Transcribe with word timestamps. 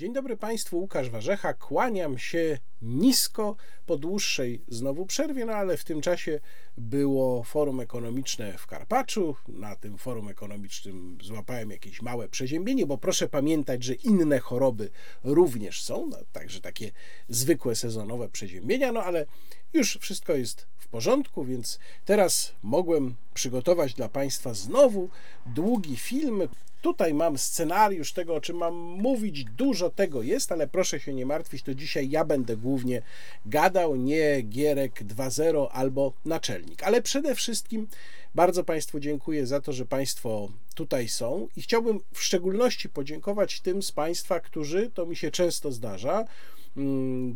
Dzień 0.00 0.12
dobry 0.12 0.36
Państwu, 0.36 0.78
Łukasz 0.78 1.10
Warzecha. 1.10 1.54
Kłaniam 1.54 2.18
się 2.18 2.58
nisko 2.82 3.56
po 3.86 3.96
dłuższej 3.96 4.62
znowu 4.68 5.06
przerwie, 5.06 5.44
no 5.44 5.52
ale 5.52 5.76
w 5.76 5.84
tym 5.84 6.00
czasie 6.00 6.40
było 6.76 7.42
forum 7.42 7.80
ekonomiczne 7.80 8.58
w 8.58 8.66
Karpaczu. 8.66 9.36
Na 9.48 9.76
tym 9.76 9.98
forum 9.98 10.28
ekonomicznym 10.28 11.18
złapałem 11.22 11.70
jakieś 11.70 12.02
małe 12.02 12.28
przeziębienie, 12.28 12.86
bo 12.86 12.98
proszę 12.98 13.28
pamiętać, 13.28 13.84
że 13.84 13.94
inne 13.94 14.38
choroby 14.38 14.90
również 15.24 15.82
są, 15.82 16.06
no, 16.06 16.16
także 16.32 16.60
takie 16.60 16.90
zwykłe 17.28 17.74
sezonowe 17.74 18.28
przeziębienia, 18.28 18.92
no 18.92 19.02
ale 19.02 19.26
już 19.72 19.98
wszystko 20.00 20.34
jest 20.34 20.66
w 20.78 20.88
porządku, 20.88 21.44
więc 21.44 21.78
teraz 22.04 22.52
mogłem 22.62 23.14
przygotować 23.34 23.94
dla 23.94 24.08
Państwa 24.08 24.54
znowu 24.54 25.08
długi 25.46 25.96
film. 25.96 26.48
Tutaj 26.82 27.14
mam 27.14 27.38
scenariusz 27.38 28.12
tego, 28.12 28.34
o 28.34 28.40
czym 28.40 28.56
mam 28.56 28.74
mówić. 28.74 29.44
Dużo 29.44 29.90
tego 29.90 30.22
jest, 30.22 30.52
ale 30.52 30.68
proszę 30.68 31.00
się 31.00 31.14
nie 31.14 31.26
martwić, 31.26 31.62
to 31.62 31.74
dzisiaj 31.74 32.10
ja 32.10 32.24
będę 32.24 32.56
głównie 32.56 33.02
gadał, 33.46 33.96
nie 33.96 34.42
Gierek 34.42 35.04
2.0 35.04 35.68
albo 35.72 36.12
naczelnik. 36.24 36.82
Ale 36.82 37.02
przede 37.02 37.34
wszystkim 37.34 37.86
bardzo 38.34 38.64
Państwu 38.64 39.00
dziękuję 39.00 39.46
za 39.46 39.60
to, 39.60 39.72
że 39.72 39.86
Państwo 39.86 40.48
tutaj 40.74 41.08
są 41.08 41.48
i 41.56 41.62
chciałbym 41.62 42.00
w 42.12 42.22
szczególności 42.22 42.88
podziękować 42.88 43.60
tym 43.60 43.82
z 43.82 43.92
Państwa, 43.92 44.40
którzy, 44.40 44.90
to 44.94 45.06
mi 45.06 45.16
się 45.16 45.30
często 45.30 45.72
zdarza, 45.72 46.24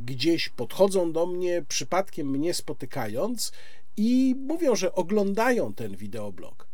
gdzieś 0.05 0.49
podchodzą 0.49 1.13
do 1.13 1.27
mnie, 1.27 1.65
przypadkiem 1.69 2.31
mnie 2.31 2.55
spotykając 2.55 3.53
i 3.97 4.35
mówią, 4.39 4.77
że 4.77 4.95
oglądają 4.95 5.75
ten 5.75 5.97
wideoblog. 5.97 6.69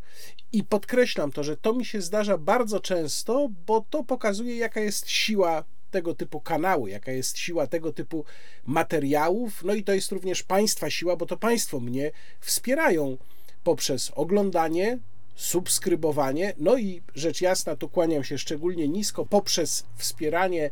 I 0.52 0.64
podkreślam 0.64 1.32
to, 1.32 1.44
że 1.44 1.56
to 1.56 1.72
mi 1.72 1.84
się 1.84 2.00
zdarza 2.00 2.38
bardzo 2.38 2.80
często, 2.80 3.48
bo 3.66 3.84
to 3.90 4.04
pokazuje, 4.04 4.56
jaka 4.56 4.80
jest 4.80 5.10
siła 5.10 5.64
tego 5.90 6.14
typu 6.14 6.40
kanału, 6.40 6.86
jaka 6.86 7.12
jest 7.12 7.38
siła 7.38 7.66
tego 7.66 7.92
typu 7.92 8.24
materiałów. 8.66 9.64
No 9.64 9.74
i 9.74 9.84
to 9.84 9.94
jest 9.94 10.12
również 10.12 10.42
Państwa 10.42 10.90
siła, 10.90 11.16
bo 11.16 11.26
to 11.26 11.36
Państwo 11.36 11.80
mnie 11.80 12.10
wspierają 12.40 13.16
poprzez 13.64 14.12
oglądanie, 14.14 14.98
subskrybowanie, 15.34 16.54
no 16.58 16.78
i 16.78 17.02
rzecz 17.14 17.40
jasna, 17.40 17.76
tu 17.76 17.88
kłaniam 17.88 18.24
się 18.24 18.38
szczególnie 18.38 18.88
nisko, 18.88 19.26
poprzez 19.26 19.84
wspieranie 19.96 20.70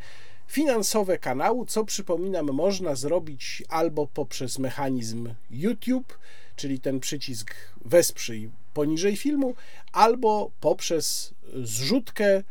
finansowe 0.48 1.18
kanału, 1.18 1.66
co 1.66 1.84
przypominam, 1.84 2.46
można 2.46 2.94
zrobić 2.94 3.62
albo 3.68 4.06
poprzez 4.06 4.58
mechanizm 4.58 5.34
YouTube, 5.50 6.18
czyli 6.56 6.80
ten 6.80 7.00
przycisk 7.00 7.54
wesprzyj 7.84 8.50
poniżej 8.74 9.16
filmu, 9.16 9.54
albo 9.92 10.50
poprzez 10.60 11.34
zrzutkę, 11.54 12.42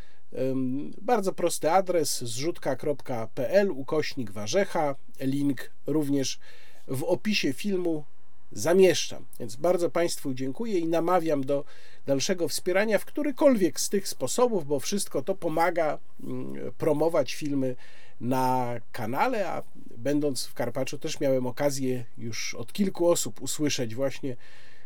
bardzo 1.01 1.33
prosty 1.33 1.71
adres 1.71 2.23
zrzutka.pl 2.23 3.71
ukośnik 3.71 4.31
warzecha, 4.31 4.95
link 5.19 5.71
również 5.87 6.39
w 6.87 7.03
opisie 7.03 7.53
filmu 7.53 8.03
zamieszczam. 8.51 9.25
Więc 9.39 9.55
bardzo 9.55 9.89
Państwu 9.89 10.33
dziękuję 10.33 10.79
i 10.79 10.87
namawiam 10.87 11.43
do 11.43 11.65
dalszego 12.05 12.47
wspierania 12.47 12.99
w 12.99 13.05
którykolwiek 13.05 13.79
z 13.79 13.89
tych 13.89 14.07
sposobów, 14.07 14.67
bo 14.67 14.79
wszystko 14.79 15.21
to 15.21 15.35
pomaga 15.35 15.99
mm, 16.23 16.71
promować 16.77 17.35
filmy 17.35 17.75
na 18.21 18.75
kanale, 18.91 19.49
a 19.49 19.63
będąc 19.97 20.45
w 20.45 20.53
Karpaczu 20.53 20.97
też 20.97 21.19
miałem 21.19 21.47
okazję 21.47 22.05
już 22.17 22.55
od 22.55 22.73
kilku 22.73 23.09
osób 23.09 23.41
usłyszeć 23.41 23.95
właśnie 23.95 24.35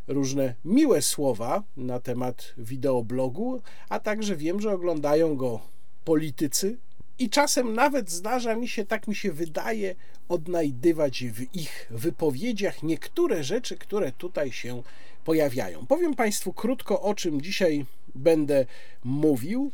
różne 0.08 0.56
miłe 0.66 1.02
słowa 1.02 1.64
na 1.78 2.00
temat 2.00 2.54
wideoblogu, 2.58 3.62
a 3.90 4.00
także 4.00 4.36
wiem, 4.36 4.62
że 4.62 4.72
oglądają 4.72 5.36
go 5.36 5.60
politycy 6.06 6.78
i 7.22 7.30
czasem 7.30 7.74
nawet 7.74 8.12
zdarza 8.12 8.56
mi 8.56 8.68
się, 8.68 8.86
tak 8.86 9.08
mi 9.08 9.16
się 9.16 9.32
wydaje, 9.32 9.96
odnajdywać 10.30 11.24
w 11.24 11.56
ich 11.56 11.88
wypowiedziach 11.90 12.84
niektóre 12.84 13.44
rzeczy, 13.44 13.78
które 13.78 14.12
tutaj 14.12 14.52
się 14.52 14.84
pojawiają. 15.26 15.86
Powiem 15.86 16.16
Państwu 16.16 16.54
krótko, 16.54 17.02
o 17.02 17.16
czym 17.16 17.42
dzisiaj 17.42 17.86
będę 18.16 18.66
mówił. 19.04 19.72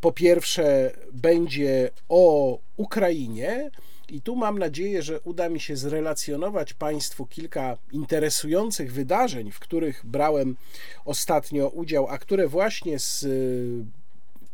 Po 0.00 0.12
pierwsze, 0.12 0.92
będzie 1.12 1.90
o 2.08 2.58
Ukrainie, 2.76 3.70
i 4.08 4.20
tu 4.20 4.36
mam 4.36 4.58
nadzieję, 4.58 5.02
że 5.02 5.20
uda 5.20 5.48
mi 5.48 5.60
się 5.60 5.76
zrelacjonować 5.76 6.74
Państwu 6.74 7.26
kilka 7.26 7.76
interesujących 7.92 8.92
wydarzeń, 8.92 9.50
w 9.50 9.58
których 9.58 10.06
brałem 10.06 10.56
ostatnio 11.04 11.68
udział, 11.68 12.08
a 12.08 12.18
które 12.18 12.48
właśnie 12.48 12.98
z 12.98 13.26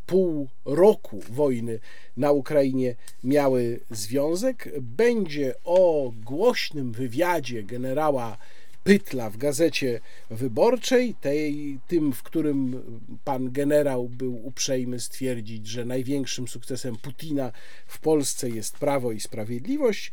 pół 0.06 0.48
roku 0.64 1.20
wojny 1.30 1.78
na 2.16 2.32
Ukrainie 2.32 2.94
miały 3.24 3.80
związek. 3.90 4.68
Będzie 4.80 5.54
o 5.64 6.12
głośnym 6.24 6.92
wywiadzie 6.92 7.62
generała 7.62 8.38
Pytla 8.86 9.30
w 9.30 9.36
gazecie 9.36 10.00
wyborczej, 10.30 11.14
tej, 11.14 11.78
tym, 11.88 12.12
w 12.12 12.22
którym 12.22 12.82
pan 13.24 13.52
generał 13.52 14.08
był 14.08 14.46
uprzejmy 14.46 15.00
stwierdzić, 15.00 15.66
że 15.66 15.84
największym 15.84 16.48
sukcesem 16.48 16.96
Putina 16.96 17.52
w 17.86 17.98
Polsce 17.98 18.50
jest 18.50 18.78
prawo 18.78 19.12
i 19.12 19.20
sprawiedliwość. 19.20 20.12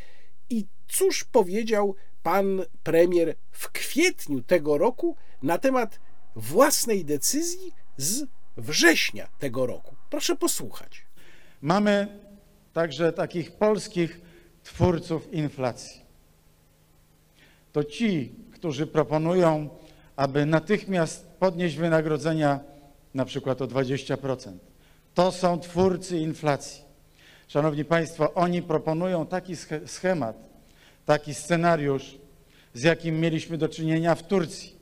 I 0.49 0.65
cóż 0.87 1.23
powiedział 1.23 1.95
pan 2.23 2.61
premier 2.83 3.35
w 3.51 3.71
kwietniu 3.71 4.41
tego 4.41 4.77
roku 4.77 5.15
na 5.43 5.57
temat 5.57 5.99
własnej 6.35 7.05
decyzji 7.05 7.73
z 7.97 8.25
września 8.57 9.27
tego 9.39 9.65
roku. 9.65 9.95
Proszę 10.09 10.35
posłuchać. 10.35 11.05
Mamy 11.61 12.07
także 12.73 13.13
takich 13.13 13.51
polskich 13.51 14.21
twórców 14.63 15.33
inflacji. 15.33 16.01
To 17.71 17.83
ci, 17.83 18.35
którzy 18.53 18.87
proponują, 18.87 19.69
aby 20.15 20.45
natychmiast 20.45 21.27
podnieść 21.27 21.75
wynagrodzenia 21.75 22.59
na 23.13 23.25
przykład 23.25 23.61
o 23.61 23.67
20%. 23.67 24.51
To 25.13 25.31
są 25.31 25.59
twórcy 25.59 26.17
inflacji. 26.17 26.83
Szanowni 27.47 27.85
Państwo, 27.85 28.33
oni 28.33 28.61
proponują 28.61 29.25
taki 29.25 29.55
schemat, 29.85 30.48
taki 31.09 31.33
scenariusz, 31.33 32.17
z 32.73 32.83
jakim 32.83 33.19
mieliśmy 33.19 33.57
do 33.57 33.69
czynienia 33.69 34.15
w 34.15 34.23
Turcji. 34.23 34.75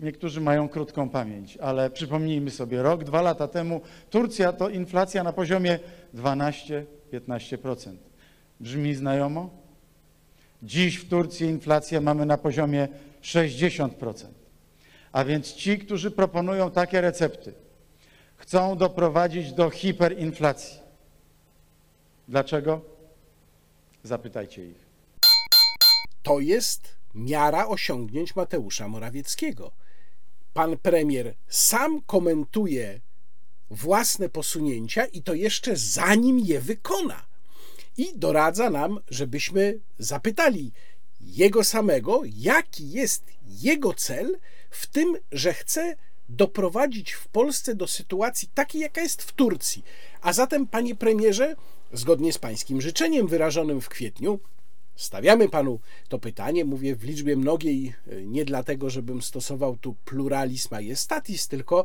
Niektórzy 0.00 0.40
mają 0.40 0.68
krótką 0.68 1.08
pamięć, 1.10 1.56
ale 1.56 1.90
przypomnijmy 1.90 2.50
sobie, 2.50 2.82
rok, 2.82 3.04
dwa 3.04 3.22
lata 3.22 3.48
temu 3.48 3.80
Turcja 4.10 4.52
to 4.52 4.68
inflacja 4.68 5.24
na 5.24 5.32
poziomie 5.32 5.78
12-15%. 6.14 7.96
Brzmi 8.60 8.94
znajomo? 8.94 9.50
Dziś 10.62 10.96
w 10.96 11.08
Turcji 11.08 11.46
inflację 11.46 12.00
mamy 12.00 12.26
na 12.26 12.38
poziomie 12.38 12.88
60%. 13.22 14.26
A 15.12 15.24
więc 15.24 15.52
ci, 15.52 15.78
którzy 15.78 16.10
proponują 16.10 16.70
takie 16.70 17.00
recepty, 17.00 17.52
chcą 18.36 18.76
doprowadzić 18.76 19.52
do 19.52 19.70
hiperinflacji. 19.70 20.80
Dlaczego? 22.28 22.97
Zapytajcie 24.02 24.64
ich. 24.64 24.86
To 26.22 26.40
jest 26.40 26.98
miara 27.14 27.66
osiągnięć 27.68 28.36
Mateusza 28.36 28.88
Morawieckiego. 28.88 29.72
Pan 30.52 30.78
premier 30.78 31.34
sam 31.48 32.02
komentuje 32.02 33.00
własne 33.70 34.28
posunięcia 34.28 35.04
i 35.06 35.22
to 35.22 35.34
jeszcze 35.34 35.76
zanim 35.76 36.38
je 36.38 36.60
wykona. 36.60 37.26
I 37.96 38.18
doradza 38.18 38.70
nam, 38.70 39.00
żebyśmy 39.10 39.80
zapytali 39.98 40.72
jego 41.20 41.64
samego, 41.64 42.22
jaki 42.24 42.90
jest 42.90 43.24
jego 43.46 43.94
cel 43.94 44.38
w 44.70 44.86
tym, 44.86 45.16
że 45.32 45.54
chce 45.54 45.96
doprowadzić 46.28 47.12
w 47.12 47.28
Polsce 47.28 47.74
do 47.74 47.86
sytuacji 47.86 48.48
takiej, 48.54 48.80
jaka 48.80 49.00
jest 49.00 49.22
w 49.22 49.32
Turcji. 49.32 49.82
A 50.20 50.32
zatem, 50.32 50.66
panie 50.66 50.94
premierze, 50.94 51.56
zgodnie 51.92 52.32
z 52.32 52.38
pańskim 52.38 52.80
życzeniem 52.80 53.26
wyrażonym 53.26 53.80
w 53.80 53.88
kwietniu, 53.88 54.40
stawiamy 54.96 55.48
panu 55.48 55.80
to 56.08 56.18
pytanie, 56.18 56.64
mówię 56.64 56.96
w 56.96 57.04
liczbie 57.04 57.36
mnogiej, 57.36 57.94
nie 58.24 58.44
dlatego, 58.44 58.90
żebym 58.90 59.22
stosował 59.22 59.76
tu 59.76 59.94
pluralizm 60.04 60.68
majestatis, 60.70 61.48
tylko 61.48 61.84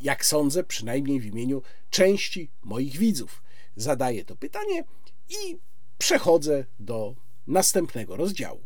jak 0.00 0.26
sądzę, 0.26 0.64
przynajmniej 0.64 1.20
w 1.20 1.26
imieniu 1.26 1.62
części 1.90 2.50
moich 2.64 2.96
widzów. 2.96 3.42
Zadaję 3.76 4.24
to 4.24 4.36
pytanie 4.36 4.84
i 5.28 5.58
przechodzę 5.98 6.64
do 6.78 7.14
następnego 7.46 8.16
rozdziału. 8.16 8.60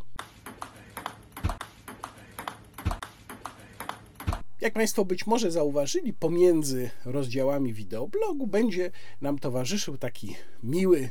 Jak 4.60 4.72
Państwo 4.72 5.04
być 5.04 5.26
może 5.26 5.50
zauważyli, 5.50 6.12
pomiędzy 6.12 6.90
rozdziałami 7.04 7.72
wideoblogu 7.72 8.46
będzie 8.46 8.90
nam 9.20 9.38
towarzyszył 9.38 9.98
taki 9.98 10.36
miły 10.62 11.10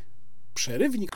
przerywnik. 0.53 1.11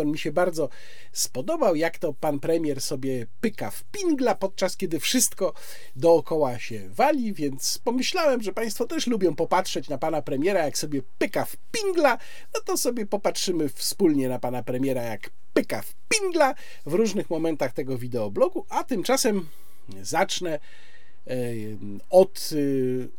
On 0.00 0.10
mi 0.10 0.18
się 0.18 0.32
bardzo 0.32 0.68
spodobał, 1.12 1.76
jak 1.76 1.98
to 1.98 2.12
pan 2.12 2.40
premier 2.40 2.80
sobie 2.80 3.26
pyka 3.40 3.70
w 3.70 3.84
pingla, 3.84 4.34
podczas 4.34 4.76
kiedy 4.76 5.00
wszystko 5.00 5.52
dookoła 5.96 6.58
się 6.58 6.88
wali, 6.88 7.32
więc 7.32 7.78
pomyślałem, 7.78 8.42
że 8.42 8.52
państwo 8.52 8.86
też 8.86 9.06
lubią 9.06 9.34
popatrzeć 9.34 9.88
na 9.88 9.98
pana 9.98 10.22
premiera, 10.22 10.64
jak 10.64 10.78
sobie 10.78 11.02
pyka 11.18 11.44
w 11.44 11.56
pingla, 11.56 12.18
no 12.54 12.60
to 12.64 12.76
sobie 12.76 13.06
popatrzymy 13.06 13.68
wspólnie 13.68 14.28
na 14.28 14.38
pana 14.38 14.62
premiera, 14.62 15.02
jak 15.02 15.30
pyka 15.52 15.82
w 15.82 15.94
pingla 16.08 16.54
w 16.86 16.94
różnych 16.94 17.30
momentach 17.30 17.72
tego 17.72 17.98
wideoblogu, 17.98 18.66
a 18.68 18.84
tymczasem 18.84 19.46
zacznę 20.02 20.58
e, 21.26 21.36
od 22.10 22.50
e, 22.52 22.56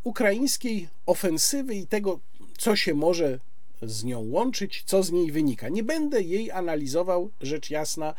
ukraińskiej 0.03 0.87
ofensywy 1.05 1.75
i 1.75 1.87
tego, 1.87 2.19
co 2.57 2.75
się 2.75 2.93
może 2.93 3.39
z 3.81 4.03
nią 4.03 4.19
łączyć, 4.19 4.83
co 4.85 5.03
z 5.03 5.11
niej 5.11 5.31
wynika. 5.31 5.69
Nie 5.69 5.83
będę 5.83 6.21
jej 6.21 6.51
analizował, 6.51 7.29
rzecz 7.41 7.69
jasna, 7.69 8.13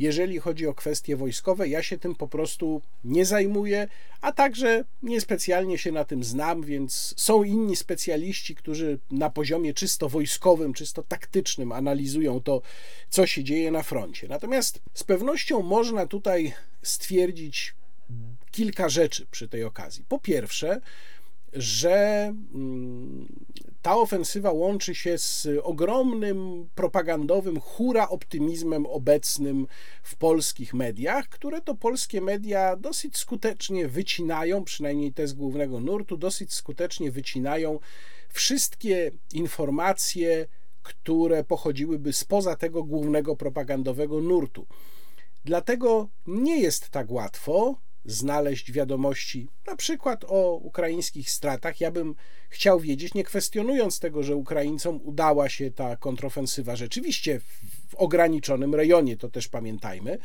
jeżeli 0.00 0.38
chodzi 0.38 0.66
o 0.66 0.74
kwestie 0.74 1.16
wojskowe. 1.16 1.68
Ja 1.68 1.82
się 1.82 1.98
tym 1.98 2.14
po 2.14 2.28
prostu 2.28 2.82
nie 3.04 3.24
zajmuję, 3.24 3.88
a 4.20 4.32
także 4.32 4.84
niespecjalnie 5.02 5.78
się 5.78 5.92
na 5.92 6.04
tym 6.04 6.24
znam, 6.24 6.62
więc 6.62 7.14
są 7.16 7.42
inni 7.42 7.76
specjaliści, 7.76 8.54
którzy 8.54 8.98
na 9.10 9.30
poziomie 9.30 9.74
czysto 9.74 10.08
wojskowym, 10.08 10.74
czysto 10.74 11.02
taktycznym 11.02 11.72
analizują 11.72 12.40
to, 12.40 12.62
co 13.10 13.26
się 13.26 13.44
dzieje 13.44 13.70
na 13.70 13.82
froncie. 13.82 14.28
Natomiast 14.28 14.80
z 14.94 15.04
pewnością 15.04 15.62
można 15.62 16.06
tutaj 16.06 16.52
stwierdzić 16.82 17.74
kilka 18.50 18.88
rzeczy 18.88 19.26
przy 19.30 19.48
tej 19.48 19.64
okazji. 19.64 20.04
Po 20.08 20.18
pierwsze, 20.18 20.80
że 21.52 22.24
mm, 22.54 23.28
ta 23.82 23.96
ofensywa 23.96 24.52
łączy 24.52 24.94
się 24.94 25.18
z 25.18 25.48
ogromnym 25.62 26.68
propagandowym 26.74 27.60
hura 27.60 28.08
optymizmem 28.08 28.86
obecnym 28.86 29.66
w 30.02 30.16
polskich 30.16 30.74
mediach, 30.74 31.28
które 31.28 31.60
to 31.60 31.74
polskie 31.74 32.20
media 32.20 32.76
dosyć 32.76 33.16
skutecznie 33.16 33.88
wycinają, 33.88 34.64
przynajmniej 34.64 35.12
te 35.12 35.28
z 35.28 35.32
głównego 35.32 35.80
nurtu, 35.80 36.16
dosyć 36.16 36.52
skutecznie 36.54 37.10
wycinają 37.10 37.78
wszystkie 38.28 39.10
informacje, 39.32 40.46
które 40.82 41.44
pochodziłyby 41.44 42.12
spoza 42.12 42.56
tego 42.56 42.84
głównego 42.84 43.36
propagandowego 43.36 44.20
nurtu. 44.20 44.66
Dlatego 45.44 46.08
nie 46.26 46.60
jest 46.60 46.90
tak 46.90 47.10
łatwo 47.10 47.76
znaleźć 48.04 48.72
wiadomości, 48.72 49.48
na 49.66 49.76
przykład 49.76 50.24
o 50.28 50.54
ukraińskich 50.54 51.30
stratach. 51.30 51.80
Ja 51.80 51.90
bym 51.90 52.14
chciał 52.48 52.80
wiedzieć, 52.80 53.14
nie 53.14 53.24
kwestionując 53.24 54.00
tego, 54.00 54.22
że 54.22 54.36
Ukraińcom 54.36 55.00
udała 55.02 55.48
się 55.48 55.70
ta 55.70 55.96
kontrofensywa 55.96 56.76
rzeczywiście 56.76 57.40
w 57.88 57.94
ograniczonym 57.94 58.74
rejonie, 58.74 59.16
to 59.16 59.28
też 59.28 59.48
pamiętajmy. 59.48 60.18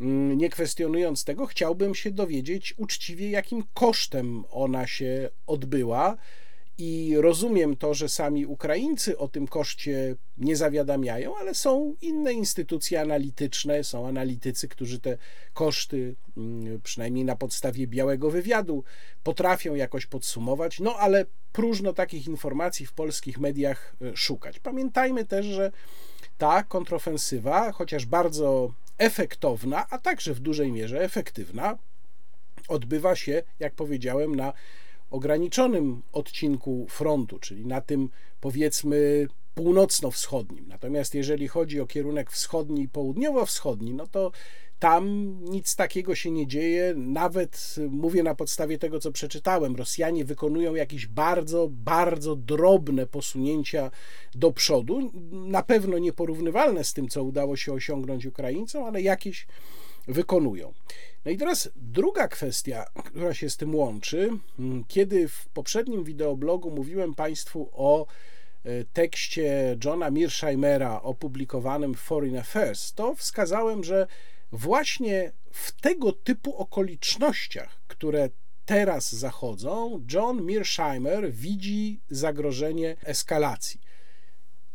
Mm, 0.00 0.38
nie 0.38 0.50
kwestionując 0.50 1.24
tego, 1.24 1.46
chciałbym 1.46 1.94
się 1.94 2.10
dowiedzieć 2.10 2.74
uczciwie, 2.76 3.30
jakim 3.30 3.64
kosztem 3.74 4.44
ona 4.50 4.86
się 4.86 5.30
odbyła 5.46 6.16
i 6.84 7.16
rozumiem 7.16 7.76
to, 7.76 7.94
że 7.94 8.08
sami 8.08 8.46
Ukraińcy 8.46 9.18
o 9.18 9.28
tym 9.28 9.48
koszcie 9.48 10.16
nie 10.38 10.56
zawiadamiają, 10.56 11.36
ale 11.36 11.54
są 11.54 11.94
inne 12.00 12.32
instytucje 12.32 13.00
analityczne, 13.00 13.84
są 13.84 14.08
analitycy, 14.08 14.68
którzy 14.68 15.00
te 15.00 15.18
koszty, 15.54 16.14
mm, 16.36 16.80
przynajmniej 16.80 17.24
na 17.24 17.36
podstawie 17.36 17.86
białego 17.86 18.30
wywiadu, 18.30 18.84
potrafią 19.22 19.74
jakoś 19.74 20.06
podsumować. 20.06 20.80
No 20.80 20.94
ale 20.94 21.26
próżno 21.52 21.92
takich 21.92 22.26
informacji 22.26 22.86
w 22.86 22.92
polskich 22.92 23.38
mediach 23.38 23.96
e, 24.02 24.16
szukać. 24.16 24.58
Pamiętajmy 24.58 25.24
też, 25.24 25.46
że 25.46 25.72
ta 26.38 26.62
kontrofensywa, 26.62 27.72
chociaż 27.72 28.06
bardzo 28.06 28.72
efektowna, 28.98 29.86
a 29.90 29.98
także 29.98 30.34
w 30.34 30.40
dużej 30.40 30.72
mierze 30.72 31.04
efektywna, 31.04 31.78
odbywa 32.68 33.16
się, 33.16 33.42
jak 33.60 33.74
powiedziałem, 33.74 34.36
na 34.36 34.52
ograniczonym 35.12 36.02
odcinku 36.12 36.86
frontu, 36.88 37.38
czyli 37.38 37.66
na 37.66 37.80
tym 37.80 38.08
powiedzmy 38.40 39.26
północno-wschodnim. 39.54 40.68
Natomiast 40.68 41.14
jeżeli 41.14 41.48
chodzi 41.48 41.80
o 41.80 41.86
kierunek 41.86 42.30
wschodni 42.30 42.82
i 42.82 42.88
południowo-wschodni, 42.88 43.94
no 43.94 44.06
to 44.06 44.32
tam 44.78 45.36
nic 45.40 45.76
takiego 45.76 46.14
się 46.14 46.30
nie 46.30 46.46
dzieje. 46.46 46.94
Nawet 46.96 47.74
mówię 47.90 48.22
na 48.22 48.34
podstawie 48.34 48.78
tego, 48.78 49.00
co 49.00 49.12
przeczytałem. 49.12 49.76
Rosjanie 49.76 50.24
wykonują 50.24 50.74
jakieś 50.74 51.06
bardzo, 51.06 51.68
bardzo 51.70 52.36
drobne 52.36 53.06
posunięcia 53.06 53.90
do 54.34 54.52
przodu. 54.52 55.12
Na 55.32 55.62
pewno 55.62 55.98
nieporównywalne 55.98 56.84
z 56.84 56.92
tym, 56.92 57.08
co 57.08 57.24
udało 57.24 57.56
się 57.56 57.72
osiągnąć 57.72 58.26
Ukraińcom, 58.26 58.84
ale 58.84 59.02
jakieś 59.02 59.46
wykonują. 60.08 60.72
No 61.24 61.30
i 61.30 61.36
teraz 61.36 61.70
druga 61.76 62.28
kwestia, 62.28 62.84
która 63.04 63.34
się 63.34 63.50
z 63.50 63.56
tym 63.56 63.74
łączy. 63.74 64.30
Kiedy 64.88 65.28
w 65.28 65.48
poprzednim 65.48 66.04
wideoblogu 66.04 66.70
mówiłem 66.70 67.14
Państwu 67.14 67.70
o 67.72 68.06
e, 68.64 68.84
tekście 68.84 69.76
Johna 69.84 70.10
Mearsheimera 70.10 71.02
opublikowanym 71.02 71.94
w 71.94 72.00
Foreign 72.00 72.36
Affairs, 72.36 72.92
to 72.92 73.14
wskazałem, 73.14 73.84
że 73.84 74.06
właśnie 74.52 75.32
w 75.50 75.72
tego 75.80 76.12
typu 76.12 76.56
okolicznościach, 76.56 77.80
które 77.88 78.30
teraz 78.64 79.12
zachodzą, 79.12 80.04
John 80.12 80.42
Mearsheimer 80.42 81.32
widzi 81.32 82.00
zagrożenie 82.10 82.96
eskalacji. 83.04 83.80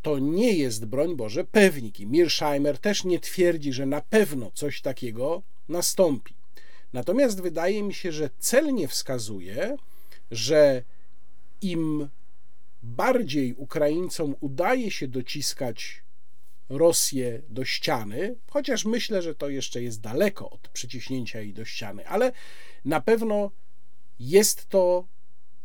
To 0.08 0.20
nie 0.20 0.54
jest, 0.54 0.86
broń 0.86 1.16
Boże, 1.16 1.44
pewnik. 1.44 2.00
I 2.00 2.08
Mearsheimer 2.08 2.80
też 2.80 3.04
nie 3.04 3.20
twierdzi, 3.20 3.74
że 3.74 3.86
na 3.86 4.02
pewno 4.02 4.52
coś 4.52 4.82
takiego 4.82 5.42
nastąpi. 5.70 6.34
Natomiast 6.94 7.42
wydaje 7.42 7.84
mi 7.84 7.94
się, 7.94 8.12
że 8.12 8.30
celnie 8.40 8.88
wskazuje, 8.88 9.78
że 10.32 10.84
im 11.62 12.10
bardziej 12.84 13.54
Ukraińcom 13.54 14.36
udaje 14.40 14.92
się 14.92 15.08
dociskać 15.08 16.04
Rosję 16.70 17.42
do 17.50 17.66
ściany, 17.66 18.36
chociaż 18.50 18.86
myślę, 18.86 19.22
że 19.22 19.36
to 19.36 19.50
jeszcze 19.50 19.84
jest 19.84 20.02
daleko 20.02 20.50
od 20.50 20.68
przyciśnięcia 20.68 21.42
jej 21.42 21.54
do 21.54 21.66
ściany, 21.66 22.08
ale 22.08 22.32
na 22.86 23.02
pewno 23.02 23.52
jest 24.20 24.68
to 24.70 25.08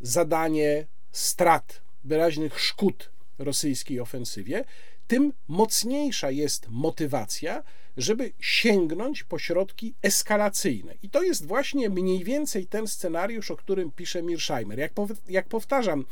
zadanie 0.01 0.87
strat, 1.11 1.81
wyraźnych 2.03 2.59
szkód 2.59 3.12
rosyjskiej 3.39 3.99
ofensywie, 3.99 4.63
tym 5.07 5.33
mocniejsza 5.47 6.31
jest 6.31 6.67
motywacja, 6.69 7.63
żeby 7.97 8.33
sięgnąć 8.39 9.23
po 9.23 9.39
środki 9.39 9.93
eskalacyjne. 10.01 10.93
I 11.03 11.09
to 11.09 11.23
jest 11.23 11.45
właśnie 11.45 11.89
mniej 11.89 12.23
więcej 12.23 12.65
ten 12.65 12.87
scenariusz, 12.87 13.51
o 13.51 13.55
którym 13.55 13.91
pisze 13.91 14.23
Mirsheimer. 14.23 14.79
Jak, 14.79 14.91
jak 15.29 15.47
powtarzam, 15.47 16.05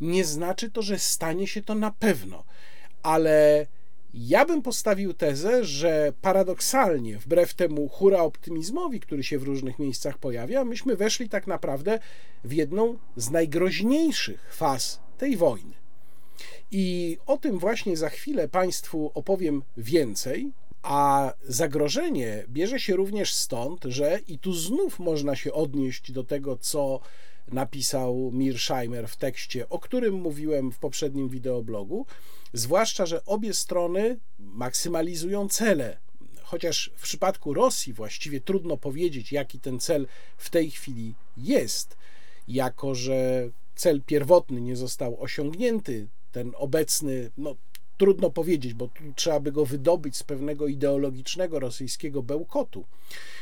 nie 0.00 0.24
znaczy 0.24 0.70
to, 0.70 0.82
że 0.82 0.98
stanie 0.98 1.46
się 1.46 1.62
to 1.62 1.74
na 1.74 1.90
pewno, 1.90 2.44
ale 3.02 3.66
ja 4.14 4.44
bym 4.44 4.62
postawił 4.62 5.14
tezę, 5.14 5.64
że 5.64 6.12
paradoksalnie, 6.20 7.18
wbrew 7.18 7.54
temu 7.54 7.88
hura 7.88 8.22
optymizmowi, 8.22 9.00
który 9.00 9.22
się 9.22 9.38
w 9.38 9.42
różnych 9.42 9.78
miejscach 9.78 10.18
pojawia, 10.18 10.64
myśmy 10.64 10.96
weszli 10.96 11.28
tak 11.28 11.46
naprawdę 11.46 11.98
w 12.44 12.52
jedną 12.52 12.98
z 13.16 13.30
najgroźniejszych 13.30 14.54
faz 14.54 15.00
tej 15.18 15.36
wojny. 15.36 15.77
I 16.70 17.18
o 17.26 17.36
tym 17.36 17.58
właśnie 17.58 17.96
za 17.96 18.08
chwilę 18.08 18.48
Państwu 18.48 19.10
opowiem 19.14 19.62
więcej. 19.76 20.52
A 20.82 21.32
zagrożenie 21.42 22.44
bierze 22.48 22.80
się 22.80 22.96
również 22.96 23.34
stąd, 23.34 23.84
że 23.84 24.20
i 24.28 24.38
tu 24.38 24.52
znów 24.52 24.98
można 24.98 25.36
się 25.36 25.52
odnieść 25.52 26.12
do 26.12 26.24
tego, 26.24 26.56
co 26.56 27.00
napisał 27.52 28.30
Mirsheimer 28.32 29.08
w 29.08 29.16
tekście, 29.16 29.68
o 29.68 29.78
którym 29.78 30.14
mówiłem 30.14 30.72
w 30.72 30.78
poprzednim 30.78 31.28
wideoblogu, 31.28 32.06
zwłaszcza, 32.52 33.06
że 33.06 33.24
obie 33.24 33.54
strony 33.54 34.18
maksymalizują 34.38 35.48
cele. 35.48 35.98
Chociaż 36.42 36.90
w 36.96 37.02
przypadku 37.02 37.54
Rosji 37.54 37.92
właściwie 37.92 38.40
trudno 38.40 38.76
powiedzieć, 38.76 39.32
jaki 39.32 39.60
ten 39.60 39.80
cel 39.80 40.06
w 40.36 40.50
tej 40.50 40.70
chwili 40.70 41.14
jest, 41.36 41.96
jako 42.48 42.94
że 42.94 43.50
cel 43.74 44.02
pierwotny 44.02 44.60
nie 44.60 44.76
został 44.76 45.22
osiągnięty, 45.22 46.08
ten 46.32 46.52
obecny, 46.56 47.30
no 47.36 47.56
trudno 47.98 48.30
powiedzieć, 48.30 48.74
bo 48.74 48.88
tu 48.88 49.04
trzeba 49.16 49.40
by 49.40 49.52
go 49.52 49.66
wydobyć 49.66 50.16
z 50.16 50.22
pewnego 50.22 50.66
ideologicznego 50.66 51.58
rosyjskiego 51.58 52.22
bełkotu. 52.22 52.84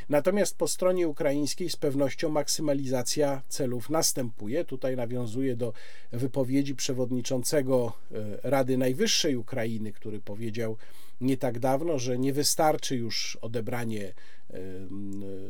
Natomiast 0.09 0.57
po 0.57 0.69
stronie 0.69 1.09
ukraińskiej 1.09 1.71
z 1.71 1.77
pewnością 1.77 2.29
maksymalizacja 2.29 3.43
celów 3.49 3.91
następuje. 3.91 4.65
Tutaj 4.65 4.97
nawiązuje 4.97 5.57
do 5.57 5.73
wypowiedzi 6.13 6.75
przewodniczącego 6.75 7.93
e, 8.13 8.51
Rady 8.51 8.77
Najwyższej 8.79 9.37
Ukrainy, 9.37 9.93
który 9.93 10.21
powiedział 10.21 10.77
nie 11.21 11.37
tak 11.37 11.59
dawno, 11.59 11.99
że 11.99 12.19
nie 12.19 12.33
wystarczy 12.33 12.97
już 12.97 13.39
odebranie 13.41 14.05
e, 14.05 14.59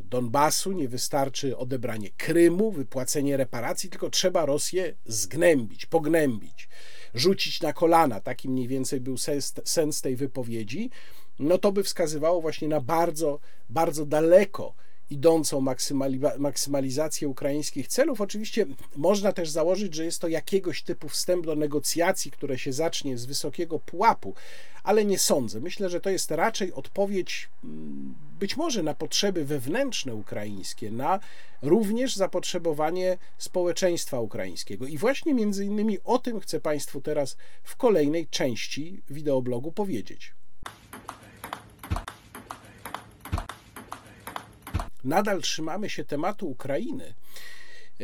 Donbasu, 0.05 0.73
nie 0.73 0.89
wystarczy 0.89 1.57
odebranie 1.57 2.11
Krymu, 2.17 2.73
wypłacenie 2.73 3.37
reparacji, 3.37 3.91
tylko 3.91 4.11
trzeba 4.11 4.47
Rosję 4.47 4.95
zgnębić, 5.07 5.87
pognębić 5.87 6.69
rzucić 7.15 7.61
na 7.61 7.73
kolana, 7.73 8.21
taki 8.21 8.49
mniej 8.49 8.69
więcej 8.69 9.01
był 9.01 9.19
sens, 9.19 9.55
sens 9.65 10.01
tej 10.01 10.17
wypowiedzi, 10.17 10.91
no 11.39 11.59
to 11.59 11.73
by 11.73 11.83
wskazywało 11.83 12.41
właśnie 12.41 12.69
na 12.69 12.81
bardzo, 12.81 13.41
bardzo 13.71 14.07
daleko 14.07 14.75
idącą 15.11 15.61
maksymalizację 16.39 17.29
ukraińskich 17.29 17.89
celów. 17.89 18.21
Oczywiście 18.21 18.67
można 18.97 19.33
też 19.33 19.51
założyć, 19.51 19.95
że 19.95 20.05
jest 20.05 20.21
to 20.21 20.29
jakiegoś 20.29 20.83
typu 20.83 21.09
wstęp 21.09 21.47
do 21.47 21.57
negocjacji, 21.57 22.31
które 22.31 22.59
się 22.59 22.73
zacznie 22.73 23.19
z 23.19 23.25
wysokiego 23.25 23.79
pułapu, 23.79 24.35
ale 24.85 25.05
nie 25.05 25.19
sądzę. 25.19 25.61
Myślę, 25.61 25.91
że 25.91 26.01
to 26.01 26.11
jest 26.11 26.31
raczej 26.31 26.73
odpowiedź 26.73 27.49
mm, 27.65 28.15
być 28.39 28.57
może 28.57 28.83
na 28.83 28.95
potrzeby 28.95 29.45
wewnętrzne 29.45 30.15
ukraińskie, 30.15 30.91
na 30.91 31.21
również 31.63 32.17
zapotrzebowanie 32.17 33.19
społeczeństwa 33.39 34.21
ukraińskiego. 34.21 34.87
I 34.87 34.99
właśnie 34.99 35.35
między 35.35 35.65
innymi 35.65 35.99
o 36.05 36.19
tym 36.19 36.41
chcę 36.41 36.61
Państwu 36.61 37.01
teraz 37.01 37.37
w 37.63 37.77
kolejnej 37.77 38.27
części 38.27 39.03
wideoblogu 39.11 39.73
powiedzieć. 39.73 40.35
nadal 45.07 45.43
trzymamy 45.43 45.91
się 45.91 46.05
tematu 46.05 46.49
Ukrainy. 46.49 47.15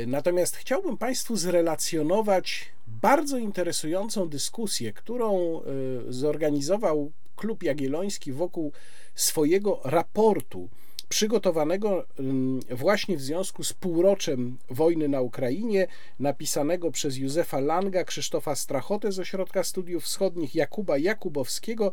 Natomiast 0.07 0.57
chciałbym 0.57 0.99
Państwu 0.99 1.37
zrelacjonować 1.37 2.73
bardzo 2.87 3.39
interesującą 3.39 4.29
dyskusję, 4.29 4.93
którą 4.93 5.61
e, 5.61 5.63
zorganizował 6.09 7.13
Klub 7.37 7.63
Jagielloński 7.63 8.33
wokół 8.33 8.73
swojego 9.15 9.81
raportu 9.85 10.69
przygotowanego 11.13 12.07
mm, 12.19 12.61
właśnie 12.71 13.17
w 13.17 13.23
związku 13.23 13.65
z 13.65 13.73
półroczem 13.73 14.59
wojny 14.71 15.09
na 15.09 15.21
Ukrainie, 15.21 15.87
napisanego 16.19 16.91
przez 16.91 17.17
Józefa 17.17 17.61
Langa, 17.61 18.05
Krzysztofa 18.05 18.55
Strachotę 18.55 19.13
z 19.13 19.19
Ośrodka 19.19 19.65
Studiów 19.65 20.05
Wschodnich, 20.05 20.55
Jakuba 20.55 20.99
Jakubowskiego 20.99 21.93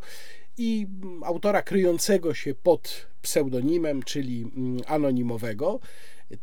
i 0.58 0.86
mm, 1.02 1.24
autora 1.24 1.62
kryjącego 1.62 2.34
się 2.34 2.54
pod 2.54 3.06
pseudonimem, 3.22 4.02
czyli 4.02 4.42
mm, 4.56 4.80
anonimowego. 4.86 5.80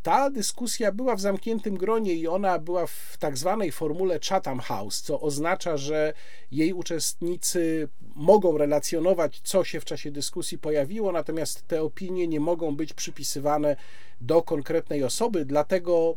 Ta 0.02 0.30
dyskusja 0.30 0.92
była 0.92 1.16
w 1.16 1.20
zamkniętym 1.20 1.76
gronie 1.76 2.14
i 2.14 2.28
ona 2.28 2.58
była 2.58 2.86
w 2.86 3.16
tak 3.18 3.38
zwanej 3.38 3.72
formule 3.72 4.18
Chatham 4.28 4.60
House, 4.60 5.02
co 5.02 5.20
oznacza, 5.20 5.76
że 5.76 6.12
jej 6.52 6.72
uczestnicy 6.72 7.88
mogą 8.14 8.58
relacjonować, 8.58 9.40
co 9.44 9.64
się 9.64 9.80
w 9.80 9.84
czasie 9.84 10.10
dyskusji 10.10 10.58
pojawiło, 10.58 11.12
natomiast 11.12 11.66
te 11.66 11.82
opinie 11.82 12.28
nie 12.28 12.40
mogą 12.40 12.76
być 12.76 12.92
przypisywane 12.92 13.76
do 14.20 14.42
konkretnej 14.42 15.04
osoby, 15.04 15.44
dlatego 15.44 16.16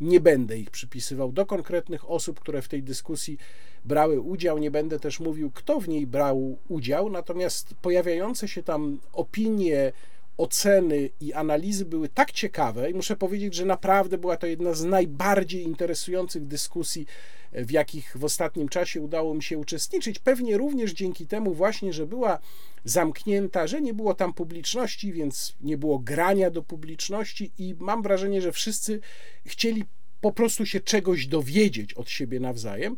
nie 0.00 0.20
będę 0.20 0.58
ich 0.58 0.70
przypisywał 0.70 1.32
do 1.32 1.46
konkretnych 1.46 2.10
osób, 2.10 2.40
które 2.40 2.62
w 2.62 2.68
tej 2.68 2.82
dyskusji 2.82 3.38
brały 3.84 4.20
udział. 4.20 4.58
Nie 4.58 4.70
będę 4.70 5.00
też 5.00 5.20
mówił, 5.20 5.50
kto 5.50 5.80
w 5.80 5.88
niej 5.88 6.06
brał 6.06 6.58
udział, 6.68 7.10
natomiast 7.10 7.74
pojawiające 7.82 8.48
się 8.48 8.62
tam 8.62 9.00
opinie, 9.12 9.92
oceny 10.36 11.10
i 11.20 11.32
analizy 11.32 11.84
były 11.84 12.08
tak 12.08 12.32
ciekawe 12.32 12.90
i 12.90 12.94
muszę 12.94 13.16
powiedzieć, 13.16 13.54
że 13.54 13.64
naprawdę 13.64 14.18
była 14.18 14.36
to 14.36 14.46
jedna 14.46 14.74
z 14.74 14.84
najbardziej 14.84 15.62
interesujących 15.62 16.46
dyskusji, 16.46 17.06
w 17.52 17.70
jakich 17.70 18.16
w 18.16 18.24
ostatnim 18.24 18.68
czasie 18.68 19.00
udało 19.00 19.34
mi 19.34 19.42
się 19.42 19.58
uczestniczyć. 19.58 20.18
Pewnie 20.18 20.58
również 20.58 20.92
dzięki 20.92 21.26
temu 21.26 21.54
właśnie, 21.54 21.92
że 21.92 22.06
była 22.06 22.38
zamknięta, 22.84 23.66
że 23.66 23.80
nie 23.80 23.94
było 23.94 24.14
tam 24.14 24.32
publiczności, 24.32 25.12
więc 25.12 25.54
nie 25.60 25.78
było 25.78 25.98
grania 25.98 26.50
do 26.50 26.62
publiczności 26.62 27.52
i 27.58 27.74
mam 27.78 28.02
wrażenie, 28.02 28.42
że 28.42 28.52
wszyscy 28.52 29.00
chcieli 29.46 29.84
po 30.20 30.32
prostu 30.32 30.66
się 30.66 30.80
czegoś 30.80 31.26
dowiedzieć 31.26 31.94
od 31.94 32.10
siebie 32.10 32.40
nawzajem. 32.40 32.96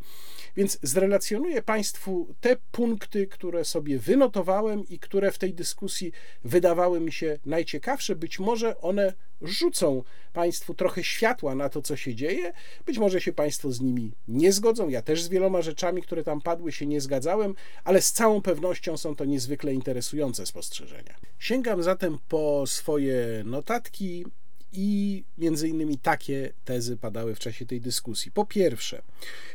Więc 0.57 0.79
zrelacjonuję 0.83 1.63
Państwu 1.63 2.35
te 2.41 2.57
punkty, 2.73 3.27
które 3.27 3.65
sobie 3.65 3.99
wynotowałem 3.99 4.89
i 4.89 4.99
które 4.99 5.33
w 5.33 5.39
tej 5.39 5.55
dyskusji 5.55 6.13
wydawały 6.45 7.01
mi 7.01 7.13
się 7.13 7.39
najciekawsze. 7.47 8.17
Być 8.17 8.39
może 8.39 8.81
one 8.81 9.13
rzucą 9.43 10.03
Państwu 10.33 10.75
trochę 10.75 11.05
światła 11.05 11.55
na 11.55 11.69
to, 11.69 11.83
co 11.83 11.97
się 11.97 12.15
dzieje. 12.15 12.53
Być 12.87 12.99
może 12.99 13.21
się 13.21 13.33
Państwo 13.33 13.73
z 13.73 13.81
nimi 13.81 14.13
nie 14.29 14.53
zgodzą. 14.53 14.89
Ja 14.89 15.03
też 15.03 15.23
z 15.23 15.29
wieloma 15.29 15.63
rzeczami, 15.63 16.03
które 16.03 16.25
tam 16.25 16.41
padły, 16.41 16.73
się 16.73 16.87
nie 16.87 17.01
zgadzałem, 17.01 17.55
ale 17.85 18.03
z 18.03 18.13
całą 18.13 18.43
pewnością 18.43 18.97
są 18.97 19.17
to 19.17 19.25
niezwykle 19.25 19.75
interesujące 19.75 20.47
spostrzeżenia. 20.47 21.15
Sięgam 21.39 21.83
zatem 21.83 22.19
po 22.29 22.67
swoje 22.67 23.43
notatki 23.45 24.25
i 24.73 25.25
między 25.39 25.69
innymi 25.69 25.99
takie 25.99 26.53
tezy 26.65 26.97
padały 26.97 27.35
w 27.35 27.39
czasie 27.39 27.67
tej 27.67 27.81
dyskusji. 27.81 28.33
Po 28.33 28.47
pierwsze, 28.47 29.03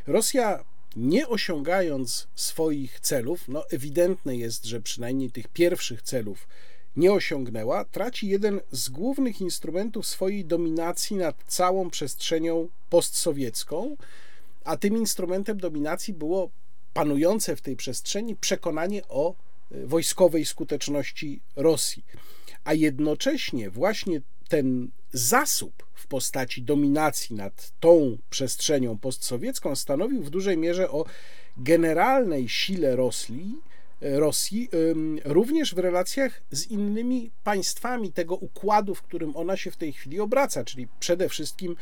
Rosja 0.06 0.64
nie 0.96 1.28
osiągając 1.28 2.28
swoich 2.34 3.00
celów, 3.00 3.48
no 3.48 3.68
ewidentne 3.70 4.36
jest, 4.36 4.64
że 4.64 4.80
przynajmniej 4.80 5.30
tych 5.30 5.48
pierwszych 5.48 6.02
celów 6.02 6.48
nie 6.96 7.12
osiągnęła, 7.12 7.84
traci 7.84 8.28
jeden 8.28 8.60
z 8.72 8.88
głównych 8.88 9.40
instrumentów 9.40 10.06
swojej 10.06 10.44
dominacji 10.44 11.16
nad 11.16 11.44
całą 11.46 11.90
przestrzenią 11.90 12.68
postsowiecką, 12.90 13.96
a 14.64 14.76
tym 14.76 14.96
instrumentem 14.96 15.58
dominacji 15.58 16.14
było 16.14 16.50
panujące 16.94 17.56
w 17.56 17.60
tej 17.60 17.76
przestrzeni 17.76 18.36
przekonanie 18.36 19.02
o 19.08 19.34
e, 19.70 19.86
wojskowej 19.86 20.44
skuteczności 20.44 21.40
Rosji. 21.56 22.04
A 22.64 22.74
jednocześnie 22.74 23.70
właśnie 23.70 24.20
ten 24.48 24.90
zasób 25.12 25.89
postaci 26.10 26.62
dominacji 26.62 27.36
nad 27.36 27.72
tą 27.80 28.18
przestrzenią 28.30 28.98
postsowiecką 28.98 29.76
stanowił 29.76 30.22
w 30.22 30.30
dużej 30.30 30.56
mierze 30.58 30.90
o 30.90 31.04
generalnej 31.56 32.48
sile 32.48 32.96
Rosji, 32.96 33.56
Rosji, 34.00 34.68
również 35.24 35.74
w 35.74 35.78
relacjach 35.78 36.42
z 36.50 36.66
innymi 36.66 37.30
państwami 37.44 38.12
tego 38.12 38.34
układu, 38.34 38.94
w 38.94 39.02
którym 39.02 39.36
ona 39.36 39.56
się 39.56 39.70
w 39.70 39.76
tej 39.76 39.92
chwili 39.92 40.20
obraca, 40.20 40.64
czyli 40.64 40.88
przede 41.00 41.28
wszystkim 41.28 41.76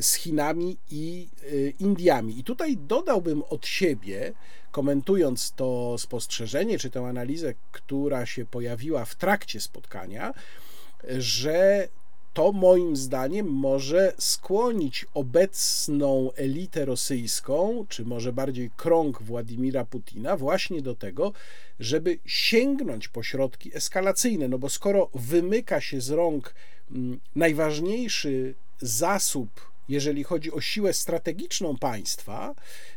z 0.00 0.14
Chinami 0.14 0.76
i 0.90 1.28
y, 1.52 1.74
Indiami. 1.78 2.38
I 2.38 2.44
tutaj 2.44 2.76
dodałbym 2.76 3.42
od 3.42 3.66
siebie, 3.66 4.32
komentując 4.70 5.52
to 5.52 5.98
spostrzeżenie 5.98 6.78
czy 6.78 6.90
tę 6.90 7.06
analizę, 7.06 7.54
która 7.72 8.26
się 8.26 8.44
pojawiła 8.44 9.04
w 9.04 9.14
trakcie 9.14 9.60
spotkania, 9.60 10.34
że 11.18 11.88
to 12.32 12.52
moim 12.52 12.96
zdaniem 12.96 13.46
może 13.46 14.12
skłonić 14.18 15.06
obecną 15.14 16.32
elitę 16.36 16.84
rosyjską, 16.84 17.86
czy 17.88 18.04
może 18.04 18.32
bardziej 18.32 18.70
krąg 18.76 19.22
Władimira 19.22 19.84
Putina, 19.84 20.36
właśnie 20.36 20.82
do 20.82 20.94
tego, 20.94 21.32
żeby 21.80 22.18
sięgnąć 22.26 23.08
po 23.08 23.22
środki 23.22 23.76
eskalacyjne. 23.76 24.48
No 24.48 24.58
bo 24.58 24.68
skoro 24.68 25.10
wymyka 25.14 25.80
się 25.80 26.00
z 26.00 26.10
rąk 26.10 26.54
mm, 26.90 27.20
najważniejszy 27.36 28.54
zasób 28.80 29.69
jeżeli 29.90 30.24
chodzi 30.24 30.52
o 30.52 30.60
siłę 30.60 30.92
strategiczną 30.92 31.76
państwa, 31.76 32.54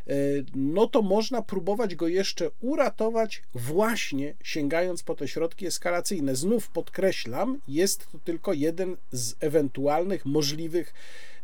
e, 0.07 0.13
no 0.55 0.87
to 0.87 1.01
można 1.01 1.41
próbować 1.41 1.95
go 1.95 2.07
jeszcze 2.07 2.49
uratować, 2.61 3.43
właśnie 3.55 4.33
sięgając 4.43 5.03
po 5.03 5.15
te 5.15 5.27
środki 5.27 5.65
eskalacyjne. 5.65 6.35
Znów 6.35 6.69
podkreślam, 6.69 7.61
jest 7.67 8.11
to 8.11 8.19
tylko 8.19 8.53
jeden 8.53 8.97
z 9.11 9.35
ewentualnych 9.39 10.25
możliwych 10.25 10.93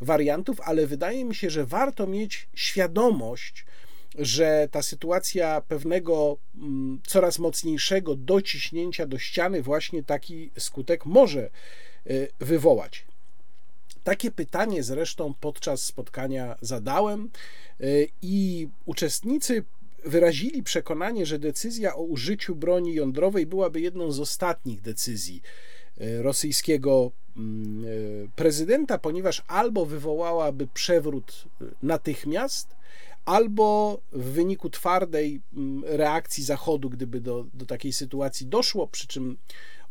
wariantów, 0.01 0.61
ale 0.61 0.87
wydaje 0.87 1.25
mi 1.25 1.35
się, 1.35 1.49
że 1.49 1.65
warto 1.65 2.07
mieć 2.07 2.47
świadomość, 2.55 3.65
że 4.17 4.67
ta 4.71 4.81
sytuacja 4.81 5.61
pewnego 5.61 6.37
mm, 6.55 6.99
coraz 7.07 7.39
mocniejszego 7.39 8.15
dociśnięcia 8.15 9.05
do 9.05 9.17
ściany 9.17 9.61
właśnie 9.61 10.03
taki 10.03 10.51
skutek 10.57 11.05
może 11.05 11.41
e, 11.41 11.49
wywołać. 12.39 13.08
Takie 14.03 14.31
pytanie 14.31 14.83
zresztą 14.83 15.33
podczas 15.39 15.83
spotkania 15.83 16.55
zadałem 16.61 17.29
y, 17.81 18.07
i 18.21 18.67
uczestnicy 18.85 19.63
wyrazili 20.05 20.63
przekonanie, 20.63 21.25
że 21.25 21.39
decyzja 21.39 21.95
o 21.95 22.01
użyciu 22.01 22.55
broni 22.55 22.93
jądrowej 22.93 23.45
byłaby 23.45 23.81
jedną 23.81 24.11
z 24.11 24.19
ostatnich 24.19 24.81
decyzji 24.81 25.41
y, 26.01 26.21
rosyjskiego 26.21 27.11
mm, 27.37 27.85
y, 27.85 28.29
prezydenta, 28.35 28.97
ponieważ 28.97 29.43
albo 29.47 29.85
wywołałaby 29.85 30.67
przewrót 30.73 31.45
natychmiast, 31.83 32.75
albo 33.25 33.99
w 34.11 34.23
wyniku 34.23 34.69
twardej 34.69 35.41
mm, 35.53 35.83
reakcji 35.85 36.43
Zachodu, 36.43 36.89
gdyby 36.89 37.21
do, 37.21 37.45
do 37.53 37.65
takiej 37.65 37.93
sytuacji 37.93 38.47
doszło, 38.47 38.87
przy 38.87 39.07
czym 39.07 39.37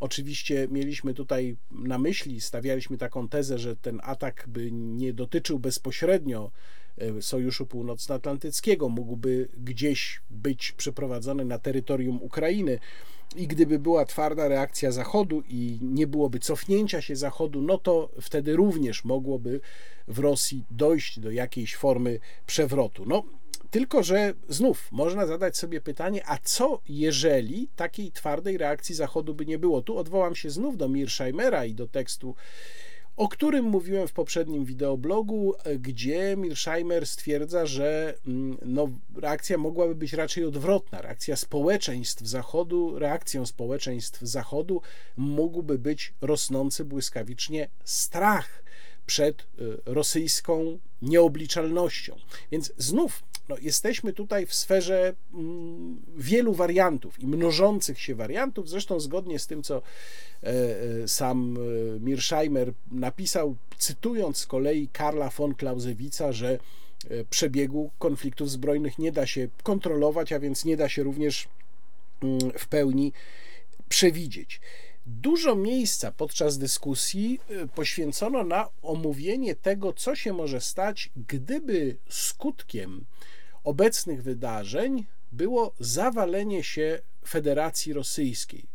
Oczywiście 0.00 0.69
mieliśmy 0.71 1.14
tutaj 1.14 1.57
na 1.71 1.99
myśli, 1.99 2.40
stawialiśmy 2.40 2.99
taką 2.99 3.28
tezę, 3.28 3.59
że 3.59 3.76
ten 3.76 4.00
atak 4.02 4.45
by 4.49 4.73
nie 4.73 5.12
dotyczył 5.12 5.59
bezpośrednio 5.59 6.50
e, 6.99 7.23
Sojuszu 7.23 7.67
Północnoatlantyckiego, 7.67 8.88
mógłby 8.88 9.49
gdzieś 9.57 10.23
być 10.31 10.73
przeprowadzony 10.73 11.45
na 11.45 11.59
terytorium 11.59 12.23
Ukrainy. 12.23 12.78
I 13.37 13.47
gdyby 13.47 13.78
była 13.78 14.05
twarda 14.05 14.49
reakcja 14.49 14.93
Zachodu 14.93 15.43
i 15.49 15.78
nie 15.83 16.07
byłoby 16.07 16.38
cofnięcia 16.38 17.02
się 17.02 17.17
Zachodu, 17.17 17.62
no 17.62 17.78
to 17.78 18.11
wtedy 18.21 18.57
również 18.57 19.05
mogłoby 19.05 19.61
w 20.09 20.19
Rosji 20.19 20.64
dojść 20.71 21.21
do 21.21 21.31
jakiejś 21.31 21.76
formy 21.76 22.19
przewrotu. 22.47 23.05
No, 23.07 23.25
tylko, 23.71 24.03
że 24.03 24.35
znów 24.49 24.89
można 24.93 25.27
zadać 25.27 25.57
sobie 25.57 25.81
pytanie, 25.81 26.23
a 26.27 26.39
co 26.43 26.81
jeżeli 26.89 27.69
takiej 27.77 28.13
twardej 28.13 28.59
reakcji 28.59 28.95
Zachodu 28.95 29.35
by 29.35 29.47
nie 29.47 29.59
było? 29.59 29.83
Tu 29.83 29.99
odwołam 29.99 30.35
się 30.35 30.51
znów 30.51 30.77
do 30.77 30.89
Mearshheimera 30.89 31.65
i 31.65 31.75
do 31.75 31.87
tekstu, 31.87 32.35
o 33.19 33.29
którym 33.29 33.65
mówiłem 33.65 34.09
w 34.09 34.13
poprzednim 34.13 34.65
wideoblogu, 34.65 35.55
gdzie 35.79 36.37
Mearsheimer 36.37 37.07
stwierdza, 37.07 37.67
że 37.67 38.15
mm, 38.27 38.59
no, 38.63 38.89
reakcja 39.17 39.59
mogłaby 39.59 39.95
być 39.95 40.13
raczej 40.13 40.45
odwrotna. 40.45 41.03
Reakcja 41.03 41.37
społeczeństw 41.37 42.23
Zachodu, 42.27 42.99
reakcją 42.99 43.47
społeczeństw 43.47 44.21
Zachodu 44.21 44.83
mógłby 45.17 45.79
być 45.79 46.15
rosnący 46.21 46.85
błyskawicznie 46.85 47.69
strach 47.85 48.65
przed 49.07 49.43
y, 49.43 49.47
rosyjską 49.87 50.79
nieobliczalnością. 51.03 52.17
Więc 52.53 52.73
znów 52.77 53.23
no, 53.49 53.57
jesteśmy 53.61 54.12
tutaj 54.12 54.47
w 54.47 54.55
sferze 54.55 55.14
mm, 55.35 56.02
wielu 56.17 56.55
wariantów 56.55 57.21
i 57.21 57.26
mnożących 57.26 58.00
się 58.00 58.14
wariantów, 58.14 58.69
zresztą 58.69 59.00
zgodnie 59.00 59.38
z 59.38 59.46
tym, 59.46 59.62
co 59.62 59.77
e, 59.77 59.83
e, 61.03 61.09
sam 61.09 61.57
e, 61.57 62.01
Mirsheimer 62.01 62.73
napisał, 62.90 63.57
cytując 63.79 64.37
z 64.37 64.46
kolei 64.46 64.88
Karla 64.88 65.31
von 65.31 65.55
Clausewitza, 65.55 66.33
że 66.33 66.59
przebiegu 67.31 67.90
konfliktów 67.99 68.51
zbrojnych 68.51 68.99
nie 68.99 69.12
da 69.12 69.27
się 69.27 69.49
kontrolować, 69.62 70.33
a 70.33 70.40
więc 70.40 70.64
nie 70.64 70.77
da 70.77 70.88
się 70.88 71.03
również 71.03 71.49
mm, 72.23 72.38
w 72.59 72.68
pełni 72.68 73.12
przewidzieć. 73.88 74.61
Dużo 75.07 75.57
miejsca 75.57 76.12
podczas 76.12 76.59
dyskusji 76.59 77.40
poświęcono 77.75 78.44
na 78.44 78.68
omówienie 78.83 79.55
tego, 79.55 79.92
co 79.92 80.16
się 80.16 80.33
może 80.33 80.61
stać, 80.61 81.11
gdyby 81.29 81.96
skutkiem 82.09 83.05
obecnych 83.64 84.23
wydarzeń 84.23 85.07
było 85.33 85.75
zawalenie 85.81 86.64
się 86.64 86.99
Federacji 87.29 87.92
Rosyjskiej. 87.92 88.68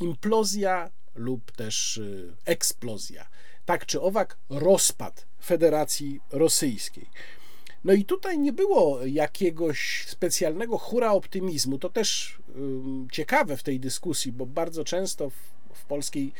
Implozja 0.00 0.90
lub 1.14 1.52
też 1.52 1.96
y, 1.96 2.36
eksplozja. 2.44 3.28
Tak 3.64 3.86
czy 3.86 4.00
owak, 4.00 4.38
rozpad 4.50 5.26
Federacji 5.44 6.20
Rosyjskiej. 6.30 7.06
No 7.84 7.92
i 7.92 8.04
tutaj 8.04 8.38
nie 8.38 8.52
było 8.52 9.06
jakiegoś 9.06 10.04
specjalnego 10.08 10.78
hura 10.78 11.12
optymizmu. 11.12 11.78
To 11.78 11.88
też 11.88 12.38
ciekawe 13.12 13.56
w 13.56 13.62
tej 13.62 13.80
dyskusji, 13.80 14.32
bo 14.32 14.46
bardzo 14.46 14.84
często 14.84 15.30
w, 15.30 15.34
w 15.74 15.84
polskiej 15.84 16.32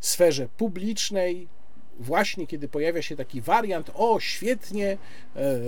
sferze 0.00 0.48
publicznej 0.48 1.48
właśnie 2.00 2.46
kiedy 2.46 2.68
pojawia 2.68 3.02
się 3.02 3.16
taki 3.16 3.40
wariant, 3.40 3.90
o 3.94 4.20
świetnie, 4.20 4.98
e, 5.36 5.58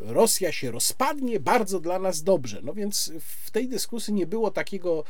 Rosja 0.00 0.52
się 0.52 0.70
rozpadnie, 0.70 1.40
bardzo 1.40 1.80
dla 1.80 1.98
nas 1.98 2.22
dobrze. 2.22 2.60
No 2.62 2.72
więc 2.72 3.12
w 3.44 3.50
tej 3.50 3.68
dyskusji 3.68 4.14
nie 4.14 4.26
było 4.26 4.50
takiego 4.50 5.04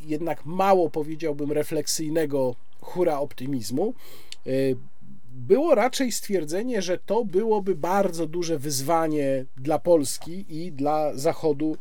jednak 0.00 0.46
mało 0.46 0.90
powiedziałbym 0.90 1.52
refleksyjnego 1.52 2.54
hura 2.80 3.18
optymizmu. 3.18 3.94
E, 4.46 4.50
było 5.34 5.74
raczej 5.74 6.12
stwierdzenie, 6.12 6.82
że 6.82 6.98
to 6.98 7.24
byłoby 7.24 7.74
bardzo 7.74 8.26
duże 8.26 8.58
wyzwanie 8.58 9.44
dla 9.56 9.78
Polski 9.78 10.44
i 10.48 10.72
dla 10.72 11.14
Zachodu 11.14 11.76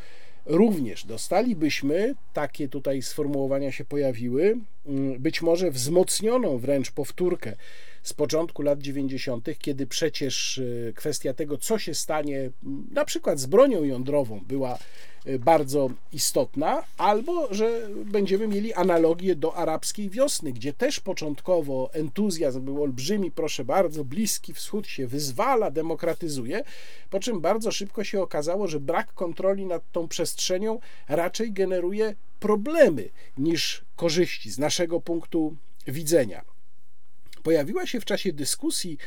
również. 0.45 1.05
Dostalibyśmy, 1.05 2.15
takie 2.33 2.67
tutaj 2.67 3.01
sformułowania 3.01 3.71
się 3.71 3.86
pojawiły, 3.86 4.57
mm, 4.86 5.19
być 5.19 5.41
może 5.41 5.71
wzmocnioną 5.71 6.57
wręcz 6.57 6.91
powtórkę 6.91 7.55
z 8.04 8.13
początku 8.13 8.62
lat 8.62 8.80
90., 8.80 9.50
kiedy 9.60 9.88
przecież 9.88 10.58
e, 10.89 10.94
kwestia 10.94 11.34
tego, 11.34 11.58
co 11.58 11.80
się 11.80 11.94
stanie 11.94 12.50
na 12.92 13.06
przykład 13.06 13.39
z 13.39 13.46
bronią 13.46 13.84
jądrową, 13.84 14.39
była 14.48 14.78
e, 15.26 15.39
bardzo 15.39 15.89
istotna, 16.12 16.84
albo 16.98 17.54
że 17.54 17.89
będziemy 18.06 18.48
mieli 18.48 18.74
analogię 18.74 19.36
do 19.36 19.56
arabskiej 19.56 20.10
wiosny, 20.10 20.54
gdzie 20.54 20.74
też 20.74 21.00
początkowo 21.00 21.89
entuzjazm 21.94 22.62
był 22.62 22.84
olbrzymi, 22.84 23.32
proszę 23.32 23.66
bardzo, 23.66 24.04
Bliski 24.04 24.54
Wschód 24.54 24.88
się 24.88 25.08
wyzwala, 25.08 25.72
demokratyzuje, 25.72 26.63
po 27.10 27.20
czym 27.20 27.42
bardzo 27.42 27.72
szybko 27.72 28.04
się 28.04 28.22
okazało, 28.22 28.68
że 28.68 28.80
brak 28.80 29.13
kontroli 29.13 29.66
nad 29.66 29.92
tą 29.92 30.08
przestrzenią 30.08 30.80
raczej 31.08 31.52
generuje 31.52 32.16
problemy 32.39 33.10
niż 33.38 33.86
korzyści 33.96 34.52
z 34.52 34.60
naszego 34.60 35.02
punktu 35.02 35.56
widzenia. 35.88 36.53
Pojawiła 37.43 37.86
się 37.86 37.99
w 37.99 38.06
czasie 38.06 38.34
dyskusji 38.34 38.97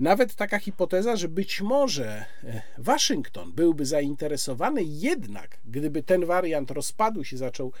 nawet 0.00 0.34
taka 0.34 0.58
hipoteza, 0.58 1.16
że 1.16 1.28
być 1.28 1.60
może 1.60 2.24
e, 2.44 2.62
Waszyngton 2.78 3.52
byłby 3.52 3.86
zainteresowany 3.86 4.82
jednak, 4.84 5.58
gdyby 5.64 6.02
ten 6.02 6.26
wariant 6.26 6.70
rozpadu 6.70 7.24
się 7.24 7.36
zaczął 7.36 7.72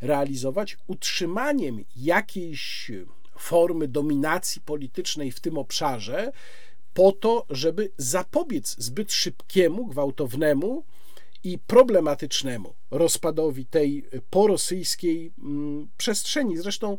realizować, 0.00 0.76
utrzymaniem 0.86 1.84
jakiejś 1.96 2.90
formy 3.38 3.88
dominacji 3.88 4.62
politycznej 4.62 5.32
w 5.32 5.40
tym 5.40 5.58
obszarze, 5.58 6.32
po 6.94 7.12
to, 7.12 7.46
żeby 7.50 7.90
zapobiec 7.96 8.76
zbyt 8.78 9.12
szybkiemu, 9.12 9.86
gwałtownemu 9.86 10.84
i 11.44 11.58
problematycznemu 11.58 12.74
rozpadowi 12.90 13.66
tej 13.66 14.04
porosyjskiej 14.30 15.32
mm, 15.38 15.88
przestrzeni. 15.96 16.56
Zresztą 16.56 16.96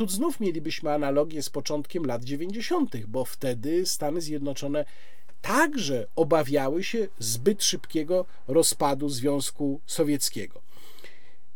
tu 0.00 0.08
znów 0.08 0.40
mielibyśmy 0.40 0.92
analogię 0.92 1.42
z 1.42 1.50
początkiem 1.50 2.06
lat 2.06 2.24
90., 2.24 3.06
bo 3.06 3.24
wtedy 3.24 3.86
Stany 3.86 4.20
Zjednoczone 4.20 4.84
także 5.40 6.06
obawiały 6.16 6.84
się 6.84 7.08
zbyt 7.18 7.64
szybkiego 7.64 8.26
rozpadu 8.48 9.08
Związku 9.08 9.80
Sowieckiego. 9.86 10.62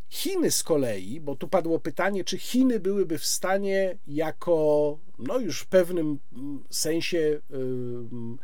Chiny 0.09 0.51
z 0.51 0.63
kolei, 0.63 1.21
bo 1.21 1.35
tu 1.35 1.47
padło 1.47 1.79
pytanie, 1.79 2.23
czy 2.23 2.37
Chiny 2.37 2.79
byłyby 2.79 3.17
w 3.17 3.25
stanie 3.25 3.97
jako, 4.07 4.97
no 5.19 5.39
już 5.39 5.59
w 5.59 5.67
pewnym 5.67 6.19
mm, 6.33 6.63
sensie, 6.69 7.17
yy, 7.17 8.37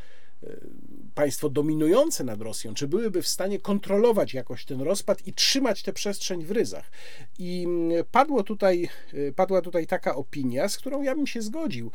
państwo 1.15 1.49
dominujące 1.49 2.23
nad 2.23 2.41
Rosją, 2.41 2.73
czy 2.73 2.87
byłyby 2.87 3.21
w 3.21 3.27
stanie 3.27 3.59
kontrolować 3.59 4.33
jakoś 4.33 4.65
ten 4.65 4.81
rozpad 4.81 5.27
i 5.27 5.33
trzymać 5.33 5.83
tę 5.83 5.93
przestrzeń 5.93 6.45
w 6.45 6.51
ryzach. 6.51 6.91
I 7.39 7.63
mm, 7.67 8.05
padło 8.11 8.43
tutaj, 8.43 8.89
y, 9.13 9.33
padła 9.35 9.61
tutaj 9.61 9.87
taka 9.87 10.15
opinia, 10.15 10.69
z 10.69 10.77
którą 10.77 11.01
ja 11.01 11.15
bym 11.15 11.27
się 11.27 11.41
zgodził, 11.41 11.91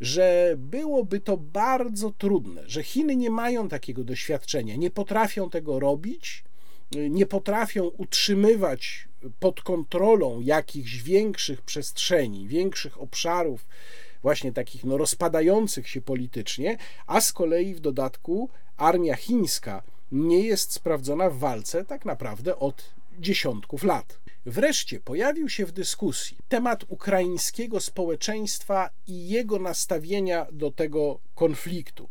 że 0.00 0.54
byłoby 0.58 1.20
to 1.20 1.36
bardzo 1.36 2.10
trudne, 2.10 2.62
że 2.66 2.82
Chiny 2.82 3.16
nie 3.16 3.30
mają 3.30 3.68
takiego 3.68 4.04
doświadczenia, 4.04 4.76
nie 4.76 4.90
potrafią 4.90 5.50
tego 5.50 5.80
robić, 5.80 6.44
nie 7.10 7.26
potrafią 7.26 7.84
utrzymywać 7.84 9.08
pod 9.40 9.62
kontrolą 9.62 10.40
jakichś 10.40 10.96
większych 10.96 11.62
przestrzeni, 11.62 12.48
większych 12.48 13.00
obszarów, 13.00 13.66
właśnie 14.22 14.52
takich 14.52 14.84
no, 14.84 14.96
rozpadających 14.96 15.88
się 15.88 16.00
politycznie, 16.00 16.76
a 17.06 17.20
z 17.20 17.32
kolei 17.32 17.74
w 17.74 17.80
dodatku 17.80 18.48
armia 18.76 19.16
chińska 19.16 19.82
nie 20.12 20.40
jest 20.40 20.72
sprawdzona 20.72 21.30
w 21.30 21.38
walce 21.38 21.84
tak 21.84 22.04
naprawdę 22.04 22.58
od 22.58 22.94
dziesiątków 23.18 23.84
lat. 23.84 24.22
Wreszcie 24.46 25.00
pojawił 25.00 25.48
się 25.48 25.66
w 25.66 25.72
dyskusji 25.72 26.36
temat 26.48 26.84
ukraińskiego 26.88 27.80
społeczeństwa 27.80 28.90
i 29.06 29.28
jego 29.28 29.58
nastawienia 29.58 30.46
do 30.52 30.70
tego 30.70 31.18
konfliktu. 31.34 32.08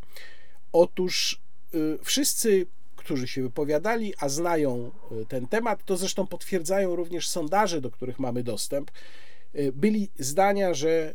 Otóż 0.72 1.42
y, 1.74 1.98
wszyscy, 2.04 2.66
którzy 2.96 3.28
się 3.28 3.42
wypowiadali, 3.42 4.14
a 4.18 4.30
znają 4.30 4.92
y, 5.22 5.26
ten 5.26 5.48
temat, 5.48 5.86
to 5.86 5.98
zresztą 5.98 6.28
potwierdzają 6.28 6.96
również 6.96 7.30
sondaże, 7.30 7.82
do 7.82 7.92
których 7.92 8.20
mamy 8.20 8.44
dostęp, 8.44 8.92
byli 9.74 10.10
zdania, 10.20 10.74
że 10.74 11.14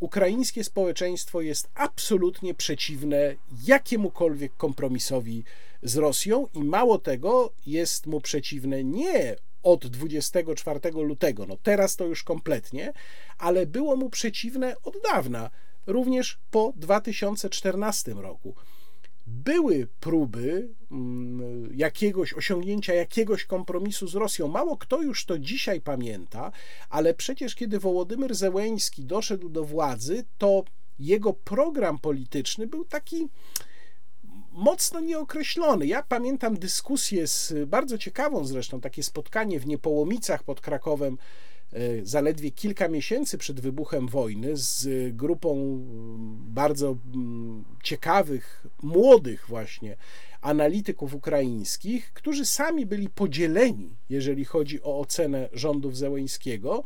ukraińskie 0.00 0.64
społeczeństwo 0.64 1.40
jest 1.40 1.68
absolutnie 1.74 2.54
przeciwne 2.54 3.34
jakiemukolwiek 3.66 4.56
kompromisowi 4.56 5.44
z 5.82 5.96
Rosją 5.96 6.46
i 6.54 6.64
mało 6.64 6.98
tego, 6.98 7.52
jest 7.66 8.06
mu 8.06 8.20
przeciwne 8.20 8.84
nie 8.84 9.36
od 9.62 9.86
24 9.86 10.80
lutego, 10.90 11.46
no 11.46 11.56
teraz 11.62 11.96
to 11.96 12.04
już 12.04 12.22
kompletnie, 12.22 12.92
ale 13.38 13.66
było 13.66 13.96
mu 13.96 14.10
przeciwne 14.10 14.76
od 14.82 14.94
dawna, 15.12 15.50
również 15.86 16.38
po 16.50 16.72
2014 16.76 18.14
roku. 18.14 18.54
Były 19.30 19.88
próby 20.00 20.68
mm, 20.90 21.70
jakiegoś 21.74 22.34
osiągnięcia 22.34 22.94
jakiegoś 22.94 23.44
kompromisu 23.44 24.08
z 24.08 24.14
Rosją. 24.14 24.48
Mało 24.48 24.76
kto 24.76 25.02
już 25.02 25.24
to 25.24 25.38
dzisiaj 25.38 25.80
pamięta, 25.80 26.52
ale 26.88 27.14
przecież 27.14 27.54
kiedy 27.54 27.78
Wołodymyr 27.78 28.34
Zełeński 28.34 29.04
doszedł 29.04 29.48
do 29.48 29.64
władzy, 29.64 30.24
to 30.38 30.64
jego 30.98 31.32
program 31.32 31.98
polityczny 31.98 32.66
był 32.66 32.84
taki 32.84 33.28
mocno 34.52 35.00
nieokreślony. 35.00 35.86
Ja 35.86 36.02
pamiętam 36.02 36.58
dyskusję 36.58 37.26
z 37.26 37.54
bardzo 37.66 37.98
ciekawą 37.98 38.44
zresztą, 38.44 38.80
takie 38.80 39.02
spotkanie 39.02 39.60
w 39.60 39.66
Niepołomicach 39.66 40.42
pod 40.42 40.60
Krakowem 40.60 41.18
zaledwie 42.02 42.50
kilka 42.50 42.88
miesięcy 42.88 43.38
przed 43.38 43.60
wybuchem 43.60 44.08
wojny 44.08 44.56
z 44.56 44.88
grupą 45.16 45.54
mm, 45.54 46.36
bardzo 46.48 46.96
ciekawych, 47.82 48.66
młodych 48.82 49.44
właśnie 49.48 49.96
analityków 50.40 51.14
ukraińskich, 51.14 52.12
którzy 52.12 52.44
sami 52.44 52.86
byli 52.86 53.08
podzieleni, 53.08 53.96
jeżeli 54.08 54.44
chodzi 54.44 54.82
o 54.82 55.00
ocenę 55.00 55.48
rządów 55.52 55.96
Zełeńskiego 55.96 56.84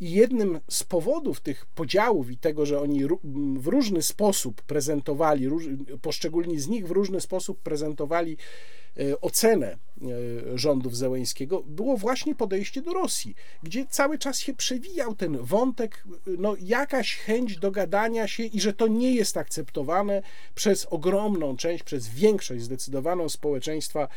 i 0.00 0.10
jednym 0.10 0.60
z 0.70 0.82
powodów 0.84 1.40
tych 1.40 1.66
podziałów 1.66 2.30
i 2.30 2.36
tego, 2.36 2.66
że 2.66 2.80
oni 2.80 3.04
w 3.56 3.66
różny 3.66 4.02
sposób 4.02 4.62
prezentowali, 4.62 5.48
poszczególni 6.02 6.60
z 6.60 6.68
nich 6.68 6.88
w 6.88 6.90
różny 6.90 7.20
sposób 7.20 7.62
prezentowali 7.62 8.32
e, 8.32 8.36
ocenę 9.20 9.66
e, 9.66 10.58
rządów 10.58 10.96
Zełęńskiego, 10.96 11.62
było 11.66 11.96
właśnie 11.96 12.34
podejście 12.34 12.82
do 12.82 12.92
Rosji, 12.92 13.34
gdzie 13.62 13.86
cały 13.86 14.18
czas 14.18 14.38
się 14.38 14.54
przewijał 14.54 15.14
ten 15.14 15.38
wątek, 15.38 16.04
no 16.26 16.56
jakaś 16.60 17.16
chęć 17.16 17.56
dogadania 17.56 18.28
się 18.28 18.42
i 18.42 18.60
że 18.60 18.72
to 18.72 18.88
nie 18.88 19.14
jest 19.14 19.36
akceptowane 19.36 20.22
przez 20.54 20.86
ogromną 20.90 21.56
część, 21.56 21.84
przez 21.84 22.08
większość 22.08 22.62
zdecydowaną 22.62 23.28
społeczeństwa 23.28 24.08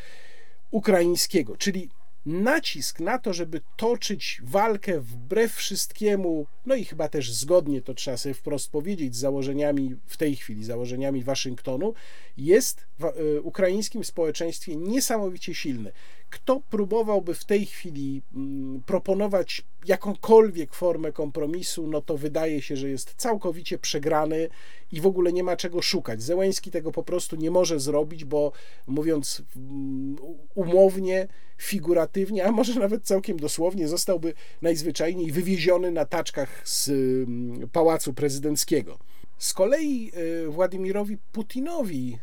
ukraińskiego. 0.70 1.56
Czyli 1.56 1.88
nacisk 2.26 3.00
na 3.00 3.18
to, 3.18 3.32
żeby 3.32 3.60
toczyć 3.76 4.40
walkę 4.44 5.00
wbrew 5.00 5.54
wszystkiemu, 5.54 6.46
no 6.66 6.74
i 6.74 6.84
chyba 6.84 7.08
też 7.08 7.32
zgodnie, 7.32 7.82
to 7.82 7.94
trzeba 7.94 8.16
sobie 8.16 8.34
wprost 8.34 8.70
powiedzieć, 8.70 9.16
z 9.16 9.18
założeniami 9.18 9.96
w 10.06 10.16
tej 10.16 10.36
chwili, 10.36 10.64
założeniami 10.64 11.24
Waszyngtonu, 11.24 11.94
jest 12.36 12.86
w 12.98 13.04
e, 13.04 13.40
ukraińskim 13.40 14.04
społeczeństwie 14.04 14.76
niesamowicie 14.76 15.54
silny. 15.54 15.92
Kto 16.36 16.60
próbowałby 16.70 17.34
w 17.34 17.44
tej 17.44 17.66
chwili 17.66 18.22
mm, 18.34 18.82
proponować 18.86 19.64
jakąkolwiek 19.86 20.74
formę 20.74 21.12
kompromisu, 21.12 21.86
no 21.86 22.00
to 22.00 22.16
wydaje 22.16 22.62
się, 22.62 22.76
że 22.76 22.88
jest 22.88 23.14
całkowicie 23.16 23.78
przegrany 23.78 24.48
i 24.92 25.00
w 25.00 25.06
ogóle 25.06 25.32
nie 25.32 25.42
ma 25.42 25.56
czego 25.56 25.82
szukać. 25.82 26.22
Zełęński 26.22 26.70
tego 26.70 26.92
po 26.92 27.02
prostu 27.02 27.36
nie 27.36 27.50
może 27.50 27.80
zrobić, 27.80 28.24
bo 28.24 28.52
mówiąc 28.86 29.42
mm, 29.56 30.16
umownie, 30.54 31.28
figuratywnie, 31.58 32.44
a 32.44 32.52
może 32.52 32.80
nawet 32.80 33.04
całkiem 33.04 33.36
dosłownie, 33.36 33.88
zostałby 33.88 34.34
najzwyczajniej 34.62 35.32
wywieziony 35.32 35.90
na 35.90 36.04
taczkach 36.04 36.68
z 36.68 36.88
mm, 36.88 37.68
pałacu 37.68 38.14
prezydenckiego. 38.14 38.98
Z 39.38 39.52
kolei 39.52 40.12
e, 40.14 40.48
Władimirowi 40.48 41.18
Putinowi 41.32 42.18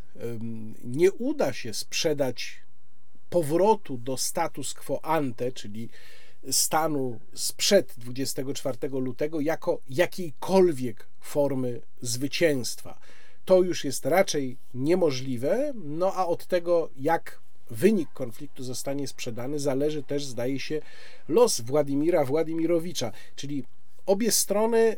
nie 0.83 1.11
uda 1.11 1.53
się 1.53 1.73
sprzedać 1.73 2.63
powrotu 3.33 3.97
do 3.97 4.17
status 4.17 4.73
quo 4.73 4.99
ante, 5.05 5.51
czyli 5.51 5.89
stanu 6.51 7.19
sprzed 7.33 7.93
24 7.97 8.77
lutego, 8.89 9.39
jako 9.39 9.79
jakiejkolwiek 9.89 11.07
formy 11.19 11.81
zwycięstwa. 12.01 12.99
To 13.45 13.61
już 13.61 13.83
jest 13.83 14.05
raczej 14.05 14.57
niemożliwe, 14.73 15.73
no 15.75 16.13
a 16.13 16.25
od 16.27 16.47
tego, 16.47 16.89
jak 16.97 17.39
wynik 17.69 18.09
konfliktu 18.13 18.63
zostanie 18.63 19.07
sprzedany, 19.07 19.59
zależy 19.59 20.03
też, 20.03 20.25
zdaje 20.25 20.59
się, 20.59 20.81
los 21.27 21.61
Władimira 21.61 22.25
Władimirowicza, 22.25 23.11
czyli 23.35 23.63
obie 24.05 24.31
strony 24.31 24.97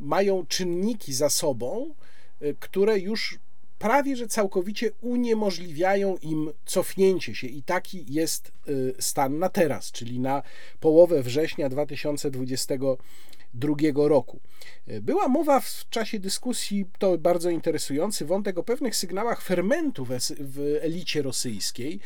mają 0.00 0.46
czynniki 0.46 1.14
za 1.14 1.30
sobą, 1.30 1.94
y, 2.42 2.56
które 2.60 2.98
już 2.98 3.38
prawie 3.78 4.16
że 4.16 4.26
całkowicie 4.26 4.90
uniemożliwiają 5.00 6.16
im 6.16 6.50
cofnięcie 6.64 7.34
się 7.34 7.46
i 7.46 7.62
taki 7.62 8.04
jest 8.08 8.52
y, 8.68 8.94
stan 8.98 9.38
na 9.38 9.48
teraz, 9.48 9.92
czyli 9.92 10.20
na 10.20 10.42
połowę 10.80 11.22
września 11.22 11.68
2022 11.68 13.74
roku. 13.94 14.40
Y, 14.88 15.00
była 15.00 15.28
mowa 15.28 15.60
w 15.60 15.86
czasie 15.90 16.18
dyskusji, 16.18 16.86
to 16.98 17.18
bardzo 17.18 17.50
interesujący 17.50 18.24
wątek, 18.24 18.58
o 18.58 18.62
pewnych 18.62 18.96
sygnałach 18.96 19.42
fermentu 19.42 20.06
w 20.40 20.78
elicie 20.82 21.22
rosyjskiej, 21.22 22.00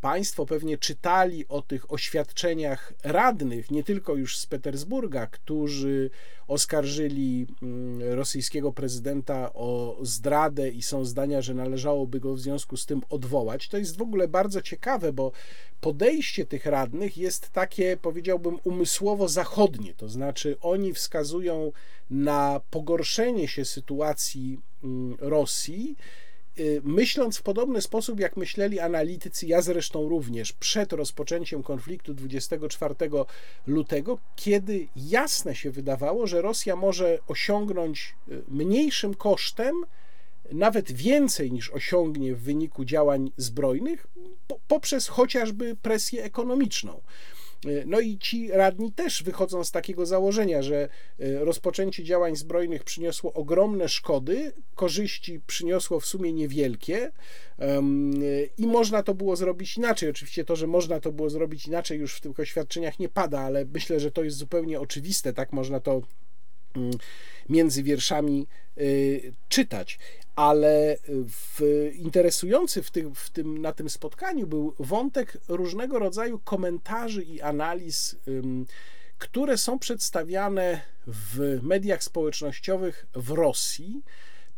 państwo 0.00 0.46
pewnie 0.46 0.78
czytali 0.78 1.48
o 1.48 1.62
tych 1.62 1.92
oświadczeniach 1.92 2.92
radnych, 3.04 3.70
nie 3.70 3.84
tylko 3.84 4.14
już 4.16 4.38
z 4.38 4.46
Petersburga, 4.46 5.26
którzy 5.26 6.10
oskarżyli 6.48 7.46
mm, 7.62 8.12
rosyjskiego 8.12 8.72
prezydenta 8.72 9.52
o 9.52 9.98
zdradę 10.02 10.68
i 10.68 10.82
są 10.82 11.04
zdania, 11.04 11.42
że 11.42 11.54
należałoby 11.54 12.20
go 12.20 12.34
w 12.34 12.40
związku 12.40 12.76
z 12.76 12.86
tym 12.86 13.02
odwołać. 13.10 13.68
To 13.68 13.78
jest 13.78 13.98
w 13.98 14.02
ogóle 14.02 14.28
bardzo 14.28 14.62
ciekawe, 14.62 15.12
bo 15.12 15.32
podejście 15.80 16.46
tych 16.46 16.66
radnych 16.66 17.18
jest 17.18 17.50
takie, 17.50 17.96
powiedziałbym, 18.02 18.58
umysłowo 18.64 19.28
zachodnie, 19.28 19.94
to 19.94 20.08
znaczy 20.08 20.56
oni 20.60 20.94
wskazują 20.94 21.72
na 22.10 22.60
pogorszenie 22.70 23.48
się 23.48 23.64
sytuacji 23.64 24.58
mm, 24.84 25.16
Rosji 25.20 25.96
myśląc 26.82 27.38
w 27.38 27.42
podobny 27.42 27.80
sposób, 27.80 28.20
jak 28.20 28.36
myśleli 28.36 28.80
analitycy, 28.80 29.46
ja 29.46 29.62
zresztą 29.62 30.08
również, 30.08 30.52
przed 30.52 30.92
rozpoczęciem 30.92 31.62
konfliktu 31.62 32.14
24 32.14 32.94
lutego, 33.66 34.18
kiedy 34.36 34.88
jasne 34.96 35.54
się 35.54 35.70
wydawało, 35.70 36.26
że 36.26 36.42
Rosja 36.42 36.76
może 36.76 37.18
osiągnąć 37.28 38.14
y, 38.28 38.42
mniejszym 38.48 39.14
kosztem, 39.14 39.84
nawet 40.52 40.92
więcej 40.92 41.52
niż 41.52 41.70
osiągnie 41.70 42.34
w 42.34 42.42
wyniku 42.42 42.84
działań 42.84 43.30
zbrojnych, 43.36 44.06
poprzez 44.68 45.08
chociażby 45.08 45.76
presję 45.82 46.24
ekonomiczną. 46.24 47.00
No 47.86 48.00
i 48.00 48.18
ci 48.18 48.50
radni 48.50 48.92
też 48.92 49.22
wychodzą 49.22 49.64
z 49.64 49.70
takiego 49.70 50.06
założenia, 50.06 50.62
że 50.62 50.88
e, 51.18 51.44
rozpoczęcie 51.44 52.04
działań 52.04 52.36
zbrojnych 52.36 52.84
przyniosło 52.84 53.32
ogromne 53.32 53.88
szkody, 53.88 54.52
korzyści 54.74 55.40
przyniosło 55.46 56.00
w 56.00 56.06
sumie 56.06 56.32
niewielkie 56.32 57.12
i 58.58 58.66
można 58.66 59.02
to 59.02 59.14
było 59.14 59.36
zrobić 59.36 59.76
inaczej. 59.76 60.10
Oczywiście 60.10 60.44
to, 60.44 60.56
że 60.56 60.66
można 60.66 61.00
to 61.00 61.12
było 61.12 61.30
zrobić 61.30 61.66
inaczej 61.66 61.98
już 61.98 62.14
w 62.14 62.20
tych 62.20 62.40
oświadczeniach 62.40 62.98
nie 62.98 63.08
pada, 63.08 63.40
ale 63.40 63.64
myślę, 63.64 64.00
że 64.00 64.10
to 64.10 64.24
jest 64.24 64.36
zupełnie 64.36 64.80
oczywiste, 64.80 65.32
tak 65.32 65.52
można 65.52 65.80
to 65.80 66.02
mm, 66.76 66.90
między 67.48 67.82
wierszami 67.82 68.46
y, 68.78 69.32
czytać 69.48 69.98
ale 70.40 70.96
w, 71.28 71.60
interesujący 71.94 72.82
w 72.82 72.90
tym, 72.90 73.14
w 73.14 73.30
tym, 73.30 73.58
na 73.58 73.72
tym 73.72 73.90
spotkaniu 73.90 74.46
był 74.46 74.74
wątek 74.78 75.38
różnego 75.48 75.98
rodzaju 75.98 76.38
komentarzy 76.38 77.22
i 77.22 77.40
analiz 77.40 78.16
które 79.20 79.58
są 79.58 79.78
przedstawiane 79.78 80.80
w 81.06 81.58
mediach 81.62 82.04
społecznościowych 82.04 83.06
w 83.14 83.30
Rosji 83.30 84.02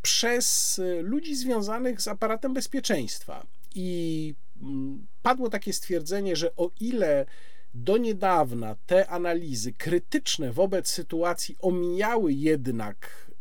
przez 0.02 0.80
ludzi 1.02 1.36
związanych 1.36 2.00
z 2.00 2.08
aparatem 2.08 2.54
bezpieczeństwa. 2.54 3.46
I 3.74 4.34
padło 5.22 5.50
takie 5.50 5.72
stwierdzenie, 5.72 6.36
że 6.36 6.56
o 6.56 6.70
ile 6.80 7.26
do 7.74 7.96
niedawna 7.96 8.76
te 8.86 9.08
analizy 9.08 9.72
krytyczne 9.72 10.52
wobec 10.52 10.88
sytuacji 10.88 11.56
omijały 11.60 12.32
jednak 12.32 13.26
y, 13.28 13.31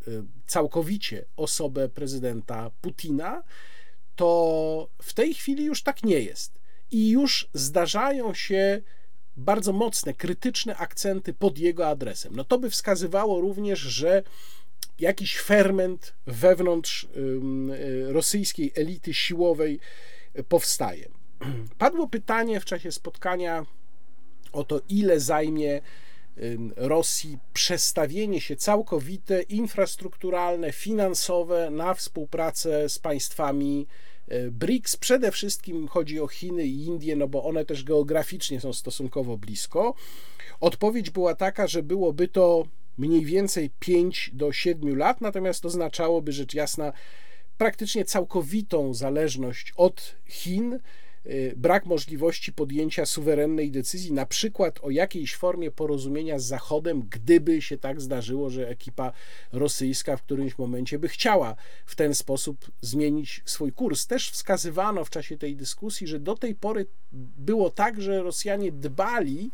całkowicie 0.48 1.26
osobę 1.38 1.90
prezydenta 1.90 2.72
Putina, 2.82 3.44
to 4.16 4.90
w 5.02 5.14
tej 5.14 5.34
chwili 5.34 5.66
już 5.66 5.84
tak 5.84 6.04
nie 6.04 6.20
jest. 6.20 6.60
I 6.92 7.10
już 7.10 7.50
zdarzają 7.54 8.34
się 8.34 8.82
bardzo 9.38 9.74
mocne, 9.74 10.14
krytyczne 10.14 10.78
akcenty 10.78 11.34
pod 11.34 11.58
jego 11.58 11.88
adresem. 11.88 12.36
No 12.36 12.44
to 12.44 12.60
by 12.60 12.70
wskazywało 12.70 13.42
również, 13.42 13.80
że 13.80 14.24
jakiś 15.00 15.40
ferment 15.40 16.14
wewnątrz 16.28 17.04
y, 17.04 18.14
rosyjskiej 18.14 18.72
elity 18.76 19.14
siłowej 19.14 19.80
powstaje. 20.48 21.10
Padło 21.78 22.08
pytanie 22.08 22.60
w 22.60 22.66
czasie 22.66 22.92
spotkania 22.92 23.66
o 24.52 24.64
to, 24.64 24.82
ile 24.90 25.20
zajmie 25.20 25.82
Rosji 26.76 27.38
przestawienie 27.54 28.42
się 28.42 28.56
całkowite, 28.56 29.42
infrastrukturalne, 29.42 30.72
finansowe 30.72 31.70
na 31.70 31.94
współpracę 31.94 32.90
z 32.90 33.00
państwami 33.00 33.88
e, 34.28 34.52
BRICS. 34.52 34.98
Przede 34.98 35.32
wszystkim 35.32 35.88
chodzi 35.88 36.20
o 36.20 36.28
Chiny 36.28 36.64
i 36.64 36.86
Indie, 36.86 37.16
no 37.16 37.28
bo 37.28 37.44
one 37.44 37.66
też 37.66 37.84
geograficznie 37.84 38.62
są 38.62 38.74
stosunkowo 38.74 39.38
blisko. 39.38 39.94
Odpowiedź 40.60 41.10
była 41.10 41.36
taka, 41.36 41.68
że 41.68 41.84
byłoby 41.84 42.28
to 42.28 42.66
mniej 42.98 43.26
więcej 43.26 43.70
5 43.80 44.32
do 44.34 44.54
7 44.54 44.98
lat, 44.98 45.22
natomiast 45.22 45.66
oznaczałoby 45.66 46.32
rzecz 46.32 46.54
jasna 46.54 46.94
praktycznie 47.58 48.06
całkowitą 48.06 48.94
zależność 48.94 49.74
od 49.76 50.16
Chin 50.26 50.80
brak 51.56 51.86
możliwości 51.86 52.54
podjęcia 52.54 53.06
suwerennej 53.06 53.72
decyzji, 53.72 54.14
na 54.14 54.26
przykład 54.26 54.80
o 54.82 54.90
jakiejś 54.90 55.36
formie 55.36 55.72
porozumienia 55.72 56.40
z 56.40 56.44
Zachodem, 56.44 57.02
gdyby 57.10 57.62
się 57.62 57.78
tak 57.78 58.02
zdarzyło, 58.02 58.50
że 58.50 58.70
ekipa 58.70 59.14
rosyjska 59.52 60.18
w 60.18 60.24
którymś 60.24 60.58
momencie 60.58 61.00
by 61.00 61.08
chciała 61.08 61.56
w 61.86 61.96
ten 61.96 62.16
sposób 62.16 62.72
zmienić 62.82 63.42
swój 63.46 63.72
kurs. 63.72 64.08
Też 64.08 64.32
wskazywano 64.32 65.06
w 65.06 65.10
czasie 65.10 65.38
tej 65.38 65.56
dyskusji, 65.56 66.08
że 66.08 66.20
do 66.20 66.36
tej 66.36 66.56
pory 66.56 66.86
było 67.38 67.70
tak, 67.70 68.02
że 68.02 68.24
Rosjanie 68.24 68.72
dbali 68.72 69.52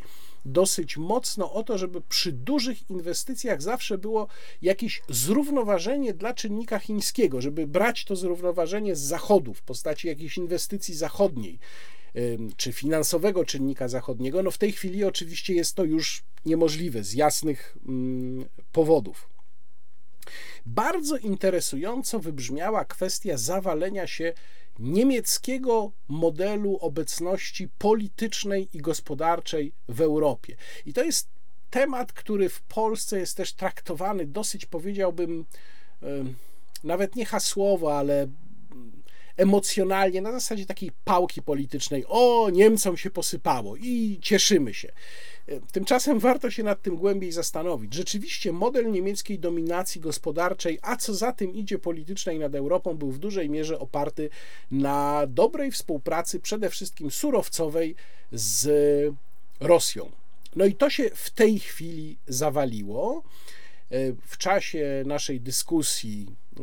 dosyć 0.52 0.96
mocno 0.96 1.52
o 1.52 1.62
to, 1.62 1.78
żeby 1.78 2.00
przy 2.00 2.32
dużych 2.32 2.90
inwestycjach 2.90 3.62
zawsze 3.62 3.98
było 3.98 4.28
jakieś 4.62 5.02
zrównoważenie 5.08 6.14
dla 6.14 6.34
czynnika 6.34 6.78
chińskiego, 6.78 7.40
żeby 7.40 7.66
brać 7.66 8.04
to 8.04 8.16
zrównoważenie 8.16 8.96
z 8.96 9.00
zachodu 9.00 9.54
w 9.54 9.62
postaci 9.62 10.08
jakiejś 10.08 10.36
inwestycji 10.36 10.94
zachodniej 10.94 11.58
czy 12.56 12.72
finansowego 12.72 13.44
czynnika 13.44 13.88
zachodniego. 13.88 14.42
No 14.42 14.50
w 14.50 14.58
tej 14.58 14.72
chwili 14.72 15.04
oczywiście 15.04 15.54
jest 15.54 15.74
to 15.74 15.84
już 15.84 16.22
niemożliwe 16.46 17.04
z 17.04 17.14
jasnych 17.14 17.76
powodów. 18.72 19.28
Bardzo 20.66 21.16
interesująco 21.16 22.18
wybrzmiała 22.18 22.84
kwestia 22.84 23.36
zawalenia 23.36 24.06
się 24.06 24.32
niemieckiego 24.78 25.92
modelu 26.08 26.76
obecności 26.76 27.68
politycznej 27.78 28.68
i 28.72 28.78
gospodarczej 28.78 29.72
w 29.88 30.00
Europie. 30.00 30.56
I 30.86 30.92
to 30.92 31.04
jest 31.04 31.28
temat, 31.70 32.12
który 32.12 32.48
w 32.48 32.60
Polsce 32.60 33.18
jest 33.18 33.36
też 33.36 33.52
traktowany 33.52 34.26
dosyć, 34.26 34.66
powiedziałbym, 34.66 35.44
nawet 36.84 37.16
nie 37.16 37.26
hasłowo, 37.26 37.98
ale 37.98 38.28
emocjonalnie, 39.36 40.22
na 40.22 40.32
zasadzie 40.32 40.66
takiej 40.66 40.90
pałki 41.04 41.42
politycznej. 41.42 42.04
O, 42.08 42.50
Niemcom 42.52 42.96
się 42.96 43.10
posypało 43.10 43.76
i 43.76 44.18
cieszymy 44.22 44.74
się. 44.74 44.92
Tymczasem 45.72 46.18
warto 46.18 46.50
się 46.50 46.62
nad 46.62 46.82
tym 46.82 46.96
głębiej 46.96 47.32
zastanowić. 47.32 47.94
Rzeczywiście 47.94 48.52
model 48.52 48.90
niemieckiej 48.90 49.38
dominacji 49.38 50.00
gospodarczej, 50.00 50.78
a 50.82 50.96
co 50.96 51.14
za 51.14 51.32
tym 51.32 51.54
idzie 51.54 51.78
politycznej 51.78 52.38
nad 52.38 52.54
Europą, 52.54 52.94
był 52.94 53.10
w 53.10 53.18
dużej 53.18 53.50
mierze 53.50 53.78
oparty 53.78 54.30
na 54.70 55.26
dobrej 55.26 55.70
współpracy, 55.70 56.40
przede 56.40 56.70
wszystkim 56.70 57.10
surowcowej 57.10 57.94
z 58.32 58.68
Rosją. 59.60 60.10
No 60.56 60.64
i 60.64 60.74
to 60.74 60.90
się 60.90 61.10
w 61.14 61.30
tej 61.30 61.58
chwili 61.58 62.18
zawaliło. 62.26 63.22
W 64.26 64.38
czasie 64.38 65.02
naszej 65.06 65.40
dyskusji 65.40 66.26
e, 66.60 66.62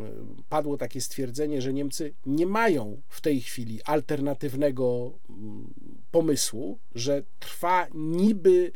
padło 0.50 0.78
takie 0.78 1.02
stwierdzenie, 1.02 1.62
że 1.62 1.74
Niemcy 1.74 2.14
nie 2.26 2.46
mają 2.46 3.02
w 3.08 3.22
tej 3.22 3.42
chwili 3.42 3.84
alternatywnego 3.84 5.12
mm, 5.30 5.74
pomysłu, 6.16 6.80
że 6.96 7.24
trwa 7.40 7.88
niby 7.94 8.72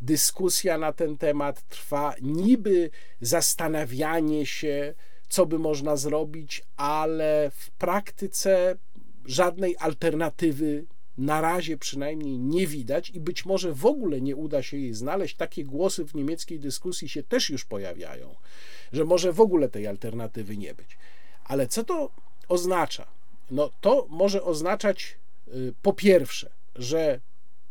dyskusja 0.00 0.78
na 0.78 0.92
ten 0.92 1.18
temat, 1.18 1.68
trwa 1.68 2.14
niby 2.22 2.90
zastanawianie 3.20 4.46
się, 4.46 4.94
co 5.28 5.46
by 5.46 5.58
można 5.58 5.96
zrobić, 5.96 6.64
ale 6.76 7.50
w 7.54 7.70
praktyce 7.70 8.76
żadnej 9.24 9.76
alternatywy 9.78 10.84
na 11.18 11.40
razie 11.40 11.78
przynajmniej 11.78 12.38
nie 12.38 12.66
widać 12.66 13.10
i 13.10 13.20
być 13.20 13.44
może 13.44 13.72
w 13.72 13.86
ogóle 13.86 14.20
nie 14.20 14.36
uda 14.36 14.62
się 14.62 14.76
jej 14.76 14.94
znaleźć. 14.94 15.36
Takie 15.36 15.64
głosy 15.64 16.04
w 16.04 16.14
niemieckiej 16.14 16.60
dyskusji 16.60 17.08
się 17.08 17.22
też 17.22 17.50
już 17.50 17.64
pojawiają, 17.64 18.34
że 18.92 19.04
może 19.04 19.32
w 19.32 19.40
ogóle 19.40 19.68
tej 19.68 19.86
alternatywy 19.86 20.56
nie 20.56 20.74
być. 20.74 20.98
Ale 21.44 21.66
co 21.66 21.84
to 21.84 22.10
oznacza? 22.48 23.06
No 23.50 23.70
to 23.80 24.06
może 24.08 24.42
oznaczać 24.42 25.16
y, 25.48 25.74
po 25.82 25.92
pierwsze, 25.92 26.56
że 26.78 27.20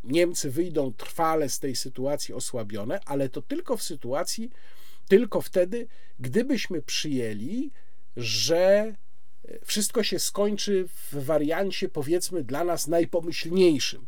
Niemcy 0.03 0.51
wyjdą 0.51 0.93
trwale 0.93 1.49
z 1.49 1.59
tej 1.59 1.75
sytuacji 1.75 2.33
osłabione, 2.33 2.99
ale 3.05 3.29
to 3.29 3.41
tylko 3.41 3.77
w 3.77 3.83
sytuacji, 3.83 4.49
tylko 5.07 5.41
wtedy, 5.41 5.87
gdybyśmy 6.19 6.81
przyjęli, 6.81 7.71
że 8.17 8.93
wszystko 9.65 10.03
się 10.03 10.19
skończy 10.19 10.87
w 10.87 11.25
wariancie, 11.25 11.89
powiedzmy, 11.89 12.43
dla 12.43 12.63
nas 12.63 12.87
najpomyślniejszym. 12.87 14.07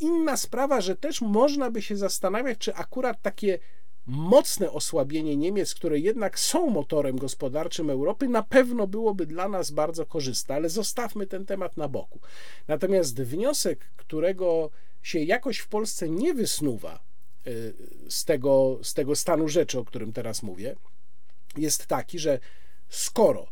Inna 0.00 0.36
sprawa, 0.36 0.80
że 0.80 0.96
też 0.96 1.20
można 1.20 1.70
by 1.70 1.82
się 1.82 1.96
zastanawiać, 1.96 2.58
czy 2.58 2.74
akurat 2.74 3.22
takie 3.22 3.58
mocne 4.06 4.70
osłabienie 4.70 5.36
Niemiec, 5.36 5.74
które 5.74 5.98
jednak 5.98 6.38
są 6.38 6.70
motorem 6.70 7.18
gospodarczym 7.18 7.90
Europy, 7.90 8.28
na 8.28 8.42
pewno 8.42 8.86
byłoby 8.86 9.26
dla 9.26 9.48
nas 9.48 9.70
bardzo 9.70 10.06
korzystne, 10.06 10.54
ale 10.54 10.68
zostawmy 10.68 11.26
ten 11.26 11.46
temat 11.46 11.76
na 11.76 11.88
boku. 11.88 12.20
Natomiast 12.68 13.22
wniosek, 13.22 13.90
którego 13.96 14.70
się 15.02 15.18
jakoś 15.18 15.58
w 15.58 15.68
Polsce 15.68 16.08
nie 16.08 16.34
wysnuwa 16.34 17.00
y, 17.46 17.74
z 18.08 18.24
tego, 18.24 18.78
z 18.82 18.94
tego 18.94 19.16
stanu 19.16 19.48
rzeczy, 19.48 19.78
o 19.78 19.84
którym 19.84 20.12
teraz 20.12 20.42
mówię, 20.42 20.76
jest 21.56 21.86
taki, 21.86 22.18
że 22.18 22.38
skoro 22.88 23.46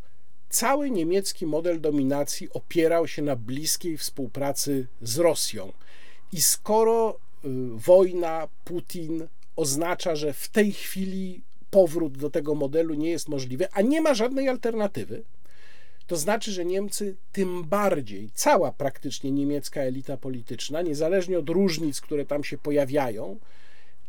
cały 0.48 0.90
niemiecki 0.90 1.46
model 1.46 1.80
dominacji 1.80 2.52
opierał 2.52 3.08
się 3.08 3.22
na 3.22 3.36
bliskiej 3.36 3.98
współpracy 3.98 4.86
z 5.02 5.18
Rosją. 5.18 5.72
I 6.32 6.42
skoro 6.42 7.18
y, 7.44 7.48
wojna, 7.74 8.48
Putin 8.64 9.28
oznacza, 9.56 10.16
że 10.16 10.32
w 10.32 10.48
tej 10.48 10.72
chwili 10.72 11.42
powrót 11.70 12.18
do 12.18 12.30
tego 12.30 12.54
modelu 12.54 12.94
nie 12.94 13.10
jest 13.10 13.28
możliwy, 13.28 13.66
a 13.72 13.82
nie 13.82 14.00
ma 14.00 14.14
żadnej 14.14 14.48
alternatywy, 14.48 15.22
to 16.06 16.16
znaczy, 16.16 16.52
że 16.52 16.64
Niemcy 16.64 17.16
tym 17.32 17.64
bardziej, 17.64 18.30
cała 18.34 18.72
praktycznie 18.72 19.30
niemiecka 19.30 19.80
elita 19.80 20.16
polityczna, 20.16 20.82
niezależnie 20.82 21.38
od 21.38 21.48
różnic, 21.48 22.00
które 22.00 22.26
tam 22.26 22.44
się 22.44 22.58
pojawiają, 22.58 23.38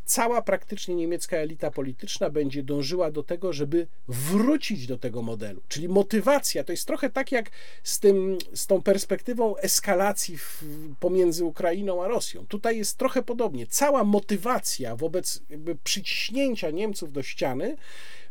cała 0.05 0.41
praktycznie 0.41 0.95
niemiecka 0.95 1.37
elita 1.37 1.71
polityczna 1.71 2.29
będzie 2.29 2.63
dążyła 2.63 3.11
do 3.11 3.23
tego, 3.23 3.53
żeby 3.53 3.87
wrócić 4.07 4.87
do 4.87 4.97
tego 4.97 5.21
modelu. 5.21 5.61
Czyli 5.67 5.89
motywacja 5.89 6.63
to 6.63 6.73
jest 6.73 6.87
trochę 6.87 7.09
tak 7.09 7.31
jak 7.31 7.49
z, 7.83 7.99
tym, 7.99 8.37
z 8.53 8.67
tą 8.67 8.81
perspektywą 8.81 9.57
eskalacji 9.57 10.37
w, 10.37 10.63
pomiędzy 10.99 11.45
Ukrainą 11.45 12.03
a 12.03 12.07
Rosją. 12.07 12.45
Tutaj 12.47 12.77
jest 12.77 12.97
trochę 12.97 13.23
podobnie. 13.23 13.67
Cała 13.67 14.03
motywacja 14.03 14.95
wobec 14.95 15.41
przyciśnięcia 15.83 16.69
Niemców 16.69 17.11
do 17.11 17.23
ściany 17.23 17.77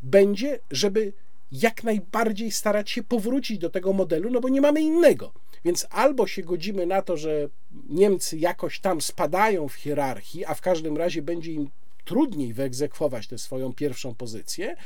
będzie, 0.02 0.58
żeby 0.70 1.12
jak 1.52 1.84
najbardziej 1.84 2.50
starać 2.50 2.90
się 2.90 3.02
powrócić 3.02 3.58
do 3.58 3.70
tego 3.70 3.92
modelu, 3.92 4.30
no 4.30 4.40
bo 4.40 4.48
nie 4.48 4.60
mamy 4.60 4.80
innego. 4.80 5.32
Więc 5.64 5.86
albo 5.90 6.26
się 6.26 6.42
godzimy 6.42 6.86
na 6.86 7.02
to, 7.02 7.16
że 7.16 7.48
Niemcy 7.88 8.38
jakoś 8.38 8.80
tam 8.80 9.00
spadają 9.00 9.68
w 9.68 9.74
hierarchii, 9.74 10.44
a 10.44 10.54
w 10.54 10.60
każdym 10.60 10.96
razie 10.96 11.22
będzie 11.22 11.52
im 11.52 11.70
trudniej 12.04 12.52
wyegzekwować 12.52 13.26
tę 13.26 13.38
swoją 13.38 13.72
pierwszą 13.72 14.14
pozycję, 14.14 14.76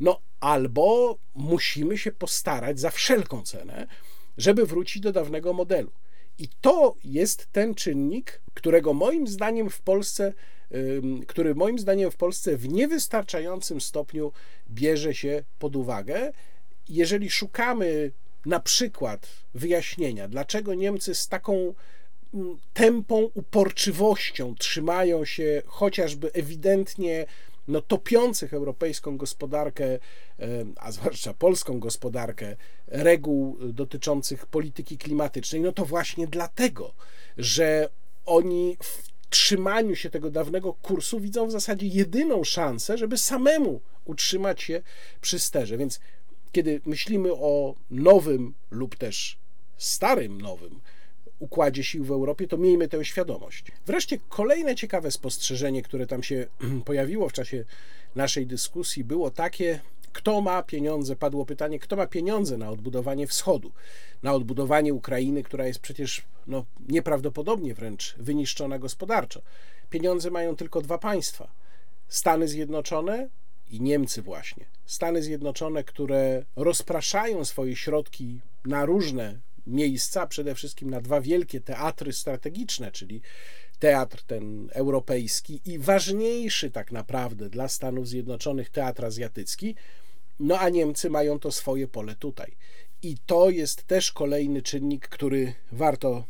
no 0.00 0.20
albo 0.40 1.18
musimy 1.34 1.98
się 1.98 2.12
postarać 2.12 2.80
za 2.80 2.90
wszelką 2.90 3.42
cenę, 3.42 3.86
żeby 4.38 4.66
wrócić 4.66 5.02
do 5.02 5.12
dawnego 5.12 5.52
modelu. 5.52 5.90
I 6.38 6.48
to 6.60 6.96
jest 7.04 7.48
ten 7.52 7.74
czynnik, 7.74 8.40
którego 8.54 8.92
moim 8.92 9.26
zdaniem 9.26 9.70
w 9.70 9.80
Polsce, 9.80 10.32
który 11.26 11.54
moim 11.54 11.78
zdaniem 11.78 12.10
w 12.10 12.16
Polsce 12.16 12.56
w 12.56 12.68
niewystarczającym 12.68 13.80
stopniu 13.80 14.32
bierze 14.70 15.14
się 15.14 15.44
pod 15.58 15.76
uwagę. 15.76 16.32
Jeżeli 16.88 17.30
szukamy 17.30 18.12
na 18.46 18.60
przykład 18.60 19.28
wyjaśnienia, 19.54 20.28
dlaczego 20.28 20.74
Niemcy 20.74 21.14
z 21.14 21.28
taką 21.28 21.74
tępą 22.72 23.30
uporczywością 23.34 24.54
trzymają 24.54 25.24
się 25.24 25.62
chociażby 25.66 26.32
ewidentnie 26.32 27.26
no, 27.68 27.82
topiących 27.82 28.54
europejską 28.54 29.16
gospodarkę, 29.16 29.98
a 30.76 30.92
zwłaszcza 30.92 31.34
polską 31.34 31.80
gospodarkę, 31.80 32.56
reguł 32.86 33.58
dotyczących 33.72 34.46
polityki 34.46 34.98
klimatycznej, 34.98 35.60
no 35.60 35.72
to 35.72 35.84
właśnie 35.84 36.26
dlatego, 36.26 36.94
że 37.38 37.88
oni 38.26 38.76
w 38.82 39.12
trzymaniu 39.30 39.96
się 39.96 40.10
tego 40.10 40.30
dawnego 40.30 40.72
kursu 40.72 41.20
widzą 41.20 41.46
w 41.46 41.52
zasadzie 41.52 41.86
jedyną 41.86 42.44
szansę, 42.44 42.98
żeby 42.98 43.18
samemu 43.18 43.80
utrzymać 44.04 44.62
się 44.62 44.82
przy 45.20 45.38
sterze. 45.38 45.76
Więc 45.76 46.00
kiedy 46.52 46.80
myślimy 46.86 47.32
o 47.32 47.74
nowym 47.90 48.54
lub 48.70 48.96
też 48.96 49.38
starym 49.76 50.40
nowym 50.40 50.80
układzie 51.42 51.84
sił 51.84 52.04
w 52.04 52.10
Europie, 52.10 52.48
to 52.48 52.58
miejmy 52.58 52.88
tę 52.88 53.04
świadomość. 53.04 53.64
Wreszcie 53.86 54.18
kolejne 54.28 54.74
ciekawe 54.74 55.10
spostrzeżenie, 55.10 55.82
które 55.82 56.06
tam 56.06 56.22
się 56.22 56.46
pojawiło 56.84 57.28
w 57.28 57.32
czasie 57.32 57.64
naszej 58.14 58.46
dyskusji, 58.46 59.04
było 59.04 59.30
takie, 59.30 59.80
kto 60.12 60.40
ma 60.40 60.62
pieniądze, 60.62 61.16
padło 61.16 61.46
pytanie, 61.46 61.78
kto 61.78 61.96
ma 61.96 62.06
pieniądze 62.06 62.56
na 62.56 62.70
odbudowanie 62.70 63.26
wschodu, 63.26 63.72
na 64.22 64.32
odbudowanie 64.32 64.94
Ukrainy, 64.94 65.42
która 65.42 65.66
jest 65.66 65.78
przecież 65.78 66.22
no, 66.46 66.64
nieprawdopodobnie 66.88 67.74
wręcz 67.74 68.14
wyniszczona 68.18 68.78
gospodarczo. 68.78 69.42
Pieniądze 69.90 70.30
mają 70.30 70.56
tylko 70.56 70.80
dwa 70.80 70.98
państwa: 70.98 71.48
Stany 72.08 72.48
Zjednoczone 72.48 73.28
i 73.72 73.80
Niemcy, 73.80 74.22
właśnie. 74.22 74.64
Stany 74.86 75.22
Zjednoczone, 75.22 75.84
które 75.84 76.44
rozpraszają 76.56 77.44
swoje 77.44 77.76
środki 77.76 78.40
na 78.64 78.84
różne 78.84 79.40
miejsca, 79.66 80.26
przede 80.26 80.54
wszystkim 80.54 80.90
na 80.90 81.00
dwa 81.00 81.20
wielkie 81.20 81.60
teatry 81.60 82.12
strategiczne, 82.12 82.92
czyli 82.92 83.20
teatr 83.78 84.22
ten 84.22 84.68
europejski 84.72 85.60
i 85.64 85.78
ważniejszy 85.78 86.70
tak 86.70 86.92
naprawdę 86.92 87.50
dla 87.50 87.68
Stanów 87.68 88.08
Zjednoczonych 88.08 88.70
teatr 88.70 89.04
azjatycki, 89.04 89.74
no 90.40 90.58
a 90.58 90.68
Niemcy 90.68 91.10
mają 91.10 91.38
to 91.38 91.52
swoje 91.52 91.88
pole 91.88 92.14
tutaj. 92.14 92.56
I 93.02 93.16
to 93.26 93.50
jest 93.50 93.84
też 93.84 94.12
kolejny 94.12 94.62
czynnik, 94.62 95.08
który 95.08 95.54
warto 95.72 96.24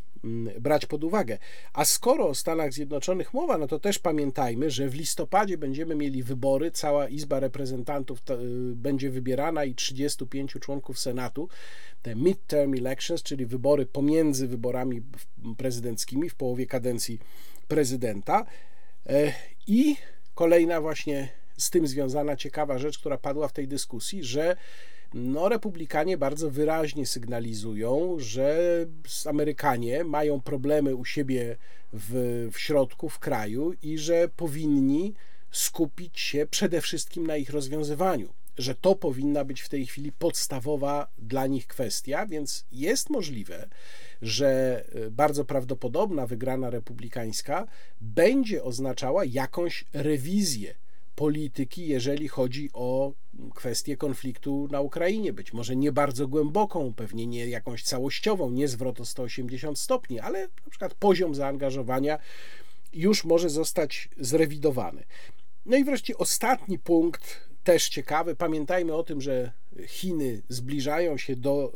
brać 0.59 0.85
pod 0.85 1.03
uwagę. 1.03 1.37
A 1.73 1.85
skoro 1.85 2.27
o 2.27 2.35
Stanach 2.35 2.73
Zjednoczonych 2.73 3.33
mowa, 3.33 3.57
no 3.57 3.67
to 3.67 3.79
też 3.79 3.99
pamiętajmy, 3.99 4.71
że 4.71 4.89
w 4.89 4.95
listopadzie 4.95 5.57
będziemy 5.57 5.95
mieli 5.95 6.23
wybory, 6.23 6.71
cała 6.71 7.09
Izba 7.09 7.39
Reprezentantów 7.39 8.19
y, 8.29 8.35
będzie 8.75 9.09
wybierana 9.09 9.65
i 9.65 9.75
35 9.75 10.57
członków 10.61 10.99
Senatu, 10.99 11.49
te 12.01 12.15
midterm 12.15 12.73
elections, 12.73 13.23
czyli 13.23 13.45
wybory 13.45 13.85
pomiędzy 13.85 14.47
wyborami 14.47 15.01
prezydenckimi 15.57 16.29
w 16.29 16.35
połowie 16.35 16.65
kadencji 16.65 17.19
prezydenta. 17.67 18.45
E, 19.05 19.33
I 19.67 19.95
kolejna 20.35 20.81
właśnie 20.81 21.29
z 21.57 21.69
tym 21.69 21.87
związana 21.87 22.35
ciekawa 22.35 22.77
rzecz, 22.77 22.99
która 22.99 23.17
padła 23.17 23.47
w 23.47 23.53
tej 23.53 23.67
dyskusji, 23.67 24.23
że 24.23 24.55
no, 25.13 25.49
republikanie 25.49 26.17
bardzo 26.17 26.49
wyraźnie 26.49 27.05
sygnalizują, 27.05 28.15
że 28.19 28.59
Amerykanie 29.25 30.03
mają 30.03 30.41
problemy 30.41 30.95
u 30.95 31.05
siebie 31.05 31.57
w, 31.93 32.49
w 32.51 32.59
środku, 32.59 33.09
w 33.09 33.19
kraju 33.19 33.73
i 33.81 33.97
że 33.97 34.29
powinni 34.35 35.13
skupić 35.51 36.19
się 36.19 36.47
przede 36.49 36.81
wszystkim 36.81 37.27
na 37.27 37.37
ich 37.37 37.49
rozwiązywaniu. 37.49 38.33
Że 38.57 38.75
to 38.75 38.95
powinna 38.95 39.45
być 39.45 39.61
w 39.61 39.69
tej 39.69 39.85
chwili 39.85 40.11
podstawowa 40.11 41.07
dla 41.17 41.47
nich 41.47 41.67
kwestia, 41.67 42.25
więc 42.25 42.65
jest 42.71 43.09
możliwe, 43.09 43.69
że 44.21 44.83
e, 44.95 45.11
bardzo 45.11 45.45
prawdopodobna 45.45 46.27
wygrana 46.27 46.69
republikańska 46.69 47.67
będzie 48.01 48.63
oznaczała 48.63 49.25
jakąś 49.25 49.85
rewizję 49.93 50.75
polityki, 51.23 51.87
jeżeli 51.87 52.27
chodzi 52.27 52.69
o 52.73 53.13
kwestię 53.55 53.97
konfliktu 53.97 54.67
na 54.71 54.81
Ukrainie. 54.81 55.33
Być 55.33 55.53
może 55.53 55.75
nie 55.75 55.91
bardzo 55.91 56.27
głęboką, 56.27 56.93
pewnie 56.93 57.27
nie 57.27 57.47
jakąś 57.47 57.83
całościową, 57.83 58.51
nie 58.51 58.67
zwrot 58.67 58.99
o 58.99 59.05
180 59.05 59.79
stopni, 59.79 60.19
ale 60.19 60.41
na 60.41 60.69
przykład 60.69 60.93
poziom 60.93 61.35
zaangażowania 61.35 62.19
już 62.93 63.25
może 63.25 63.49
zostać 63.49 64.09
zrewidowany. 64.17 65.03
No 65.65 65.77
i 65.77 65.83
wreszcie 65.83 66.17
ostatni 66.17 66.79
punkt, 66.79 67.49
też 67.63 67.89
ciekawy. 67.89 68.35
Pamiętajmy 68.35 68.93
o 68.93 69.03
tym, 69.03 69.21
że 69.21 69.51
Chiny 69.87 70.41
zbliżają 70.49 71.17
się 71.17 71.35
do 71.35 71.73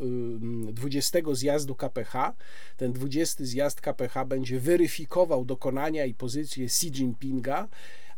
20 0.74 1.20
zjazdu 1.32 1.76
KPH. 1.76 2.34
Ten 2.78 2.94
20 2.94 3.46
zjazd 3.46 3.82
KPH 3.82 4.26
będzie 4.26 4.60
weryfikował 4.60 5.46
dokonania 5.46 6.06
i 6.06 6.14
pozycję 6.14 6.66
Xi 6.66 6.88
Jinpinga 6.88 7.68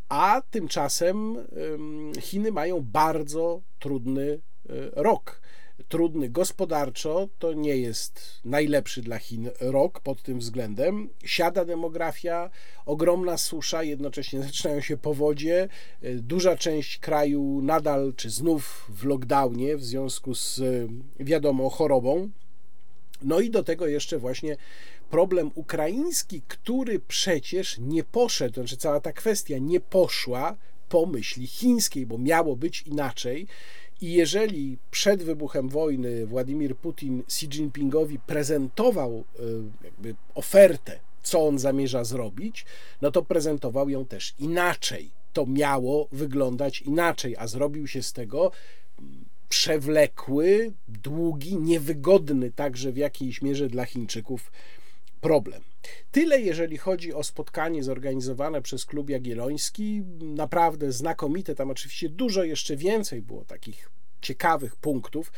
a 0.09 0.41
tymczasem 0.51 1.37
Chiny 2.21 2.51
mają 2.51 2.81
bardzo 2.81 3.61
trudny 3.79 4.39
e, 4.69 4.73
rok. 4.95 5.41
Trudny 5.87 6.29
gospodarczo, 6.29 7.27
to 7.39 7.53
nie 7.53 7.77
jest 7.77 8.21
najlepszy 8.45 9.01
dla 9.01 9.19
Chin 9.19 9.49
rok 9.59 9.99
pod 9.99 10.23
tym 10.23 10.39
względem. 10.39 11.09
Siada 11.23 11.65
demografia, 11.65 12.49
ogromna 12.85 13.37
susza, 13.37 13.83
jednocześnie 13.83 14.43
zaczynają 14.43 14.81
się 14.81 14.97
powodzie. 14.97 15.67
E, 16.01 16.13
duża 16.13 16.57
część 16.57 16.99
kraju 16.99 17.61
nadal, 17.63 18.13
czy 18.15 18.29
znów 18.29 18.85
w 18.89 19.05
lockdownie 19.05 19.77
w 19.77 19.83
związku 19.83 20.35
z 20.35 20.61
wiadomo 21.19 21.69
chorobą. 21.69 22.29
No 23.21 23.39
i 23.39 23.49
do 23.49 23.63
tego 23.63 23.87
jeszcze 23.87 24.17
właśnie 24.17 24.57
problem 25.09 25.51
ukraiński, 25.55 26.41
który 26.47 26.99
przecież 26.99 27.77
nie 27.79 28.03
poszedł, 28.03 28.53
znaczy 28.53 28.77
cała 28.77 28.99
ta 28.99 29.13
kwestia 29.13 29.57
nie 29.57 29.79
poszła 29.79 30.55
po 30.89 31.05
myśli 31.05 31.47
chińskiej, 31.47 32.05
bo 32.05 32.17
miało 32.17 32.55
być 32.55 32.81
inaczej. 32.81 33.47
I 34.01 34.13
jeżeli 34.13 34.77
przed 34.91 35.23
wybuchem 35.23 35.69
wojny 35.69 36.25
Władimir 36.25 36.75
Putin 36.75 37.19
Xi 37.19 37.45
Jinpingowi 37.45 38.19
prezentował 38.19 39.11
e, 39.11 39.43
jakby 39.83 40.15
ofertę, 40.35 40.99
co 41.23 41.47
on 41.47 41.59
zamierza 41.59 42.03
zrobić, 42.03 42.65
no 43.01 43.11
to 43.11 43.21
prezentował 43.23 43.89
ją 43.89 44.05
też 44.05 44.33
inaczej. 44.39 45.11
To 45.33 45.45
miało 45.45 46.07
wyglądać 46.11 46.81
inaczej, 46.81 47.35
a 47.37 47.47
zrobił 47.47 47.87
się 47.87 48.03
z 48.03 48.13
tego 48.13 48.51
przewlekły, 49.49 50.73
długi, 50.87 51.57
niewygodny 51.57 52.51
także 52.51 52.91
w 52.91 52.97
jakiejś 52.97 53.41
mierze 53.41 53.67
dla 53.67 53.85
Chińczyków 53.85 54.51
problem. 55.21 55.63
Tyle, 56.11 56.41
jeżeli 56.41 56.77
chodzi 56.77 57.13
o 57.13 57.23
spotkanie 57.23 57.83
zorganizowane 57.83 58.61
przez 58.61 58.85
Klub 58.85 59.09
Jagielloński. 59.09 60.01
Naprawdę 60.21 60.91
znakomite. 60.91 61.55
Tam 61.55 61.69
oczywiście 61.69 62.09
dużo 62.09 62.43
jeszcze 62.43 62.75
więcej 62.75 63.21
było 63.21 63.45
takich 63.45 63.91
ciekawych 64.21 64.75
punktów, 64.75 65.31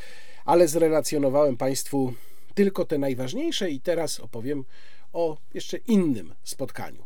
ale 0.46 0.68
zrelacjonowałem 0.68 1.58
Państwu 1.58 2.14
tylko 2.54 2.86
te 2.86 2.98
najważniejsze 2.98 3.72
i 3.72 3.80
teraz 3.80 4.20
opowiem 4.20 4.66
o 5.14 5.38
jeszcze 5.54 5.78
innym 5.78 6.34
spotkaniu. 6.44 7.04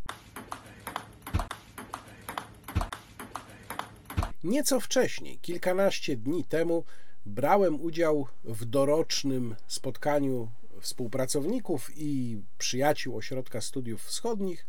Nieco 4.43 4.79
wcześniej, 4.79 5.39
kilkanaście 5.39 6.17
dni 6.17 6.43
temu, 6.43 6.83
brałem 7.25 7.81
udział 7.81 8.27
w 8.43 8.65
dorocznym 8.65 9.55
spotkaniu 9.67 10.49
współpracowników 10.85 11.91
i 11.95 12.41
przyjaciół 12.57 13.17
Ośrodka 13.17 13.61
Studiów 13.61 14.03
Wschodnich. 14.03 14.67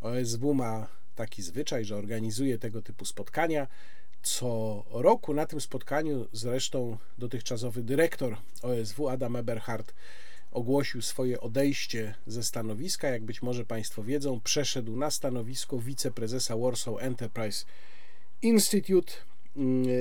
OSW 0.00 0.54
ma 0.54 0.86
taki 1.14 1.42
zwyczaj, 1.42 1.84
że 1.84 1.96
organizuje 1.96 2.58
tego 2.58 2.82
typu 2.82 3.04
spotkania. 3.04 3.66
Co 4.22 4.84
roku 4.90 5.34
na 5.34 5.46
tym 5.46 5.60
spotkaniu 5.60 6.28
zresztą 6.32 6.98
dotychczasowy 7.18 7.82
dyrektor 7.82 8.36
OSW 8.62 9.08
Adam 9.08 9.36
Eberhard 9.36 9.94
ogłosił 10.50 11.02
swoje 11.02 11.40
odejście 11.40 12.14
ze 12.26 12.42
stanowiska. 12.42 13.08
Jak 13.08 13.24
być 13.24 13.42
może 13.42 13.64
Państwo 13.64 14.02
wiedzą, 14.02 14.40
przeszedł 14.40 14.96
na 14.96 15.10
stanowisko 15.10 15.78
wiceprezesa 15.78 16.56
Warsaw 16.56 16.94
Enterprise 16.98 17.64
Institute. 18.42 19.12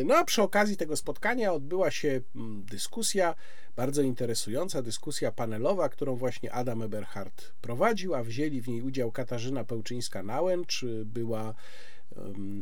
No 0.06 0.16
a 0.16 0.24
przy 0.24 0.42
okazji 0.42 0.78
tego 0.78 0.96
spotkania 0.96 1.54
odbyła 1.54 1.92
się 1.92 2.22
mm, 2.36 2.66
dyskusja, 2.66 3.36
bardzo 3.76 4.02
interesująca 4.02 4.82
dyskusja 4.82 5.32
panelowa, 5.32 5.90
którą 5.90 6.16
właśnie 6.16 6.54
Adam 6.54 6.82
Eberhard 6.82 7.54
prowadził, 7.62 8.16
a 8.16 8.24
wzięli 8.24 8.62
w 8.62 8.68
niej 8.68 8.82
udział 8.82 9.12
Katarzyna 9.12 9.64
Pełczyńska-Nałęcz, 9.64 10.86
była 11.06 11.54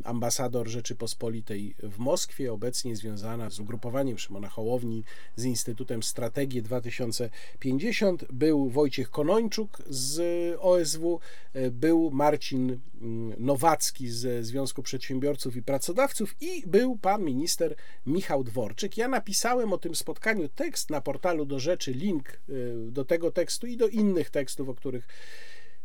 ambasador 0.04 0.68
Rzeczypospolitej 0.68 1.76
w 1.84 1.98
Moskwie, 2.00 2.54
obecnie 2.54 2.96
związana 2.96 3.50
z 3.50 3.60
ugrupowaniem 3.60 4.18
Szymona 4.18 4.50
Hołowni 4.50 5.04
z 5.36 5.46
Instytutem 5.46 6.04
Strategii 6.04 6.62
2050. 6.62 8.26
Był 8.32 8.70
Wojciech 8.70 9.10
Konończuk 9.10 9.82
z 9.90 10.22
OSW, 10.60 11.20
e, 11.54 11.72
był 11.72 12.12
Marcin 12.12 12.80
mm, 13.02 13.34
Nowacki 13.46 14.10
ze 14.10 14.44
Związku 14.44 14.84
Przedsiębiorców 14.84 15.56
i 15.56 15.64
Pracodawców 15.64 16.36
i 16.42 16.64
był 16.68 16.98
pan 16.98 17.24
minister 17.24 17.76
Michał 18.06 18.44
Dworczyk. 18.44 18.98
Ja 18.98 19.08
napisałem 19.08 19.74
o 19.74 19.78
tym 19.78 19.96
spotkaniu 19.96 20.50
tekst 20.50 20.90
na 20.90 21.02
portalu 21.02 21.46
do 21.46 21.60
rzeczy, 21.60 21.92
link 21.92 22.30
e, 22.30 22.54
do 22.92 23.06
tego 23.06 23.32
tekstu 23.32 23.68
i 23.68 23.78
do 23.78 23.88
innych 23.88 24.30
tekstów, 24.30 24.70
o 24.70 24.76
których 24.76 25.08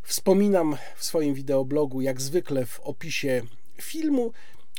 Wspominam 0.06 0.76
w 0.96 1.04
swoim 1.04 1.34
wideoblogu, 1.34 2.00
jak 2.00 2.20
zwykle 2.20 2.66
w 2.66 2.80
opisie 2.80 3.42
filmu, 3.80 4.32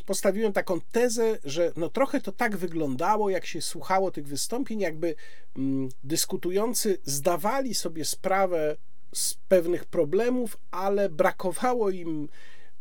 postawiłem 0.05 0.53
taką 0.53 0.81
tezę, 0.91 1.37
że 1.43 1.71
no 1.77 1.89
trochę 1.89 2.21
to 2.21 2.31
tak 2.31 2.57
wyglądało, 2.57 3.29
jak 3.29 3.45
się 3.45 3.61
słuchało 3.61 4.11
tych 4.11 4.27
wystąpień, 4.27 4.79
jakby 4.79 5.15
mm, 5.57 5.89
dyskutujący 6.03 6.97
zdawali 7.03 7.75
sobie 7.75 8.05
sprawę 8.05 8.77
z 9.13 9.33
pewnych 9.33 9.85
problemów, 9.85 10.57
ale 10.71 11.09
brakowało 11.09 11.89
im 11.89 12.29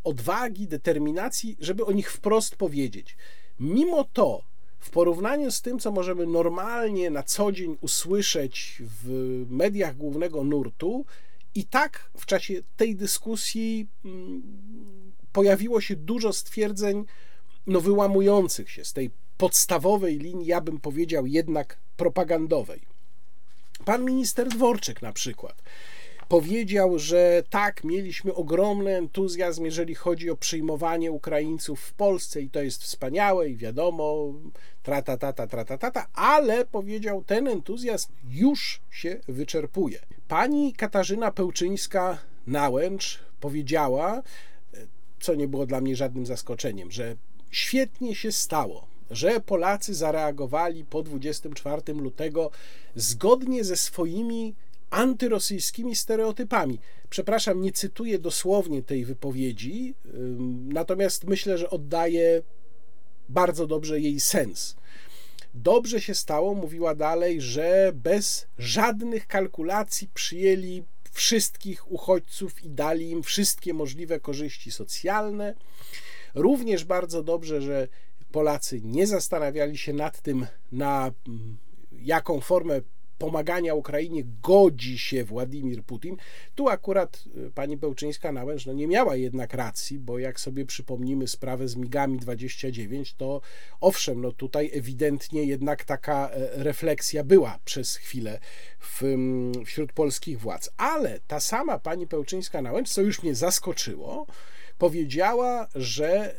odwagi, 0.05 0.69
determinacji, 0.69 1.57
żeby 1.61 1.85
o 1.85 1.93
nich 1.93 2.13
wprost 2.13 2.57
powiedzieć. 2.57 3.17
Mimo 3.61 4.05
to, 4.05 4.43
w 4.79 4.91
porównaniu 4.91 5.51
z 5.51 5.63
tym, 5.63 5.79
co 5.79 5.93
możemy 5.93 6.27
normalnie 6.27 7.11
na 7.11 7.23
co 7.23 7.53
dzień 7.53 7.77
usłyszeć 7.81 8.83
w 9.03 9.45
mediach 9.51 9.97
głównego 9.97 10.45
nurtu, 10.45 11.05
i 11.57 11.65
tak 11.65 12.11
w 12.17 12.27
czasie 12.27 12.55
tej 12.77 12.97
dyskusji 12.97 13.87
mm, 14.05 14.43
pojawiło 15.33 15.81
się 15.81 15.97
dużo 15.97 16.33
stwierdzeń 16.33 17.05
no, 17.67 17.81
wyłamujących 17.81 18.71
się 18.71 18.85
z 18.85 18.93
tej 18.93 19.11
podstawowej 19.37 20.19
linii, 20.19 20.47
ja 20.47 20.61
bym 20.61 20.81
powiedział 20.81 21.27
jednak 21.27 21.79
propagandowej. 21.97 22.81
Pan 23.85 24.05
minister 24.05 24.49
Dworczyk 24.49 25.03
na 25.03 25.13
przykład 25.13 25.63
powiedział, 26.29 26.99
że 26.99 27.43
tak, 27.51 27.85
mieliśmy 27.85 28.35
ogromny 28.35 28.97
entuzjazm, 28.97 29.65
jeżeli 29.65 29.95
chodzi 29.95 30.31
o 30.31 30.37
przyjmowanie 30.37 31.13
Ukraińców 31.13 31.81
w 31.81 31.93
Polsce 31.93 32.43
i 32.43 32.51
to 32.51 32.63
jest 32.63 32.83
wspaniałe 32.83 33.49
i 33.49 33.57
wiadomo, 33.57 34.35
trata, 34.83 35.17
tata, 35.17 35.47
trata, 35.47 35.79
tata, 35.79 36.07
ale 36.15 36.65
powiedział, 36.65 37.25
ten 37.25 37.49
entuzjazm 37.49 38.09
już 38.31 38.81
się 38.91 39.21
wyczerpuje. 39.29 39.99
Pani 40.29 40.73
Katarzyna 40.73 41.31
Pełczyńska-Nałęcz 41.31 43.19
powiedziała, 43.41 44.23
co 45.21 45.35
nie 45.35 45.49
było 45.49 45.67
dla 45.67 45.81
mnie 45.81 45.97
żadnym 45.97 46.27
zaskoczeniem, 46.27 46.91
że 46.91 47.17
świetnie 47.51 48.15
się 48.15 48.33
stało, 48.33 48.87
że 49.11 49.41
Polacy 49.41 49.95
zareagowali 49.95 50.85
po 50.85 51.03
24 51.03 51.93
lutego 51.93 52.51
zgodnie 52.97 53.65
ze 53.65 53.77
swoimi 53.77 54.55
antyrosyjskimi 54.91 55.97
stereotypami. 55.97 56.79
Przepraszam, 57.11 57.61
nie 57.61 57.73
cytuję 57.73 58.19
dosłownie 58.19 58.83
tej 58.83 59.05
wypowiedzi, 59.05 59.95
natomiast 60.69 61.25
myślę, 61.25 61.59
że 61.59 61.71
oddaje 61.71 62.43
bardzo 63.29 63.67
dobrze 63.67 64.01
jej 64.01 64.21
sens. 64.21 64.77
Dobrze 65.55 66.01
się 66.01 66.15
stało, 66.15 66.55
mówiła 66.55 66.95
dalej, 66.95 67.41
że 67.41 67.93
bez 67.95 68.47
żadnych 68.59 69.27
kalkulacji 69.27 70.09
przyjęli 70.15 70.85
wszystkich 71.13 71.93
uchodźców 71.93 72.65
i 72.65 72.71
dali 72.71 73.11
im 73.11 73.23
wszystkie 73.23 73.75
możliwe 73.75 74.21
korzyści 74.21 74.73
socjalne. 74.73 75.55
Również 76.35 76.85
bardzo 76.85 77.23
dobrze, 77.23 77.63
że 77.63 77.89
Polacy 78.33 78.81
nie 78.85 79.07
zastanawiali 79.07 79.79
się 79.79 79.93
nad 79.93 80.21
tym, 80.21 80.47
na 80.73 81.13
jaką 81.93 82.41
formę 82.41 82.81
pomagania 83.19 83.75
Ukrainie 83.75 84.23
godzi 84.43 84.99
się 84.99 85.25
Władimir 85.25 85.83
Putin. 85.83 86.17
Tu 86.55 86.69
akurat 86.69 87.25
y, 87.37 87.51
pani 87.51 87.77
Bełczyńska-Nałęcz 87.77 88.67
no 88.67 88.73
nie 88.73 88.87
miała 88.87 89.17
jednak 89.17 89.55
racji, 89.55 89.99
bo 89.99 90.19
jak 90.19 90.41
sobie 90.41 90.67
przypomnimy 90.67 91.29
sprawę 91.29 91.69
z 91.69 91.77
migami 91.77 92.19
29, 92.19 93.15
to 93.15 93.41
owszem, 93.81 94.21
no 94.21 94.33
tutaj 94.33 94.71
ewidentnie 94.75 95.45
jednak 95.45 95.85
taka 95.85 96.31
e, 96.31 96.63
refleksja 96.65 97.25
była 97.25 97.59
przez 97.65 97.97
chwilę 97.97 98.41
w, 98.81 99.03
wśród 99.65 99.93
polskich 99.93 100.41
władz. 100.41 100.71
Ale 100.77 101.21
ta 101.27 101.41
sama 101.41 101.79
pani 101.79 102.07
Bełczyńska-Nałęcz, 102.07 102.89
co 102.89 103.03
już 103.03 103.23
mnie 103.23 103.35
zaskoczyło, 103.35 104.27
powiedziała, 104.79 105.69
że 105.75 106.37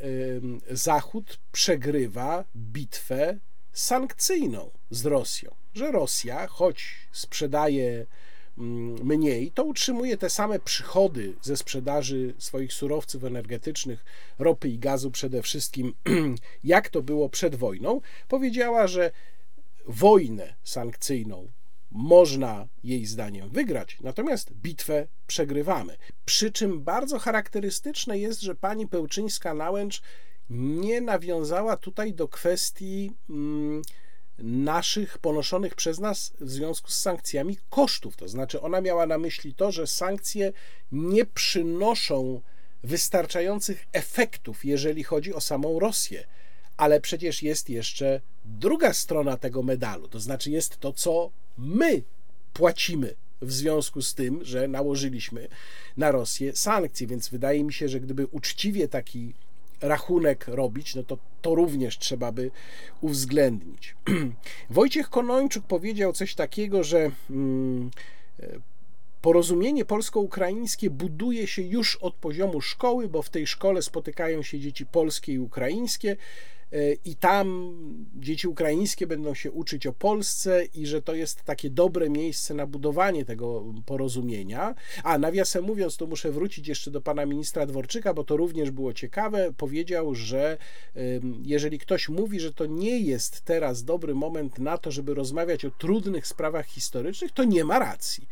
Zachód 0.71 1.39
przegrywa 1.51 2.45
bitwę 2.55 3.39
sankcyjną 3.79 4.71
z 4.89 5.05
Rosją 5.05 5.57
że 5.77 5.91
Rosja, 5.91 6.47
choć 6.47 6.95
sprzedaje 7.11 8.05
mm, 8.57 9.05
mniej, 9.05 9.51
to 9.51 9.63
utrzymuje 9.63 10.17
te 10.17 10.29
same 10.29 10.59
przychody 10.59 11.33
ze 11.41 11.57
sprzedaży 11.57 12.33
swoich 12.37 12.73
surowców 12.73 13.23
energetycznych, 13.23 14.05
ropy 14.39 14.69
i 14.69 14.79
gazu 14.79 15.11
przede 15.11 15.41
wszystkim, 15.41 15.93
jak 16.63 16.89
to 16.89 17.01
było 17.01 17.29
przed 17.29 17.55
wojną. 17.55 18.01
Powiedziała, 18.27 18.87
że 18.87 19.11
wojnę 19.87 20.55
sankcyjną 20.63 21.47
można 21.91 22.67
jej 22.83 23.05
zdaniem 23.05 23.49
wygrać, 23.49 23.97
natomiast 24.01 24.53
bitwę 24.53 25.07
przegrywamy. 25.27 25.97
Przy 26.25 26.51
czym 26.51 26.83
bardzo 26.83 27.19
charakterystyczne 27.19 28.19
jest, 28.19 28.41
że 28.41 28.55
pani 28.55 28.87
Pełczyńska-Nałęcz 28.87 30.01
nie 30.49 31.01
nawiązała 31.01 31.77
tutaj 31.77 32.13
do 32.13 32.27
kwestii. 32.27 33.11
Hmm, 33.27 33.81
naszych 34.39 35.17
ponoszonych 35.17 35.75
przez 35.75 35.99
nas 35.99 36.33
w 36.39 36.49
związku 36.49 36.91
z 36.91 36.99
sankcjami 36.99 37.57
kosztów. 37.69 38.17
To 38.17 38.27
znaczy, 38.27 38.61
ona 38.61 38.81
miała 38.81 39.05
na 39.05 39.17
myśli 39.17 39.53
to, 39.53 39.71
że 39.71 39.87
sankcje 39.87 40.53
nie 40.91 41.25
przynoszą 41.25 42.41
wystarczających 42.83 43.87
efektów, 43.93 44.65
jeżeli 44.65 45.03
chodzi 45.03 45.33
o 45.33 45.41
samą 45.41 45.79
Rosję. 45.79 46.27
Ale 46.77 47.01
przecież 47.01 47.43
jest 47.43 47.69
jeszcze 47.69 48.21
druga 48.45 48.93
strona 48.93 49.37
tego 49.37 49.63
medalu, 49.63 50.07
to 50.07 50.19
znaczy 50.19 50.51
jest 50.51 50.77
to, 50.79 50.93
co 50.93 51.31
my 51.57 52.03
płacimy 52.53 53.15
w 53.41 53.51
związku 53.51 54.01
z 54.01 54.13
tym, 54.13 54.45
że 54.45 54.67
nałożyliśmy 54.67 55.47
na 55.97 56.11
Rosję 56.11 56.55
sankcje. 56.55 57.07
Więc 57.07 57.29
wydaje 57.29 57.63
mi 57.63 57.73
się, 57.73 57.89
że 57.89 57.99
gdyby 57.99 58.27
uczciwie 58.27 58.87
taki 58.87 59.33
rachunek 59.81 60.47
robić, 60.47 60.95
no 60.95 61.03
to 61.03 61.17
to 61.41 61.55
również 61.55 61.97
trzeba 61.97 62.31
by 62.31 62.51
uwzględnić. 63.01 63.95
Wojciech 64.69 65.09
Konończuk 65.09 65.65
powiedział 65.65 66.13
coś 66.13 66.35
takiego, 66.35 66.83
że 66.83 67.11
mm, 67.29 67.91
Porozumienie 69.21 69.85
polsko-ukraińskie 69.85 70.89
buduje 70.89 71.47
się 71.47 71.61
już 71.61 71.95
od 71.95 72.13
poziomu 72.15 72.61
szkoły, 72.61 73.09
bo 73.09 73.21
w 73.21 73.29
tej 73.29 73.47
szkole 73.47 73.81
spotykają 73.81 74.43
się 74.43 74.59
dzieci 74.59 74.85
polskie 74.85 75.33
i 75.33 75.39
ukraińskie. 75.39 76.15
E, 76.73 76.93
i 76.93 77.15
tam 77.15 77.75
dzieci 78.15 78.47
ukraińskie 78.47 79.07
będą 79.07 79.33
się 79.33 79.51
uczyć 79.51 79.87
o 79.87 79.93
Polsce 79.93 80.65
i 80.65 80.85
że 80.85 81.01
to 81.01 81.15
jest 81.15 81.43
takie 81.43 81.69
dobre 81.69 82.09
miejsce 82.09 82.53
na 82.53 82.67
budowanie 82.67 83.25
tego 83.25 83.63
porozumienia. 83.85 84.75
A 85.03 85.17
nawiasem 85.17 85.63
mówiąc, 85.63 85.97
to 85.97 86.07
muszę 86.07 86.31
wrócić 86.31 86.67
jeszcze 86.67 86.91
do 86.91 87.01
pana 87.01 87.25
ministra 87.25 87.65
Dworczyka, 87.65 88.13
bo 88.13 88.23
to 88.23 88.37
również 88.37 88.71
było 88.71 88.93
ciekawe. 88.93 89.53
Powiedział, 89.57 90.15
że 90.15 90.57
jeżeli 91.43 91.79
ktoś 91.79 92.09
mówi, 92.09 92.39
że 92.39 92.53
to 92.53 92.65
nie 92.65 92.99
jest 92.99 93.41
teraz 93.41 93.83
dobry 93.83 94.15
moment 94.15 94.59
na 94.59 94.77
to, 94.77 94.91
żeby 94.91 95.13
rozmawiać 95.13 95.65
o 95.65 95.71
trudnych 95.71 96.27
sprawach 96.27 96.65
historycznych, 96.65 97.31
to 97.31 97.43
nie 97.43 97.63
ma 97.63 97.79
racji. 97.79 98.27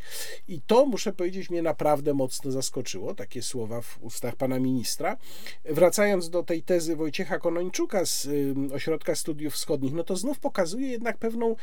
I 0.48 0.62
to 0.62 0.86
muszę 0.86 1.14
powiedzieć, 1.14 1.50
mnie 1.50 1.62
naprawdę 1.62 2.14
mocno 2.14 2.52
zaskoczyło, 2.52 3.16
takie 3.16 3.42
słowa 3.42 3.82
w 3.82 3.98
ustach 4.02 4.36
pana 4.36 4.60
ministra. 4.60 5.18
Wracając 5.66 6.30
do 6.30 6.44
tej 6.44 6.64
tezy 6.64 6.96
Wojciecha 6.96 7.40
Konończuka 7.40 8.06
z 8.06 8.25
Ośrodka 8.74 9.16
Studiów 9.16 9.54
Wschodnich, 9.54 9.94
no 9.94 10.04
to 10.04 10.16
znów 10.16 10.40
pokazuje 10.40 10.88
jednak 10.88 11.18
pewną, 11.18 11.56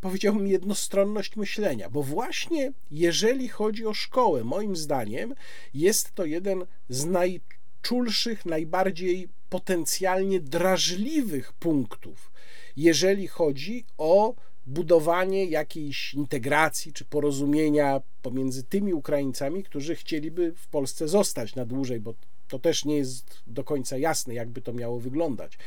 powiedziałbym, 0.00 0.46
jednostronność 0.46 1.36
myślenia, 1.36 1.90
bo 1.90 2.02
właśnie 2.02 2.72
jeżeli 2.90 3.48
chodzi 3.48 3.86
o 3.86 3.94
szkołę, 3.94 4.44
moim 4.44 4.76
zdaniem, 4.76 5.34
jest 5.74 6.14
to 6.14 6.24
jeden 6.24 6.66
z 6.88 7.04
najczulszych, 7.04 8.46
najbardziej 8.46 9.28
potencjalnie 9.48 10.40
drażliwych 10.40 11.52
punktów, 11.52 12.32
jeżeli 12.76 13.28
chodzi 13.28 13.84
o 13.98 14.34
budowanie 14.66 15.44
jakiejś 15.44 16.14
integracji 16.14 16.92
czy 16.92 17.04
porozumienia 17.04 18.00
pomiędzy 18.22 18.64
tymi 18.64 18.94
Ukraińcami, 18.94 19.62
którzy 19.62 19.94
chcieliby 19.94 20.52
w 20.56 20.68
Polsce 20.68 21.08
zostać 21.08 21.54
na 21.54 21.64
dłużej, 21.64 22.00
bo 22.00 22.14
to 22.48 22.58
też 22.58 22.84
nie 22.84 22.96
jest 22.96 23.42
do 23.46 23.64
końca 23.64 23.98
jasne, 23.98 24.34
jakby 24.34 24.62
to 24.62 24.72
miało 24.72 25.00
wyglądać 25.00 25.58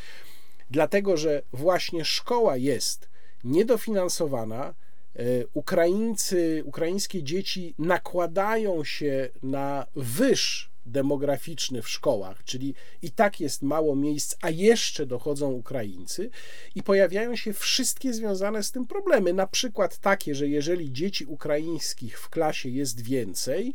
dlatego 0.70 1.18
że 1.18 1.42
właśnie 1.54 2.06
szkoła 2.06 2.58
jest 2.58 3.10
niedofinansowana. 3.44 4.74
E, 5.16 5.24
Ukraińcy, 5.54 6.64
ukraińskie 6.66 7.24
dzieci 7.24 7.76
nakładają 7.78 8.84
się 8.84 9.30
na 9.44 9.86
wyż 9.96 10.70
demograficzny 10.86 11.82
w 11.82 11.90
szkołach, 11.90 12.44
czyli 12.44 12.74
i 13.02 13.12
tak 13.12 13.40
jest 13.40 13.62
mało 13.62 13.96
miejsc, 13.96 14.36
a 14.42 14.50
jeszcze 14.50 15.06
dochodzą 15.06 15.52
Ukraińcy 15.52 16.30
i 16.76 16.84
pojawiają 16.84 17.36
się 17.36 17.54
wszystkie 17.54 18.14
związane 18.14 18.64
z 18.64 18.72
tym 18.72 18.88
problemy. 18.88 19.34
Na 19.34 19.48
przykład 19.48 19.98
takie, 19.98 20.36
że 20.36 20.48
jeżeli 20.48 20.92
dzieci 20.92 21.26
ukraińskich 21.26 22.20
w 22.20 22.30
klasie 22.30 22.70
jest 22.70 23.02
więcej, 23.02 23.74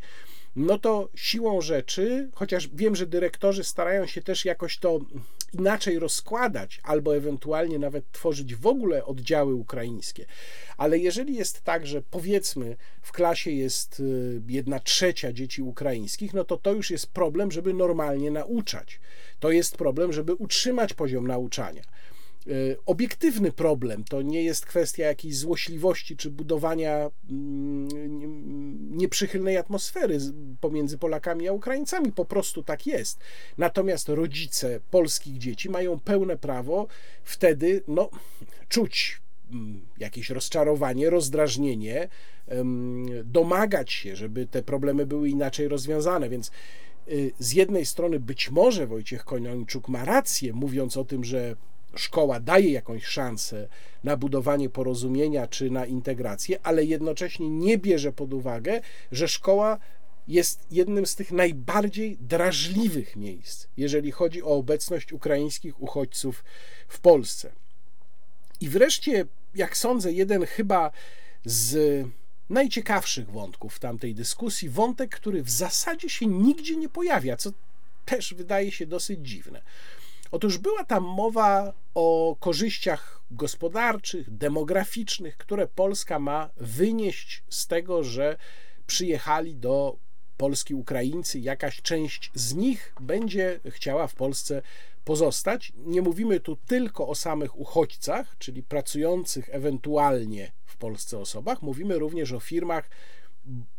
no 0.57 0.78
to 0.78 1.09
siłą 1.14 1.61
rzeczy, 1.61 2.30
chociaż 2.34 2.68
wiem, 2.68 2.96
że 2.96 3.07
dyrektorzy 3.07 3.64
starają 3.64 4.07
się 4.07 4.22
też 4.22 4.44
jakoś 4.44 4.78
to 4.78 5.00
inaczej 5.52 5.98
rozkładać, 5.98 6.80
albo 6.82 7.16
ewentualnie 7.16 7.78
nawet 7.78 8.12
tworzyć 8.12 8.55
w 8.55 8.66
ogóle 8.66 9.05
oddziały 9.05 9.55
ukraińskie, 9.55 10.26
ale 10.76 10.98
jeżeli 10.98 11.34
jest 11.34 11.62
tak, 11.62 11.86
że 11.86 12.02
powiedzmy 12.02 12.76
w 13.02 13.12
klasie 13.12 13.50
jest 13.50 14.00
y, 14.00 14.42
jedna 14.48 14.80
trzecia 14.80 15.32
dzieci 15.32 15.62
ukraińskich, 15.62 16.34
no 16.34 16.44
to 16.44 16.57
to 16.57 16.72
już 16.72 16.90
jest 16.90 17.07
problem, 17.07 17.52
żeby 17.52 17.74
normalnie 17.74 18.30
nauczać. 18.30 19.00
To 19.40 19.50
jest 19.50 19.76
problem, 19.76 20.12
żeby 20.12 20.34
utrzymać 20.34 20.94
poziom 20.94 21.26
nauczania. 21.26 21.82
Y, 22.47 22.76
obiektywny 22.86 23.53
problem. 23.53 24.05
To 24.05 24.22
nie 24.22 24.42
jest 24.42 24.66
kwestia 24.66 25.05
jakiejś 25.05 25.36
złośliwości 25.36 26.16
czy 26.16 26.30
budowania 26.30 27.11
mm, 27.30 27.88
nieprzychylnej 28.97 29.57
atmosfery 29.57 30.18
pomiędzy 30.61 30.99
Polakami 30.99 31.49
a 31.49 31.53
Ukraińcami. 31.53 32.12
Po 32.12 32.24
prostu 32.24 32.62
tak 32.62 32.86
jest. 32.86 33.20
Natomiast 33.59 34.09
rodzice 34.09 34.80
polskich 34.90 35.38
dzieci 35.38 35.70
mają 35.70 36.01
pełne 36.01 36.36
prawo 36.36 36.86
wtedy 37.22 37.82
no, 37.88 38.11
czuć 38.68 39.20
mm, 39.53 39.80
jakieś 39.99 40.30
rozczarowanie, 40.30 41.11
rozdrażnienie, 41.11 42.09
domagać 43.24 43.92
się, 43.92 44.16
żeby 44.16 44.47
te 44.47 44.62
problemy 44.62 45.07
były 45.07 45.28
inaczej 45.28 45.68
rozwiązane. 45.68 46.28
Więc 46.28 46.51
y, 47.09 47.32
z 47.38 47.53
jednej 47.53 47.86
strony 47.86 48.20
być 48.20 48.51
może 48.51 48.86
Wojciech 48.86 49.24
Koniończuk 49.24 49.88
ma 49.88 50.05
rację, 50.05 50.53
mówiąc 50.53 50.97
o 50.97 51.05
tym, 51.05 51.24
że 51.24 51.57
szkoła 51.97 52.40
daje 52.40 52.72
jakąś 52.72 53.05
szansę 53.05 53.68
na 54.05 54.16
budowanie 54.16 54.70
porozumienia 54.70 55.47
czy 55.47 55.70
na 55.70 55.86
integrację, 55.86 56.59
ale 56.62 56.84
jednocześnie 56.84 57.51
nie 57.51 57.78
bierze 57.78 58.12
pod 58.12 58.32
uwagę, 58.32 58.80
że 59.12 59.28
szkoła 59.28 59.78
jest 60.28 60.66
jednym 60.70 61.07
z 61.07 61.14
tych 61.14 61.32
najbardziej 61.32 62.16
drażliwych 62.20 63.16
miejsc, 63.16 63.66
jeżeli 63.76 64.11
chodzi 64.11 64.42
o 64.42 64.47
obecność 64.47 65.12
ukraińskich 65.12 65.82
uchodźców 65.82 66.45
w 66.88 67.01
Polsce. 67.01 67.53
I 68.61 68.68
wreszcie, 68.68 69.26
jak 69.55 69.76
sądzę, 69.76 70.12
jeden 70.12 70.47
chyba 70.47 70.90
z 71.45 72.05
najciekawszych 72.51 73.30
wątków 73.30 73.74
w 73.74 73.78
tamtej 73.78 74.14
dyskusji, 74.14 74.68
wątek, 74.68 75.16
który 75.16 75.42
w 75.42 75.51
zasadzie 75.51 76.09
się 76.09 76.26
nigdzie 76.26 76.76
nie 76.76 76.88
pojawia, 76.88 77.36
co 77.36 77.51
też 78.05 78.34
wydaje 78.34 78.72
się 78.72 78.86
dosyć 78.86 79.28
dziwne. 79.28 79.62
Otóż 80.31 80.59
była 80.59 80.85
tam 80.85 81.05
mowa 81.05 81.72
o 81.95 82.37
korzyściach 82.41 83.20
gospodarczych, 83.31 84.31
demograficznych, 84.31 85.37
które 85.37 85.66
Polska 85.66 86.18
ma 86.18 86.51
wynieść 86.57 87.43
z 87.49 87.66
tego, 87.66 88.05
że 88.05 88.37
przyjechali 88.87 89.57
do 89.57 89.97
Polski 90.37 90.75
Ukraińcy, 90.75 91.39
jakaś 91.39 91.83
część 91.83 92.31
z 92.35 92.55
nich 92.55 92.95
będzie 93.01 93.61
chciała 93.70 94.07
w 94.07 94.14
Polsce 94.14 94.62
pozostać. 95.05 95.72
Nie 95.77 96.03
mówimy 96.03 96.41
tu 96.41 96.57
tylko 96.57 97.09
o 97.09 97.14
samych 97.14 97.59
uchodźcach, 97.59 98.37
czyli 98.39 98.62
pracujących 98.62 99.49
ewentualnie 99.53 100.53
w 100.64 100.77
Polsce 100.77 101.18
osobach, 101.18 101.62
mówimy 101.62 101.99
również 101.99 102.33
o 102.33 102.41
firmach, 102.41 102.91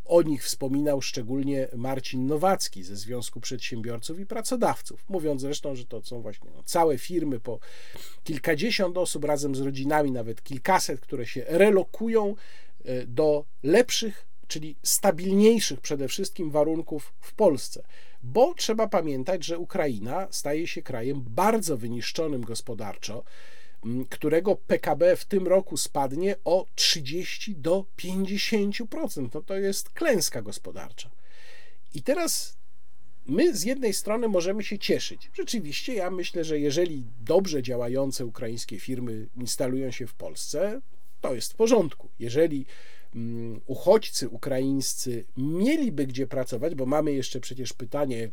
o 0.05 0.21
nich 0.21 0.43
wspominał 0.43 1.01
szczególnie 1.01 1.67
Marcin 1.75 2.27
Nowacki 2.27 2.83
ze 2.83 2.95
Związku 2.95 3.41
Przedsiębiorców 3.41 4.19
i 4.19 4.25
Pracodawców, 4.25 5.05
mówiąc 5.09 5.41
zresztą, 5.41 5.75
że 5.75 5.85
to 5.85 6.01
są 6.03 6.21
właśnie 6.21 6.51
no, 6.55 6.63
całe 6.63 6.97
firmy 6.97 7.39
po 7.39 7.59
kilkadziesiąt 8.23 8.97
osób 8.97 9.23
razem 9.23 9.55
z 9.55 9.59
rodzinami, 9.59 10.11
nawet 10.11 10.43
kilkaset, 10.43 10.99
które 10.99 11.25
się 11.25 11.45
relokują 11.47 12.35
e, 12.85 13.07
do 13.07 13.45
lepszych, 13.63 14.27
czyli 14.47 14.75
stabilniejszych 14.83 15.81
przede 15.81 16.07
wszystkim 16.07 16.51
warunków 16.51 17.13
w 17.19 17.33
Polsce. 17.33 17.83
Bo 18.23 18.53
trzeba 18.53 18.87
pamiętać, 18.87 19.45
że 19.45 19.59
Ukraina 19.59 20.27
staje 20.31 20.67
się 20.67 20.81
krajem 20.81 21.21
bardzo 21.27 21.77
wyniszczonym 21.77 22.41
gospodarczo 22.41 23.23
którego 24.09 24.55
PKB 24.55 25.15
w 25.15 25.25
tym 25.25 25.47
roku 25.47 25.77
spadnie 25.77 26.35
o 26.45 26.65
30 26.75 27.55
do 27.55 27.85
50%. 27.97 29.29
No 29.33 29.41
to 29.41 29.55
jest 29.55 29.89
klęska 29.89 30.41
gospodarcza. 30.41 31.11
I 31.93 32.01
teraz 32.01 32.57
my 33.25 33.55
z 33.55 33.63
jednej 33.63 33.93
strony 33.93 34.27
możemy 34.27 34.63
się 34.63 34.79
cieszyć. 34.79 35.31
Rzeczywiście, 35.33 35.93
ja 35.93 36.09
myślę, 36.09 36.43
że 36.43 36.59
jeżeli 36.59 37.03
dobrze 37.21 37.63
działające 37.63 38.25
ukraińskie 38.25 38.79
firmy 38.79 39.27
instalują 39.35 39.91
się 39.91 40.07
w 40.07 40.13
Polsce, 40.13 40.81
to 41.21 41.35
jest 41.35 41.53
w 41.53 41.55
porządku. 41.55 42.09
Jeżeli 42.19 42.65
uchodźcy 43.65 44.29
ukraińscy 44.29 45.25
mieliby 45.37 46.07
gdzie 46.07 46.27
pracować, 46.27 46.75
bo 46.75 46.85
mamy 46.85 47.13
jeszcze 47.13 47.39
przecież 47.39 47.73
pytanie 47.73 48.29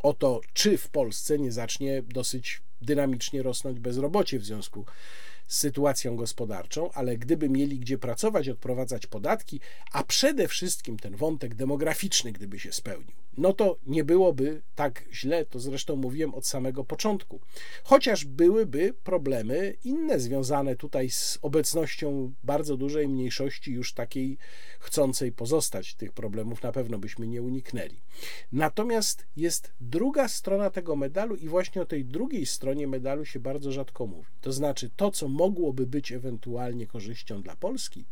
o 0.00 0.12
to, 0.12 0.40
czy 0.52 0.78
w 0.78 0.88
Polsce 0.88 1.38
nie 1.38 1.52
zacznie 1.52 2.02
dosyć 2.02 2.62
dynamicznie 2.82 3.42
rosnąć 3.42 3.80
bezrobocie 3.80 4.38
w 4.38 4.44
związku 4.44 4.84
z 5.46 5.58
sytuacją 5.58 6.16
gospodarczą, 6.16 6.92
ale 6.92 7.16
gdyby 7.16 7.48
mieli 7.48 7.78
gdzie 7.78 7.98
pracować, 7.98 8.48
odprowadzać 8.48 9.06
podatki, 9.06 9.60
a 9.92 10.04
przede 10.04 10.48
wszystkim 10.48 10.98
ten 10.98 11.16
wątek 11.16 11.54
demograficzny, 11.54 12.32
gdyby 12.32 12.58
się 12.58 12.72
spełnił, 12.72 13.16
no 13.36 13.52
to 13.52 13.78
nie 13.86 14.04
byłoby 14.04 14.62
tak 14.74 15.04
źle, 15.12 15.44
to 15.46 15.60
zresztą 15.60 15.96
mówiłem 15.96 16.34
od 16.34 16.46
samego 16.46 16.84
początku. 16.84 17.40
Chociaż 17.84 18.24
byłyby 18.24 18.94
problemy 19.04 19.74
inne 19.84 20.20
związane 20.20 20.76
tutaj 20.76 21.10
z 21.10 21.38
obecnością 21.42 22.32
bardzo 22.44 22.76
dużej 22.76 23.08
mniejszości, 23.08 23.72
już 23.72 23.92
takiej 23.92 24.38
chcącej 24.78 25.32
pozostać. 25.32 25.94
Tych 25.94 26.12
problemów 26.12 26.62
na 26.62 26.72
pewno 26.72 26.98
byśmy 26.98 27.26
nie 27.26 27.42
uniknęli. 27.42 28.00
Natomiast 28.52 29.26
jest 29.36 29.72
druga 29.80 30.28
strona 30.28 30.70
tego 30.70 30.96
medalu, 30.96 31.36
i 31.36 31.48
właśnie 31.48 31.82
o 31.82 31.86
tej 31.86 32.04
drugiej 32.04 32.46
stronie 32.46 32.86
medalu 32.86 33.24
się 33.24 33.40
bardzo 33.40 33.72
rzadko 33.72 34.06
mówi. 34.06 34.28
To 34.40 34.52
znaczy, 34.52 34.90
to, 34.96 35.10
co 35.10 35.28
mogłoby 35.28 35.86
być 35.86 36.12
ewentualnie 36.12 36.86
korzyścią 36.86 37.42
dla 37.42 37.56
Polski, 37.56 38.04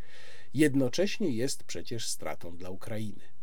jednocześnie 0.54 1.28
jest 1.28 1.64
przecież 1.64 2.06
stratą 2.06 2.56
dla 2.56 2.70
Ukrainy. 2.70 3.39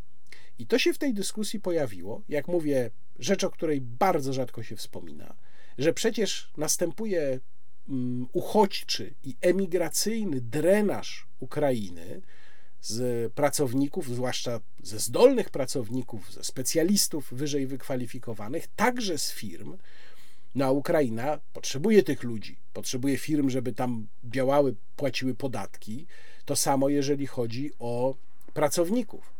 I 0.58 0.66
to 0.66 0.78
się 0.78 0.92
w 0.92 0.98
tej 0.98 1.14
dyskusji 1.14 1.60
pojawiło, 1.60 2.22
jak 2.28 2.48
mówię, 2.48 2.90
rzecz, 3.18 3.44
o 3.44 3.50
której 3.50 3.80
bardzo 3.80 4.32
rzadko 4.32 4.62
się 4.62 4.76
wspomina, 4.76 5.36
że 5.78 5.92
przecież 5.92 6.50
następuje 6.56 7.40
mm, 7.88 8.26
uchodźczy 8.32 9.14
i 9.24 9.36
emigracyjny 9.40 10.40
drenaż 10.40 11.26
Ukrainy 11.40 12.20
z 12.80 13.32
pracowników, 13.32 14.08
zwłaszcza 14.08 14.60
ze 14.82 14.98
zdolnych 14.98 15.50
pracowników, 15.50 16.32
ze 16.32 16.44
specjalistów 16.44 17.28
wyżej 17.32 17.66
wykwalifikowanych, 17.66 18.66
także 18.76 19.18
z 19.18 19.32
firm. 19.32 19.76
No 20.54 20.64
a 20.64 20.70
Ukraina 20.70 21.40
potrzebuje 21.52 22.02
tych 22.02 22.22
ludzi, 22.22 22.58
potrzebuje 22.72 23.18
firm, 23.18 23.50
żeby 23.50 23.72
tam 23.72 24.06
działały, 24.24 24.74
płaciły 24.96 25.34
podatki. 25.34 26.06
To 26.44 26.56
samo, 26.56 26.88
jeżeli 26.88 27.26
chodzi 27.26 27.70
o 27.78 28.14
pracowników. 28.54 29.37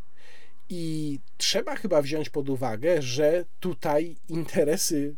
I 0.69 1.19
trzeba 1.37 1.77
chyba 1.77 2.03
wziąć 2.03 2.31
pod 2.31 2.49
uwagę, 2.49 3.03
że 3.03 3.45
tutaj 3.61 4.17
interesy 4.29 5.17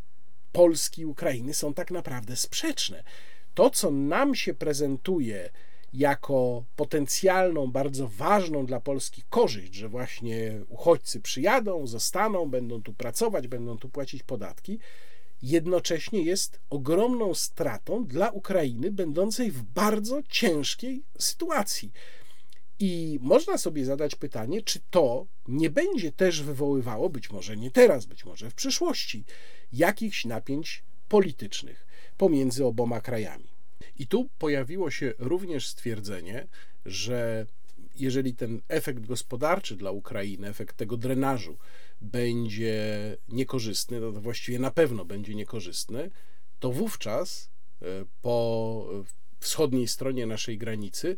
Polski 0.53 1.03
i 1.03 1.07
Ukrainy 1.07 1.55
są 1.55 1.75
tak 1.75 1.91
naprawdę 1.91 2.37
sprzeczne. 2.37 3.05
To, 3.55 3.71
co 3.71 3.91
nam 3.91 4.35
się 4.35 4.55
prezentuje 4.55 5.51
jako 5.93 6.65
potencjalną, 6.77 7.73
bardzo 7.73 8.09
ważną 8.09 8.67
dla 8.67 8.81
Polski 8.81 9.23
korzyść, 9.31 9.75
że 9.75 9.89
właśnie 9.89 10.61
uchodźcy 10.69 11.21
przyjadą, 11.21 11.87
zostaną, 11.87 12.51
będą 12.51 12.83
tu 12.83 12.93
pracować, 12.93 13.49
będą 13.49 13.79
tu 13.79 13.89
płacić 13.89 14.23
podatki, 14.23 14.79
jednocześnie 15.43 16.23
jest 16.23 16.61
ogromną 16.71 17.35
stratą 17.35 18.07
dla 18.07 18.31
Ukrainy, 18.31 18.91
będącej 18.91 19.51
w 19.51 19.63
bardzo 19.63 20.23
ciężkiej 20.29 21.03
sytuacji. 21.19 21.93
I 22.81 23.19
można 23.23 23.59
sobie 23.59 23.85
zadać 23.85 24.15
pytanie, 24.15 24.63
czy 24.63 24.81
to 24.91 25.27
nie 25.49 25.71
będzie 25.71 26.13
też 26.13 26.43
wywoływało, 26.43 27.11
być 27.11 27.31
może 27.31 27.57
nie 27.57 27.71
teraz, 27.71 28.07
być 28.07 28.25
może 28.25 28.51
w 28.51 28.55
przyszłości, 28.55 29.25
jakichś 29.73 30.25
napięć 30.25 30.83
politycznych 31.09 31.87
pomiędzy 32.17 32.65
oboma 32.65 33.01
krajami. 33.01 33.49
I 33.97 34.07
tu 34.07 34.29
pojawiło 34.39 34.91
się 34.91 35.15
również 35.19 35.67
stwierdzenie, 35.67 36.49
że 36.87 37.47
jeżeli 37.97 38.35
ten 38.35 38.61
efekt 38.69 39.07
gospodarczy 39.07 39.77
dla 39.77 39.91
Ukrainy, 39.91 40.49
efekt 40.49 40.77
tego 40.77 40.97
drenażu 40.97 41.59
będzie 42.01 43.17
niekorzystny, 43.29 44.01
no 44.01 44.13
to 44.13 44.21
właściwie 44.21 44.59
na 44.59 44.71
pewno 44.71 45.05
będzie 45.05 45.35
niekorzystny, 45.35 46.11
to 46.59 46.73
wówczas 46.73 47.51
e, 47.83 47.87
po 48.23 48.89
wschodniej 49.41 49.89
stronie 49.89 50.27
naszej 50.27 50.59
granicy 50.59 51.17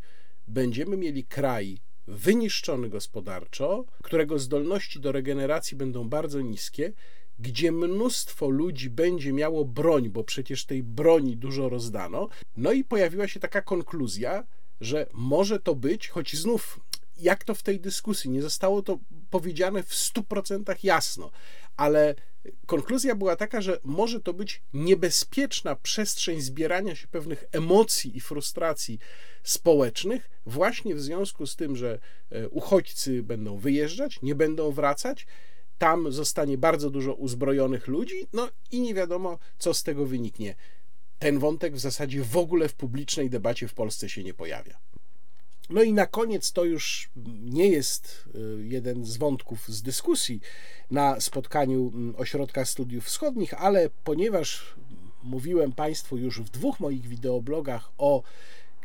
będziemy 0.48 0.96
mieli 0.96 1.24
kraj 1.24 1.78
wyniszczony 2.06 2.88
gospodarczo, 2.88 3.84
którego 4.02 4.38
zdolności 4.38 5.00
do 5.00 5.12
regeneracji 5.12 5.76
będą 5.76 6.08
bardzo 6.08 6.40
niskie, 6.40 6.92
gdzie 7.38 7.72
mnóstwo 7.72 8.48
ludzi 8.48 8.90
będzie 8.90 9.32
miało 9.32 9.64
broń, 9.64 10.08
bo 10.08 10.24
przecież 10.24 10.64
tej 10.66 10.82
broni 10.82 11.36
dużo 11.36 11.68
rozdano. 11.68 12.28
No 12.56 12.72
i 12.72 12.84
pojawiła 12.84 13.28
się 13.28 13.40
taka 13.40 13.62
konkluzja, 13.62 14.44
że 14.80 15.06
może 15.12 15.60
to 15.60 15.74
być, 15.74 16.08
choć 16.08 16.36
znów 16.36 16.80
jak 17.16 17.44
to 17.44 17.54
w 17.54 17.62
tej 17.62 17.80
dyskusji, 17.80 18.30
nie 18.30 18.42
zostało 18.42 18.82
to 18.82 18.98
powiedziane 19.30 19.82
w 19.82 19.90
100% 19.90 20.74
jasno, 20.82 21.30
ale 21.76 22.14
konkluzja 22.66 23.14
była 23.14 23.36
taka, 23.36 23.60
że 23.60 23.80
może 23.84 24.20
to 24.20 24.32
być 24.32 24.62
niebezpieczna 24.72 25.76
przestrzeń 25.76 26.40
zbierania 26.40 26.94
się 26.94 27.08
pewnych 27.08 27.44
emocji 27.52 28.16
i 28.16 28.20
frustracji 28.20 28.98
społecznych, 29.42 30.30
właśnie 30.46 30.94
w 30.94 31.00
związku 31.00 31.46
z 31.46 31.56
tym, 31.56 31.76
że 31.76 31.98
e, 32.30 32.48
uchodźcy 32.48 33.22
będą 33.22 33.58
wyjeżdżać, 33.58 34.22
nie 34.22 34.34
będą 34.34 34.70
wracać. 34.70 35.26
Tam 35.78 36.12
zostanie 36.12 36.58
bardzo 36.58 36.90
dużo 36.90 37.14
uzbrojonych 37.14 37.86
ludzi, 37.86 38.26
no 38.32 38.48
i 38.70 38.80
nie 38.80 38.94
wiadomo, 38.94 39.38
co 39.58 39.74
z 39.74 39.82
tego 39.82 40.06
wyniknie. 40.06 40.54
Ten 41.18 41.38
wątek 41.38 41.74
w 41.74 41.78
zasadzie 41.78 42.22
w 42.24 42.36
ogóle 42.36 42.68
w 42.68 42.74
publicznej 42.74 43.30
debacie 43.30 43.68
w 43.68 43.74
Polsce 43.74 44.08
się 44.08 44.24
nie 44.24 44.34
pojawia. 44.34 44.78
No 45.70 45.82
i 45.82 45.92
na 45.92 46.06
koniec 46.06 46.52
to 46.52 46.64
już 46.64 47.10
nie 47.42 47.68
jest 47.68 48.28
y, 48.34 48.66
jeden 48.66 49.04
z 49.04 49.16
wątków 49.16 49.68
z 49.68 49.82
dyskusji 49.82 50.40
na 50.90 51.20
spotkaniu 51.20 51.92
mm, 51.94 52.14
Ośrodka 52.16 52.64
Studiów 52.64 53.04
Wschodnich, 53.04 53.54
ale 53.54 53.90
ponieważ 54.04 54.74
mówiłem 55.22 55.72
Państwu 55.72 56.16
już 56.16 56.40
w 56.40 56.50
dwóch 56.50 56.80
moich 56.80 57.06
wideoblogach 57.06 57.92
o 57.98 58.22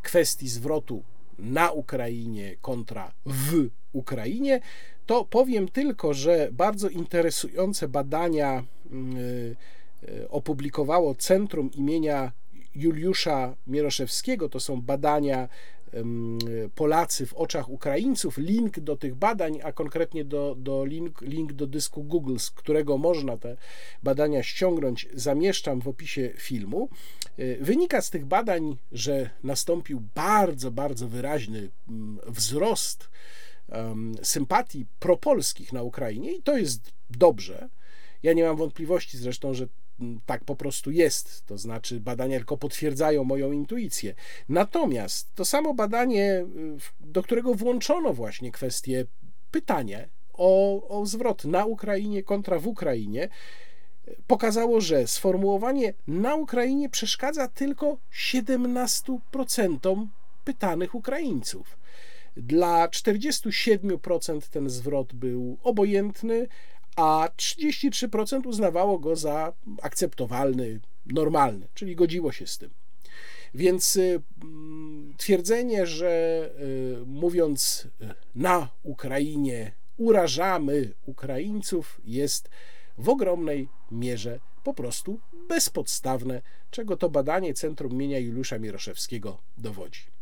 kwestii 0.02 0.50
zwrotu 0.50 1.04
na 1.40 1.72
Ukrainie 1.72 2.56
kontra 2.62 3.14
w 3.26 3.70
Ukrainie, 3.94 4.62
to 5.06 5.26
powiem 5.26 5.68
tylko, 5.68 6.14
że 6.14 6.50
bardzo 6.52 6.90
interesujące 6.90 7.88
badania 7.88 8.64
mm, 8.92 9.18
y, 9.18 9.56
y, 10.10 10.30
opublikowało 10.30 11.16
Centrum 11.16 11.72
imienia 11.72 12.32
Juliusza 12.76 13.56
Mieroszewskiego. 13.68 14.50
To 14.50 14.60
są 14.60 14.82
badania 14.82 15.50
Polacy 16.76 17.26
w 17.26 17.34
oczach 17.34 17.70
Ukraińców. 17.70 18.38
Link 18.38 18.80
do 18.80 18.98
tych 18.98 19.16
badań, 19.16 19.60
a 19.64 19.72
konkretnie 19.72 20.26
do, 20.26 20.56
do 20.58 20.86
link, 20.86 21.22
link 21.22 21.54
do 21.54 21.68
dysku 21.68 22.04
Google, 22.04 22.38
z 22.38 22.52
którego 22.52 22.98
można 22.98 23.38
te 23.38 23.58
badania 24.04 24.44
ściągnąć, 24.44 25.08
zamieszczam 25.14 25.82
w 25.82 25.88
opisie 25.88 26.34
filmu. 26.38 26.90
E, 27.38 27.58
wynika 27.58 28.02
z 28.02 28.10
tych 28.10 28.26
badań, 28.26 28.78
że 28.92 29.30
nastąpił 29.44 30.02
bardzo, 30.16 30.72
bardzo 30.72 31.08
wyraźny 31.08 31.70
wzrost 32.28 33.10
sympatii 34.24 34.86
propolskich 35.00 35.74
na 35.74 35.84
Ukrainie 35.84 36.32
i 36.32 36.42
to 36.42 36.58
jest 36.58 36.92
dobrze. 37.10 37.70
Ja 38.24 38.34
nie 38.34 38.44
mam 38.44 38.58
wątpliwości 38.58 39.18
zresztą, 39.18 39.54
że 39.54 39.68
tak 40.26 40.44
po 40.44 40.56
prostu 40.56 40.92
jest, 40.92 41.46
to 41.46 41.58
znaczy 41.58 42.00
badania 42.00 42.38
tylko 42.38 42.58
potwierdzają 42.58 43.24
moją 43.24 43.52
intuicję. 43.52 44.16
Natomiast 44.50 45.36
to 45.36 45.46
samo 45.46 45.74
badanie, 45.74 46.46
do 47.00 47.24
którego 47.24 47.54
włączono 47.54 48.14
właśnie 48.14 48.52
kwestię 48.52 49.06
pytanie 49.52 50.10
o, 50.34 50.82
o 51.00 51.06
zwrot 51.06 51.46
na 51.46 51.66
Ukrainie 51.66 52.24
kontra 52.24 52.60
w 52.60 52.68
Ukrainie, 52.68 53.30
pokazało, 54.28 54.82
że 54.82 55.08
sformułowanie 55.08 55.94
na 56.08 56.36
Ukrainie 56.36 56.90
przeszkadza 56.90 57.48
tylko 57.48 57.98
17% 58.14 60.08
pytanych 60.44 60.96
Ukraińców. 60.96 61.78
Dla 62.38 62.88
47% 62.88 64.42
ten 64.50 64.70
zwrot 64.70 65.14
był 65.14 65.58
obojętny, 65.64 66.48
a 66.98 67.30
33% 67.38 68.48
uznawało 68.48 69.00
go 69.00 69.16
za 69.16 69.54
akceptowalny, 69.82 70.80
normalny, 71.06 71.68
czyli 71.74 71.96
godziło 71.96 72.32
się 72.32 72.48
z 72.48 72.58
tym. 72.58 72.70
Więc 73.54 73.96
y, 73.96 74.22
mm, 74.44 75.14
twierdzenie, 75.18 75.88
że 75.88 76.50
y, 76.60 77.06
mówiąc 77.06 77.88
y, 78.02 78.14
na 78.36 78.70
Ukrainie 78.84 79.72
urażamy 79.98 80.94
Ukraińców, 81.06 82.02
jest 82.06 82.50
w 82.98 83.10
ogromnej 83.10 83.70
mierze 83.92 84.40
po 84.64 84.74
prostu 84.74 85.20
bezpodstawne, 85.48 86.42
czego 86.72 86.98
to 86.98 87.10
badanie 87.10 87.54
Centrum 87.54 87.94
Mienia 87.94 88.20
Juliusza 88.20 88.60
Mieroszewskiego 88.60 89.38
dowodzi. 89.58 90.17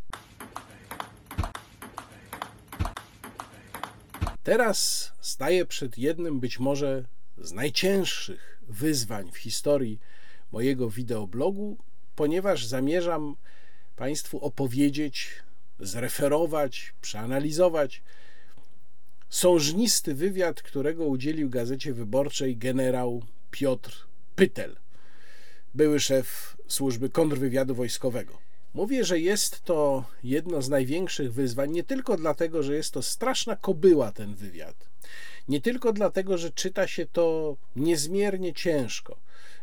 Teraz 4.45 5.11
staję 5.21 5.65
przed 5.65 5.97
jednym 5.97 6.39
być 6.39 6.59
może 6.59 7.03
z 7.37 7.51
najcięższych 7.51 8.61
wyzwań 8.67 9.31
w 9.31 9.37
historii 9.37 9.99
mojego 10.51 10.89
wideoblogu, 10.89 11.77
ponieważ 12.15 12.65
zamierzam 12.65 13.35
Państwu 13.95 14.39
opowiedzieć, 14.45 15.29
zreferować, 15.79 16.93
przeanalizować 17.01 18.03
sążnisty 19.29 20.15
wywiad, 20.15 20.61
którego 20.61 21.05
udzielił 21.05 21.49
Gazecie 21.49 21.93
Wyborczej 21.93 22.57
generał 22.57 23.23
Piotr 23.51 24.07
Pytel, 24.35 24.75
były 25.75 25.99
szef 25.99 26.57
służby 26.67 27.09
kontrwywiadu 27.09 27.75
wojskowego. 27.75 28.44
Mówię, 28.75 29.03
że 29.03 29.19
jest 29.19 29.63
to 29.63 30.05
jedno 30.23 30.61
z 30.61 30.69
największych 30.69 31.33
wyzwań, 31.33 31.71
nie 31.71 31.83
tylko 31.83 32.17
dlatego, 32.17 32.63
że 32.63 32.75
jest 32.75 32.91
to 32.91 33.01
straszna 33.01 33.55
kobyła 33.55 34.11
ten 34.11 34.35
wywiad, 34.35 34.89
nie 35.47 35.61
tylko 35.61 35.93
dlatego, 35.93 36.37
że 36.37 36.51
czyta 36.51 36.87
się 36.87 37.05
to 37.05 37.57
niezmiernie 37.75 38.53
ciężko. 38.53 39.17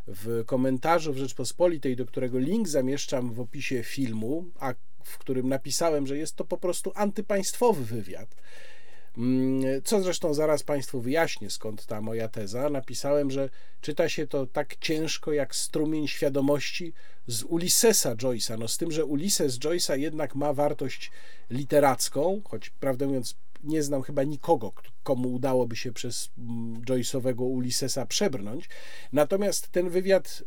W 0.07 0.45
komentarzu 0.47 1.13
w 1.13 1.17
Rzeczpospolitej, 1.17 1.97
do 1.97 2.07
którego 2.07 2.39
link 2.39 2.69
zamieszczam 2.69 3.33
w 3.33 3.41
opisie 3.41 3.83
filmu, 3.83 4.45
a 4.61 4.75
w 5.05 5.19
którym 5.19 5.49
napisałem, 5.49 6.07
że 6.07 6.17
jest 6.17 6.37
to 6.37 6.45
po 6.45 6.59
prostu 6.59 6.93
antypaństwowy 6.95 7.85
wywiad, 7.85 8.35
Mm, 9.19 9.83
co 9.83 10.03
zresztą 10.03 10.35
zaraz 10.35 10.63
Państwu 10.63 11.01
wyjaśnię, 11.01 11.51
skąd 11.51 11.87
ta 11.87 12.01
moja 12.01 12.29
teza. 12.29 12.71
Napisałem, 12.71 13.31
że 13.31 13.49
czyta 13.81 14.09
się 14.09 14.27
to 14.27 14.47
tak 14.47 14.77
ciężko 14.77 15.33
jak 15.33 15.57
strumień 15.57 16.09
świadomości 16.09 16.93
z 17.27 17.43
Ulyssesa 17.43 18.15
Joyce'a. 18.15 18.59
No 18.59 18.69
z 18.69 18.77
tym, 18.79 18.93
że 18.93 19.05
Ulysses 19.05 19.59
Joyce'a 19.59 19.99
jednak 19.99 20.35
ma 20.35 20.53
wartość 20.53 21.11
literacką, 21.51 22.41
choć 22.45 22.71
prawdę 22.71 23.07
mówiąc 23.07 23.35
nie 23.63 23.83
znam 23.83 24.03
chyba 24.03 24.23
nikogo, 24.23 24.73
komu 25.03 25.35
udałoby 25.35 25.77
się 25.77 25.93
przez 25.93 26.31
mm, 26.39 26.83
Joyce'owego 26.83 27.43
Ulyssesa 27.43 28.07
przebrnąć. 28.07 28.69
Natomiast 29.13 29.69
ten 29.69 29.91
wywiad 29.91 30.43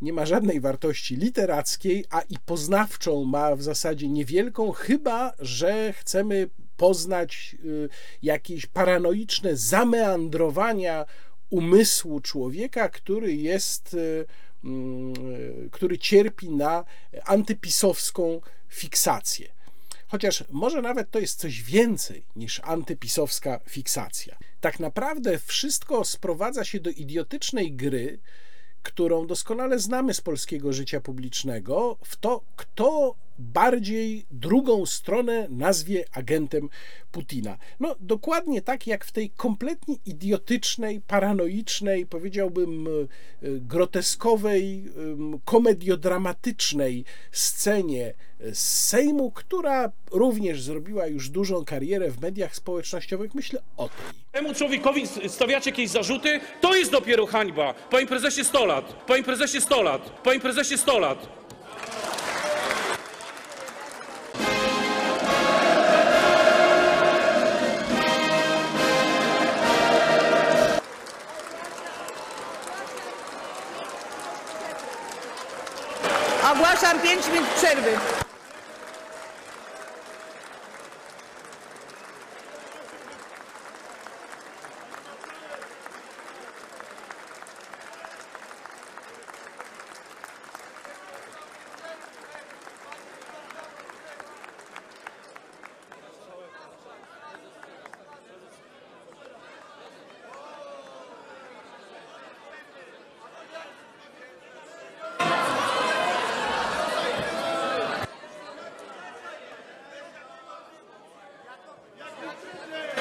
nie 0.00 0.12
ma 0.12 0.26
żadnej 0.26 0.60
wartości 0.60 1.16
literackiej, 1.16 2.04
a 2.10 2.20
i 2.20 2.38
poznawczą 2.46 3.24
ma 3.24 3.56
w 3.56 3.62
zasadzie 3.62 4.08
niewielką, 4.08 4.72
chyba 4.72 5.32
że 5.38 5.92
chcemy 5.92 6.48
poznać 6.76 7.56
y, 7.64 7.88
jakieś 8.22 8.66
paranoiczne 8.66 9.56
zameandrowania 9.56 11.04
umysłu 11.50 12.20
człowieka, 12.20 12.88
który 12.88 13.34
jest, 13.34 13.94
y, 13.94 14.26
który 15.72 15.98
cierpi 15.98 16.50
na 16.50 16.84
antypisowską 17.24 18.40
fiksację. 18.68 19.56
Chociaż 20.08 20.44
może 20.50 20.82
nawet 20.82 21.10
to 21.10 21.18
jest 21.18 21.38
coś 21.38 21.62
więcej 21.62 22.24
niż 22.36 22.60
antypisowska 22.64 23.60
fiksacja. 23.68 24.36
Tak 24.60 24.80
naprawdę 24.80 25.38
wszystko 25.38 26.04
sprowadza 26.04 26.64
się 26.64 26.80
do 26.80 26.90
idiotycznej 26.90 27.72
gry, 27.72 28.18
którą 28.82 29.26
doskonale 29.26 29.78
znamy 29.78 30.14
z 30.14 30.20
polskiego 30.20 30.72
życia 30.72 31.00
publicznego, 31.00 31.98
w 32.04 32.16
to, 32.16 32.44
kto 32.56 33.14
bardziej 33.38 34.26
drugą 34.30 34.86
stronę 34.86 35.46
nazwie 35.50 36.04
agentem 36.12 36.68
Putina. 37.12 37.58
No, 37.80 37.96
dokładnie 38.00 38.62
tak 38.62 38.86
jak 38.86 39.04
w 39.04 39.12
tej 39.12 39.30
kompletnie 39.30 39.96
idiotycznej, 40.06 41.00
paranoicznej, 41.00 42.06
powiedziałbym 42.06 42.86
e, 42.86 42.90
groteskowej, 43.42 44.84
komediodramatycznej 45.44 47.04
scenie 47.32 48.14
z 48.52 48.58
Sejmu, 48.58 49.30
która 49.30 49.92
również 50.10 50.62
zrobiła 50.62 51.06
już 51.06 51.28
dużą 51.28 51.64
karierę 51.64 52.10
w 52.10 52.20
mediach 52.20 52.56
społecznościowych. 52.56 53.34
Myślę 53.34 53.60
o 53.76 53.88
tej. 53.88 54.26
Temu 54.32 54.54
człowiekowi 54.54 55.02
stawiacie 55.28 55.70
jakieś 55.70 55.90
zarzuty? 55.90 56.40
To 56.60 56.76
jest 56.76 56.92
dopiero 56.92 57.26
hańba. 57.26 57.74
Panie 57.74 58.06
prezesie 58.06 58.44
100 58.44 58.66
lat. 58.66 59.04
Panie 59.06 59.22
prezesie 59.22 59.60
100 59.60 59.82
lat. 59.82 60.20
Panie 60.22 60.40
prezesie 60.40 60.78
100 60.78 60.98
lat. 60.98 61.46
5 77.06 77.28
minut 77.28 77.48
przerwy. 77.56 77.90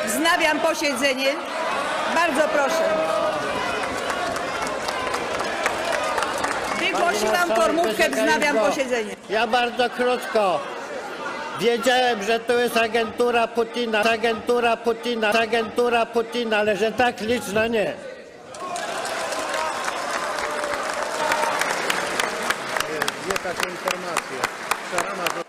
Wznawiam 0.06 0.60
posiedzenie. 0.76 1.34
Bardzo 2.16 2.48
proszę. 2.48 2.84
Wygłosiłam 6.80 7.50
formułkę, 7.56 8.10
wznawiam 8.10 8.58
posiedzenie. 8.58 9.16
Ja 9.30 9.48
bardzo 9.48 9.90
krótko. 9.90 10.60
Wiedziałem, 11.60 12.24
że 12.24 12.40
to 12.40 12.54
jest 12.54 12.78
agentura 12.78 13.48
Putina, 13.48 14.00
agentura 14.04 14.78
Putina, 14.78 15.30
agentura 15.30 16.06
Putina, 16.06 16.58
ale 16.58 16.78
że 16.78 16.92
tak 16.92 17.22
liczna 17.22 17.68
nie. 17.68 17.94
Dwie 23.24 23.34
takie 23.34 23.70
informacje. 23.70 24.38
Szarama 24.92 25.46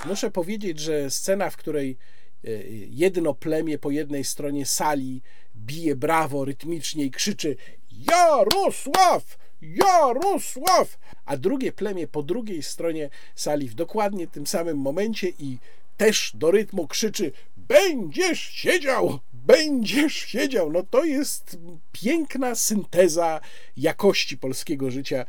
muszę 0.11 0.31
powiedzieć, 0.31 0.79
że 0.79 1.11
scena, 1.11 1.49
w 1.49 1.57
której 1.57 1.97
e, 2.43 2.49
jedno 2.89 3.33
plemię 3.33 3.77
po 3.77 3.91
jednej 3.91 4.23
stronie 4.23 4.65
sali 4.65 5.21
bije 5.55 5.95
brawo 5.95 6.45
rytmicznie 6.45 7.05
i 7.05 7.11
krzyczy 7.11 7.55
Jarosław! 7.91 9.37
Jarosław! 9.61 10.97
A 11.25 11.37
drugie 11.37 11.71
plemię 11.71 12.07
po 12.07 12.23
drugiej 12.23 12.63
stronie 12.63 13.09
sali 13.35 13.69
w 13.69 13.73
dokładnie 13.73 14.27
tym 14.27 14.47
samym 14.47 14.77
momencie 14.77 15.29
i 15.39 15.57
też 15.97 16.31
do 16.35 16.51
rytmu 16.51 16.87
krzyczy 16.87 17.31
Będziesz 17.57 18.39
siedział! 18.39 19.19
Będziesz 19.33 20.13
siedział! 20.13 20.71
No 20.71 20.83
to 20.83 21.03
jest 21.03 21.57
piękna 21.91 22.55
synteza 22.55 23.41
jakości 23.77 24.37
polskiego 24.37 24.91
życia 24.91 25.25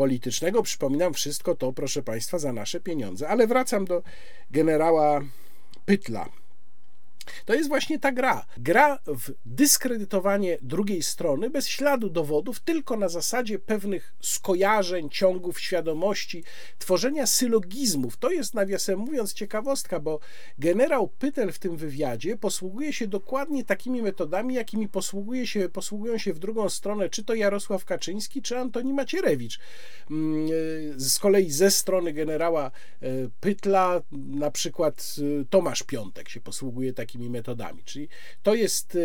politycznego. 0.00 0.62
Przypominam, 0.62 1.14
wszystko 1.14 1.54
to, 1.54 1.72
proszę 1.72 2.02
Państwa, 2.02 2.38
za 2.38 2.52
nasze 2.52 2.80
pieniądze. 2.80 3.28
Ale 3.28 3.46
wracam 3.46 3.84
do 3.84 4.02
generała 4.50 5.20
Pytla. 5.86 6.28
To 7.44 7.54
jest 7.54 7.68
właśnie 7.68 7.98
ta 7.98 8.12
gra. 8.12 8.46
Gra 8.58 8.98
w 9.06 9.32
dyskredytowanie 9.46 10.58
drugiej 10.62 11.02
strony 11.02 11.50
bez 11.50 11.68
śladu 11.68 12.10
dowodów, 12.10 12.60
tylko 12.60 12.96
na 12.96 13.08
zasadzie 13.08 13.58
pewnych 13.58 14.14
skojarzeń, 14.20 15.10
ciągów 15.10 15.60
świadomości, 15.60 16.44
tworzenia 16.78 17.26
sylogizmów. 17.26 18.16
To 18.16 18.30
jest, 18.30 18.54
nawiasem 18.54 18.98
mówiąc, 18.98 19.32
ciekawostka, 19.32 20.00
bo 20.00 20.20
generał 20.58 21.08
Pytel 21.08 21.52
w 21.52 21.58
tym 21.58 21.76
wywiadzie 21.76 22.36
posługuje 22.36 22.92
się 22.92 23.06
dokładnie 23.06 23.64
takimi 23.64 24.02
metodami, 24.02 24.54
jakimi 24.54 24.88
posługuje 24.88 25.46
się, 25.46 25.68
posługują 25.68 26.18
się 26.18 26.32
w 26.32 26.38
drugą 26.38 26.68
stronę, 26.68 27.08
czy 27.08 27.24
to 27.24 27.34
Jarosław 27.34 27.84
Kaczyński, 27.84 28.42
czy 28.42 28.58
Antoni 28.58 28.92
Macierewicz. 28.92 29.58
Mm, 30.10 30.48
Z 30.96 31.18
kolei 31.18 31.50
ze 31.50 31.70
strony 31.70 32.12
generała 32.12 32.66
e, 32.66 32.70
Pytla, 33.40 34.02
na 34.12 34.50
przykład 34.50 35.14
e, 35.40 35.44
Tomasz 35.44 35.82
Piątek 35.82 36.28
się 36.28 36.40
posługuje 36.40 36.92
takimi 36.92 37.19
metodami. 37.28 37.82
Czyli 37.84 38.08
to 38.42 38.54
jest 38.54 38.94
y, 38.94 38.98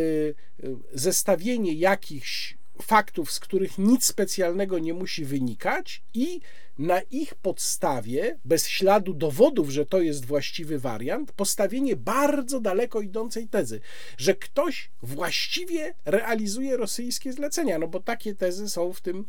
y, 0.64 0.76
zestawienie 0.94 1.74
jakichś 1.74 2.58
faktów, 2.82 3.32
z 3.32 3.40
których 3.40 3.78
nic 3.78 4.06
specjalnego 4.06 4.80
nie 4.80 4.94
musi 4.94 5.26
wynikać, 5.26 6.04
i 6.14 6.40
na 6.78 7.02
ich 7.02 7.36
podstawie, 7.36 8.40
bez 8.46 8.68
śladu 8.68 9.14
dowodów, 9.14 9.70
że 9.70 9.86
to 9.86 10.02
jest 10.02 10.26
właściwy 10.26 10.80
wariant, 10.80 11.32
postawienie 11.32 11.96
bardzo 11.96 12.60
daleko 12.60 13.02
idącej 13.02 13.48
tezy, 13.48 13.80
że 14.18 14.36
ktoś 14.36 14.90
właściwie 15.02 15.94
realizuje 16.06 16.78
rosyjskie 16.78 17.34
zlecenia. 17.34 17.80
No 17.80 17.88
bo 17.88 18.00
takie 18.00 18.36
tezy 18.36 18.70
są 18.70 18.94
w 18.94 19.02
tym 19.02 19.26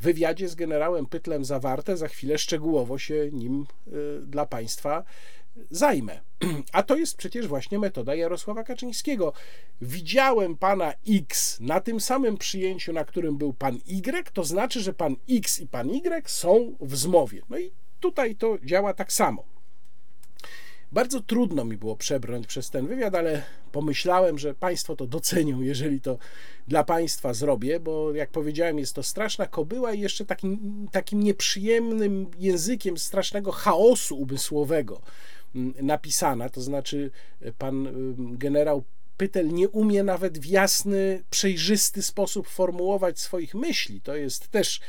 wywiadzie 0.00 0.48
z 0.48 0.54
generałem 0.54 1.06
Pytlem 1.06 1.44
zawarte. 1.44 1.96
Za 1.96 2.08
chwilę 2.08 2.38
szczegółowo 2.38 2.98
się 2.98 3.30
nim 3.32 3.66
y, 3.86 4.26
dla 4.26 4.46
Państwa 4.46 5.04
zajmę. 5.70 6.20
A 6.72 6.82
to 6.82 6.96
jest 6.96 7.16
przecież 7.16 7.46
właśnie 7.46 7.78
metoda 7.78 8.14
Jarosława 8.14 8.64
Kaczyńskiego. 8.64 9.32
Widziałem 9.80 10.56
pana 10.56 10.92
X 11.08 11.60
na 11.60 11.80
tym 11.80 12.00
samym 12.00 12.36
przyjęciu, 12.36 12.92
na 12.92 13.04
którym 13.04 13.38
był 13.38 13.52
pan 13.52 13.78
Y, 13.86 14.32
to 14.32 14.44
znaczy, 14.44 14.80
że 14.80 14.92
pan 14.92 15.16
X 15.30 15.60
i 15.60 15.66
pan 15.66 15.90
Y 15.90 16.30
są 16.30 16.76
w 16.80 16.96
zmowie. 16.96 17.42
No 17.50 17.58
i 17.58 17.72
tutaj 18.00 18.36
to 18.36 18.58
działa 18.64 18.94
tak 18.94 19.12
samo. 19.12 19.44
Bardzo 20.92 21.20
trudno 21.20 21.64
mi 21.64 21.76
było 21.76 21.96
przebrnąć 21.96 22.46
przez 22.46 22.70
ten 22.70 22.86
wywiad, 22.86 23.14
ale 23.14 23.42
pomyślałem, 23.72 24.38
że 24.38 24.54
Państwo 24.54 24.96
to 24.96 25.06
docenią, 25.06 25.60
jeżeli 25.60 26.00
to 26.00 26.18
dla 26.68 26.84
Państwa 26.84 27.34
zrobię, 27.34 27.80
bo 27.80 28.14
jak 28.14 28.30
powiedziałem, 28.30 28.78
jest 28.78 28.94
to 28.94 29.02
straszna 29.02 29.46
kobyła 29.46 29.92
i 29.92 30.00
jeszcze 30.00 30.24
takim, 30.24 30.88
takim 30.92 31.22
nieprzyjemnym 31.22 32.26
językiem 32.38 32.98
strasznego 32.98 33.52
chaosu 33.52 34.16
umysłowego 34.16 35.00
napisana, 35.82 36.48
to 36.48 36.60
znaczy 36.60 37.10
pan 37.58 37.88
generał 38.38 38.84
Pytel 39.16 39.48
nie 39.48 39.68
umie 39.68 40.02
nawet 40.02 40.38
w 40.38 40.46
jasny, 40.46 41.22
przejrzysty 41.30 42.02
sposób 42.02 42.48
formułować 42.48 43.20
swoich 43.20 43.54
myśli. 43.54 44.00
To 44.00 44.16
jest 44.16 44.48
też 44.48 44.80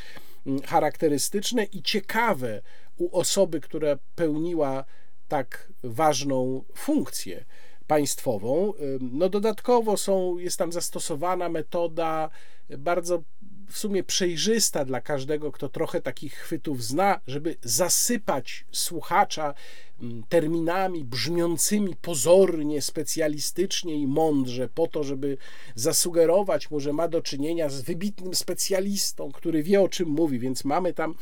charakterystyczne 0.66 1.64
i 1.64 1.82
ciekawe 1.82 2.62
u 2.98 3.18
osoby, 3.18 3.62
która 3.62 3.98
pełniła 4.16 4.86
tak 5.28 5.72
ważną 5.84 6.64
funkcję 6.76 7.46
państwową. 7.88 8.74
No 9.00 9.30
dodatkowo 9.30 9.98
są, 9.98 10.38
jest 10.38 10.58
tam 10.58 10.72
zastosowana 10.72 11.50
metoda 11.50 12.30
bardzo 12.78 13.24
w 13.72 13.78
sumie 13.78 14.04
przejrzysta 14.04 14.86
dla 14.86 15.02
każdego, 15.02 15.52
kto 15.52 15.70
trochę 15.70 16.02
takich 16.02 16.34
chwytów 16.34 16.84
zna, 16.84 17.20
żeby 17.28 17.56
zasypać 17.62 18.66
słuchacza 18.72 19.54
mm, 20.02 20.24
terminami 20.30 21.04
brzmiącymi 21.04 21.96
pozornie, 22.02 22.82
specjalistycznie 22.82 23.96
i 23.96 24.08
mądrze, 24.08 24.70
po 24.70 24.88
to, 24.88 25.04
żeby 25.04 25.38
zasugerować 25.76 26.72
mu, 26.72 26.80
że 26.80 26.94
ma 26.94 27.08
do 27.08 27.22
czynienia 27.22 27.70
z 27.70 27.82
wybitnym 27.82 28.36
specjalistą, 28.36 29.32
który 29.32 29.64
wie 29.64 29.82
o 29.82 29.90
czym 29.90 30.10
mówi. 30.10 30.40
Więc 30.40 30.66
mamy 30.66 30.94
tam 30.94 31.16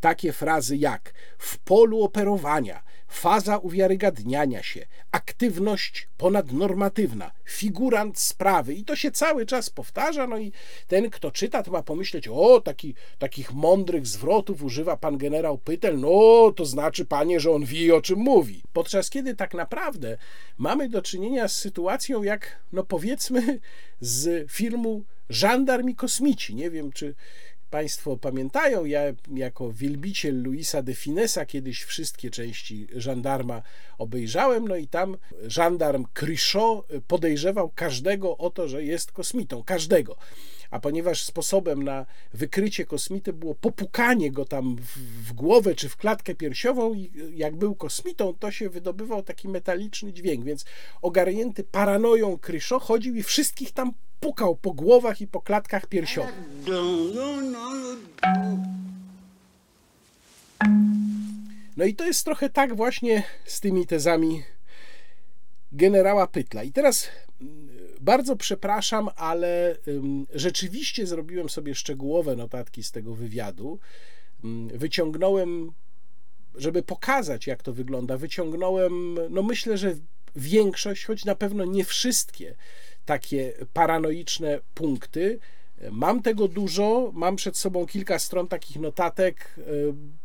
takie 0.00 0.32
frazy 0.32 0.76
jak 0.76 1.14
w 1.38 1.58
polu 1.58 2.02
operowania, 2.02 2.82
faza 3.12 3.58
uwiarygadniania 3.58 4.62
się, 4.62 4.86
aktywność 5.12 6.08
ponadnormatywna, 6.16 7.30
figurant 7.44 8.18
sprawy 8.18 8.74
i 8.74 8.84
to 8.84 8.96
się 8.96 9.10
cały 9.10 9.46
czas 9.46 9.70
powtarza, 9.70 10.26
no 10.26 10.38
i 10.38 10.52
ten, 10.88 11.10
kto 11.10 11.30
czyta, 11.30 11.62
to 11.62 11.70
ma 11.70 11.82
pomyśleć, 11.82 12.28
o, 12.28 12.60
taki, 12.60 12.94
takich 13.18 13.52
mądrych 13.52 14.06
zwrotów 14.06 14.62
używa 14.62 14.96
pan 14.96 15.18
generał 15.18 15.58
Pytel, 15.58 16.00
no, 16.00 16.52
to 16.56 16.64
znaczy, 16.64 17.04
panie, 17.04 17.40
że 17.40 17.50
on 17.50 17.64
wie, 17.64 17.94
o 17.94 18.00
czym 18.00 18.18
mówi. 18.18 18.62
Podczas 18.72 19.10
kiedy 19.10 19.34
tak 19.34 19.54
naprawdę 19.54 20.18
mamy 20.58 20.88
do 20.88 21.02
czynienia 21.02 21.48
z 21.48 21.56
sytuacją 21.56 22.22
jak, 22.22 22.58
no 22.72 22.84
powiedzmy, 22.84 23.60
z 24.00 24.50
filmu 24.52 25.04
Żandarm 25.28 25.88
i 25.88 25.94
kosmici. 25.94 26.54
Nie 26.54 26.70
wiem, 26.70 26.92
czy 26.92 27.14
Państwo 27.72 28.16
pamiętają, 28.16 28.84
ja 28.84 29.00
jako 29.34 29.72
wielbiciel 29.72 30.42
Luisa 30.42 30.82
de 30.82 30.94
Finesa 30.94 31.46
kiedyś 31.46 31.82
wszystkie 31.82 32.30
części 32.30 32.86
żandarma 32.96 33.62
obejrzałem, 33.98 34.68
no 34.68 34.76
i 34.76 34.88
tam 34.88 35.16
żandarm 35.46 36.04
Crichot 36.14 36.86
podejrzewał 37.08 37.72
każdego 37.74 38.36
o 38.36 38.50
to, 38.50 38.68
że 38.68 38.84
jest 38.84 39.12
kosmitą, 39.12 39.62
każdego. 39.64 40.16
A 40.70 40.80
ponieważ 40.80 41.24
sposobem 41.24 41.82
na 41.82 42.06
wykrycie 42.34 42.86
kosmity 42.86 43.32
było 43.32 43.54
popukanie 43.54 44.30
go 44.30 44.44
tam 44.44 44.76
w, 45.24 45.32
głowę 45.32 45.74
czy 45.74 45.88
w 45.88 45.96
klatkę 45.96 46.34
piersiową, 46.34 46.94
i 46.94 47.12
jak 47.34 47.56
był 47.56 47.74
kosmitą, 47.74 48.34
to 48.34 48.50
się 48.50 48.70
wydobywał 48.70 49.22
taki 49.22 49.48
metaliczny 49.48 50.12
dźwięk, 50.12 50.44
więc 50.44 50.64
ogarnięty 51.02 51.64
paranoją 51.64 52.38
Crichot 52.38 52.82
chodził 52.82 53.14
i 53.14 53.22
wszystkich 53.22 53.72
tam 53.72 53.92
pukał 54.22 54.56
po 54.56 54.72
głowach 54.72 55.20
i 55.20 55.26
po 55.26 55.40
klatkach 55.40 55.86
piersiowych. 55.86 56.34
No 61.76 61.84
i 61.84 61.94
to 61.94 62.06
jest 62.06 62.24
trochę 62.24 62.50
tak 62.50 62.76
właśnie 62.76 63.22
z 63.44 63.60
tymi 63.60 63.86
tezami 63.86 64.42
generała 65.72 66.26
Pytla. 66.26 66.62
I 66.62 66.72
teraz 66.72 67.08
mm, 67.40 67.68
bardzo 68.00 68.36
przepraszam, 68.36 69.08
ale 69.16 69.76
rzeczywiście 70.34 71.06
zrobiłem 71.06 71.48
sobie 71.48 71.74
szczegółowe 71.74 72.36
notatki 72.36 72.82
z 72.82 72.90
tego 72.90 73.14
wywiadu. 73.14 73.78
Mm, 74.44 74.78
wyciągnąłem, 74.78 75.72
żeby 76.54 76.82
pokazać, 76.82 77.46
jak 77.46 77.62
to 77.62 77.72
wygląda, 77.72 78.16
wyciągnąłem, 78.16 79.18
no 79.30 79.42
myślę, 79.42 79.78
że 79.78 79.94
większość, 80.36 81.04
choć 81.04 81.24
na 81.24 81.34
pewno 81.34 81.64
nie 81.64 81.84
wszystkie 81.84 82.54
takie 83.04 83.52
paranoiczne 83.72 84.60
punkty. 84.74 85.38
Mam 85.90 86.22
tego 86.22 86.48
dużo, 86.48 87.10
mam 87.14 87.36
przed 87.36 87.58
sobą 87.58 87.86
kilka 87.86 88.18
stron 88.18 88.48
takich 88.48 88.80
notatek. 88.80 89.54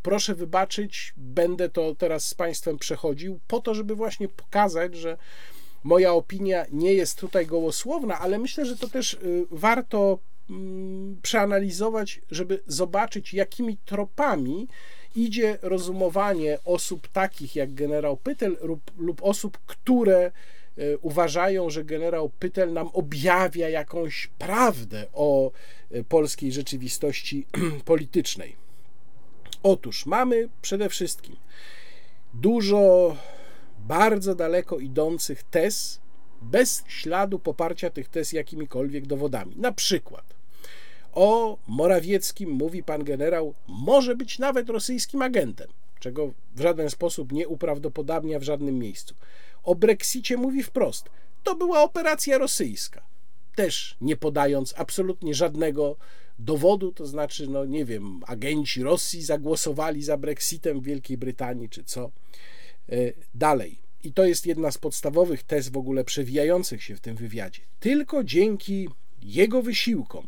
Proszę 0.01 0.35
wybaczyć, 0.35 1.13
będę 1.17 1.69
to 1.69 1.95
teraz 1.95 2.27
z 2.27 2.33
Państwem 2.33 2.77
przechodził, 2.77 3.39
po 3.47 3.59
to, 3.59 3.73
żeby 3.73 3.95
właśnie 3.95 4.27
pokazać, 4.27 4.95
że 4.95 5.17
moja 5.83 6.13
opinia 6.13 6.65
nie 6.71 6.93
jest 6.93 7.19
tutaj 7.19 7.45
gołosłowna, 7.45 8.19
ale 8.19 8.39
myślę, 8.39 8.65
że 8.65 8.77
to 8.77 8.87
też 8.89 9.13
y, 9.13 9.45
warto 9.51 10.19
mm, 10.49 11.17
przeanalizować, 11.21 12.21
żeby 12.31 12.63
zobaczyć, 12.67 13.33
jakimi 13.33 13.77
tropami 13.77 14.67
idzie 15.15 15.57
rozumowanie 15.61 16.57
osób 16.65 17.07
takich 17.07 17.55
jak 17.55 17.73
generał 17.73 18.17
Pytel 18.17 18.57
lub, 18.61 18.91
lub 18.97 19.23
osób, 19.23 19.57
które 19.65 20.31
uważają, 21.01 21.69
że 21.69 21.83
generał 21.83 22.29
Pytel 22.29 22.73
nam 22.73 22.89
objawia 22.93 23.69
jakąś 23.69 24.27
prawdę 24.37 25.05
o 25.13 25.51
y, 25.91 26.03
polskiej 26.03 26.51
rzeczywistości 26.51 27.47
politycznej. 27.85 28.55
Otóż 29.63 30.05
mamy 30.05 30.49
przede 30.61 30.89
wszystkim 30.89 31.35
dużo 32.33 33.15
bardzo 33.79 34.35
daleko 34.35 34.79
idących 34.79 35.43
tez, 35.43 35.99
bez 36.41 36.83
śladu 36.87 37.39
poparcia 37.39 37.89
tych 37.89 38.09
tez 38.09 38.33
jakimikolwiek 38.33 39.05
dowodami. 39.05 39.55
Na 39.55 39.71
przykład 39.71 40.37
o 41.13 41.57
Morawieckim 41.67 42.49
mówi 42.49 42.83
pan 42.83 43.03
generał, 43.03 43.53
może 43.67 44.15
być 44.15 44.39
nawet 44.39 44.69
rosyjskim 44.69 45.21
agentem, 45.21 45.67
czego 45.99 46.31
w 46.55 46.61
żaden 46.61 46.89
sposób 46.89 47.31
nie 47.31 47.47
uprawdopodobnia 47.47 48.39
w 48.39 48.43
żadnym 48.43 48.79
miejscu. 48.79 49.15
O 49.67 49.75
Brexicie 49.75 50.37
mówi 50.37 50.63
wprost, 50.63 51.09
to 51.43 51.55
była 51.55 51.83
operacja 51.83 52.37
rosyjska, 52.37 53.01
też 53.55 53.97
nie 54.01 54.15
podając 54.15 54.73
absolutnie 54.77 55.33
żadnego 55.33 55.97
dowodu, 56.39 56.91
to 56.91 57.07
znaczy, 57.07 57.47
no 57.47 57.65
nie 57.65 57.85
wiem, 57.85 58.21
agenci 58.27 58.83
Rosji 58.83 59.21
zagłosowali 59.21 60.03
za 60.03 60.17
Brexitem 60.17 60.79
w 60.79 60.83
Wielkiej 60.83 61.17
Brytanii 61.17 61.69
czy 61.69 61.83
co. 61.83 62.11
E, 62.89 62.95
dalej. 63.35 63.79
I 64.03 64.13
to 64.13 64.25
jest 64.25 64.45
jedna 64.45 64.71
z 64.71 64.77
podstawowych 64.77 65.43
tez 65.43 65.69
w 65.69 65.77
ogóle 65.77 66.03
przewijających 66.03 66.83
się 66.83 66.95
w 66.95 66.99
tym 66.99 67.15
wywiadzie. 67.15 67.61
Tylko 67.79 68.23
dzięki 68.23 68.89
jego 69.21 69.61
wysiłkom 69.61 70.27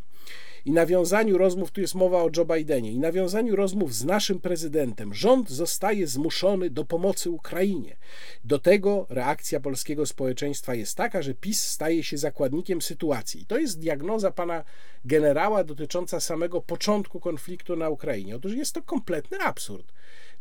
i 0.64 0.72
nawiązaniu 0.72 1.38
rozmów, 1.38 1.70
tu 1.70 1.80
jest 1.80 1.94
mowa 1.94 2.22
o 2.22 2.30
Joe 2.36 2.44
Bidenie, 2.44 2.92
i 2.92 2.98
nawiązaniu 2.98 3.56
rozmów 3.56 3.94
z 3.94 4.04
naszym 4.04 4.40
prezydentem, 4.40 5.14
rząd 5.14 5.50
zostaje 5.50 6.06
zmuszony 6.06 6.70
do 6.70 6.84
pomocy 6.84 7.30
Ukrainie. 7.30 7.96
Do 8.44 8.58
tego 8.58 9.06
reakcja 9.08 9.60
polskiego 9.60 10.06
społeczeństwa 10.06 10.74
jest 10.74 10.96
taka, 10.96 11.22
że 11.22 11.34
PiS 11.34 11.64
staje 11.64 12.04
się 12.04 12.18
zakładnikiem 12.18 12.82
sytuacji. 12.82 13.40
I 13.40 13.46
to 13.46 13.58
jest 13.58 13.78
diagnoza 13.78 14.30
pana 14.30 14.64
generała 15.04 15.64
dotycząca 15.64 16.20
samego 16.20 16.60
początku 16.60 17.20
konfliktu 17.20 17.76
na 17.76 17.88
Ukrainie. 17.88 18.36
Otóż 18.36 18.52
jest 18.52 18.74
to 18.74 18.82
kompletny 18.82 19.38
absurd. 19.38 19.92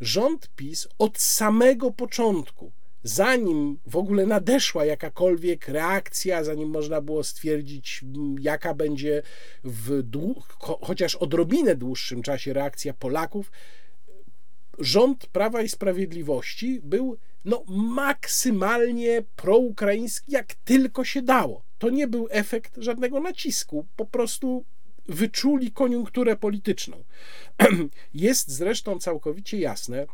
Rząd 0.01 0.49
PiS 0.55 0.87
od 0.97 1.17
samego 1.17 1.91
początku 1.91 2.71
zanim 3.03 3.79
w 3.85 3.95
ogóle 3.95 4.25
nadeszła 4.25 4.85
jakakolwiek 4.85 5.67
reakcja, 5.67 6.43
zanim 6.43 6.69
można 6.69 7.01
było 7.01 7.23
stwierdzić, 7.23 8.05
jaka 8.39 8.73
będzie 8.73 9.21
w 9.63 10.03
chociaż 10.81 11.15
odrobinę 11.15 11.75
dłuższym 11.75 12.21
czasie 12.21 12.53
reakcja 12.53 12.93
Polaków, 12.93 13.51
rząd 14.79 15.27
Prawa 15.27 15.61
i 15.61 15.69
Sprawiedliwości 15.69 16.79
był 16.83 17.17
no, 17.45 17.63
maksymalnie 17.67 19.23
proukraiński, 19.35 20.31
jak 20.31 20.53
tylko 20.53 21.03
się 21.03 21.21
dało. 21.21 21.63
To 21.77 21.89
nie 21.89 22.07
był 22.07 22.27
efekt 22.31 22.73
żadnego 22.77 23.19
nacisku, 23.19 23.87
po 23.95 24.05
prostu 24.05 24.65
wyczuli 25.05 25.71
koniunkturę 25.71 26.35
polityczną. 26.35 27.03
Jest 28.13 28.51
zresztą 28.51 28.99
całkowicie 28.99 29.59
jasne, 29.59 30.07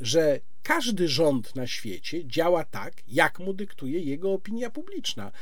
że 0.00 0.40
każdy 0.62 1.08
rząd 1.08 1.56
na 1.56 1.66
świecie 1.66 2.26
działa 2.26 2.64
tak, 2.64 2.94
jak 3.08 3.38
mu 3.38 3.52
dyktuje 3.52 4.00
jego 4.00 4.32
opinia 4.32 4.70
publiczna. 4.70 5.32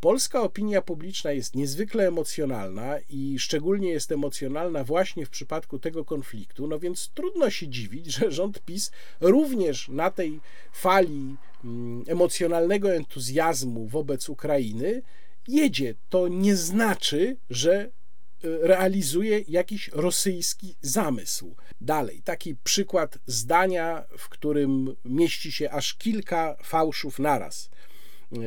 Polska 0.00 0.42
opinia 0.42 0.82
publiczna 0.82 1.32
jest 1.32 1.54
niezwykle 1.54 2.08
emocjonalna 2.08 2.98
i 3.10 3.38
szczególnie 3.38 3.90
jest 3.90 4.12
emocjonalna 4.12 4.84
właśnie 4.84 5.26
w 5.26 5.30
przypadku 5.30 5.78
tego 5.78 6.04
konfliktu, 6.04 6.66
no 6.66 6.78
więc 6.78 7.10
trudno 7.14 7.50
się 7.50 7.68
dziwić, 7.68 8.06
że 8.16 8.32
rząd 8.32 8.60
PiS 8.60 8.90
również 9.20 9.88
na 9.88 10.10
tej 10.10 10.40
fali 10.72 11.36
mm, 11.64 12.04
emocjonalnego 12.08 12.94
entuzjazmu 12.94 13.86
wobec 13.86 14.28
Ukrainy 14.28 15.02
jedzie. 15.48 15.94
To 16.08 16.28
nie 16.28 16.56
znaczy, 16.56 17.36
że 17.50 17.90
realizuje 18.42 19.44
jakiś 19.48 19.88
rosyjski 19.88 20.76
zamysł. 20.80 21.56
Dalej, 21.80 22.22
taki 22.22 22.56
przykład 22.64 23.18
zdania, 23.26 24.04
w 24.18 24.28
którym 24.28 24.96
mieści 25.04 25.52
się 25.52 25.70
aż 25.70 25.94
kilka 25.94 26.56
fałszów 26.62 27.18
naraz. 27.18 27.70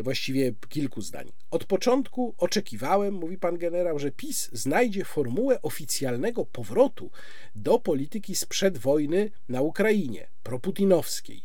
Właściwie 0.03 0.53
kilku 0.69 1.01
zdań. 1.01 1.31
Od 1.51 1.65
początku 1.65 2.35
oczekiwałem, 2.37 3.13
mówi 3.13 3.37
pan 3.37 3.57
generał, 3.57 3.99
że 3.99 4.11
PiS 4.11 4.49
znajdzie 4.53 5.05
formułę 5.05 5.61
oficjalnego 5.61 6.45
powrotu 6.45 7.11
do 7.55 7.79
polityki 7.79 8.35
sprzed 8.35 8.77
wojny 8.77 9.31
na 9.49 9.61
Ukrainie, 9.61 10.27
proputinowskiej. 10.43 11.43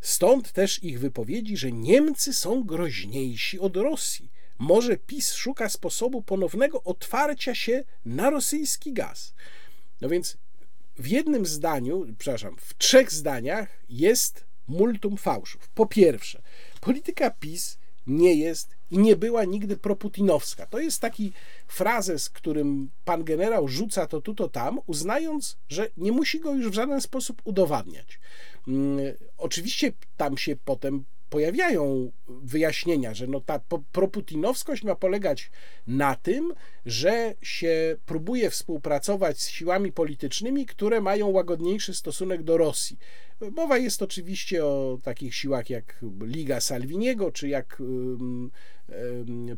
Stąd 0.00 0.52
też 0.52 0.84
ich 0.84 1.00
wypowiedzi, 1.00 1.56
że 1.56 1.72
Niemcy 1.72 2.34
są 2.34 2.64
groźniejsi 2.64 3.60
od 3.60 3.76
Rosji 3.76 4.30
może 4.58 4.96
PiS 4.96 5.32
szuka 5.32 5.68
sposobu 5.68 6.22
ponownego 6.22 6.82
otwarcia 6.82 7.54
się 7.54 7.84
na 8.04 8.30
rosyjski 8.30 8.92
gaz. 8.92 9.34
No 10.00 10.08
więc 10.08 10.36
w 10.96 11.06
jednym 11.06 11.46
zdaniu, 11.46 12.06
przepraszam, 12.18 12.56
w 12.60 12.78
trzech 12.78 13.12
zdaniach 13.12 13.68
jest 13.88 14.44
multum 14.68 15.16
fałszów. 15.16 15.68
Po 15.68 15.86
pierwsze, 15.86 16.42
polityka 16.80 17.30
PiS 17.30 17.78
nie 18.06 18.34
jest 18.34 18.76
i 18.90 18.98
nie 18.98 19.16
była 19.16 19.44
nigdy 19.44 19.76
proputinowska. 19.76 20.66
To 20.66 20.80
jest 20.80 21.00
taki 21.00 21.32
frazes, 21.66 22.30
którym 22.30 22.90
pan 23.04 23.24
generał 23.24 23.68
rzuca 23.68 24.06
to 24.06 24.20
tu, 24.20 24.34
to 24.34 24.48
tam, 24.48 24.80
uznając, 24.86 25.56
że 25.68 25.88
nie 25.96 26.12
musi 26.12 26.40
go 26.40 26.54
już 26.54 26.68
w 26.68 26.74
żaden 26.74 27.00
sposób 27.00 27.42
udowadniać. 27.44 28.20
Hmm, 28.64 28.98
oczywiście 29.38 29.92
tam 30.16 30.38
się 30.38 30.56
potem 30.56 31.04
pojawiają 31.30 32.12
wyjaśnienia, 32.28 33.14
że 33.14 33.26
no 33.26 33.40
ta 33.40 33.60
proputinowskość 33.92 34.82
ma 34.82 34.94
polegać 34.94 35.50
na 35.86 36.14
tym, 36.14 36.54
że 36.86 37.34
się 37.42 37.96
próbuje 38.06 38.50
współpracować 38.50 39.40
z 39.40 39.48
siłami 39.48 39.92
politycznymi, 39.92 40.66
które 40.66 41.00
mają 41.00 41.28
łagodniejszy 41.28 41.94
stosunek 41.94 42.42
do 42.42 42.56
Rosji. 42.56 42.98
Mowa 43.52 43.78
jest 43.78 44.02
oczywiście 44.02 44.64
o 44.64 44.98
takich 45.02 45.34
siłach 45.34 45.70
jak 45.70 46.04
Liga 46.20 46.60
Salviniego, 46.60 47.32
czy 47.32 47.48
jak 47.48 47.82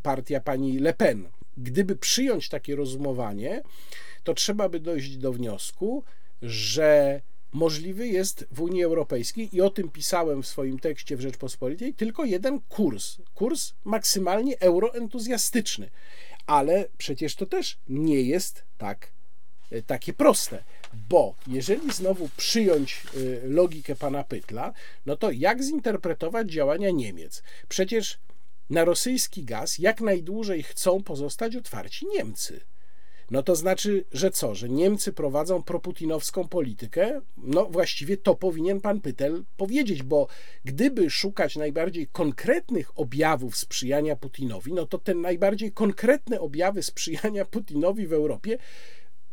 partia 0.02 0.40
pani 0.40 0.78
Le 0.78 0.94
Pen. 0.94 1.28
Gdyby 1.56 1.96
przyjąć 1.96 2.48
takie 2.48 2.76
rozumowanie, 2.76 3.62
to 4.24 4.34
trzeba 4.34 4.68
by 4.68 4.80
dojść 4.80 5.16
do 5.16 5.32
wniosku, 5.32 6.04
że 6.42 7.20
możliwy 7.52 8.08
jest 8.08 8.46
w 8.50 8.60
Unii 8.60 8.84
Europejskiej 8.84 9.56
i 9.56 9.60
o 9.60 9.70
tym 9.70 9.88
pisałem 9.88 10.42
w 10.42 10.46
swoim 10.46 10.78
tekście 10.78 11.16
w 11.16 11.20
Rzeczpospolitej, 11.20 11.94
tylko 11.94 12.24
jeden 12.24 12.60
kurs. 12.60 13.16
Kurs 13.34 13.72
maksymalnie 13.84 14.60
euroentuzjastyczny. 14.60 15.90
Ale 16.46 16.88
przecież 16.98 17.34
to 17.34 17.46
też 17.46 17.78
nie 17.88 18.22
jest 18.22 18.62
tak 18.78 19.12
e, 19.70 19.82
takie 19.82 20.12
proste, 20.12 20.64
bo 21.08 21.34
jeżeli 21.46 21.92
znowu 21.92 22.28
przyjąć 22.36 23.02
e, 23.44 23.48
logikę 23.48 23.96
pana 23.96 24.24
Pytla, 24.24 24.72
no 25.06 25.16
to 25.16 25.30
jak 25.30 25.62
zinterpretować 25.62 26.50
działania 26.50 26.90
Niemiec? 26.90 27.42
Przecież 27.68 28.18
na 28.70 28.84
rosyjski 28.84 29.44
gaz 29.44 29.78
jak 29.78 30.00
najdłużej 30.00 30.62
chcą 30.62 31.02
pozostać 31.02 31.56
otwarci 31.56 32.06
Niemcy. 32.06 32.60
No 33.30 33.42
to 33.42 33.56
znaczy, 33.56 34.04
że 34.12 34.30
co, 34.30 34.54
że 34.54 34.68
Niemcy 34.68 35.12
prowadzą 35.12 35.62
proputinowską 35.62 36.48
politykę? 36.48 37.20
No 37.36 37.66
właściwie 37.66 38.16
to 38.16 38.34
powinien 38.34 38.80
pan 38.80 39.00
Pytel 39.00 39.44
powiedzieć, 39.56 40.02
bo 40.02 40.26
gdyby 40.64 41.10
szukać 41.10 41.56
najbardziej 41.56 42.06
konkretnych 42.06 42.98
objawów 42.98 43.56
sprzyjania 43.56 44.16
Putinowi, 44.16 44.72
no 44.72 44.86
to 44.86 44.98
te 44.98 45.14
najbardziej 45.14 45.72
konkretne 45.72 46.40
objawy 46.40 46.82
sprzyjania 46.82 47.44
Putinowi 47.44 48.06
w 48.06 48.12
Europie 48.12 48.58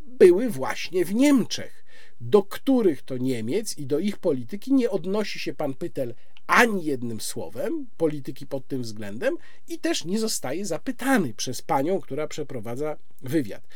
były 0.08 0.50
właśnie 0.50 1.06
w 1.06 1.16
Niemczech, 1.16 1.86
do 2.22 2.43
których 2.43 3.02
to 3.02 3.18
Niemiec 3.18 3.78
i 3.78 3.86
do 3.86 4.00
ich 4.00 4.18
polityki 4.18 4.74
nie 4.74 4.89
odnosi 4.89 5.39
się 5.39 5.54
pan 5.54 5.74
Pytel 5.74 6.14
ani 6.48 6.86
jednym 6.86 7.22
słowem 7.22 7.88
polityki 7.98 8.48
pod 8.48 8.68
tym 8.68 8.82
względem 8.82 9.38
i 9.68 9.80
też 9.80 10.06
nie 10.06 10.20
zostaje 10.20 10.66
zapytany 10.66 11.34
przez 11.34 11.62
panią, 11.62 12.02
która 12.02 12.28
przeprowadza 12.28 12.98
wywiad. 13.22 13.68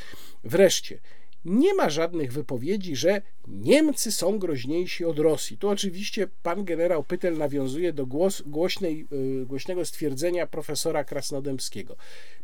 Wreszcie, 0.43 0.99
nie 1.45 1.74
ma 1.74 1.89
żadnych 1.89 2.34
wypowiedzi, 2.34 2.95
że 2.95 3.22
Niemcy 3.47 4.11
są 4.11 4.39
groźniejsi 4.39 5.05
od 5.05 5.19
Rosji. 5.19 5.57
Tu 5.57 5.69
oczywiście 5.69 6.28
pan 6.43 6.65
generał 6.65 7.03
Pytel 7.03 7.38
nawiązuje 7.38 7.93
do 7.93 8.05
głos, 8.05 8.41
głośnej, 8.45 9.07
yy, 9.11 9.45
głośnego 9.45 9.86
stwierdzenia 9.86 10.47
profesora 10.47 11.03
Krasnodębskiego. 11.03 11.95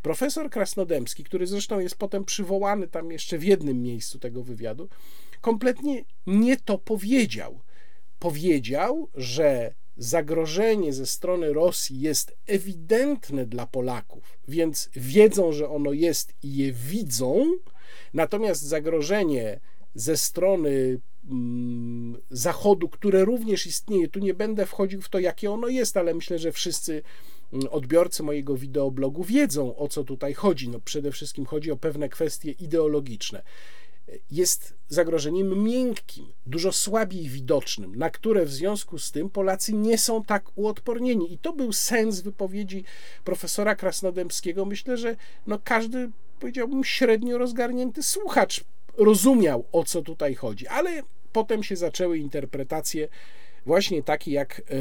Profesor 0.01 0.49
Krasnodębski, 0.49 1.23
który 1.23 1.47
zresztą 1.47 1.79
jest 1.79 1.95
potem 1.95 2.25
przywołany 2.25 2.87
tam 2.87 3.11
jeszcze 3.11 3.37
w 3.37 3.43
jednym 3.43 3.81
miejscu 3.81 4.19
tego 4.19 4.43
wywiadu, 4.43 4.89
kompletnie 5.41 6.03
nie 6.27 6.57
to 6.57 6.77
powiedział. 6.77 7.59
Powiedział, 8.19 9.09
że 9.15 9.73
zagrożenie 9.97 10.93
ze 10.93 11.05
strony 11.05 11.53
Rosji 11.53 11.99
jest 11.99 12.37
ewidentne 12.47 13.45
dla 13.45 13.67
Polaków, 13.67 14.39
więc 14.47 14.89
wiedzą, 14.95 15.51
że 15.51 15.69
ono 15.69 15.93
jest 15.93 16.33
i 16.43 16.57
je 16.57 16.71
widzą, 16.71 17.45
natomiast 18.13 18.61
zagrożenie 18.61 19.59
ze 19.95 20.17
strony 20.17 20.99
mm, 21.29 22.17
Zachodu, 22.29 22.89
które 22.89 23.25
również 23.25 23.65
istnieje, 23.65 24.07
tu 24.07 24.19
nie 24.19 24.33
będę 24.33 24.65
wchodził 24.65 25.01
w 25.01 25.09
to, 25.09 25.19
jakie 25.19 25.51
ono 25.51 25.67
jest, 25.67 25.97
ale 25.97 26.13
myślę, 26.13 26.39
że 26.39 26.51
wszyscy 26.51 27.03
mm, 27.53 27.67
odbiorcy 27.71 28.23
mojego 28.23 28.57
wideoblogu 28.57 29.23
wiedzą, 29.23 29.75
o 29.75 29.87
co 29.87 30.03
tutaj 30.03 30.33
chodzi. 30.33 30.69
No, 30.69 30.79
przede 30.79 31.11
wszystkim 31.11 31.45
chodzi 31.45 31.71
o 31.71 31.77
pewne 31.77 32.09
kwestie 32.09 32.51
ideologiczne 32.51 33.43
jest 34.31 34.73
zagrożeniem 34.87 35.63
miękkim, 35.63 36.25
dużo 36.45 36.71
słabiej 36.71 37.29
widocznym, 37.29 37.95
na 37.95 38.09
które 38.09 38.45
w 38.45 38.53
związku 38.53 38.99
z 38.99 39.11
tym 39.11 39.29
Polacy 39.29 39.73
nie 39.73 39.97
są 39.97 40.23
tak 40.23 40.51
uodpornieni. 40.55 41.33
I 41.33 41.37
to 41.37 41.53
był 41.53 41.73
sens 41.73 42.21
wypowiedzi 42.21 42.83
profesora 43.23 43.75
Krasnodębskiego. 43.75 44.65
Myślę, 44.65 44.97
że 44.97 45.15
no 45.47 45.59
każdy, 45.63 46.09
powiedziałbym, 46.39 46.83
średnio 46.83 47.37
rozgarnięty 47.37 48.03
słuchacz 48.03 48.63
rozumiał, 48.97 49.65
o 49.71 49.83
co 49.83 50.01
tutaj 50.01 50.35
chodzi, 50.35 50.67
ale 50.67 51.01
potem 51.33 51.63
się 51.63 51.75
zaczęły 51.75 52.17
interpretacje 52.17 53.07
właśnie 53.65 54.03
takie, 54.03 54.31
jak 54.31 54.59
e, 54.59 54.73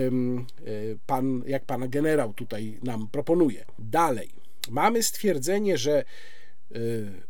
pan, 1.07 1.43
jak 1.47 1.64
pan 1.64 1.89
generał 1.89 2.33
tutaj 2.33 2.79
nam 2.83 3.09
proponuje. 3.09 3.64
Dalej, 3.79 4.31
mamy 4.70 5.03
stwierdzenie, 5.03 5.79
że 5.79 6.05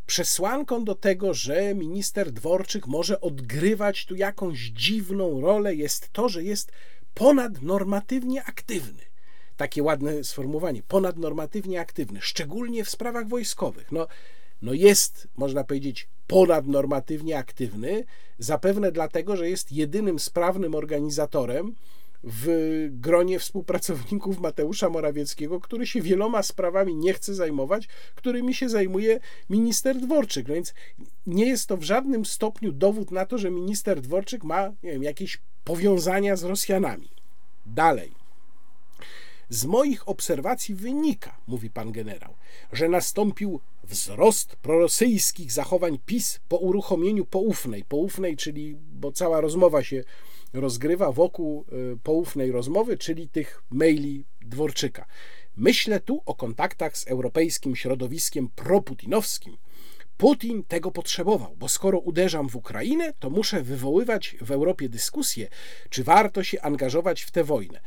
przesłanką 0.06 0.84
do 0.84 0.94
tego, 0.94 1.34
że 1.34 1.74
minister 1.74 2.32
Dworczyk 2.32 2.86
może 2.86 3.20
odgrywać 3.20 4.06
tu 4.06 4.14
jakąś 4.14 4.58
dziwną 4.58 5.40
rolę, 5.40 5.74
jest 5.74 6.08
to, 6.12 6.28
że 6.28 6.44
jest 6.44 6.72
ponadnormatywnie 7.14 8.44
aktywny. 8.44 9.02
Takie 9.56 9.82
ładne 9.82 10.24
sformułowanie, 10.24 10.82
ponadnormatywnie 10.88 11.80
aktywny, 11.80 12.20
szczególnie 12.22 12.84
w 12.84 12.90
sprawach 12.90 13.28
wojskowych. 13.28 13.92
No, 13.92 14.06
no 14.62 14.72
jest, 14.72 15.28
można 15.36 15.64
powiedzieć, 15.64 16.08
ponadnormatywnie 16.26 17.38
aktywny, 17.38 18.04
zapewne 18.38 18.92
dlatego, 18.92 19.36
że 19.36 19.50
jest 19.50 19.72
jedynym 19.72 20.18
sprawnym 20.18 20.74
organizatorem 20.74 21.74
w 22.24 22.88
gronie 22.90 23.38
współpracowników 23.38 24.38
Mateusza 24.38 24.88
Morawieckiego, 24.88 25.60
który 25.60 25.86
się 25.86 26.00
wieloma 26.00 26.42
sprawami 26.42 26.94
nie 26.94 27.12
chce 27.12 27.34
zajmować, 27.34 27.88
którymi 28.14 28.54
się 28.54 28.68
zajmuje 28.68 29.20
minister 29.50 30.00
Dworczyk. 30.00 30.48
No 30.48 30.54
więc 30.54 30.74
nie 31.26 31.46
jest 31.46 31.66
to 31.66 31.76
w 31.76 31.82
żadnym 31.82 32.24
stopniu 32.24 32.72
dowód 32.72 33.10
na 33.10 33.26
to, 33.26 33.38
że 33.38 33.50
minister 33.50 34.00
Dworczyk 34.00 34.44
ma 34.44 34.72
nie 34.82 34.92
wiem, 34.92 35.02
jakieś 35.02 35.38
powiązania 35.64 36.36
z 36.36 36.44
Rosjanami. 36.44 37.10
Dalej. 37.66 38.12
Z 39.48 39.64
moich 39.64 40.08
obserwacji 40.08 40.74
wynika, 40.74 41.36
mówi 41.46 41.70
pan 41.70 41.92
generał, 41.92 42.34
że 42.72 42.88
nastąpił 42.88 43.60
wzrost 43.84 44.56
prorosyjskich 44.56 45.52
zachowań 45.52 45.98
PiS 46.06 46.40
po 46.48 46.56
uruchomieniu 46.56 47.24
poufnej. 47.24 47.84
Poufnej, 47.84 48.36
czyli, 48.36 48.76
bo 48.92 49.12
cała 49.12 49.40
rozmowa 49.40 49.82
się 49.82 50.04
rozgrywa 50.56 51.12
wokół 51.12 51.64
y, 51.94 51.98
poufnej 52.02 52.52
rozmowy, 52.52 52.98
czyli 52.98 53.28
tych 53.28 53.62
maili 53.70 54.24
Dworczyka. 54.40 55.06
Myślę 55.56 56.00
tu 56.00 56.22
o 56.26 56.34
kontaktach 56.34 56.98
z 56.98 57.06
europejskim 57.06 57.76
środowiskiem 57.76 58.48
proputinowskim. 58.48 59.56
Putin 60.16 60.64
tego 60.64 60.90
potrzebował, 60.90 61.56
bo 61.56 61.68
skoro 61.68 61.98
uderzam 61.98 62.48
w 62.48 62.56
Ukrainę, 62.56 63.12
to 63.18 63.30
muszę 63.30 63.62
wywoływać 63.62 64.36
w 64.40 64.50
Europie 64.50 64.88
dyskusję, 64.88 65.48
czy 65.90 66.04
warto 66.04 66.44
się 66.44 66.62
angażować 66.62 67.22
w 67.22 67.30
tę 67.30 67.44
wojnę. 67.44 67.80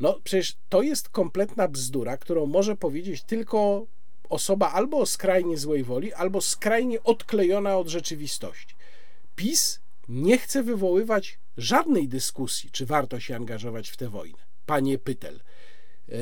No 0.00 0.20
przecież 0.24 0.56
to 0.68 0.82
jest 0.82 1.08
kompletna 1.08 1.68
bzdura, 1.68 2.16
którą 2.16 2.46
może 2.46 2.76
powiedzieć 2.76 3.22
tylko 3.22 3.86
osoba 4.28 4.72
albo 4.72 4.98
o 4.98 5.06
skrajnie 5.06 5.58
złej 5.58 5.84
woli, 5.84 6.12
albo 6.12 6.40
skrajnie 6.40 7.02
odklejona 7.02 7.76
od 7.76 7.88
rzeczywistości. 7.88 8.74
PiS 9.36 9.80
nie 10.08 10.38
chce 10.38 10.62
wywoływać 10.62 11.38
żadnej 11.56 12.08
dyskusji, 12.08 12.70
czy 12.70 12.86
warto 12.86 13.20
się 13.20 13.36
angażować 13.36 13.90
w 13.90 13.96
tę 13.96 14.08
wojnę. 14.08 14.38
Panie 14.66 14.98
Pytel, 14.98 15.40
e, 16.08 16.12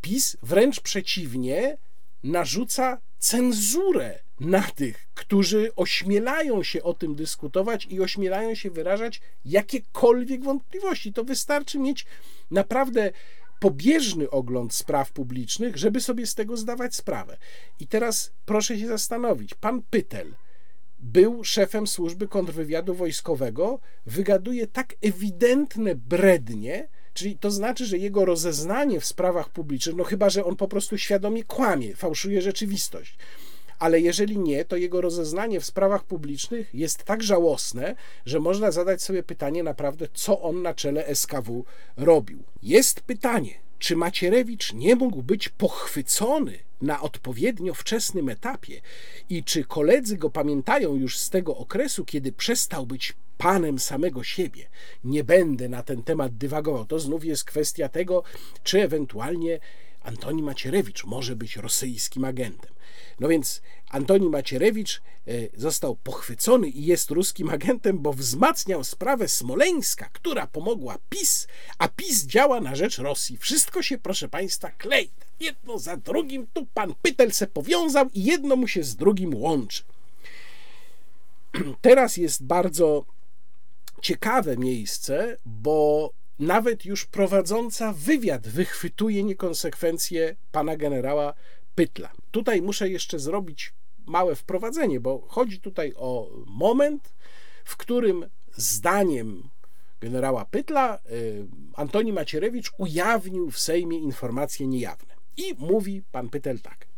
PiS 0.00 0.36
wręcz 0.42 0.80
przeciwnie 0.80 1.78
narzuca 2.22 3.00
cenzurę 3.18 4.18
na 4.40 4.62
tych, 4.62 5.08
którzy 5.14 5.70
ośmielają 5.76 6.62
się 6.62 6.82
o 6.82 6.94
tym 6.94 7.14
dyskutować 7.14 7.86
i 7.86 8.00
ośmielają 8.00 8.54
się 8.54 8.70
wyrażać 8.70 9.20
jakiekolwiek 9.44 10.44
wątpliwości. 10.44 11.12
To 11.12 11.24
wystarczy 11.24 11.78
mieć 11.78 12.06
naprawdę 12.50 13.10
pobieżny 13.60 14.30
ogląd 14.30 14.74
spraw 14.74 15.12
publicznych, 15.12 15.76
żeby 15.76 16.00
sobie 16.00 16.26
z 16.26 16.34
tego 16.34 16.56
zdawać 16.56 16.94
sprawę. 16.94 17.36
I 17.80 17.86
teraz 17.86 18.32
proszę 18.44 18.78
się 18.78 18.86
zastanowić, 18.86 19.54
pan 19.54 19.82
Pytel 19.90 20.34
był 21.02 21.44
szefem 21.44 21.86
służby 21.86 22.28
kontrwywiadu 22.28 22.94
wojskowego, 22.94 23.80
wygaduje 24.06 24.66
tak 24.66 24.94
ewidentne 25.02 25.94
brednie, 25.94 26.88
czyli 27.14 27.38
to 27.38 27.50
znaczy, 27.50 27.86
że 27.86 27.98
jego 27.98 28.24
rozeznanie 28.24 29.00
w 29.00 29.06
sprawach 29.06 29.50
publicznych, 29.50 29.96
no 29.96 30.04
chyba, 30.04 30.30
że 30.30 30.44
on 30.44 30.56
po 30.56 30.68
prostu 30.68 30.98
świadomie 30.98 31.44
kłamie, 31.44 31.96
fałszuje 31.96 32.42
rzeczywistość. 32.42 33.16
Ale 33.78 34.00
jeżeli 34.00 34.38
nie, 34.38 34.64
to 34.64 34.76
jego 34.76 35.00
rozeznanie 35.00 35.60
w 35.60 35.64
sprawach 35.64 36.04
publicznych 36.04 36.74
jest 36.74 37.04
tak 37.04 37.22
żałosne, 37.22 37.94
że 38.26 38.40
można 38.40 38.70
zadać 38.70 39.02
sobie 39.02 39.22
pytanie 39.22 39.62
naprawdę, 39.62 40.08
co 40.14 40.40
on 40.40 40.62
na 40.62 40.74
czele 40.74 41.14
SKW 41.14 41.64
robił. 41.96 42.42
Jest 42.62 43.00
pytanie, 43.00 43.54
czy 43.82 43.96
Macierewicz 43.96 44.72
nie 44.72 44.96
mógł 44.96 45.22
być 45.22 45.48
pochwycony 45.48 46.58
na 46.82 47.00
odpowiednio 47.00 47.74
wczesnym 47.74 48.28
etapie 48.28 48.80
i 49.28 49.44
czy 49.44 49.64
koledzy 49.64 50.16
go 50.16 50.30
pamiętają 50.30 50.94
już 50.94 51.18
z 51.18 51.30
tego 51.30 51.56
okresu, 51.56 52.04
kiedy 52.04 52.32
przestał 52.32 52.86
być 52.86 53.14
panem 53.38 53.78
samego 53.78 54.24
siebie. 54.24 54.68
Nie 55.04 55.24
będę 55.24 55.68
na 55.68 55.82
ten 55.82 56.02
temat 56.02 56.36
dywagował. 56.36 56.84
To 56.84 56.98
znów 56.98 57.24
jest 57.24 57.44
kwestia 57.44 57.88
tego, 57.88 58.22
czy 58.64 58.82
ewentualnie 58.82 59.60
Antoni 60.02 60.42
Macierewicz 60.42 61.04
może 61.04 61.36
być 61.36 61.56
rosyjskim 61.56 62.24
agentem. 62.24 62.72
No 63.20 63.28
więc 63.28 63.62
Antoni 63.88 64.28
Macierewicz 64.28 65.02
e, 65.26 65.32
został 65.54 65.96
pochwycony 65.96 66.68
i 66.68 66.86
jest 66.86 67.10
ruskim 67.10 67.50
agentem, 67.50 67.98
bo 67.98 68.12
wzmacniał 68.12 68.84
sprawę 68.84 69.28
Smoleńska, 69.28 70.08
która 70.12 70.46
pomogła 70.46 70.98
PiS, 71.10 71.46
a 71.78 71.88
PiS 71.88 72.26
działa 72.26 72.60
na 72.60 72.76
rzecz 72.76 72.98
Rosji. 72.98 73.36
Wszystko 73.36 73.82
się, 73.82 73.98
proszę 73.98 74.28
Państwa, 74.28 74.70
klei. 74.70 75.10
Jedno 75.40 75.78
za 75.78 75.96
drugim, 75.96 76.46
tu 76.52 76.66
pan 76.74 76.94
Pytel 77.02 77.32
se 77.32 77.46
powiązał 77.46 78.06
i 78.14 78.24
jedno 78.24 78.56
mu 78.56 78.68
się 78.68 78.82
z 78.82 78.96
drugim 78.96 79.34
łączy. 79.34 79.82
Teraz 81.80 82.16
jest 82.16 82.44
bardzo 82.44 83.04
ciekawe 84.02 84.56
miejsce, 84.56 85.36
bo 85.46 86.10
nawet 86.38 86.84
już 86.84 87.06
prowadząca 87.06 87.92
wywiad 87.92 88.48
wychwytuje 88.48 89.22
niekonsekwencje 89.24 90.36
pana 90.52 90.76
generała 90.76 91.34
Pytla. 91.74 92.12
Tutaj 92.30 92.62
muszę 92.62 92.88
jeszcze 92.88 93.18
zrobić 93.18 93.72
małe 94.06 94.34
wprowadzenie, 94.34 95.00
bo 95.00 95.24
chodzi 95.28 95.60
tutaj 95.60 95.92
o 95.96 96.30
moment, 96.46 97.14
w 97.64 97.76
którym 97.76 98.26
zdaniem 98.52 99.48
generała 100.00 100.44
Pytla 100.44 100.98
y, 101.10 101.46
Antoni 101.74 102.12
Macierewicz 102.12 102.72
ujawnił 102.78 103.50
w 103.50 103.58
Sejmie 103.58 103.98
informacje 103.98 104.66
niejawne. 104.66 105.14
I 105.36 105.54
mówi 105.58 106.02
pan 106.12 106.28
Pytel 106.28 106.60
tak. 106.60 106.91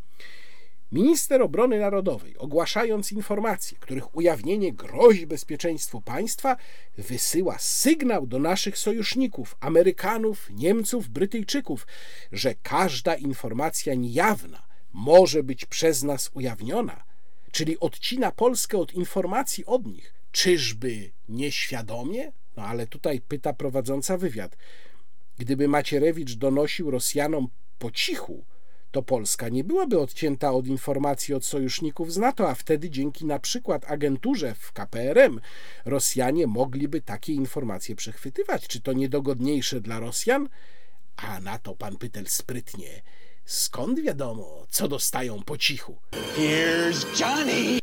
Minister 0.95 1.42
Obrony 1.42 1.78
Narodowej, 1.78 2.38
ogłaszając 2.38 3.12
informacje, 3.12 3.78
których 3.78 4.16
ujawnienie 4.16 4.72
grozi 4.72 5.26
bezpieczeństwu 5.26 6.01
państwa, 6.01 6.57
wysyła 6.99 7.59
sygnał 7.59 8.26
do 8.26 8.38
naszych 8.38 8.78
sojuszników, 8.78 9.57
Amerykanów, 9.61 10.51
Niemców, 10.51 11.09
Brytyjczyków, 11.09 11.86
że 12.32 12.55
każda 12.62 13.14
informacja 13.14 13.95
niejawna 13.95 14.62
może 14.92 15.42
być 15.42 15.64
przez 15.66 16.03
nas 16.03 16.30
ujawniona, 16.34 17.05
czyli 17.53 17.80
odcina 17.80 18.30
Polskę 18.30 18.78
od 18.78 18.95
informacji 18.95 19.66
od 19.66 19.86
nich. 19.86 20.14
Czyżby 20.32 21.11
nieświadomie? 21.28 22.32
No 22.57 22.62
ale 22.62 22.86
tutaj 22.86 23.20
pyta 23.20 23.53
prowadząca 23.53 24.16
wywiad. 24.16 24.57
Gdyby 25.38 25.68
Macierewicz 25.68 26.34
donosił 26.34 26.90
Rosjanom 26.90 27.49
po 27.78 27.90
cichu, 27.90 28.45
to 28.95 29.03
Polska 29.03 29.49
nie 29.49 29.64
byłaby 29.64 30.01
odcięta 30.01 30.53
od 30.53 30.66
informacji 30.66 31.34
od 31.34 31.45
sojuszników 31.45 32.12
z 32.12 32.16
NATO, 32.16 32.51
a 32.51 32.55
wtedy 32.55 32.90
dzięki 32.90 33.26
na 33.26 33.38
przykład 33.38 33.90
agenturze 33.90 34.55
w 34.55 34.72
KPRM 34.72 35.40
Rosjanie 35.84 36.47
mogliby 36.47 37.01
takie 37.01 37.32
informacje 37.32 37.97
przechwytywać. 37.97 38.68
Czy 38.68 38.80
to 38.80 38.92
niedogodniejsze 38.92 39.80
dla 39.80 40.01
Rosjan? 40.01 40.49
A 41.16 41.40
na 41.40 41.59
to 41.59 41.74
pan 41.74 41.97
Pytel 41.97 42.26
sprytnie. 42.26 43.03
Skąd 43.45 44.01
wiadomo, 44.01 44.66
co 44.70 44.88
dostają 44.88 45.42
po 45.42 45.59
cichu? 45.59 45.99
Here's 46.36 47.20
Johnny. 47.20 47.78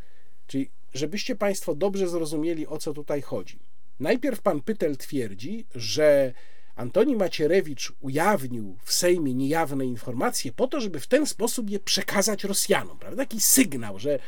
Czyli, 0.47 0.70
żebyście 0.93 1.36
Państwo 1.36 1.76
dobrze 1.76 2.09
zrozumieli, 2.09 2.68
o 2.68 2.78
co 2.78 2.93
tutaj 2.93 3.22
chodzi. 3.22 3.59
Najpierw 3.99 4.41
pan 4.41 4.62
Pytel 4.62 4.97
twierdzi, 4.97 5.66
że 5.76 6.34
Antoni 6.76 7.15
Macierewicz 7.15 7.93
ujawnił 7.99 8.78
w 8.84 8.93
Sejmie 8.93 9.34
niejawne 9.34 9.86
informacje 9.86 10.51
po 10.51 10.67
to, 10.67 10.82
żeby 10.82 10.99
w 10.99 11.07
ten 11.07 11.26
sposób 11.26 11.69
je 11.69 11.80
przekazać 11.80 12.43
Rosjanom. 12.43 12.99
Prawda? 12.99 13.24
Taki 13.24 13.41
sygnał, 13.41 13.99
że 13.99 14.19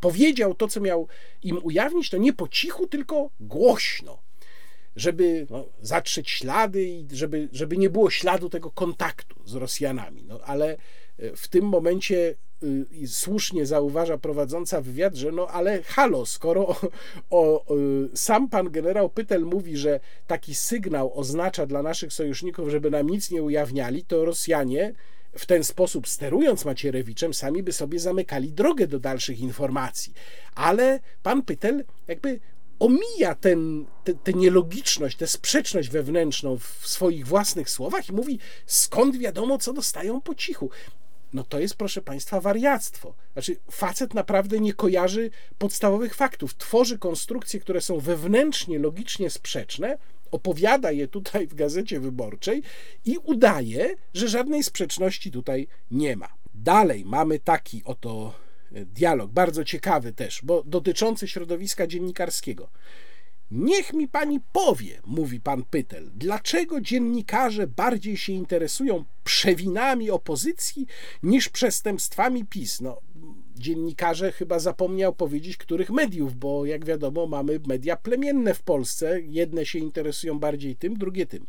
powiedział 0.00 0.54
to, 0.54 0.68
co 0.68 0.80
miał 0.80 1.08
im 1.42 1.58
ujawnić, 1.62 2.10
to 2.10 2.16
nie 2.16 2.32
po 2.32 2.48
cichu, 2.48 2.86
tylko 2.86 3.30
głośno 3.40 4.22
żeby 4.96 5.46
no, 5.50 5.64
zatrzeć 5.80 6.30
ślady 6.30 6.84
i 6.84 7.06
żeby, 7.12 7.48
żeby 7.52 7.76
nie 7.76 7.90
było 7.90 8.10
śladu 8.10 8.48
tego 8.48 8.70
kontaktu 8.70 9.36
z 9.44 9.54
Rosjanami. 9.54 10.24
No, 10.24 10.40
ale 10.44 10.76
w 11.36 11.48
tym 11.48 11.64
momencie 11.64 12.34
y, 12.62 13.08
słusznie 13.08 13.66
zauważa 13.66 14.18
prowadząca 14.18 14.80
wywiad, 14.80 15.14
że 15.14 15.32
no 15.32 15.46
ale 15.46 15.82
halo, 15.82 16.26
skoro 16.26 16.68
o, 16.68 16.76
o, 17.30 17.76
y, 17.76 18.16
sam 18.16 18.48
pan 18.48 18.70
generał 18.70 19.10
Pytel 19.10 19.44
mówi, 19.44 19.76
że 19.76 20.00
taki 20.26 20.54
sygnał 20.54 21.18
oznacza 21.18 21.66
dla 21.66 21.82
naszych 21.82 22.12
sojuszników, 22.12 22.68
żeby 22.68 22.90
nam 22.90 23.10
nic 23.10 23.30
nie 23.30 23.42
ujawniali, 23.42 24.04
to 24.04 24.24
Rosjanie 24.24 24.92
w 25.38 25.46
ten 25.46 25.64
sposób 25.64 26.08
sterując 26.08 26.64
Macierewiczem, 26.64 27.34
sami 27.34 27.62
by 27.62 27.72
sobie 27.72 27.98
zamykali 27.98 28.52
drogę 28.52 28.86
do 28.86 28.98
dalszych 28.98 29.40
informacji. 29.40 30.12
Ale 30.54 31.00
pan 31.22 31.42
Pytel 31.42 31.84
jakby 32.08 32.40
omija 32.78 33.34
ten, 33.34 33.86
tę 34.24 34.32
nielogiczność, 34.32 35.16
tę 35.16 35.26
sprzeczność 35.26 35.88
wewnętrzną 35.88 36.58
w 36.58 36.88
swoich 36.88 37.26
własnych 37.26 37.70
słowach 37.70 38.08
i 38.08 38.12
mówi, 38.12 38.38
skąd 38.66 39.16
wiadomo, 39.16 39.58
co 39.58 39.72
dostają 39.72 40.20
po 40.20 40.34
cichu. 40.34 40.70
No 41.32 41.44
to 41.44 41.58
jest, 41.58 41.76
proszę 41.76 42.02
Państwa, 42.02 42.40
wariactwo. 42.40 43.14
Znaczy, 43.32 43.56
facet 43.70 44.14
naprawdę 44.14 44.60
nie 44.60 44.72
kojarzy 44.72 45.30
podstawowych 45.58 46.14
faktów. 46.14 46.56
Tworzy 46.56 46.98
konstrukcje, 46.98 47.60
które 47.60 47.80
są 47.80 47.98
wewnętrznie, 47.98 48.78
logicznie 48.78 49.30
sprzeczne, 49.30 49.98
opowiada 50.30 50.92
je 50.92 51.08
tutaj 51.08 51.46
w 51.46 51.54
gazecie 51.54 52.00
wyborczej 52.00 52.62
i 53.04 53.18
udaje, 53.18 53.94
że 54.14 54.28
żadnej 54.28 54.62
sprzeczności 54.62 55.30
tutaj 55.30 55.66
nie 55.90 56.16
ma. 56.16 56.28
Dalej 56.54 57.04
mamy 57.04 57.38
taki 57.38 57.82
oto 57.84 58.34
dialog, 58.70 59.30
bardzo 59.30 59.64
ciekawy 59.64 60.12
też, 60.12 60.40
bo 60.42 60.62
dotyczący 60.66 61.28
środowiska 61.28 61.86
dziennikarskiego. 61.86 62.68
Niech 63.54 63.92
mi 63.92 64.08
pani 64.08 64.40
powie, 64.52 65.00
mówi 65.06 65.40
pan 65.40 65.64
Pytel, 65.64 66.10
dlaczego 66.14 66.80
dziennikarze 66.80 67.66
bardziej 67.66 68.16
się 68.16 68.32
interesują 68.32 69.04
przewinami 69.24 70.10
opozycji 70.10 70.86
niż 71.22 71.48
przestępstwami 71.48 72.44
PiS? 72.44 72.80
No, 72.80 73.00
dziennikarze 73.56 74.32
chyba 74.32 74.58
zapomniał 74.58 75.14
powiedzieć, 75.14 75.56
których 75.56 75.90
mediów, 75.90 76.36
bo 76.36 76.66
jak 76.66 76.84
wiadomo, 76.84 77.26
mamy 77.26 77.60
media 77.66 77.96
plemienne 77.96 78.54
w 78.54 78.62
Polsce. 78.62 79.20
Jedne 79.20 79.66
się 79.66 79.78
interesują 79.78 80.38
bardziej 80.38 80.76
tym, 80.76 80.94
drugie 80.94 81.26
tym. 81.26 81.46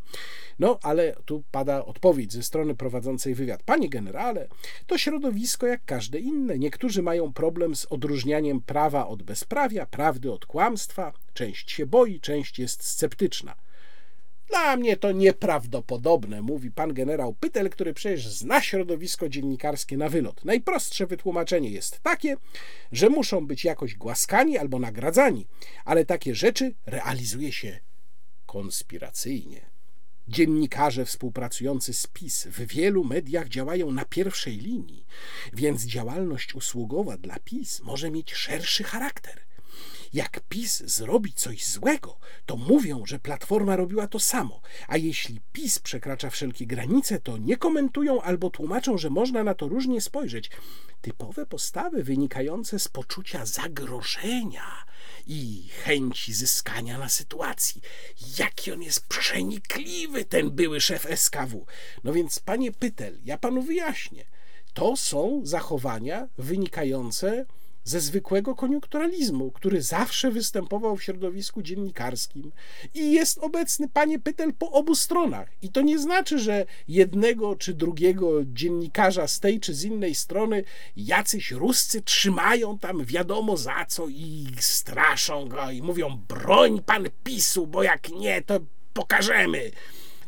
No, 0.60 0.80
ale 0.82 1.16
tu 1.26 1.44
pada 1.52 1.86
odpowiedź 1.86 2.34
ze 2.34 2.44
strony 2.44 2.76
prowadzącej 2.76 3.36
wywiad. 3.36 3.64
Panie 3.64 3.90
generale, 3.90 4.48
to 4.88 4.98
środowisko 4.98 5.68
jak 5.68 5.86
każde 5.86 6.20
inne. 6.20 6.60
Niektórzy 6.60 7.02
mają 7.02 7.34
problem 7.34 7.76
z 7.76 7.86
odróżnianiem 7.86 8.62
prawa 8.62 9.08
od 9.08 9.24
bezprawia, 9.24 9.86
prawdy 9.86 10.32
od 10.32 10.46
kłamstwa. 10.46 11.14
Część 11.34 11.72
się 11.72 11.86
boi, 11.86 12.20
część 12.20 12.60
jest 12.60 12.84
sceptyczna. 12.84 13.56
Dla 14.48 14.78
mnie 14.78 14.98
to 14.98 15.12
nieprawdopodobne, 15.12 16.42
mówi 16.42 16.72
pan 16.72 16.94
generał 16.94 17.34
Pytel, 17.34 17.70
który 17.70 17.94
przecież 17.94 18.28
zna 18.28 18.62
środowisko 18.62 19.30
dziennikarskie 19.30 19.98
na 19.98 20.10
wylot. 20.10 20.46
Najprostsze 20.46 21.08
wytłumaczenie 21.08 21.70
jest 21.70 22.00
takie, 22.00 22.36
że 22.92 23.10
muszą 23.10 23.48
być 23.48 23.64
jakoś 23.66 23.96
głaskani 23.96 24.58
albo 24.58 24.80
nagradzani, 24.80 25.48
ale 25.86 26.06
takie 26.06 26.36
rzeczy 26.36 26.74
realizuje 26.86 27.52
się 27.52 27.80
konspiracyjnie. 28.46 29.62
Dziennikarze 30.28 31.06
współpracujący 31.06 31.94
z 31.94 32.08
PiS 32.08 32.48
w 32.48 32.68
wielu 32.68 33.04
mediach 33.04 33.50
działają 33.50 33.92
na 33.92 34.06
pierwszej 34.06 34.58
linii, 34.58 35.06
więc 35.54 35.86
działalność 35.86 36.56
usługowa 36.56 37.18
dla 37.18 37.40
PiS 37.40 37.82
może 37.82 38.12
mieć 38.12 38.34
szerszy 38.34 38.84
charakter– 38.84 39.40
jak 40.14 40.40
PiS 40.50 40.84
zrobi 40.86 41.34
coś 41.34 41.66
złego, 41.66 42.18
to 42.46 42.58
mówią, 42.58 43.06
że 43.06 43.20
Platforma 43.20 43.76
robiła 43.76 44.08
to 44.08 44.20
samo, 44.20 44.62
a 44.88 44.98
jeśli 44.98 45.42
PiS 45.54 45.80
przekracza 45.80 46.30
wszelkie 46.30 46.68
granice, 46.68 47.20
to 47.20 47.38
nie 47.38 47.58
komentują 47.58 48.22
albo 48.22 48.50
tłumaczą, 48.50 48.98
że 48.98 49.10
można 49.10 49.44
na 49.44 49.54
to 49.54 49.68
różnie 49.68 50.02
spojrzeć. 50.02 50.52
Typowe 51.02 51.46
postawy 51.46 52.04
wynikające 52.04 52.80
z 52.80 52.88
poczucia 52.88 53.46
zagrożenia 53.46 54.86
i 55.28 55.70
chęci 55.84 56.34
zyskania 56.34 56.98
na 56.98 57.10
sytuacji. 57.10 57.82
Jaki 58.40 58.72
on 58.72 58.82
jest 58.82 59.08
przenikliwy, 59.08 60.26
ten 60.26 60.52
były 60.52 60.82
szef 60.82 61.08
SKW. 61.16 61.66
No 62.04 62.14
więc, 62.14 62.40
panie 62.40 62.72
Pytel, 62.72 63.20
ja 63.26 63.38
panu 63.38 63.62
wyjaśnię. 63.62 64.26
To 64.74 64.98
są 64.98 65.42
zachowania 65.44 66.28
wynikające 66.38 67.46
ze 67.84 68.00
zwykłego 68.00 68.56
koniunkturalizmu, 68.56 69.52
który 69.52 69.82
zawsze 69.82 70.32
występował 70.32 70.98
w 70.98 71.04
środowisku 71.04 71.62
dziennikarskim 71.62 72.52
i 72.94 73.12
jest 73.12 73.38
obecny, 73.38 73.90
panie 73.90 74.20
Pytel, 74.20 74.54
po 74.54 74.72
obu 74.72 74.96
stronach. 74.96 75.50
I 75.62 75.70
to 75.70 75.82
nie 75.82 76.00
znaczy, 76.00 76.40
że 76.40 76.66
jednego 76.88 77.56
czy 77.56 77.74
drugiego 77.74 78.32
dziennikarza 78.46 79.28
z 79.28 79.40
tej 79.40 79.60
czy 79.60 79.74
z 79.74 79.84
innej 79.84 80.16
strony 80.16 80.64
jacyś 80.96 81.52
Ruscy 81.52 82.02
trzymają 82.02 82.80
tam 82.80 83.06
wiadomo 83.06 83.58
za 83.58 83.86
co 83.88 84.08
i 84.08 84.48
straszą 84.60 85.48
go 85.48 85.72
i 85.72 85.82
mówią 85.82 86.20
broń 86.28 86.82
pan 86.86 87.08
PiSu, 87.24 87.68
bo 87.68 87.84
jak 87.84 88.10
nie, 88.10 88.42
to 88.42 88.60
pokażemy 88.94 89.72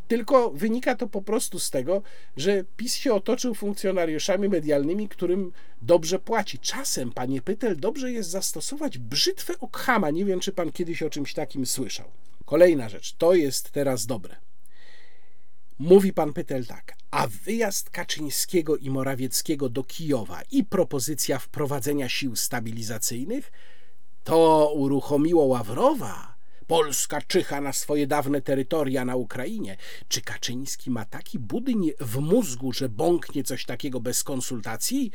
tylko 0.08 0.50
wynika 0.50 0.94
to 0.94 1.06
po 1.08 1.22
prostu 1.22 1.58
z 1.58 1.70
tego, 1.70 2.02
że 2.36 2.64
PiS 2.76 2.94
się 2.94 3.14
otoczył 3.14 3.54
funkcjonariuszami 3.54 4.48
medialnymi, 4.48 5.08
którym 5.08 5.52
dobrze 5.82 6.18
płaci. 6.18 6.58
Czasem, 6.58 7.12
panie 7.12 7.42
Pytel, 7.42 7.80
dobrze 7.80 8.12
jest 8.12 8.30
zastosować 8.30 8.98
brzytwę 8.98 9.54
Okhama. 9.60 10.10
Nie 10.10 10.24
wiem, 10.24 10.40
czy 10.40 10.52
pan 10.52 10.72
kiedyś 10.72 11.02
o 11.02 11.10
czymś 11.10 11.34
takim 11.34 11.66
słyszał. 11.66 12.10
Kolejna 12.44 12.88
rzecz, 12.88 13.12
to 13.12 13.34
jest 13.34 13.70
teraz 13.70 14.06
dobre. 14.06 14.36
Mówi 15.78 16.12
pan 16.12 16.32
Pytel 16.32 16.66
tak, 16.66 16.94
a 17.10 17.26
wyjazd 17.26 17.90
Kaczyńskiego 17.90 18.76
i 18.76 18.90
Morawieckiego 18.90 19.68
do 19.68 19.84
Kijowa 19.84 20.42
i 20.50 20.64
propozycja 20.64 21.38
wprowadzenia 21.38 22.08
sił 22.08 22.36
stabilizacyjnych 22.36 23.52
to 24.24 24.72
uruchomiło 24.74 25.44
Ławrowa 25.44 26.35
Polska 26.66 27.22
czyha 27.22 27.60
na 27.60 27.72
swoje 27.72 28.06
dawne 28.06 28.40
terytoria 28.40 29.04
na 29.04 29.16
Ukrainie. 29.16 29.76
Czy 30.08 30.20
Kaczyński 30.20 30.90
ma 30.90 31.04
taki 31.04 31.38
budyń 31.38 31.90
w 32.00 32.18
mózgu, 32.18 32.72
że 32.72 32.88
bąknie 32.88 33.44
coś 33.44 33.64
takiego 33.64 34.00
bez 34.00 34.24
konsultacji? 34.24 35.10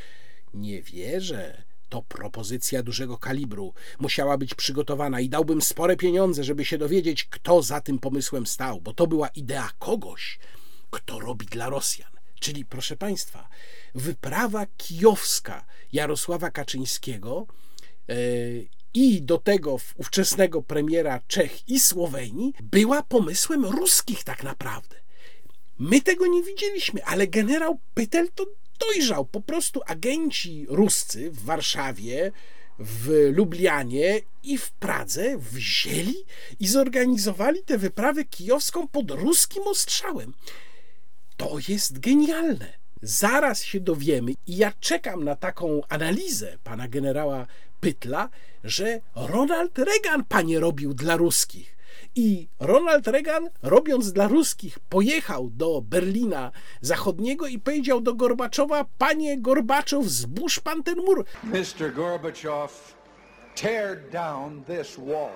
Nie 0.53 0.81
wierzę. 0.81 1.63
To 1.89 2.01
propozycja 2.01 2.83
dużego 2.83 3.17
kalibru. 3.17 3.73
Musiała 3.99 4.37
być 4.37 4.55
przygotowana 4.55 5.19
i 5.19 5.29
dałbym 5.29 5.61
spore 5.61 5.95
pieniądze, 5.97 6.43
żeby 6.43 6.65
się 6.65 6.77
dowiedzieć, 6.77 7.23
kto 7.23 7.61
za 7.61 7.81
tym 7.81 7.99
pomysłem 7.99 8.47
stał, 8.47 8.81
bo 8.81 8.93
to 8.93 9.07
była 9.07 9.27
idea 9.27 9.69
kogoś, 9.79 10.39
kto 10.89 11.19
robi 11.19 11.45
dla 11.45 11.69
Rosjan. 11.69 12.11
Czyli, 12.39 12.65
proszę 12.65 12.97
Państwa, 12.97 13.49
wyprawa 13.95 14.65
kijowska 14.77 15.65
Jarosława 15.93 16.51
Kaczyńskiego 16.51 17.47
e, 18.09 18.15
i 18.93 19.21
do 19.21 19.37
tego 19.37 19.77
ówczesnego 19.95 20.61
premiera 20.61 21.19
Czech 21.27 21.69
i 21.69 21.79
Słowenii 21.79 22.53
była 22.63 23.03
pomysłem 23.03 23.65
ruskich 23.65 24.23
tak 24.23 24.43
naprawdę. 24.43 24.95
My 25.79 26.01
tego 26.01 26.27
nie 26.27 26.43
widzieliśmy, 26.43 27.05
ale 27.05 27.27
generał 27.27 27.79
Pytel 27.93 28.29
to 28.35 28.45
dojrzał. 28.79 29.25
Po 29.25 29.41
prostu 29.41 29.81
agenci 29.85 30.65
ruscy 30.69 31.31
w 31.31 31.43
Warszawie, 31.43 32.31
w 32.79 33.31
Lublianie 33.35 34.21
i 34.43 34.57
w 34.57 34.71
Pradze 34.71 35.37
wzięli 35.37 36.15
i 36.59 36.67
zorganizowali 36.67 37.63
tę 37.63 37.77
wyprawę 37.77 38.25
kijowską 38.25 38.87
pod 38.87 39.11
ruskim 39.11 39.63
ostrzałem. 39.67 40.33
To 41.37 41.57
jest 41.67 41.99
genialne. 41.99 42.73
Zaraz 43.01 43.63
się 43.63 43.79
dowiemy 43.79 44.31
i 44.47 44.57
ja 44.57 44.73
czekam 44.79 45.23
na 45.23 45.35
taką 45.35 45.81
analizę 45.89 46.57
pana 46.63 46.87
generała 46.87 47.47
Pytla, 47.81 48.29
że 48.63 48.99
Ronald 49.15 49.79
Reagan, 49.79 50.23
panie, 50.23 50.59
robił 50.59 50.93
dla 50.93 51.15
ruskich. 51.15 51.77
I 52.15 52.47
Ronald 52.59 53.07
Reagan, 53.07 53.49
robiąc 53.61 54.11
dla 54.13 54.27
ruskich, 54.27 54.79
pojechał 54.79 55.49
do 55.49 55.81
Berlina 55.81 56.51
Zachodniego 56.81 57.47
i 57.47 57.59
powiedział 57.59 58.01
do 58.01 58.13
Gorbaczowa: 58.13 58.85
Panie 58.97 59.41
Gorbaczow, 59.41 60.05
zbóż 60.05 60.59
pan 60.59 60.83
ten 60.83 60.95
mur. 60.95 61.25
Mr. 61.43 61.93
Gorbachev, 61.95 62.95
tear 63.55 64.09
down 64.11 64.63
this 64.63 64.97
wall. 64.97 65.31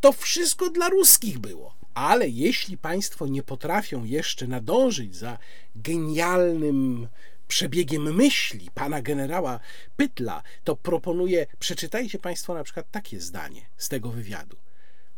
To 0.00 0.12
wszystko 0.12 0.70
dla 0.70 0.88
ruskich 0.88 1.38
było. 1.38 1.74
Ale 1.94 2.28
jeśli 2.28 2.78
państwo 2.78 3.26
nie 3.26 3.42
potrafią 3.42 4.04
jeszcze 4.04 4.46
nadążyć 4.46 5.16
za 5.16 5.38
genialnym 5.76 7.08
przebiegiem 7.50 8.14
myśli 8.14 8.70
pana 8.74 9.02
generała 9.02 9.60
Pytla, 9.96 10.42
to 10.64 10.76
proponuję, 10.76 11.46
przeczytajcie 11.58 12.18
państwo 12.18 12.54
na 12.54 12.64
przykład 12.64 12.90
takie 12.90 13.20
zdanie 13.20 13.62
z 13.76 13.88
tego 13.88 14.10
wywiadu. 14.10 14.56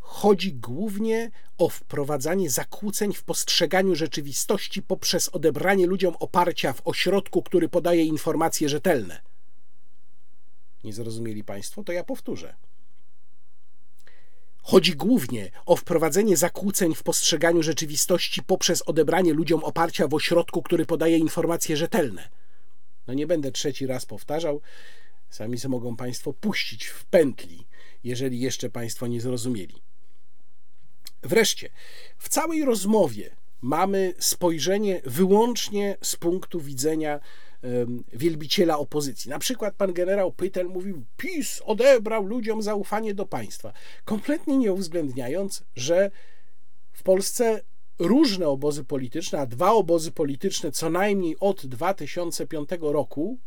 Chodzi 0.00 0.52
głównie 0.54 1.30
o 1.59 1.68
wprowadzanie 1.68 2.50
zakłóceń 2.50 3.12
w 3.14 3.24
postrzeganiu 3.24 3.94
rzeczywistości 3.94 4.82
poprzez 4.82 5.28
odebranie 5.28 5.86
ludziom 5.86 6.14
oparcia 6.20 6.72
w 6.72 6.82
ośrodku, 6.84 7.42
który 7.42 7.68
podaje 7.68 8.04
informacje 8.04 8.68
rzetelne. 8.68 9.20
Nie 10.84 10.92
zrozumieli 10.92 11.44
państwo? 11.44 11.84
To 11.84 11.92
ja 11.92 12.04
powtórzę. 12.04 12.54
Chodzi 14.62 14.93
głównie 14.93 15.51
o 15.66 15.76
wprowadzenie 15.76 16.36
zakłóceń 16.36 16.94
w 16.94 17.02
postrzeganiu 17.02 17.62
rzeczywistości 17.62 18.43
poprzez 18.43 18.82
odebranie 18.82 19.32
ludziom 19.32 19.64
oparcia 19.64 20.09
w 20.09 20.14
ośrodku, 20.14 20.62
który 20.62 20.86
podaje 20.86 21.18
informacje 21.18 21.76
rzetelne. 21.76 22.28
No 23.06 23.14
nie 23.14 23.26
będę 23.26 23.52
trzeci 23.52 23.86
raz 23.86 24.06
powtarzał, 24.06 24.60
sami 25.30 25.59
se 25.59 25.68
mogą 25.68 25.97
Państwo 25.97 26.32
puścić 26.32 26.86
w 26.86 27.05
pętli, 27.05 27.66
jeżeli 28.05 28.40
jeszcze 28.40 28.70
Państwo 28.70 29.06
nie 29.06 29.20
zrozumieli. 29.20 29.82
Wreszcie, 31.22 31.70
w 32.18 32.28
całej 32.28 32.64
rozmowie 32.64 33.36
mamy 33.60 34.14
spojrzenie 34.18 35.01
wyłącznie 35.05 35.97
z 36.02 36.16
punktu 36.16 36.60
widzenia 36.60 37.20
wielbiciela 38.12 38.78
opozycji. 38.78 39.30
Na 39.30 39.39
przykład 39.39 39.74
pan 39.74 39.93
generał 39.93 40.32
Pytel 40.32 40.68
mówił, 40.68 41.05
PiS 41.16 41.62
odebrał 41.64 42.26
ludziom 42.26 42.62
zaufanie 42.62 43.14
do 43.14 43.26
państwa, 43.26 43.72
kompletnie 44.05 44.59
nie 44.59 44.72
uwzględniając, 44.72 45.64
że 45.76 46.10
w 46.93 47.02
Polsce 47.02 47.60
różne 47.98 48.48
obozy 48.48 48.84
polityczne, 48.84 49.40
a 49.40 49.47
dwa 49.47 49.72
obozy 49.72 50.12
polityczne 50.12 50.72
co 50.72 50.90
najmniej 50.90 51.36
od 51.40 51.66
2005 51.66 52.68
roku 52.80 53.39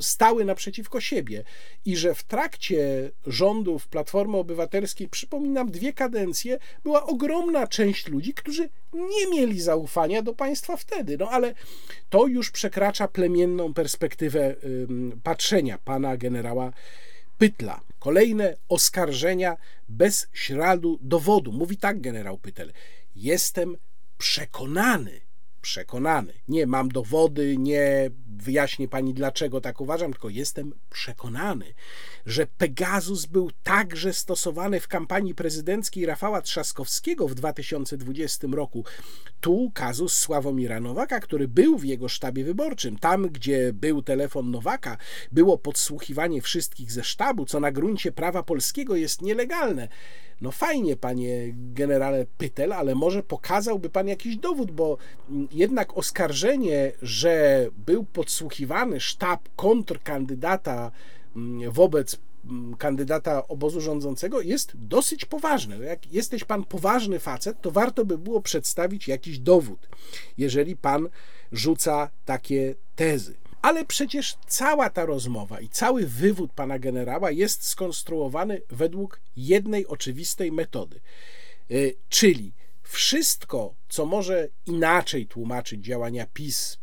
stały 0.00 0.44
naprzeciwko 0.44 1.00
siebie 1.00 1.44
i 1.84 1.96
że 1.96 2.14
w 2.14 2.22
trakcie 2.22 3.10
rządów 3.26 3.88
Platformy 3.88 4.36
Obywatelskiej, 4.36 5.08
przypominam, 5.08 5.70
dwie 5.70 5.92
kadencje, 5.92 6.58
była 6.82 7.06
ogromna 7.06 7.66
część 7.66 8.08
ludzi, 8.08 8.34
którzy 8.34 8.68
nie 8.92 9.30
mieli 9.30 9.60
zaufania 9.60 10.22
do 10.22 10.34
państwa 10.34 10.76
wtedy. 10.76 11.18
No 11.18 11.30
ale 11.30 11.54
to 12.10 12.26
już 12.26 12.50
przekracza 12.50 13.08
plemienną 13.08 13.74
perspektywę 13.74 14.54
patrzenia 15.22 15.78
pana 15.78 16.16
generała 16.16 16.72
Pytla. 17.38 17.80
Kolejne 17.98 18.56
oskarżenia 18.68 19.56
bez 19.88 20.26
śladu 20.32 20.98
dowodu. 21.02 21.52
Mówi 21.52 21.76
tak 21.76 22.00
generał 22.00 22.38
Pytel. 22.38 22.72
Jestem 23.16 23.76
przekonany, 24.18 25.20
przekonany. 25.62 26.32
Nie 26.48 26.66
mam 26.66 26.88
dowody, 26.88 27.56
nie 27.58 28.10
wyjaśnię 28.40 28.88
pani 28.88 29.14
dlaczego 29.14 29.60
tak 29.60 29.80
uważam, 29.80 30.12
tylko 30.12 30.28
jestem 30.28 30.72
przekonany, 30.90 31.74
że 32.26 32.46
Pegasus 32.46 33.26
był 33.26 33.50
także 33.62 34.12
stosowany 34.12 34.80
w 34.80 34.88
kampanii 34.88 35.34
prezydenckiej 35.34 36.06
Rafała 36.06 36.42
Trzaskowskiego 36.42 37.28
w 37.28 37.34
2020 37.34 38.48
roku. 38.52 38.84
Tu 39.40 39.70
kazus 39.74 40.14
Sławomira 40.14 40.80
Nowaka, 40.80 41.20
który 41.20 41.48
był 41.48 41.78
w 41.78 41.84
jego 41.84 42.08
sztabie 42.08 42.44
wyborczym. 42.44 42.98
Tam, 42.98 43.28
gdzie 43.28 43.72
był 43.72 44.02
telefon 44.02 44.50
Nowaka, 44.50 44.96
było 45.32 45.58
podsłuchiwanie 45.58 46.42
wszystkich 46.42 46.92
ze 46.92 47.04
sztabu, 47.04 47.46
co 47.46 47.60
na 47.60 47.72
gruncie 47.72 48.12
prawa 48.12 48.42
polskiego 48.42 48.96
jest 48.96 49.22
nielegalne. 49.22 49.88
No 50.40 50.50
fajnie, 50.50 50.96
panie 50.96 51.54
generale 51.54 52.26
Pytel, 52.38 52.72
ale 52.72 52.94
może 52.94 53.22
pokazałby 53.22 53.90
pan 53.90 54.08
jakiś 54.08 54.36
dowód, 54.36 54.70
bo 54.70 54.96
jednak 55.52 55.96
oskarżenie, 55.96 56.92
że 57.02 57.66
był 57.76 58.04
podsłuchiwany 58.04 59.00
sztab 59.00 59.48
kontrkandydata 59.56 60.90
mm, 61.36 61.70
wobec 61.70 62.16
mm, 62.44 62.76
kandydata 62.76 63.48
obozu 63.48 63.80
rządzącego 63.80 64.40
jest 64.40 64.72
dosyć 64.74 65.24
poważne. 65.24 65.78
Jak 65.78 66.12
jesteś 66.12 66.44
pan 66.44 66.64
poważny 66.64 67.18
facet, 67.18 67.60
to 67.60 67.70
warto 67.70 68.04
by 68.04 68.18
było 68.18 68.40
przedstawić 68.40 69.08
jakiś 69.08 69.38
dowód, 69.38 69.88
jeżeli 70.38 70.76
pan 70.76 71.08
rzuca 71.52 72.10
takie 72.24 72.74
tezy. 72.96 73.34
Ale 73.62 73.84
przecież 73.84 74.36
cała 74.46 74.90
ta 74.90 75.06
rozmowa 75.06 75.60
i 75.60 75.68
cały 75.68 76.06
wywód 76.06 76.52
pana 76.52 76.78
generała 76.78 77.30
jest 77.30 77.64
skonstruowany 77.64 78.62
według 78.70 79.20
jednej 79.36 79.86
oczywistej 79.86 80.52
metody. 80.52 81.00
Y, 81.70 81.96
czyli 82.08 82.52
wszystko, 82.82 83.74
co 83.88 84.06
może 84.06 84.48
inaczej 84.66 85.26
tłumaczyć 85.26 85.84
działania 85.84 86.26
PiS 86.26 86.78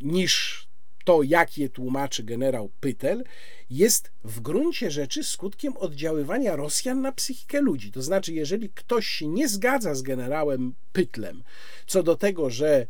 niż 0.00 0.66
to, 1.04 1.22
jak 1.22 1.58
je 1.58 1.68
tłumaczy 1.68 2.22
generał 2.22 2.70
Pytel, 2.80 3.24
jest 3.70 4.12
w 4.24 4.40
gruncie 4.40 4.90
rzeczy 4.90 5.24
skutkiem 5.24 5.76
oddziaływania 5.76 6.56
Rosjan 6.56 7.00
na 7.00 7.12
psychikę 7.12 7.60
ludzi. 7.60 7.92
To 7.92 8.02
znaczy, 8.02 8.32
jeżeli 8.32 8.70
ktoś 8.70 9.06
się 9.06 9.28
nie 9.28 9.48
zgadza 9.48 9.94
z 9.94 10.02
generałem 10.02 10.74
Pytlem 10.92 11.42
co 11.86 12.02
do 12.02 12.16
tego, 12.16 12.50
że 12.50 12.86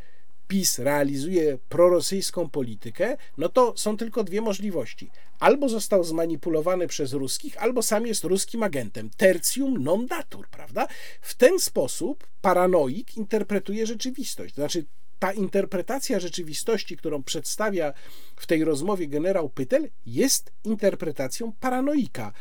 PiS 0.49 0.79
realizuje 0.79 1.59
prorosyjską 1.69 2.51
politykę, 2.51 3.17
no 3.39 3.49
to 3.49 3.73
są 3.77 3.97
tylko 3.97 4.25
dwie 4.25 4.41
możliwości. 4.41 5.11
Albo 5.41 5.69
został 5.69 6.05
zmanipulowany 6.05 6.87
przez 6.87 7.13
ruskich, 7.13 7.63
albo 7.63 7.83
sam 7.83 8.07
jest 8.07 8.25
ruskim 8.25 8.63
agentem. 8.63 9.11
Tertium 9.17 9.83
non 9.83 10.07
datur, 10.07 10.49
prawda? 10.49 10.87
W 11.21 11.35
ten 11.35 11.59
sposób 11.59 12.27
paranoik 12.41 13.17
interpretuje 13.17 13.87
rzeczywistość. 13.87 14.55
To 14.55 14.61
znaczy, 14.61 14.85
ta 15.19 15.33
interpretacja 15.33 16.21
rzeczywistości, 16.21 16.97
którą 16.97 17.23
przedstawia 17.23 17.93
w 18.37 18.47
tej 18.47 18.65
rozmowie 18.65 19.09
generał 19.09 19.49
Pytel, 19.49 19.89
jest 20.07 20.53
interpretacją 20.65 21.53
paranoika. 21.53 22.33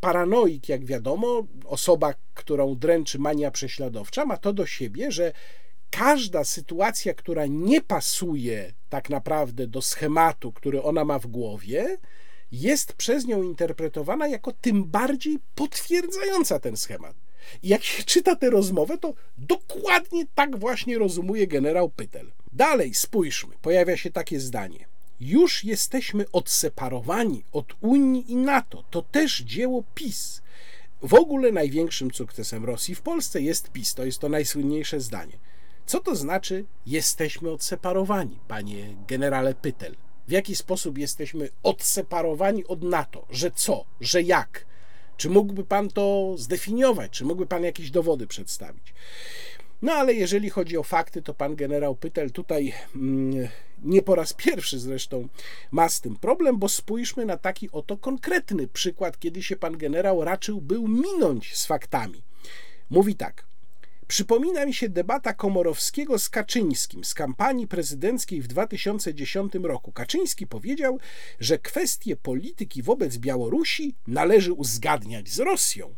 Paranoik, 0.00 0.68
jak 0.68 0.84
wiadomo, 0.84 1.46
osoba, 1.64 2.14
którą 2.34 2.74
dręczy 2.74 3.18
mania 3.18 3.50
prześladowcza, 3.50 4.24
ma 4.24 4.36
to 4.36 4.52
do 4.52 4.66
siebie, 4.66 5.12
że 5.12 5.32
każda 5.90 6.44
sytuacja, 6.44 7.14
która 7.14 7.46
nie 7.46 7.80
pasuje 7.80 8.72
tak 8.88 9.10
naprawdę 9.10 9.66
do 9.66 9.82
schematu, 9.82 10.52
który 10.52 10.82
ona 10.82 11.04
ma 11.04 11.18
w 11.18 11.26
głowie, 11.26 11.98
jest 12.52 12.92
przez 12.92 13.26
nią 13.26 13.42
interpretowana 13.42 14.28
jako 14.28 14.52
tym 14.52 14.84
bardziej 14.84 15.38
potwierdzająca 15.54 16.58
ten 16.58 16.76
schemat. 16.76 17.16
I 17.62 17.68
jak 17.68 17.84
się 17.84 18.02
czyta 18.12 18.36
tę 18.36 18.50
rozmowę, 18.50 18.98
to 18.98 19.14
dokładnie 19.38 20.24
tak 20.34 20.58
właśnie 20.58 20.98
rozumuje 20.98 21.46
generał 21.46 21.90
Pytel. 21.90 22.32
Dalej 22.52 22.94
spójrzmy, 22.94 23.54
pojawia 23.62 23.96
się 23.96 24.10
takie 24.10 24.40
zdanie. 24.40 24.88
Już 25.20 25.64
jesteśmy 25.64 26.24
odseparowani 26.32 27.44
od 27.52 27.66
Unii 27.80 28.32
i 28.32 28.36
NATO. 28.36 28.84
To 28.90 29.02
też 29.02 29.38
dzieło 29.38 29.84
PiS. 29.94 30.42
W 31.02 31.14
ogóle 31.14 31.52
największym 31.52 32.14
sukcesem 32.14 32.64
Rosji 32.64 32.94
w 32.94 33.02
Polsce 33.02 33.42
jest 33.42 33.70
PiS. 33.70 33.94
To 33.94 34.04
jest 34.04 34.18
to 34.18 34.28
najsłynniejsze 34.28 35.00
zdanie. 35.00 35.38
Co 35.88 36.00
to 36.00 36.16
znaczy 36.16 36.64
jesteśmy 36.86 37.50
odseparowani, 37.50 38.38
panie 38.48 38.96
generale 39.06 39.54
Pytel? 39.54 39.96
W 40.28 40.30
jaki 40.30 40.56
sposób 40.56 40.98
jesteśmy 40.98 41.48
odseparowani 41.62 42.66
od 42.66 42.82
NATO? 42.82 43.26
Że 43.30 43.50
co? 43.50 43.84
Że 44.00 44.22
jak? 44.22 44.64
Czy 45.16 45.30
mógłby 45.30 45.64
pan 45.64 45.88
to 45.88 46.34
zdefiniować? 46.38 47.10
Czy 47.10 47.24
mógłby 47.24 47.46
pan 47.46 47.64
jakieś 47.64 47.90
dowody 47.90 48.26
przedstawić? 48.26 48.94
No 49.82 49.92
ale 49.92 50.14
jeżeli 50.14 50.50
chodzi 50.50 50.76
o 50.76 50.82
fakty, 50.82 51.22
to 51.22 51.34
pan 51.34 51.56
generał 51.56 51.94
Pytel 51.94 52.30
tutaj 52.30 52.74
mm, 52.96 53.48
nie 53.82 54.02
po 54.02 54.14
raz 54.14 54.32
pierwszy 54.32 54.78
zresztą 54.78 55.28
ma 55.70 55.88
z 55.88 56.00
tym 56.00 56.16
problem, 56.16 56.58
bo 56.58 56.68
spójrzmy 56.68 57.26
na 57.26 57.36
taki 57.36 57.70
oto 57.70 57.96
konkretny 57.96 58.66
przykład, 58.66 59.18
kiedy 59.18 59.42
się 59.42 59.56
pan 59.56 59.76
generał 59.76 60.24
raczył 60.24 60.60
był 60.60 60.88
minąć 60.88 61.56
z 61.56 61.66
faktami. 61.66 62.22
Mówi 62.90 63.14
tak. 63.14 63.47
Przypomina 64.08 64.66
mi 64.66 64.74
się 64.74 64.88
debata 64.88 65.34
Komorowskiego 65.34 66.18
z 66.18 66.28
Kaczyńskim 66.28 67.04
z 67.04 67.14
kampanii 67.14 67.66
prezydenckiej 67.66 68.42
w 68.42 68.46
2010 68.46 69.52
roku. 69.62 69.92
Kaczyński 69.92 70.46
powiedział, 70.46 70.98
że 71.40 71.58
kwestie 71.58 72.16
polityki 72.16 72.82
wobec 72.82 73.18
Białorusi 73.18 73.94
należy 74.06 74.52
uzgadniać 74.52 75.28
z 75.28 75.38
Rosją. 75.38 75.94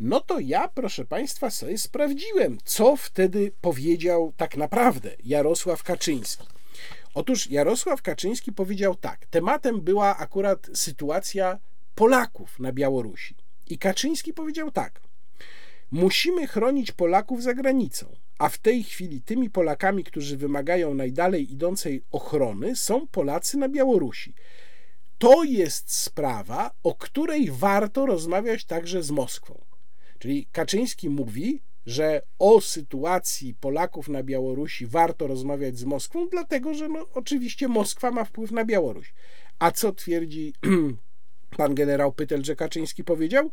No 0.00 0.20
to 0.20 0.40
ja, 0.40 0.68
proszę 0.68 1.04
Państwa, 1.04 1.50
sobie 1.50 1.78
sprawdziłem, 1.78 2.58
co 2.64 2.96
wtedy 2.96 3.52
powiedział 3.60 4.32
tak 4.36 4.56
naprawdę 4.56 5.10
Jarosław 5.24 5.82
Kaczyński. 5.82 6.46
Otóż 7.14 7.50
Jarosław 7.50 8.02
Kaczyński 8.02 8.52
powiedział 8.52 8.94
tak: 8.94 9.26
tematem 9.26 9.80
była 9.80 10.16
akurat 10.16 10.68
sytuacja 10.74 11.58
Polaków 11.94 12.58
na 12.60 12.72
Białorusi. 12.72 13.34
I 13.66 13.78
Kaczyński 13.78 14.32
powiedział 14.32 14.70
tak: 14.70 15.05
Musimy 15.90 16.46
chronić 16.46 16.92
Polaków 16.92 17.42
za 17.42 17.54
granicą, 17.54 18.06
a 18.38 18.48
w 18.48 18.58
tej 18.58 18.84
chwili 18.84 19.22
tymi 19.22 19.50
Polakami, 19.50 20.04
którzy 20.04 20.36
wymagają 20.36 20.94
najdalej 20.94 21.52
idącej 21.52 22.02
ochrony, 22.10 22.76
są 22.76 23.06
Polacy 23.06 23.58
na 23.58 23.68
Białorusi. 23.68 24.34
To 25.18 25.44
jest 25.44 25.92
sprawa, 25.92 26.70
o 26.82 26.94
której 26.94 27.50
warto 27.50 28.06
rozmawiać 28.06 28.64
także 28.64 29.02
z 29.02 29.10
Moskwą. 29.10 29.64
Czyli 30.18 30.46
Kaczyński 30.52 31.08
mówi, 31.08 31.62
że 31.86 32.22
o 32.38 32.60
sytuacji 32.60 33.54
Polaków 33.54 34.08
na 34.08 34.22
Białorusi 34.22 34.86
warto 34.86 35.26
rozmawiać 35.26 35.78
z 35.78 35.84
Moskwą, 35.84 36.28
dlatego 36.28 36.74
że 36.74 36.88
no, 36.88 37.06
oczywiście 37.14 37.68
Moskwa 37.68 38.10
ma 38.10 38.24
wpływ 38.24 38.50
na 38.50 38.64
Białoruś. 38.64 39.14
A 39.58 39.70
co 39.70 39.92
twierdzi 39.92 40.52
pan 41.56 41.74
generał 41.74 42.12
Pytel, 42.12 42.44
że 42.44 42.56
Kaczyński 42.56 43.04
powiedział? 43.04 43.50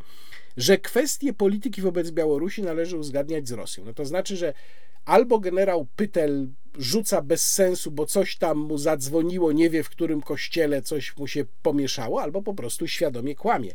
Że 0.57 0.77
kwestie 0.77 1.33
polityki 1.33 1.81
wobec 1.81 2.11
Białorusi 2.11 2.61
należy 2.61 2.97
uzgadniać 2.97 3.47
z 3.47 3.51
Rosją. 3.51 3.85
No 3.85 3.93
to 3.93 4.05
znaczy, 4.05 4.37
że 4.37 4.53
albo 5.05 5.39
generał 5.39 5.87
Pytel 5.95 6.47
rzuca 6.77 7.21
bez 7.21 7.53
sensu, 7.53 7.91
bo 7.91 8.05
coś 8.05 8.37
tam 8.37 8.57
mu 8.57 8.77
zadzwoniło, 8.77 9.51
nie 9.51 9.69
wie 9.69 9.83
w 9.83 9.89
którym 9.89 10.21
kościele 10.21 10.81
coś 10.81 11.17
mu 11.17 11.27
się 11.27 11.45
pomieszało, 11.61 12.21
albo 12.21 12.41
po 12.41 12.53
prostu 12.53 12.87
świadomie 12.87 13.35
kłamie. 13.35 13.71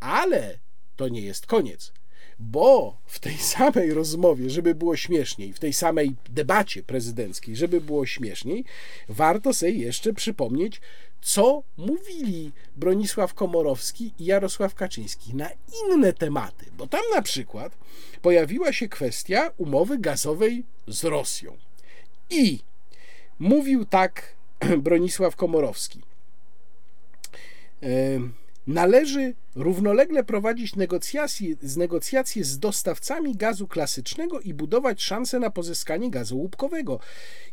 Ale 0.00 0.58
to 0.96 1.08
nie 1.08 1.20
jest 1.20 1.46
koniec 1.46 1.92
bo 2.38 2.96
w 3.06 3.18
tej 3.18 3.38
samej 3.38 3.94
rozmowie, 3.94 4.50
żeby 4.50 4.74
było 4.74 4.96
śmieszniej, 4.96 5.52
w 5.52 5.58
tej 5.58 5.72
samej 5.72 6.14
debacie 6.28 6.82
prezydenckiej, 6.82 7.56
żeby 7.56 7.80
było 7.80 8.06
śmieszniej, 8.06 8.64
warto 9.08 9.54
sobie 9.54 9.72
jeszcze 9.72 10.12
przypomnieć, 10.12 10.80
co 11.20 11.62
mówili 11.76 12.52
Bronisław 12.76 13.34
Komorowski 13.34 14.12
i 14.18 14.24
Jarosław 14.24 14.74
Kaczyński 14.74 15.34
na 15.34 15.48
inne 15.86 16.12
tematy, 16.12 16.66
bo 16.78 16.86
tam 16.86 17.00
na 17.14 17.22
przykład 17.22 17.78
pojawiła 18.22 18.72
się 18.72 18.88
kwestia 18.88 19.50
umowy 19.56 19.98
gazowej 19.98 20.64
z 20.86 21.04
Rosją. 21.04 21.56
I 22.30 22.60
mówił 23.38 23.84
tak 23.84 24.36
Bronisław 24.84 25.36
Komorowski. 25.36 26.02
Należy 28.66 29.34
równolegle 29.54 30.24
prowadzić 30.24 30.76
negocjacje, 30.76 31.56
z 31.62 31.76
negocjacje 31.76 32.44
z 32.44 32.58
dostawcami 32.58 33.36
gazu 33.36 33.68
klasycznego 33.68 34.40
i 34.40 34.54
budować 34.54 35.02
szanse 35.02 35.38
na 35.38 35.50
pozyskanie 35.50 36.10
gazu 36.10 36.38
łupkowego. 36.38 37.00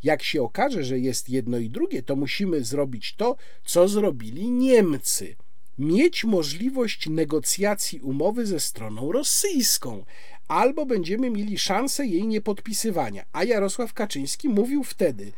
Jak 0.03 0.23
się 0.23 0.43
okaże, 0.43 0.83
że 0.83 0.99
jest 0.99 1.29
jedno 1.29 1.57
i 1.57 1.69
drugie, 1.69 2.03
to 2.03 2.15
musimy 2.15 2.63
zrobić 2.63 3.15
to, 3.15 3.35
co 3.65 3.87
zrobili 3.87 4.51
Niemcy. 4.51 5.35
Mieć 5.79 6.23
możliwość 6.23 7.09
negocjacji 7.09 8.01
umowy 8.01 8.45
ze 8.45 8.59
stroną 8.59 9.11
rosyjską, 9.11 10.05
albo 10.47 10.85
będziemy 10.85 11.29
mieli 11.29 11.57
szansę 11.57 12.05
jej 12.05 12.27
niepodpisywania. 12.27 13.25
A 13.33 13.43
Jarosław 13.43 13.93
Kaczyński 13.93 14.49
mówił 14.49 14.83
wtedy, 14.83 15.31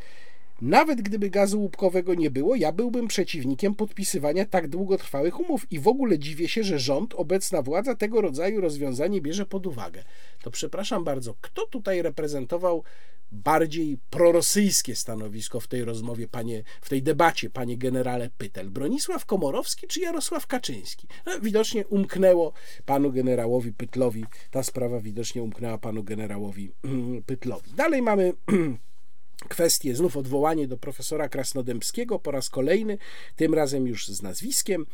nawet 0.60 1.02
gdyby 1.02 1.30
gazu 1.30 1.60
łupkowego 1.60 2.14
nie 2.14 2.30
było, 2.30 2.56
ja 2.56 2.72
byłbym 2.72 3.08
przeciwnikiem 3.08 3.74
podpisywania 3.74 4.44
tak 4.44 4.68
długotrwałych 4.68 5.40
umów 5.40 5.72
i 5.72 5.78
w 5.78 5.88
ogóle 5.88 6.18
dziwię 6.18 6.48
się, 6.48 6.64
że 6.64 6.78
rząd, 6.78 7.14
obecna 7.14 7.62
władza 7.62 7.94
tego 7.94 8.20
rodzaju 8.20 8.60
rozwiązanie 8.60 9.20
bierze 9.20 9.46
pod 9.46 9.66
uwagę. 9.66 10.04
To 10.42 10.50
przepraszam 10.50 11.04
bardzo, 11.04 11.34
kto 11.40 11.66
tutaj 11.66 12.02
reprezentował 12.02 12.84
bardziej 13.32 13.98
prorosyjskie 14.10 14.96
stanowisko 14.96 15.60
w 15.60 15.66
tej 15.68 15.84
rozmowie, 15.84 16.28
panie, 16.28 16.62
w 16.80 16.88
tej 16.88 17.02
debacie, 17.02 17.50
panie 17.50 17.78
generale 17.78 18.30
Pytel? 18.38 18.70
Bronisław 18.70 19.26
Komorowski 19.26 19.86
czy 19.86 20.00
Jarosław 20.00 20.46
Kaczyński? 20.46 21.08
No, 21.26 21.40
widocznie 21.40 21.86
umknęło 21.86 22.52
panu 22.84 23.12
generałowi 23.12 23.72
Pytlowi, 23.72 24.24
ta 24.50 24.62
sprawa 24.62 25.00
widocznie 25.00 25.42
umknęła 25.42 25.78
panu 25.78 26.04
generałowi 26.04 26.70
Pytlowi. 27.26 27.72
Dalej 27.72 28.02
mamy 28.02 28.32
kwestię, 29.46 29.94
znów 29.94 30.16
odwołanie 30.16 30.68
do 30.68 30.76
profesora 30.76 31.28
Krasnodębskiego 31.28 32.18
po 32.18 32.30
raz 32.30 32.50
kolejny, 32.50 32.98
tym 33.36 33.54
razem 33.54 33.86
już 33.86 34.08
z 34.08 34.22
nazwiskiem. 34.22 34.86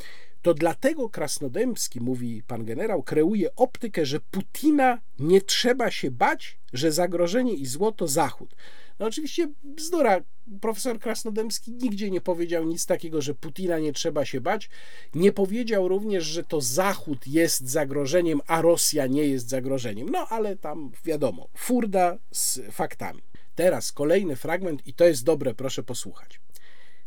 To 0.42 0.54
dlatego 0.54 1.08
Krasnodębski, 1.08 2.00
mówi 2.00 2.42
pan 2.46 2.64
generał, 2.64 3.02
kreuje 3.02 3.54
optykę, 3.56 4.06
że 4.06 4.20
Putina 4.20 5.00
nie 5.18 5.40
trzeba 5.40 5.90
się 5.90 6.10
bać, 6.10 6.58
że 6.72 6.92
zagrożenie 6.92 7.54
i 7.54 7.66
zło 7.66 7.92
to 7.92 8.08
Zachód. 8.08 8.54
No 8.98 9.06
oczywiście 9.06 9.48
bzdura. 9.64 10.20
Profesor 10.60 10.98
Krasnodębski 10.98 11.72
nigdzie 11.72 12.10
nie 12.10 12.20
powiedział 12.20 12.64
nic 12.64 12.86
takiego, 12.86 13.22
że 13.22 13.34
Putina 13.34 13.78
nie 13.78 13.92
trzeba 13.92 14.24
się 14.24 14.40
bać. 14.40 14.70
Nie 15.14 15.32
powiedział 15.32 15.88
również, 15.88 16.24
że 16.24 16.44
to 16.44 16.60
Zachód 16.60 17.26
jest 17.26 17.68
zagrożeniem, 17.68 18.40
a 18.46 18.62
Rosja 18.62 19.06
nie 19.06 19.26
jest 19.26 19.48
zagrożeniem. 19.48 20.08
No 20.08 20.26
ale 20.28 20.56
tam 20.56 20.92
wiadomo, 21.04 21.48
furda 21.56 22.18
z 22.32 22.60
faktami. 22.70 23.22
Teraz 23.54 23.92
kolejny 23.92 24.36
fragment 24.36 24.86
i 24.86 24.94
to 24.94 25.04
jest 25.04 25.24
dobre, 25.24 25.54
proszę 25.54 25.82
posłuchać. 25.82 26.40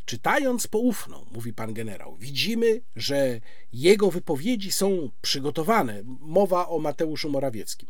Czytając 0.04 0.66
poufną, 0.66 1.26
mówi 1.32 1.52
pan 1.52 1.74
generał, 1.74 2.16
widzimy, 2.16 2.80
że 2.96 3.40
jego 3.72 4.10
wypowiedzi 4.10 4.72
są 4.72 5.10
przygotowane. 5.22 6.02
Mowa 6.20 6.68
o 6.68 6.78
Mateuszu 6.78 7.30
Morawieckim. 7.30 7.88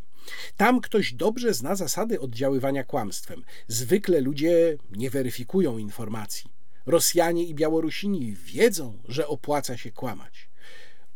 Tam 0.57 0.81
ktoś 0.81 1.13
dobrze 1.13 1.53
zna 1.53 1.75
zasady 1.75 2.19
oddziaływania 2.19 2.83
kłamstwem. 2.83 3.43
Zwykle 3.67 4.21
ludzie 4.21 4.77
nie 4.91 5.09
weryfikują 5.09 5.77
informacji. 5.77 6.51
Rosjanie 6.85 7.43
i 7.43 7.55
Białorusini 7.55 8.35
wiedzą, 8.35 8.97
że 9.07 9.27
opłaca 9.27 9.77
się 9.77 9.91
kłamać. 9.91 10.49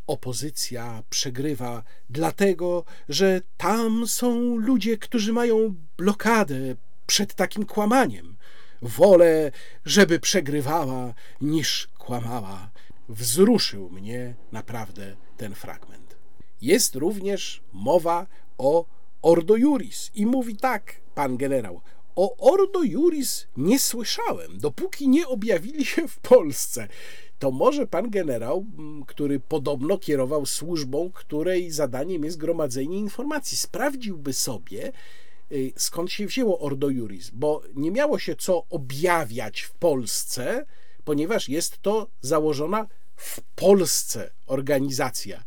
Opozycja 0.08 1.04
przegrywa 1.10 1.84
dlatego, 2.10 2.84
że 3.10 3.42
tam 3.58 4.08
są 4.08 4.56
ludzie, 4.56 4.98
którzy 4.98 5.34
mają 5.34 5.76
blokadę 5.98 6.76
przed 7.08 7.34
takim 7.34 7.66
kłamaniem. 7.66 8.38
Wolę, 8.82 9.52
żeby 9.86 10.20
przegrywała, 10.20 11.14
niż 11.42 11.88
kłamała. 11.98 12.72
Wzruszył 13.10 13.90
mnie 13.90 14.36
naprawdę 14.52 15.16
ten 15.38 15.56
fragment. 15.56 16.18
Jest 16.62 16.96
również 16.96 17.64
mowa 17.74 18.28
o 18.58 18.86
Ordo 19.22 19.56
Juris 19.56 20.12
i 20.16 20.26
mówi 20.26 20.56
tak 20.56 21.02
pan 21.16 21.38
generał. 21.38 21.82
O 22.16 22.54
Ordo 22.54 22.84
Juris 22.84 23.48
nie 23.58 23.80
słyszałem, 23.80 24.58
dopóki 24.60 25.10
nie 25.10 25.28
objawili 25.28 25.86
się 25.86 26.08
w 26.08 26.20
Polsce. 26.20 26.88
To 27.40 27.52
może 27.52 27.88
pan 27.88 28.10
generał, 28.10 28.66
który 29.08 29.40
podobno 29.40 29.98
kierował 29.98 30.46
służbą, 30.46 31.12
której 31.14 31.72
zadaniem 31.72 32.24
jest 32.24 32.38
gromadzenie 32.38 32.98
informacji, 32.98 33.58
sprawdziłby 33.58 34.34
sobie, 34.34 34.92
skąd 35.78 36.12
się 36.12 36.28
wzięło 36.28 36.60
Ordo 36.60 36.90
Juris, 36.90 37.30
bo 37.34 37.62
nie 37.76 37.92
miało 37.92 38.20
się 38.20 38.36
co 38.36 38.66
objawiać 38.70 39.62
w 39.62 39.74
Polsce, 39.74 40.66
ponieważ 41.04 41.50
jest 41.50 41.82
to 41.82 42.08
założona 42.22 42.88
w 43.16 43.42
Polsce 43.56 44.32
organizacja. 44.46 45.44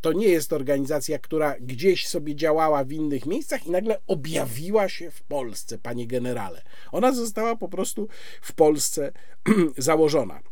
To 0.00 0.12
nie 0.12 0.28
jest 0.28 0.52
organizacja, 0.52 1.18
która 1.18 1.56
gdzieś 1.60 2.08
sobie 2.08 2.36
działała 2.36 2.84
w 2.84 2.92
innych 2.92 3.26
miejscach 3.26 3.66
i 3.66 3.70
nagle 3.70 4.00
objawiła 4.06 4.88
się 4.88 5.10
w 5.10 5.22
Polsce, 5.22 5.78
panie 5.78 6.06
generale. 6.06 6.62
Ona 6.92 7.12
została 7.12 7.56
po 7.56 7.68
prostu 7.68 8.08
w 8.42 8.52
Polsce 8.52 9.12
założona. 9.78 10.51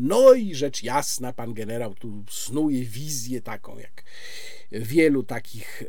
No 0.00 0.34
i 0.34 0.54
rzecz 0.54 0.82
jasna, 0.82 1.32
pan 1.32 1.54
generał 1.54 1.94
tu 1.94 2.24
snuje 2.30 2.84
wizję 2.84 3.40
taką, 3.40 3.78
jak 3.78 4.04
wielu 4.72 5.22
takich 5.22 5.82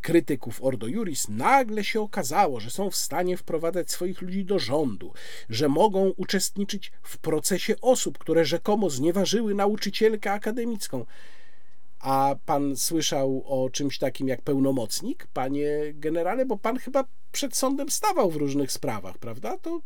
krytyków 0.00 0.64
Ordo 0.64 0.86
Juris, 0.86 1.28
nagle 1.28 1.84
się 1.84 2.00
okazało, 2.00 2.60
że 2.60 2.70
są 2.70 2.90
w 2.90 2.96
stanie 2.96 3.36
wprowadzać 3.36 3.90
swoich 3.90 4.22
ludzi 4.22 4.44
do 4.44 4.58
rządu, 4.58 5.12
że 5.48 5.68
mogą 5.68 6.12
uczestniczyć 6.16 6.92
w 7.02 7.18
procesie 7.18 7.74
osób, 7.80 8.18
które 8.18 8.44
rzekomo 8.44 8.90
znieważyły 8.90 9.54
nauczycielkę 9.54 10.32
akademicką. 10.32 11.06
A 12.00 12.36
pan 12.46 12.76
słyszał 12.76 13.42
o 13.46 13.70
czymś 13.70 13.98
takim 13.98 14.28
jak 14.28 14.42
pełnomocnik, 14.42 15.26
panie 15.32 15.68
generale, 15.94 16.46
bo 16.46 16.58
pan 16.58 16.78
chyba 16.78 17.04
przed 17.32 17.56
sądem 17.56 17.90
stawał 17.90 18.30
w 18.30 18.36
różnych 18.36 18.72
sprawach, 18.72 19.18
prawda? 19.18 19.58
To 19.58 19.80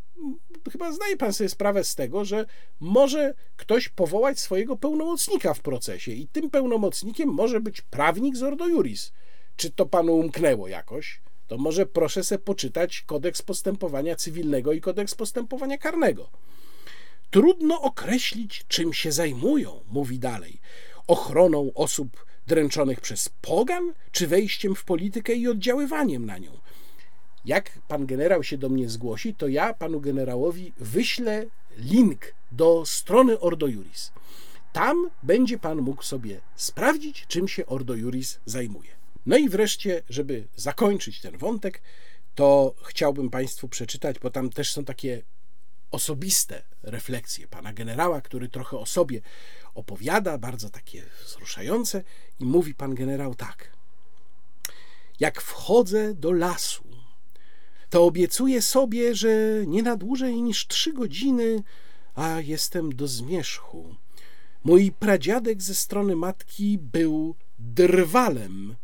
chyba 0.71 0.91
zdaje 0.91 1.17
pan 1.17 1.33
sobie 1.33 1.49
sprawę 1.49 1.83
z 1.83 1.95
tego, 1.95 2.25
że 2.25 2.45
może 2.79 3.33
ktoś 3.55 3.89
powołać 3.89 4.39
swojego 4.39 4.77
pełnomocnika 4.77 5.53
w 5.53 5.61
procesie 5.61 6.11
i 6.11 6.27
tym 6.27 6.49
pełnomocnikiem 6.49 7.29
może 7.29 7.59
być 7.59 7.81
prawnik 7.81 8.35
z 8.37 8.43
Ordo 8.43 8.67
Juris. 8.67 9.11
Czy 9.55 9.71
to 9.71 9.85
panu 9.85 10.17
umknęło 10.17 10.67
jakoś? 10.67 11.21
To 11.47 11.57
może 11.57 11.85
proszę 11.85 12.23
sobie 12.23 12.39
poczytać 12.39 13.01
kodeks 13.01 13.41
postępowania 13.41 14.15
cywilnego 14.15 14.73
i 14.73 14.81
kodeks 14.81 15.15
postępowania 15.15 15.77
karnego. 15.77 16.29
Trudno 17.29 17.81
określić, 17.81 18.65
czym 18.67 18.93
się 18.93 19.11
zajmują, 19.11 19.83
mówi 19.87 20.19
dalej 20.19 20.59
ochroną 21.07 21.71
osób 21.75 22.25
dręczonych 22.47 23.01
przez 23.01 23.29
pogan, 23.29 23.93
czy 24.11 24.27
wejściem 24.27 24.75
w 24.75 24.83
politykę 24.83 25.33
i 25.33 25.47
oddziaływaniem 25.47 26.25
na 26.25 26.37
nią. 26.37 26.51
Jak 27.45 27.79
pan 27.87 28.05
generał 28.05 28.43
się 28.43 28.57
do 28.57 28.69
mnie 28.69 28.89
zgłosi, 28.89 29.35
to 29.35 29.47
ja 29.47 29.73
panu 29.73 30.01
generałowi 30.01 30.73
wyślę 30.77 31.45
link 31.77 32.33
do 32.51 32.85
strony 32.85 33.39
Ordo 33.39 33.67
Juris. 33.67 34.11
Tam 34.73 35.09
będzie 35.23 35.59
pan 35.59 35.81
mógł 35.81 36.03
sobie 36.03 36.41
sprawdzić, 36.55 37.25
czym 37.27 37.47
się 37.47 37.65
Ordo 37.65 37.95
Juris 37.95 38.39
zajmuje. 38.45 38.89
No 39.25 39.37
i 39.37 39.49
wreszcie, 39.49 40.03
żeby 40.09 40.47
zakończyć 40.55 41.21
ten 41.21 41.37
wątek, 41.37 41.81
to 42.35 42.73
chciałbym 42.83 43.29
Państwu 43.29 43.67
przeczytać, 43.67 44.19
bo 44.19 44.29
tam 44.29 44.49
też 44.49 44.71
są 44.71 44.85
takie 44.85 45.21
osobiste 45.91 46.63
refleksje 46.83 47.47
pana 47.47 47.73
generała, 47.73 48.21
który 48.21 48.49
trochę 48.49 48.77
o 48.77 48.85
sobie 48.85 49.21
opowiada, 49.75 50.37
bardzo 50.37 50.69
takie 50.69 51.03
wzruszające, 51.25 52.03
i 52.39 52.45
mówi 52.45 52.75
pan 52.75 52.95
generał 52.95 53.35
tak. 53.35 53.71
Jak 55.19 55.41
wchodzę 55.41 56.13
do 56.13 56.31
lasu, 56.31 56.83
to 57.89 58.05
obiecuję 58.05 58.61
sobie, 58.61 59.15
że 59.15 59.29
nie 59.67 59.83
na 59.83 59.97
dłużej 59.97 60.41
niż 60.41 60.67
trzy 60.67 60.93
godziny, 60.93 61.63
a 62.15 62.39
jestem 62.39 62.95
do 62.95 63.07
zmierzchu. 63.07 63.95
Mój 64.63 64.91
pradziadek 64.91 65.61
ze 65.61 65.75
strony 65.75 66.15
matki 66.15 66.77
był 66.77 67.35
drwalem. 67.59 68.75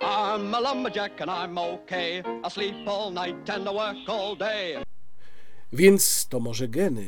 I'm 0.00 0.54
a 0.54 0.60
lumberjack 0.60 1.20
and 1.20 1.30
I'm 1.30 1.58
okay. 1.58 2.22
I 2.46 2.50
sleep 2.50 2.88
all 2.88 3.10
night 3.12 3.50
and 3.50 3.66
I 3.66 3.74
work 3.74 4.08
all 4.08 4.36
day. 4.36 4.84
Więc 5.72 6.26
to 6.28 6.40
może 6.40 6.68
geny. 6.68 7.06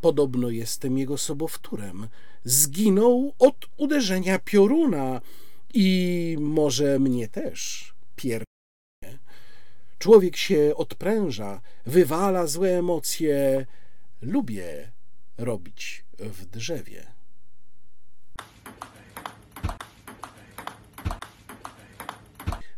Podobno 0.00 0.50
jestem 0.50 0.98
jego 0.98 1.18
sobowtórem. 1.18 2.08
Zginął 2.44 3.34
od 3.38 3.66
uderzenia 3.76 4.38
pioruna 4.38 5.20
i 5.74 6.36
może 6.40 6.98
mnie 6.98 7.28
też 7.28 7.92
pier... 8.16 8.44
Człowiek 9.98 10.36
się 10.36 10.72
odpręża, 10.76 11.60
wywala 11.86 12.46
złe 12.46 12.78
emocje. 12.78 13.66
Lubię 14.22 14.92
robić 15.38 16.04
w 16.18 16.46
drzewie. 16.46 17.06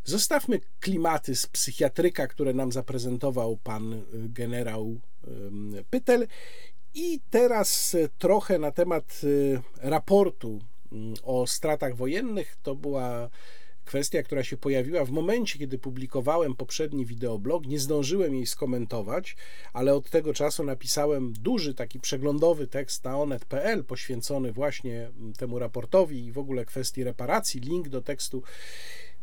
Zostawmy 0.05 0.61
klimaty 0.81 1.37
z 1.37 1.47
psychiatryka, 1.47 2.27
które 2.27 2.55
nam 2.55 2.73
zaprezentował 2.73 3.57
pan 3.57 3.93
y, 3.93 4.03
generał 4.12 5.01
Pytel. 5.91 6.27
I 6.94 7.20
teraz 7.30 7.96
trochę 8.18 8.58
na 8.58 8.70
temat 8.70 9.20
y, 9.24 9.60
raportu 9.78 10.60
mm, 10.92 11.14
o 11.22 11.46
stratach 11.46 11.96
wojennych. 11.96 12.56
To 12.62 12.74
była 12.74 13.30
kwestia, 13.84 14.22
która 14.22 14.44
się 14.44 14.56
pojawiła 14.56 15.04
w 15.04 15.10
momencie, 15.10 15.58
kiedy 15.58 15.78
publikowałem 15.78 16.54
poprzedni 16.54 17.06
wideoblog. 17.06 17.66
Nie 17.66 17.78
zdążyłem 17.78 18.34
jej 18.34 18.46
skomentować, 18.46 19.36
ale 19.72 19.94
od 19.94 20.10
tego 20.10 20.34
czasu 20.34 20.64
napisałem 20.64 21.32
duży 21.32 21.74
taki 21.74 22.00
przeglądowy 22.00 22.66
tekst 22.66 23.04
na 23.04 23.18
onet.pl 23.18 23.84
poświęcony 23.84 24.52
właśnie 24.52 25.06
mm, 25.06 25.32
temu 25.32 25.58
raportowi 25.58 26.26
i 26.26 26.32
w 26.32 26.38
ogóle 26.38 26.64
kwestii 26.64 27.04
reparacji. 27.04 27.60
Link 27.60 27.88
do 27.88 28.02
tekstu 28.02 28.42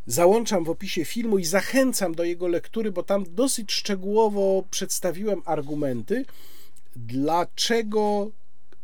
załączam 0.05 0.63
w 0.63 0.69
opisie 0.69 1.05
filmu 1.05 1.37
i 1.37 1.45
zachęcam 1.45 2.15
do 2.15 2.23
jego 2.23 2.47
lektury, 2.47 2.91
bo 2.91 3.03
tam 3.03 3.25
dosyć 3.29 3.71
szczegółowo 3.71 4.63
przedstawiłem 4.71 5.41
argumenty, 5.45 6.25
dlaczego 7.05 8.31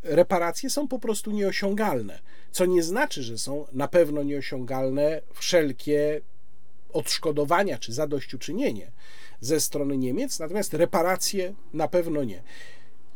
reparacje 0.02 0.70
są 0.70 0.88
po 0.88 0.98
prostu 0.98 1.30
nieosiągalne. 1.30 2.18
Co 2.52 2.66
nie 2.66 2.82
znaczy, 2.82 3.22
że 3.22 3.38
są 3.38 3.66
na 3.72 3.88
pewno 3.88 4.22
nieosiągalne 4.22 5.20
wszelkie 5.32 6.20
odszkodowania 6.92 7.78
czy 7.78 7.92
zadośćuczynienie 7.92 8.90
ze 9.40 9.60
strony 9.60 9.98
Niemiec, 9.98 10.38
natomiast 10.38 10.74
reparacje 10.74 11.54
na 11.72 11.88
pewno 11.88 12.24
nie. 12.24 12.42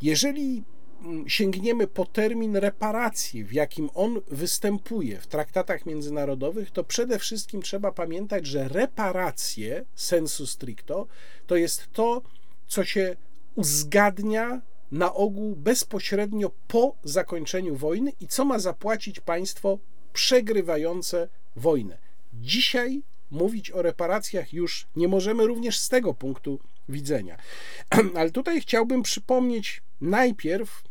Jeżeli 0.02 0.64
Mm, 1.02 1.28
sięgniemy 1.28 1.86
po 1.86 2.04
termin 2.04 2.56
reparacji, 2.56 3.44
w 3.44 3.52
jakim 3.52 3.90
on 3.94 4.20
występuje 4.28 5.20
w 5.20 5.26
traktatach 5.26 5.86
międzynarodowych, 5.86 6.70
to 6.70 6.84
przede 6.84 7.18
wszystkim 7.18 7.62
trzeba 7.62 7.92
pamiętać, 7.92 8.46
że 8.46 8.68
reparacje 8.68 9.84
sensu 9.94 10.46
stricto 10.46 11.06
to 11.46 11.56
jest 11.56 11.92
to, 11.92 12.22
co 12.66 12.84
się 12.84 13.16
uzgadnia 13.54 14.60
na 14.92 15.14
ogół 15.14 15.56
bezpośrednio 15.56 16.50
po 16.68 16.96
zakończeniu 17.04 17.76
wojny 17.76 18.12
i 18.20 18.26
co 18.26 18.44
ma 18.44 18.58
zapłacić 18.58 19.20
państwo 19.20 19.78
przegrywające 20.12 21.28
wojnę. 21.56 21.98
Dzisiaj 22.34 23.02
mówić 23.30 23.70
o 23.70 23.82
reparacjach 23.82 24.52
już 24.52 24.86
nie 24.96 25.08
możemy 25.08 25.46
również 25.46 25.78
z 25.78 25.88
tego 25.88 26.14
punktu 26.14 26.60
widzenia. 26.88 27.36
Ale 28.16 28.30
tutaj 28.30 28.60
chciałbym 28.60 29.02
przypomnieć 29.02 29.82
najpierw 30.00 30.82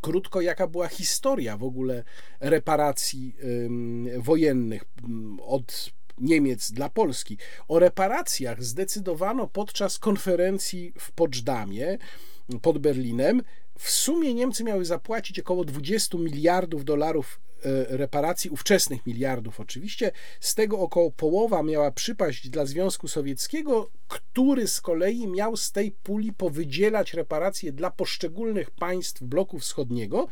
krótko, 0.00 0.40
jaka 0.40 0.66
była 0.66 0.88
historia 0.88 1.56
w 1.56 1.64
ogóle 1.64 2.04
reparacji 2.40 3.36
wojennych 4.18 4.84
od 5.40 5.90
Niemiec 6.18 6.72
dla 6.72 6.88
Polski. 6.88 7.38
O 7.68 7.78
reparacjach 7.78 8.64
zdecydowano 8.64 9.46
podczas 9.46 9.98
konferencji 9.98 10.92
w 10.98 11.12
Poczdamie 11.12 11.98
pod 12.62 12.78
Berlinem. 12.78 13.42
W 13.78 13.90
sumie 13.90 14.34
Niemcy 14.34 14.64
miały 14.64 14.84
zapłacić 14.84 15.40
około 15.40 15.64
20 15.64 16.18
miliardów 16.18 16.84
dolarów 16.84 17.40
E, 17.64 17.96
reparacji, 17.96 18.50
ówczesnych 18.50 19.06
miliardów 19.06 19.60
oczywiście, 19.60 20.12
z 20.40 20.54
tego 20.54 20.78
około 20.78 21.10
połowa 21.10 21.62
miała 21.62 21.90
przypaść 21.90 22.48
dla 22.48 22.66
Związku 22.66 23.08
Sowieckiego, 23.08 23.90
który 24.08 24.68
z 24.68 24.80
kolei 24.80 25.26
miał 25.26 25.56
z 25.56 25.72
tej 25.72 25.90
puli 25.90 26.32
powydzielać 26.32 27.14
reparacje 27.14 27.72
dla 27.72 27.90
poszczególnych 27.90 28.70
państw 28.70 29.22
bloku 29.22 29.58
wschodniego 29.58 30.28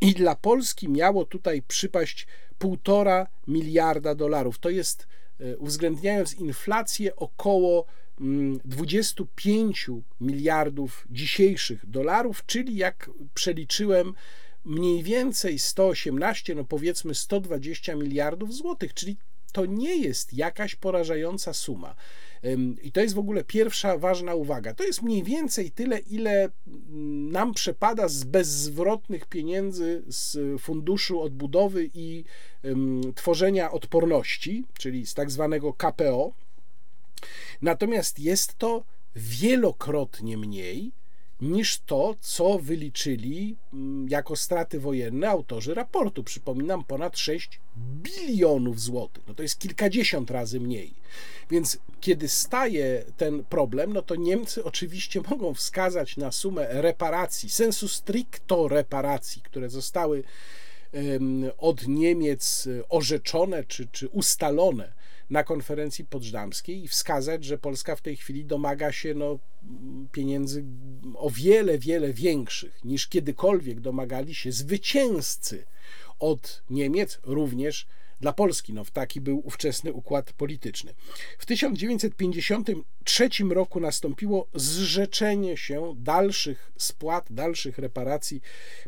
i 0.00 0.14
dla 0.14 0.34
Polski 0.34 0.88
miało 0.88 1.24
tutaj 1.24 1.62
przypaść 1.62 2.26
półtora 2.58 3.26
miliarda 3.46 4.14
dolarów. 4.14 4.58
To 4.58 4.70
jest, 4.70 5.06
e, 5.40 5.56
uwzględniając 5.56 6.34
inflację, 6.34 7.16
około 7.16 7.86
25 8.64 9.88
mm, 9.88 10.02
miliardów 10.20 11.06
dzisiejszych 11.10 11.90
dolarów, 11.90 12.46
czyli 12.46 12.76
jak 12.76 13.10
przeliczyłem, 13.34 14.14
mniej 14.64 15.02
więcej 15.02 15.58
118, 15.58 16.54
no 16.54 16.64
powiedzmy 16.64 17.14
120 17.14 17.94
miliardów 17.96 18.54
złotych, 18.54 18.94
czyli 18.94 19.16
to 19.52 19.66
nie 19.66 19.96
jest 19.96 20.32
jakaś 20.32 20.74
porażająca 20.74 21.52
suma. 21.52 21.94
I 22.82 22.92
to 22.92 23.00
jest 23.00 23.14
w 23.14 23.18
ogóle 23.18 23.44
pierwsza 23.44 23.98
ważna 23.98 24.34
uwaga. 24.34 24.74
To 24.74 24.84
jest 24.84 25.02
mniej 25.02 25.22
więcej 25.22 25.70
tyle, 25.70 25.98
ile 25.98 26.50
nam 27.30 27.54
przepada 27.54 28.08
z 28.08 28.24
bezzwrotnych 28.24 29.26
pieniędzy 29.26 30.02
z 30.06 30.38
Funduszu 30.60 31.20
Odbudowy 31.20 31.90
i 31.94 32.24
Tworzenia 33.14 33.70
Odporności, 33.70 34.64
czyli 34.78 35.06
z 35.06 35.14
tak 35.14 35.30
zwanego 35.30 35.72
KPO. 35.72 36.32
Natomiast 37.62 38.18
jest 38.18 38.58
to 38.58 38.84
wielokrotnie 39.16 40.36
mniej 40.36 40.92
niż 41.42 41.80
to, 41.80 42.14
co 42.20 42.58
wyliczyli 42.58 43.56
mm, 43.72 44.08
jako 44.08 44.36
straty 44.36 44.80
wojenne 44.80 45.30
autorzy 45.30 45.74
raportu. 45.74 46.24
Przypominam, 46.24 46.84
ponad 46.84 47.18
6 47.18 47.60
bilionów 47.76 48.80
złotych. 48.80 49.22
No 49.28 49.34
to 49.34 49.42
jest 49.42 49.58
kilkadziesiąt 49.58 50.30
razy 50.30 50.60
mniej. 50.60 50.94
Więc 51.50 51.78
kiedy 52.00 52.28
staje 52.28 53.04
ten 53.16 53.44
problem, 53.44 53.92
no 53.92 54.02
to 54.02 54.16
Niemcy 54.16 54.64
oczywiście 54.64 55.20
mogą 55.30 55.54
wskazać 55.54 56.16
na 56.16 56.32
sumę 56.32 56.66
reparacji, 56.70 57.50
sensu 57.50 57.88
stricto 57.88 58.68
reparacji, 58.68 59.42
które 59.42 59.70
zostały 59.70 60.24
od 61.58 61.88
Niemiec 61.88 62.68
orzeczone 62.88 63.64
czy, 63.64 63.86
czy 63.86 64.08
ustalone 64.08 64.92
na 65.32 65.44
konferencji 65.44 66.04
podszdamskiej 66.04 66.84
i 66.84 66.88
wskazać, 66.88 67.44
że 67.44 67.58
Polska 67.58 67.96
w 67.96 68.00
tej 68.00 68.16
chwili 68.16 68.44
domaga 68.44 68.92
się 68.92 69.14
no, 69.14 69.38
pieniędzy 70.12 70.64
o 71.14 71.30
wiele, 71.30 71.78
wiele 71.78 72.12
większych 72.12 72.84
niż 72.84 73.08
kiedykolwiek 73.08 73.80
domagali 73.80 74.34
się 74.34 74.52
zwycięzcy 74.52 75.66
od 76.18 76.62
Niemiec, 76.70 77.20
również 77.22 77.86
dla 78.22 78.32
Polski. 78.32 78.72
No, 78.72 78.84
taki 78.92 79.20
był 79.20 79.46
ówczesny 79.46 79.92
układ 79.92 80.32
polityczny. 80.32 80.94
W 81.38 81.46
1953 81.46 83.28
roku 83.50 83.80
nastąpiło 83.80 84.48
zrzeczenie 84.54 85.56
się 85.56 85.94
dalszych 85.96 86.72
spłat, 86.78 87.26
dalszych 87.30 87.78
reparacji 87.78 88.40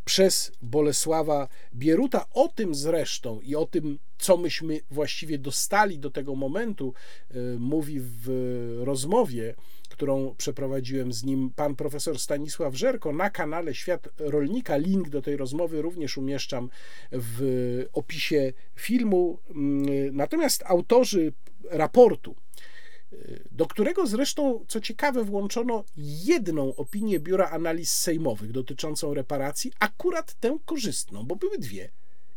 przez 0.05 0.53
Bolesława 0.63 1.49
Bieruta. 1.75 2.27
O 2.31 2.49
tym 2.49 2.75
zresztą 2.75 3.41
i 3.41 3.57
o 3.57 3.67
tym, 3.67 3.99
co 4.19 4.37
myśmy 4.37 4.81
właściwie 4.91 5.39
dostali 5.39 5.99
do 5.99 6.11
tego 6.11 6.35
momentu, 6.35 6.95
y, 7.31 7.59
mówi 7.59 8.01
w 8.01 8.29
rozmowie 8.85 9.55
którą 9.95 10.35
przeprowadziłem 10.39 11.13
z 11.13 11.25
nim 11.25 11.51
pan 11.57 11.77
profesor 11.77 12.19
Stanisław 12.19 12.75
Żerko 12.75 13.13
na 13.13 13.31
kanale 13.31 13.75
Świat 13.75 14.09
Rolnika. 14.19 14.77
Link 14.77 15.09
do 15.09 15.23
tej 15.23 15.37
rozmowy 15.37 15.83
również 15.83 16.19
umieszczam 16.19 16.71
w 17.13 17.87
opisie 17.93 18.53
filmu. 18.75 19.39
Natomiast 20.13 20.63
autorzy 20.67 21.33
raportu, 21.71 22.37
do 23.51 23.67
którego 23.67 24.07
zresztą, 24.07 24.65
co 24.69 24.81
ciekawe, 24.81 25.25
włączono 25.25 25.85
jedną 26.25 26.75
opinię 26.77 27.21
Biura 27.21 27.51
Analiz 27.51 27.91
Sejmowych 27.91 28.53
dotyczącą 28.53 29.15
reparacji, 29.15 29.73
akurat 29.81 30.35
tę 30.35 30.59
korzystną, 30.65 31.25
bo 31.25 31.37
były 31.37 31.59
dwie 31.59 31.91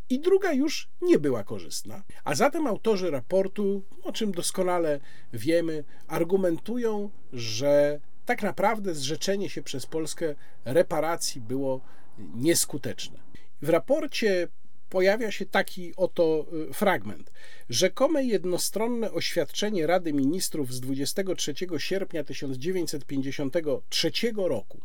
i 0.10 0.20
druga 0.20 0.54
już 0.54 0.90
nie 1.02 1.20
była 1.20 1.44
korzystna. 1.44 2.04
A 2.24 2.36
zatem 2.36 2.68
autorzy 2.68 3.12
raportu, 3.12 3.84
o 4.04 4.12
czym 4.12 4.32
doskonale 4.32 5.00
wiemy, 5.34 5.84
argumentują, 6.08 7.10
że 7.34 8.00
tak 8.26 8.44
naprawdę 8.44 8.96
zrzeczenie 8.96 9.50
się 9.50 9.62
przez 9.62 9.86
Polskę 9.86 10.36
reparacji 10.66 11.42
było 11.42 11.82
nieskuteczne. 12.18 13.20
W 13.62 13.70
raporcie 13.70 14.48
pojawia 14.90 15.32
się 15.32 15.46
taki 15.46 15.94
oto 15.96 16.46
y, 16.70 16.74
fragment. 16.74 17.32
Rzekome 17.70 18.24
jednostronne 18.24 19.12
oświadczenie 19.12 19.88
Rady 19.88 20.14
Ministrów 20.14 20.74
z 20.74 20.80
23 20.80 21.54
sierpnia 21.78 22.24
1953 22.24 24.12
roku 24.36 24.82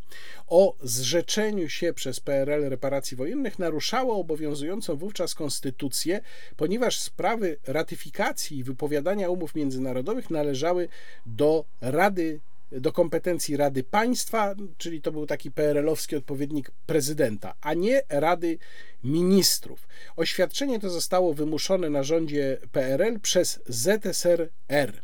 o 0.46 0.76
zrzeczeniu 0.82 1.68
się 1.68 1.92
przez 1.92 2.20
PRL 2.20 2.68
reparacji 2.68 3.16
wojennych 3.16 3.58
naruszało 3.58 4.16
obowiązującą 4.16 4.96
wówczas 4.96 5.34
konstytucję, 5.34 6.20
ponieważ 6.56 6.98
sprawy 6.98 7.56
ratyfikacji 7.66 8.58
i 8.58 8.64
wypowiadania 8.64 9.28
umów 9.28 9.54
międzynarodowych 9.54 10.30
należały 10.30 10.88
do 11.26 11.64
Rady 11.80 12.40
do 12.80 12.92
kompetencji 12.92 13.56
Rady 13.56 13.82
Państwa, 13.82 14.54
czyli 14.78 15.00
to 15.00 15.12
był 15.12 15.26
taki 15.26 15.50
PRL-owski 15.50 16.16
odpowiednik 16.16 16.70
prezydenta, 16.86 17.54
a 17.60 17.74
nie 17.74 18.02
Rady 18.08 18.58
Ministrów. 19.04 19.88
Oświadczenie 20.16 20.80
to 20.80 20.90
zostało 20.90 21.34
wymuszone 21.34 21.90
na 21.90 22.02
rządzie 22.02 22.58
PRL 22.72 23.20
przez 23.20 23.60
ZSRR. 23.66 25.02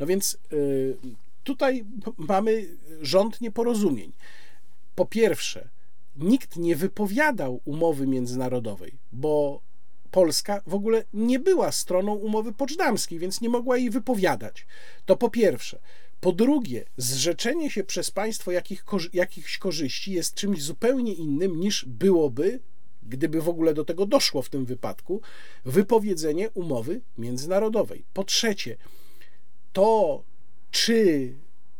No 0.00 0.06
więc 0.06 0.38
y, 0.52 0.96
tutaj 1.44 1.84
mamy 2.16 2.66
rząd 3.00 3.40
nieporozumień. 3.40 4.12
Po 4.94 5.06
pierwsze, 5.06 5.68
nikt 6.16 6.56
nie 6.56 6.76
wypowiadał 6.76 7.60
umowy 7.64 8.06
międzynarodowej, 8.06 8.92
bo 9.12 9.60
Polska 10.10 10.62
w 10.66 10.74
ogóle 10.74 11.04
nie 11.14 11.38
była 11.38 11.72
stroną 11.72 12.14
umowy 12.14 12.52
poczdamskiej, 12.52 13.18
więc 13.18 13.40
nie 13.40 13.48
mogła 13.48 13.76
jej 13.76 13.90
wypowiadać. 13.90 14.66
To 15.06 15.16
po 15.16 15.30
pierwsze. 15.30 15.78
Po 16.20 16.32
drugie, 16.32 16.84
zrzeczenie 16.96 17.70
się 17.70 17.84
przez 17.84 18.10
państwo 18.10 18.50
jakich, 18.50 18.84
jakichś 19.12 19.58
korzyści 19.58 20.12
jest 20.12 20.34
czymś 20.34 20.62
zupełnie 20.62 21.14
innym 21.14 21.60
niż 21.60 21.84
byłoby, 21.84 22.60
gdyby 23.02 23.42
w 23.42 23.48
ogóle 23.48 23.74
do 23.74 23.84
tego 23.84 24.06
doszło 24.06 24.42
w 24.42 24.48
tym 24.48 24.64
wypadku, 24.64 25.20
wypowiedzenie 25.64 26.50
umowy 26.50 27.00
międzynarodowej. 27.18 28.04
Po 28.12 28.24
trzecie, 28.24 28.76
to 29.72 30.22
czy 30.70 31.34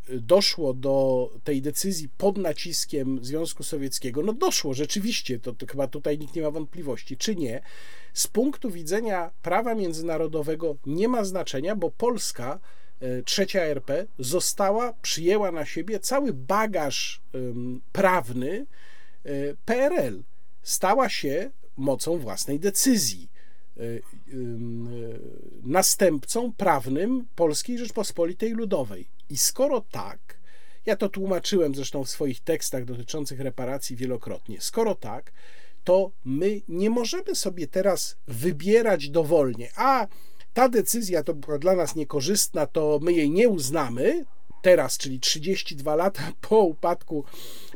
doszło 0.09 0.73
do 0.73 1.29
tej 1.43 1.61
decyzji 1.61 2.09
pod 2.17 2.37
naciskiem 2.37 3.25
Związku 3.25 3.63
Sowieckiego, 3.63 4.23
no 4.23 4.33
doszło 4.33 4.73
rzeczywiście, 4.73 5.39
to, 5.39 5.53
to, 5.53 5.65
chyba 5.65 5.87
tutaj 5.87 6.19
nikt 6.19 6.35
nie 6.35 6.41
ma 6.41 6.51
wątpliwości, 6.51 7.17
czy 7.17 7.35
nie, 7.35 7.61
z 8.13 8.27
punktu 8.27 8.71
widzenia 8.71 9.31
prawa 9.41 9.75
międzynarodowego 9.75 10.75
nie 10.85 11.07
ma 11.07 11.23
znaczenia, 11.23 11.75
bo 11.75 11.91
Polska 11.91 12.59
trzecia 13.25 13.61
RP 13.61 14.05
została, 14.19 14.93
przyjęła 15.01 15.51
na 15.51 15.65
siebie 15.65 15.99
cały 15.99 16.33
bagaż 16.33 17.21
prawny 17.91 18.65
e, 19.25 19.29
PRL. 19.65 20.23
Stała 20.63 21.09
się 21.09 21.51
mocą 21.77 22.17
własnej 22.17 22.59
decyzji 22.59 23.29
e, 23.77 23.81
następcą 25.63 26.53
prawnym 26.53 27.27
Polskiej 27.35 27.77
Rzeczpospolitej 27.77 28.51
Ludowej. 28.51 29.07
I 29.29 29.37
skoro 29.37 29.81
tak, 29.91 30.19
ja 30.85 30.95
to 30.95 31.09
tłumaczyłem 31.09 31.75
zresztą 31.75 32.03
w 32.03 32.09
swoich 32.09 32.39
tekstach 32.39 32.85
dotyczących 32.85 33.39
reparacji 33.39 33.95
wielokrotnie, 33.95 34.61
skoro 34.61 34.95
tak, 34.95 35.31
to 35.83 36.11
my 36.25 36.61
nie 36.67 36.89
możemy 36.89 37.35
sobie 37.35 37.67
teraz 37.67 38.15
wybierać 38.27 39.09
dowolnie, 39.09 39.69
a 39.75 40.07
ta 40.53 40.69
decyzja 40.69 41.23
to 41.23 41.33
była 41.33 41.57
dla 41.57 41.75
nas 41.75 41.95
niekorzystna, 41.95 42.65
to 42.65 42.99
my 43.01 43.13
jej 43.13 43.29
nie 43.29 43.49
uznamy, 43.49 44.25
teraz, 44.61 44.97
czyli 44.97 45.19
32 45.19 45.95
lata 45.95 46.31
po 46.49 46.59
upadku 46.59 47.23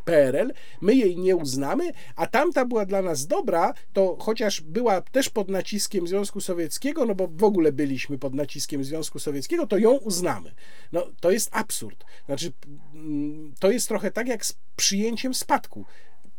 PRL, 0.06 0.53
my 0.81 0.95
jej 0.95 1.18
nie 1.18 1.35
uznamy, 1.35 1.91
a 2.15 2.27
tamta 2.27 2.65
była 2.65 2.85
dla 2.85 3.02
nas 3.02 3.27
dobra, 3.27 3.73
to 3.93 4.18
chociaż 4.19 4.61
była 4.61 5.02
też 5.02 5.30
pod 5.30 5.49
naciskiem 5.49 6.07
Związku 6.07 6.41
Sowieckiego, 6.41 7.06
no 7.06 7.15
bo 7.15 7.27
w 7.27 7.43
ogóle 7.43 7.72
byliśmy 7.72 8.18
pod 8.18 8.34
naciskiem 8.34 8.84
Związku 8.84 9.19
Sowieckiego, 9.19 9.68
to 9.68 9.77
ją 9.77 9.91
uznamy. 9.91 10.52
No 10.91 11.07
to 11.19 11.31
jest 11.31 11.49
absurd. 11.52 12.06
Znaczy, 12.26 12.52
mm, 12.93 13.53
to 13.60 13.72
jest 13.72 13.88
trochę 13.88 14.11
tak 14.11 14.27
jak 14.27 14.45
z 14.45 14.56
przyjęciem 14.76 15.34
spadku. 15.34 15.85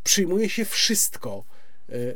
Przyjmuje 0.04 0.48
się 0.48 0.64
wszystko 0.64 1.44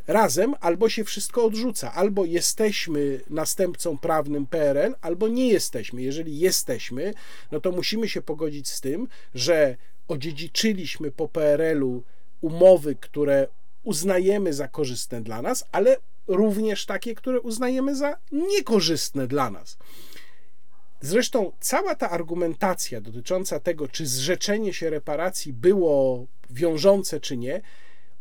razem, 0.06 0.54
albo 0.60 0.88
się 0.88 1.04
wszystko 1.04 1.44
odrzuca. 1.44 1.92
Albo 1.92 2.24
jesteśmy 2.24 3.20
następcą 3.30 3.98
prawnym 3.98 4.46
PRL, 4.46 4.94
albo 5.00 5.28
nie 5.28 5.48
jesteśmy. 5.48 6.02
Jeżeli 6.02 6.38
jesteśmy, 6.38 7.14
no 7.52 7.60
to 7.60 7.72
musimy 7.72 8.08
się 8.08 8.22
pogodzić 8.22 8.68
z 8.68 8.80
tym, 8.80 9.08
że 9.34 9.76
odziedziczyliśmy 10.08 11.10
po 11.10 11.28
PRL-u 11.28 12.02
umowy, 12.40 12.94
które 12.94 13.48
uznajemy 13.82 14.52
za 14.52 14.68
korzystne 14.68 15.22
dla 15.22 15.42
nas, 15.42 15.64
ale 15.72 15.96
również 16.26 16.86
takie, 16.86 17.14
które 17.14 17.40
uznajemy 17.40 17.96
za 17.96 18.16
niekorzystne 18.32 19.26
dla 19.26 19.50
nas. 19.50 19.78
Zresztą 21.00 21.52
cała 21.60 21.94
ta 21.94 22.10
argumentacja 22.10 23.00
dotycząca 23.00 23.60
tego, 23.60 23.88
czy 23.88 24.06
zrzeczenie 24.06 24.74
się 24.74 24.90
reparacji 24.90 25.52
było 25.52 26.26
wiążące, 26.50 27.20
czy 27.20 27.36
nie, 27.36 27.60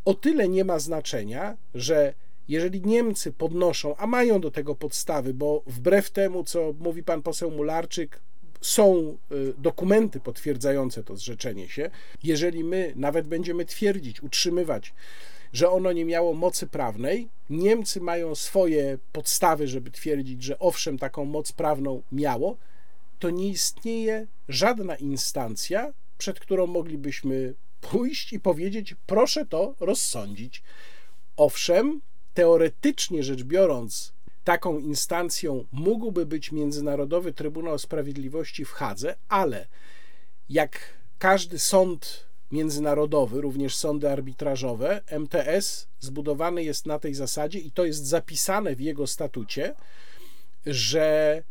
o 0.10 0.14
tyle 0.14 0.48
nie 0.48 0.66
ma 0.66 0.80
znaczenia, 0.80 1.58
że 1.76 2.14
jeżeli 2.48 2.82
Niemcy 2.82 3.32
podnoszą, 3.32 3.96
a 3.96 4.08
mają 4.08 4.42
do 4.42 4.52
tego 4.52 4.76
podstawy, 4.76 5.34
bo 5.34 5.64
wbrew 5.68 6.12
temu, 6.12 6.44
co 6.44 6.74
mówi 6.80 7.04
pan 7.04 7.22
poseł 7.22 7.52
Mularczyk, 7.52 8.20
są 8.62 9.18
y, 9.32 9.54
dokumenty 9.58 10.20
potwierdzające 10.20 11.04
to 11.04 11.16
zrzeczenie 11.16 11.70
się. 11.70 11.90
Jeżeli 12.24 12.64
my 12.64 12.94
nawet 12.96 13.28
będziemy 13.28 13.66
twierdzić, 13.66 14.24
utrzymywać, 14.24 14.94
że 15.54 15.70
ono 15.70 15.92
nie 15.92 16.06
miało 16.06 16.34
mocy 16.34 16.68
prawnej, 16.68 17.28
Niemcy 17.50 18.02
mają 18.02 18.36
swoje 18.36 18.98
podstawy, 19.12 19.68
żeby 19.68 19.92
twierdzić, 19.92 20.44
że 20.44 20.60
owszem, 20.60 20.98
taką 20.98 21.26
moc 21.26 21.52
prawną 21.52 22.02
miało, 22.12 22.58
to 23.20 23.30
nie 23.30 23.48
istnieje 23.48 24.28
żadna 24.48 24.96
instancja, 24.96 25.94
przed 26.18 26.40
którą 26.40 26.68
moglibyśmy 26.68 27.54
pójść 27.82 28.34
i 28.34 28.40
powiedzieć: 28.40 28.96
proszę 29.06 29.46
to 29.46 29.76
rozsądzić. 29.80 30.64
Owszem, 31.38 32.02
teoretycznie 32.34 33.24
rzecz 33.24 33.44
biorąc, 33.44 34.14
taką 34.44 34.80
instancją 34.80 35.66
mógłby 35.72 36.26
być 36.26 36.52
Międzynarodowy 36.52 37.34
Trybunał 37.34 37.80
Sprawiedliwości 37.80 38.66
w 38.66 38.72
Hadze, 38.72 39.16
ale 39.30 39.68
jak 40.50 40.80
każdy 41.20 41.60
sąd 41.60 42.26
międzynarodowy, 42.52 43.42
również 43.42 43.76
sądy 43.76 44.10
arbitrażowe, 44.10 45.02
MTS 45.08 45.88
zbudowany 46.00 46.64
jest 46.64 46.86
na 46.86 47.00
tej 47.00 47.14
zasadzie 47.14 47.60
i 47.60 47.72
to 47.72 47.86
jest 47.86 48.06
zapisane 48.06 48.76
w 48.76 48.82
jego 48.82 49.08
statucie, 49.08 49.76
że 50.66 51.44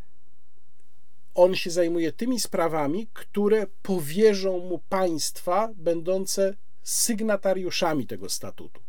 on 1.39 1.57
się 1.57 1.71
zajmuje 1.71 2.13
tymi 2.13 2.41
sprawami, 2.41 3.09
które 3.13 3.67
powierzą 3.83 4.59
mu 4.59 4.79
państwa 4.89 5.71
będące 5.77 6.55
sygnatariuszami 6.83 8.07
tego 8.07 8.29
statutu. 8.29 8.81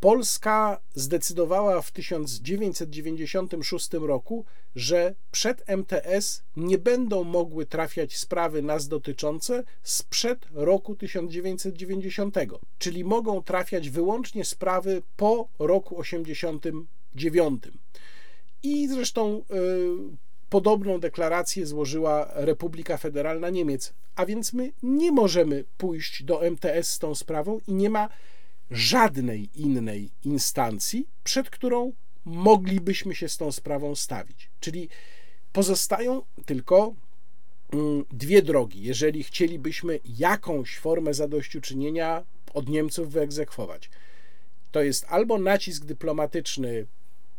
Polska 0.00 0.80
zdecydowała 0.94 1.82
w 1.82 1.90
1996 1.90 3.92
roku, 3.92 4.44
że 4.76 5.14
przed 5.30 5.68
MTS 5.68 6.42
nie 6.56 6.78
będą 6.78 7.24
mogły 7.24 7.66
trafiać 7.66 8.16
sprawy 8.16 8.62
nas 8.62 8.88
dotyczące 8.88 9.64
sprzed 9.82 10.46
roku 10.52 10.96
1990, 10.96 12.36
czyli 12.78 13.04
mogą 13.04 13.42
trafiać 13.42 13.90
wyłącznie 13.90 14.44
sprawy 14.44 15.02
po 15.16 15.48
roku 15.58 15.98
89. 15.98 17.62
I 18.62 18.88
zresztą 18.88 19.38
y, 19.38 19.42
Podobną 20.50 21.00
deklarację 21.00 21.66
złożyła 21.66 22.28
Republika 22.34 22.96
Federalna 22.96 23.50
Niemiec, 23.50 23.92
a 24.16 24.26
więc 24.26 24.52
my 24.52 24.72
nie 24.82 25.12
możemy 25.12 25.64
pójść 25.78 26.22
do 26.22 26.50
MTS 26.50 26.88
z 26.88 26.98
tą 26.98 27.14
sprawą 27.14 27.60
i 27.66 27.74
nie 27.74 27.90
ma 27.90 28.08
żadnej 28.70 29.48
innej 29.54 30.10
instancji, 30.24 31.08
przed 31.24 31.50
którą 31.50 31.92
moglibyśmy 32.24 33.14
się 33.14 33.28
z 33.28 33.36
tą 33.36 33.52
sprawą 33.52 33.94
stawić. 33.94 34.50
Czyli 34.60 34.88
pozostają 35.52 36.22
tylko 36.46 36.94
mm, 37.72 38.04
dwie 38.12 38.42
drogi, 38.42 38.82
jeżeli 38.82 39.22
chcielibyśmy 39.24 40.00
jakąś 40.18 40.78
formę 40.78 41.14
zadośćuczynienia 41.14 42.24
od 42.54 42.68
Niemców 42.68 43.10
wyegzekwować. 43.10 43.90
To 44.72 44.82
jest 44.82 45.06
albo 45.08 45.38
nacisk 45.38 45.84
dyplomatyczny 45.84 46.86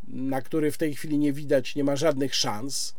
na 0.08 0.42
który 0.42 0.72
w 0.72 0.78
tej 0.78 0.96
chwili 0.96 1.18
nie 1.18 1.34
widać, 1.34 1.76
nie 1.76 1.84
ma 1.84 1.96
żadnych 1.96 2.36
szans. 2.36 2.96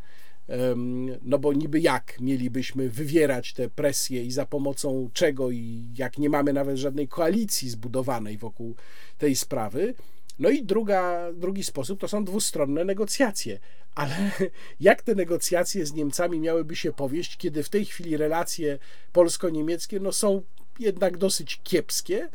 No 1.23 1.39
bo 1.39 1.53
niby 1.53 1.81
jak 1.81 2.21
mielibyśmy 2.21 2.89
wywierać 2.91 3.53
te 3.53 3.69
presje 3.69 4.25
i 4.25 4.33
za 4.33 4.47
pomocą 4.47 5.11
czego, 5.13 5.51
i 5.51 5.89
jak 5.99 6.19
nie 6.19 6.31
mamy 6.31 6.53
nawet 6.53 6.77
żadnej 6.77 7.09
koalicji 7.09 7.71
zbudowanej 7.71 8.39
wokół 8.39 8.75
tej 9.19 9.37
sprawy, 9.37 9.95
No 10.39 10.51
i 10.51 10.63
druga, 10.63 11.33
drugi 11.33 11.65
sposób 11.65 12.01
to 12.01 12.09
są 12.09 12.25
dwustronne 12.25 12.85
negocjacje. 12.85 13.59
Ale 13.95 14.15
jak 14.81 15.03
te 15.03 15.15
negocjacje 15.15 15.87
z 15.87 15.93
Niemcami 15.93 16.41
miałyby 16.41 16.77
się 16.77 16.93
powieść, 16.93 17.37
kiedy 17.37 17.63
w 17.63 17.69
tej 17.69 17.85
chwili 17.85 18.17
relacje 18.17 18.79
polsko-niemieckie 19.13 20.01
no, 20.01 20.13
są 20.13 20.43
jednak 20.79 21.17
dosyć 21.17 21.61
kiepskie 21.65 22.29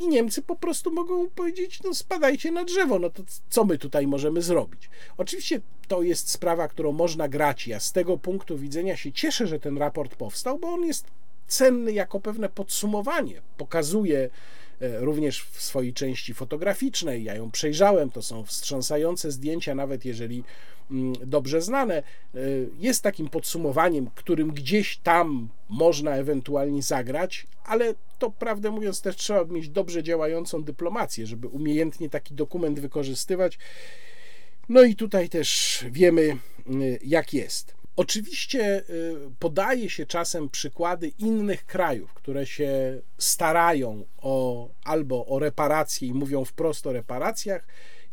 i 0.00 0.08
Niemcy 0.08 0.42
po 0.42 0.56
prostu 0.56 0.92
mogą 0.92 1.30
powiedzieć, 1.30 1.82
no 1.82 1.94
spadajcie 1.94 2.50
na 2.50 2.64
drzewo, 2.64 2.98
no 2.98 3.10
to 3.10 3.22
co 3.50 3.64
my 3.64 3.78
tutaj 3.78 4.06
możemy 4.06 4.42
zrobić? 4.42 4.90
Oczywiście 5.16 5.60
to 5.88 6.02
jest 6.02 6.30
sprawa, 6.30 6.68
którą 6.68 6.92
można 6.92 7.28
grać. 7.28 7.66
Ja 7.66 7.80
z 7.80 7.92
tego 7.92 8.18
punktu 8.18 8.58
widzenia 8.58 8.96
się 8.96 9.12
cieszę, 9.12 9.46
że 9.46 9.60
ten 9.60 9.78
raport 9.78 10.14
powstał, 10.14 10.58
bo 10.58 10.68
on 10.68 10.84
jest 10.84 11.06
cenny 11.46 11.92
jako 11.92 12.20
pewne 12.20 12.48
podsumowanie. 12.48 13.42
Pokazuje 13.56 14.30
e, 14.80 15.00
również 15.00 15.44
w 15.44 15.62
swojej 15.62 15.92
części 15.92 16.34
fotograficznej, 16.34 17.24
ja 17.24 17.34
ją 17.34 17.50
przejrzałem, 17.50 18.10
to 18.10 18.22
są 18.22 18.44
wstrząsające 18.44 19.30
zdjęcia, 19.30 19.74
nawet 19.74 20.04
jeżeli 20.04 20.44
dobrze 21.26 21.62
znane, 21.62 21.94
e, 21.94 22.38
jest 22.78 23.02
takim 23.02 23.28
podsumowaniem, 23.28 24.10
którym 24.14 24.50
gdzieś 24.50 24.96
tam 24.96 25.48
można 25.68 26.16
ewentualnie 26.16 26.82
zagrać, 26.82 27.46
ale 27.64 27.94
to 28.18 28.30
prawdę 28.30 28.70
mówiąc 28.70 29.02
też 29.02 29.16
trzeba 29.16 29.44
mieć 29.44 29.68
dobrze 29.68 30.02
działającą 30.02 30.64
dyplomację, 30.64 31.26
żeby 31.26 31.48
umiejętnie 31.48 32.10
taki 32.10 32.34
dokument 32.34 32.80
wykorzystywać. 32.80 33.58
No 34.68 34.82
i 34.82 34.96
tutaj 34.96 35.28
też 35.28 35.84
wiemy, 35.90 36.22
y, 36.22 36.98
jak 37.04 37.34
jest. 37.34 37.74
Oczywiście 37.96 38.82
y, 38.90 39.14
podaje 39.38 39.90
się 39.90 40.06
czasem 40.06 40.48
przykłady 40.48 41.08
innych 41.08 41.66
krajów, 41.66 42.14
które 42.14 42.46
się 42.46 43.00
starają 43.18 44.04
o 44.18 44.68
albo 44.84 45.26
o 45.26 45.38
reparacje 45.38 46.08
i 46.08 46.14
mówią 46.14 46.44
wprost 46.44 46.86
o 46.86 46.92
reparacjach, 46.92 47.66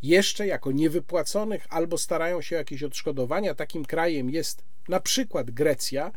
jeszcze 0.06 0.46
jako 0.46 0.72
niewypłaconych, 0.72 1.66
albo 1.70 1.98
starają 1.98 2.42
się 2.42 2.56
o 2.56 2.58
jakieś 2.58 2.82
odszkodowania. 2.82 3.54
Takim 3.54 3.84
krajem 3.84 4.30
jest 4.30 4.64
na 4.88 5.00
przykład 5.00 5.50
Grecja, 5.50 6.12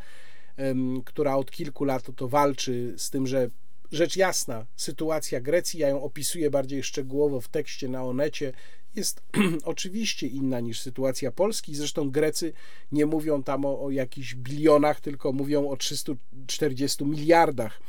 która 1.05 1.35
od 1.35 1.51
kilku 1.51 1.83
lat 1.83 2.03
to 2.15 2.27
walczy 2.27 2.93
z 2.97 3.09
tym, 3.09 3.27
że 3.27 3.49
rzecz 3.91 4.15
jasna, 4.15 4.65
sytuacja 4.75 5.41
Grecji, 5.41 5.79
ja 5.79 5.87
ją 5.87 6.03
opisuję 6.03 6.49
bardziej 6.49 6.83
szczegółowo 6.83 7.41
w 7.41 7.47
tekście 7.47 7.89
na 7.89 8.03
Onecie, 8.03 8.53
jest 8.95 9.23
oczywiście 9.63 10.27
inna 10.27 10.59
niż 10.59 10.79
sytuacja 10.79 11.31
Polski. 11.31 11.75
Zresztą 11.75 12.11
Grecy 12.11 12.53
nie 12.91 13.05
mówią 13.05 13.43
tam 13.43 13.65
o, 13.65 13.81
o 13.81 13.91
jakichś 13.91 14.35
bilionach, 14.35 15.01
tylko 15.01 15.31
mówią 15.31 15.69
o 15.69 15.77
340 15.77 17.05
miliardach 17.05 17.81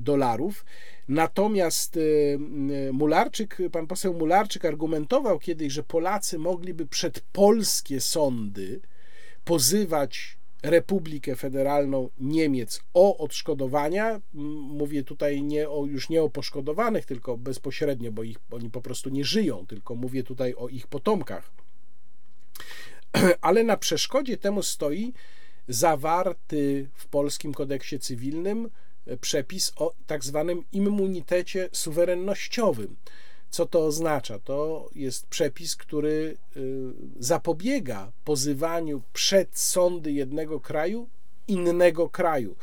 dolarów. 0.00 0.64
Natomiast 1.08 1.96
y, 1.96 2.00
y, 2.00 2.92
Mularczyk, 2.92 3.58
pan 3.72 3.86
poseł 3.86 4.14
Mularczyk 4.14 4.64
argumentował 4.64 5.38
kiedyś, 5.38 5.72
że 5.72 5.82
Polacy 5.82 6.38
mogliby 6.38 6.86
przed 6.86 7.20
polskie 7.20 8.00
sądy 8.00 8.80
pozywać 9.44 10.38
Republikę 10.62 11.36
Federalną 11.36 12.08
Niemiec 12.18 12.80
o 12.94 13.18
odszkodowania. 13.18 14.20
Mówię 14.32 15.02
tutaj 15.02 15.42
nie 15.42 15.70
o, 15.70 15.86
już 15.86 16.08
nie 16.08 16.22
o 16.22 16.30
poszkodowanych, 16.30 17.06
tylko 17.06 17.36
bezpośrednio, 17.36 18.12
bo 18.12 18.22
ich, 18.22 18.38
oni 18.50 18.70
po 18.70 18.80
prostu 18.80 19.10
nie 19.10 19.24
żyją, 19.24 19.66
tylko 19.66 19.94
mówię 19.94 20.22
tutaj 20.22 20.54
o 20.54 20.68
ich 20.68 20.86
potomkach. 20.86 21.50
Ale 23.40 23.64
na 23.64 23.76
przeszkodzie 23.76 24.36
temu 24.36 24.62
stoi 24.62 25.12
zawarty 25.68 26.88
w 26.94 27.06
polskim 27.06 27.54
kodeksie 27.54 27.98
cywilnym 27.98 28.70
przepis 29.20 29.72
o 29.76 29.92
tak 30.06 30.24
zwanym 30.24 30.64
immunitecie 30.72 31.68
suwerennościowym. 31.72 32.96
Co 33.50 33.66
to 33.66 33.86
oznacza? 33.86 34.38
To 34.38 34.88
jest 34.94 35.26
przepis, 35.26 35.76
który 35.76 36.36
y, 36.56 36.92
zapobiega 37.18 38.12
pozywaniu 38.24 39.02
przed 39.12 39.58
sądy 39.58 40.12
jednego 40.12 40.60
kraju 40.60 41.08
innego 41.48 42.08
kraju. 42.08 42.56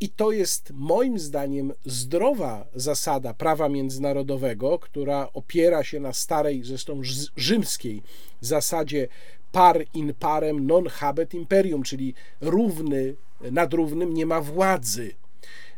I 0.00 0.08
to 0.08 0.32
jest 0.32 0.70
moim 0.74 1.18
zdaniem 1.18 1.72
zdrowa 1.84 2.66
zasada 2.74 3.34
prawa 3.34 3.68
międzynarodowego, 3.68 4.78
która 4.78 5.28
opiera 5.32 5.84
się 5.84 6.00
na 6.00 6.12
starej, 6.12 6.64
zresztą 6.64 7.00
rzymskiej 7.36 8.02
zasadzie 8.40 9.08
par 9.52 9.84
in 9.94 10.14
parem 10.14 10.66
non 10.66 10.88
habet 10.88 11.34
imperium, 11.34 11.82
czyli 11.82 12.14
równy 12.40 13.14
nad 13.40 13.74
równym 13.74 14.14
nie 14.14 14.26
ma 14.26 14.40
władzy. 14.40 15.14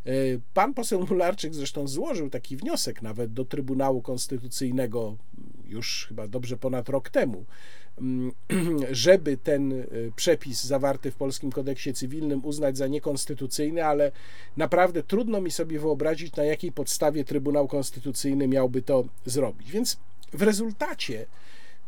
E, 0.06 0.10
pan 0.55 0.74
poseł 0.74 1.06
Mularczyk 1.10 1.55
zresztą 1.55 1.89
złożył 1.89 2.31
taki 2.31 2.56
wniosek 2.56 3.02
nawet 3.02 3.32
do 3.32 3.44
Trybunału 3.44 4.02
Konstytucyjnego 4.02 5.16
już 5.66 6.06
chyba 6.09 6.28
dobrze 6.28 6.56
ponad 6.56 6.89
rok 6.89 7.10
temu, 7.10 7.44
mm, 7.98 8.32
żeby 8.90 9.36
ten 9.36 9.72
e, 9.72 9.86
przepis 10.16 10.64
zawarty 10.64 11.10
w 11.10 11.16
polskim 11.16 11.52
kodeksie 11.52 11.93
cywilnym 11.93 12.44
uznać 12.44 12.76
za 12.76 12.86
niekonstytucyjny, 12.86 13.85
ale 13.85 14.12
naprawdę 14.56 15.02
trudno 15.02 15.40
mi 15.40 15.51
sobie 15.51 15.78
wyobrazić, 15.78 16.36
na 16.36 16.44
jakiej 16.44 16.72
podstawie 16.72 17.24
Trybunał 17.24 17.68
Konstytucyjny 17.68 18.48
miałby 18.48 18.82
to 18.82 19.05
zrobić. 19.26 19.70
Więc 19.70 19.97
w 20.32 20.43
rezultacie 20.43 21.26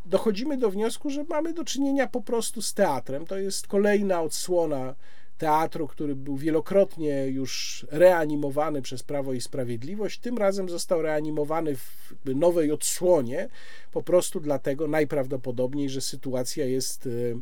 dochodzimy 0.06 0.56
do 0.56 0.70
wniosku, 0.70 1.10
że 1.10 1.24
mamy 1.24 1.52
do 1.52 1.64
czynienia 1.64 2.06
po 2.06 2.20
prostu 2.20 2.62
z 2.62 2.74
teatrem. 2.74 3.26
To 3.26 3.38
jest 3.38 3.66
kolejna 3.66 4.22
odsłona 4.22 4.94
teatru, 5.38 5.88
który 5.88 6.14
był 6.14 6.36
wielokrotnie 6.36 7.26
już 7.26 7.86
reanimowany 7.90 8.82
przez 8.82 9.02
Prawo 9.02 9.32
i 9.32 9.40
Sprawiedliwość, 9.40 10.18
tym 10.18 10.38
razem 10.38 10.68
został 10.68 11.02
reanimowany 11.02 11.76
w 11.76 12.14
nowej 12.24 12.72
odsłonie, 12.72 13.48
po 13.92 14.02
prostu 14.02 14.40
dlatego 14.40 14.88
najprawdopodobniej, 14.88 15.88
że 15.88 16.00
sytuacja 16.00 16.64
jest 16.64 17.06
y, 17.06 17.36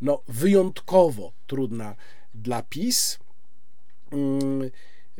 no, 0.00 0.22
wyjątkowo 0.28 1.32
trudna 1.46 1.94
dla 2.34 2.62
PiS. 2.62 3.18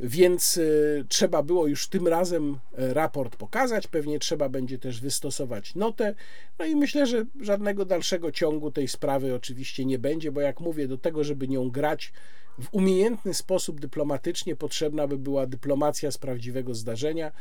Więc 0.03 0.57
y, 0.57 1.05
trzeba 1.09 1.43
było 1.43 1.67
już 1.67 1.89
tym 1.89 2.09
razem 2.09 2.59
y, 2.79 2.95
raport 2.95 3.37
pokazać, 3.37 3.87
pewnie 3.87 4.19
trzeba 4.19 4.49
będzie 4.49 4.79
też 4.79 5.01
wystosować 5.01 5.75
notę. 5.75 6.15
No 6.59 6.65
i 6.65 6.77
myślę, 6.77 7.07
że 7.07 7.25
żadnego 7.41 7.85
dalszego 7.85 8.33
ciągu 8.33 8.71
tej 8.71 8.89
sprawy 8.89 9.35
oczywiście 9.35 9.85
nie 9.85 9.99
będzie, 9.99 10.33
bo 10.33 10.41
jak 10.41 10.61
mówię, 10.61 10.89
do 10.89 10.99
tego, 10.99 11.25
żeby 11.25 11.49
nią 11.49 11.71
grać 11.71 12.13
w 12.61 12.69
umiejętny 12.73 13.35
sposób 13.35 13.81
dyplomatycznie, 13.81 14.57
potrzebna 14.57 15.07
by 15.07 15.19
była 15.19 15.47
dyplomacja 15.47 16.11
z 16.11 16.19
prawdziwego 16.19 16.75
zdarzenia 16.75 17.33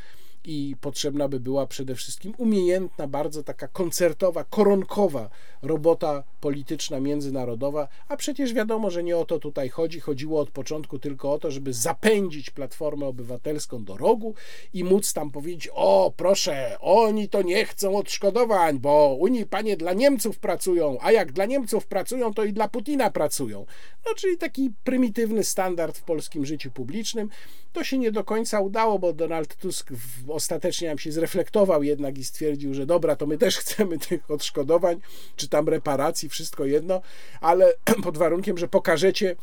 i 0.45 0.75
potrzebna 0.81 1.27
by 1.27 1.39
była 1.39 1.67
przede 1.67 1.95
wszystkim 1.95 2.33
umiejętna, 2.37 3.07
bardzo 3.07 3.43
taka 3.43 3.67
koncertowa, 3.67 4.43
koronkowa 4.43 5.29
robota 5.61 6.23
polityczna 6.39 6.99
międzynarodowa, 6.99 7.87
a 8.07 8.17
przecież 8.17 8.53
wiadomo, 8.53 8.89
że 8.89 9.03
nie 9.03 9.17
o 9.17 9.25
to 9.25 9.39
tutaj 9.39 9.69
chodzi. 9.69 9.99
Chodziło 9.99 10.41
od 10.41 10.51
początku 10.51 10.99
tylko 10.99 11.31
o 11.33 11.39
to, 11.39 11.51
żeby 11.51 11.73
zapędzić 11.73 12.49
Platformę 12.49 13.05
Obywatelską 13.05 13.83
do 13.83 13.97
rogu 13.97 14.35
i 14.73 14.83
móc 14.83 15.13
tam 15.13 15.31
powiedzieć: 15.31 15.69
O, 15.73 16.13
proszę, 16.17 16.77
oni 16.79 17.29
to 17.29 17.41
nie 17.41 17.65
chcą 17.65 17.97
odszkodowań, 17.97 18.79
bo 18.79 19.17
Unii 19.19 19.45
panie 19.45 19.77
dla 19.77 19.93
Niemców 19.93 20.39
pracują, 20.39 20.97
a 21.01 21.11
jak 21.11 21.31
dla 21.31 21.45
Niemców 21.45 21.87
pracują, 21.87 22.33
to 22.33 22.43
i 22.43 22.53
dla 22.53 22.67
Putina 22.67 23.11
pracują. 23.11 23.65
No, 24.05 24.15
czyli 24.15 24.37
taki 24.37 24.71
prymitywny 24.83 25.43
standard 25.43 25.97
w 25.97 26.03
polskim 26.03 26.45
życiu 26.45 26.71
publicznym. 26.71 27.29
To 27.73 27.83
się 27.83 27.97
nie 27.97 28.11
do 28.11 28.23
końca 28.23 28.59
udało, 28.59 28.99
bo 28.99 29.13
Donald 29.13 29.55
Tusk 29.55 29.91
ostatecznie 30.33 30.87
nam 30.87 30.97
się 30.97 31.11
zreflektował 31.11 31.83
jednak 31.83 32.17
i 32.17 32.23
stwierdził, 32.23 32.73
że 32.73 32.85
dobra, 32.85 33.15
to 33.15 33.27
my 33.27 33.37
też 33.37 33.57
chcemy 33.57 33.99
tych 34.09 34.31
odszkodowań, 34.31 35.01
czy 35.35 35.47
tam 35.47 35.69
reparacji, 35.69 36.29
wszystko 36.29 36.65
jedno, 36.65 37.01
ale 37.41 37.73
pod 38.03 38.17
warunkiem, 38.17 38.57
że 38.57 38.67
pokażecie, 38.67 39.35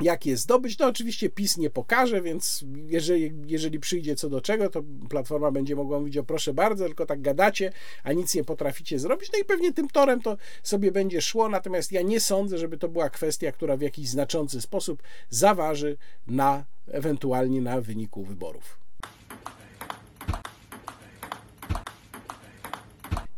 jak 0.00 0.26
je 0.26 0.36
zdobyć. 0.36 0.78
No 0.78 0.86
oczywiście 0.86 1.30
PiS 1.30 1.56
nie 1.56 1.70
pokaże, 1.70 2.22
więc 2.22 2.64
jeżeli, 2.86 3.32
jeżeli 3.46 3.80
przyjdzie 3.80 4.16
co 4.16 4.28
do 4.28 4.40
czego, 4.40 4.70
to 4.70 4.82
Platforma 5.08 5.50
będzie 5.50 5.76
mogła 5.76 5.98
mówić 5.98 6.16
o 6.16 6.24
proszę 6.24 6.54
bardzo, 6.54 6.86
tylko 6.86 7.06
tak 7.06 7.20
gadacie, 7.20 7.72
a 8.02 8.12
nic 8.12 8.34
nie 8.34 8.44
potraficie 8.44 8.98
zrobić. 8.98 9.32
No 9.32 9.38
i 9.38 9.44
pewnie 9.44 9.72
tym 9.72 9.88
torem 9.88 10.22
to 10.22 10.36
sobie 10.62 10.92
będzie 10.92 11.22
szło, 11.22 11.48
natomiast 11.48 11.92
ja 11.92 12.02
nie 12.02 12.20
sądzę, 12.20 12.58
żeby 12.58 12.78
to 12.78 12.88
była 12.88 13.10
kwestia, 13.10 13.52
która 13.52 13.76
w 13.76 13.80
jakiś 13.80 14.08
znaczący 14.08 14.60
sposób 14.60 15.02
zaważy 15.30 15.96
na 16.26 16.64
ewentualnie 16.88 17.60
na 17.60 17.80
wyniku 17.80 18.24
wyborów. 18.24 18.80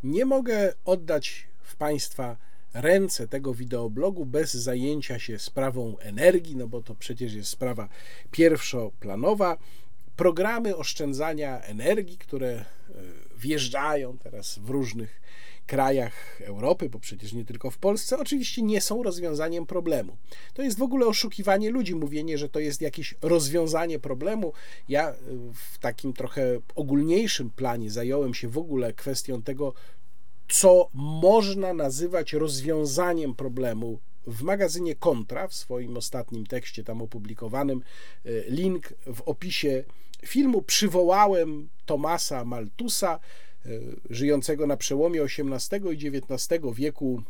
Nie 0.03 0.25
mogę 0.25 0.73
oddać 0.85 1.47
w 1.63 1.75
Państwa 1.75 2.37
ręce 2.73 3.27
tego 3.27 3.53
wideoblogu 3.53 4.25
bez 4.25 4.53
zajęcia 4.53 5.19
się 5.19 5.39
sprawą 5.39 5.97
energii, 5.97 6.55
no 6.55 6.67
bo 6.67 6.81
to 6.81 6.95
przecież 6.95 7.33
jest 7.33 7.49
sprawa 7.49 7.89
pierwszoplanowa. 8.31 9.57
Programy 10.15 10.75
oszczędzania 10.75 11.61
energii, 11.61 12.17
które 12.17 12.49
e, 12.49 12.65
wjeżdżają 13.37 14.17
teraz 14.17 14.59
w 14.59 14.69
różnych 14.69 15.21
krajach 15.65 16.41
Europy, 16.41 16.89
bo 16.89 16.99
przecież 16.99 17.33
nie 17.33 17.45
tylko 17.45 17.71
w 17.71 17.77
Polsce, 17.77 18.19
oczywiście 18.19 18.61
nie 18.61 18.81
są 18.81 19.03
rozwiązaniem 19.03 19.65
problemu. 19.65 20.17
To 20.53 20.61
jest 20.61 20.77
w 20.77 20.81
ogóle 20.81 21.05
oszukiwanie 21.05 21.69
ludzi, 21.69 21.95
mówienie, 21.95 22.37
że 22.37 22.49
to 22.49 22.59
jest 22.59 22.81
jakieś 22.81 23.15
rozwiązanie 23.21 23.99
problemu. 23.99 24.53
Ja 24.89 25.11
y, 25.11 25.15
w 25.53 25.77
takim 25.77 26.13
trochę 26.13 26.59
ogólniejszym 26.75 27.49
planie 27.49 27.91
zająłem 27.91 28.33
się 28.33 28.47
w 28.47 28.57
ogóle 28.57 28.93
kwestią 28.93 29.41
tego, 29.41 29.73
co 30.49 30.89
można 30.93 31.73
nazywać 31.73 32.33
rozwiązaniem 32.33 33.35
problemu 33.35 33.99
w 34.27 34.41
magazynie 34.41 34.95
Kontra, 34.95 35.47
w 35.47 35.53
swoim 35.53 35.97
ostatnim 35.97 36.45
tekście 36.45 36.83
tam 36.83 37.01
opublikowanym, 37.01 37.81
y, 38.25 38.45
link 38.47 38.93
w 39.05 39.21
opisie 39.21 39.83
filmu, 40.25 40.61
przywołałem 40.61 41.69
Tomasa 41.85 42.45
Maltusa, 42.45 43.19
żyjącego 44.09 44.67
na 44.67 44.77
przełomie 44.77 45.21
XVIII 45.21 46.07
i 46.07 46.07
XIX 46.07 46.63
wieku 46.73 47.23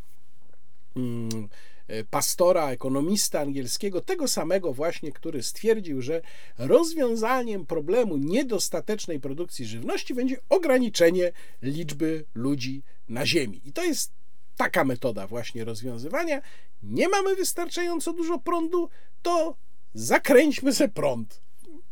mm, 0.95 1.49
y, 1.89 2.05
pastora, 2.09 2.71
ekonomista 2.71 3.39
angielskiego, 3.39 4.01
tego 4.01 4.27
samego 4.27 4.73
właśnie, 4.73 5.11
który 5.11 5.43
stwierdził, 5.43 6.01
że 6.01 6.21
rozwiązaniem 6.57 7.65
problemu 7.65 8.17
niedostatecznej 8.17 9.19
produkcji 9.19 9.65
żywności 9.65 10.13
będzie 10.13 10.37
ograniczenie 10.49 11.31
liczby 11.61 12.25
ludzi 12.35 12.83
na 13.09 13.25
Ziemi. 13.25 13.61
I 13.65 13.73
to 13.73 13.83
jest 13.83 14.11
taka 14.57 14.83
metoda 14.83 15.27
właśnie 15.27 15.63
rozwiązywania. 15.63 16.41
Nie 16.83 17.09
mamy 17.09 17.35
wystarczająco 17.35 18.13
dużo 18.13 18.39
prądu, 18.39 18.89
to 19.21 19.55
zakręćmy 19.93 20.73
se 20.73 20.89
prąd. 20.89 21.41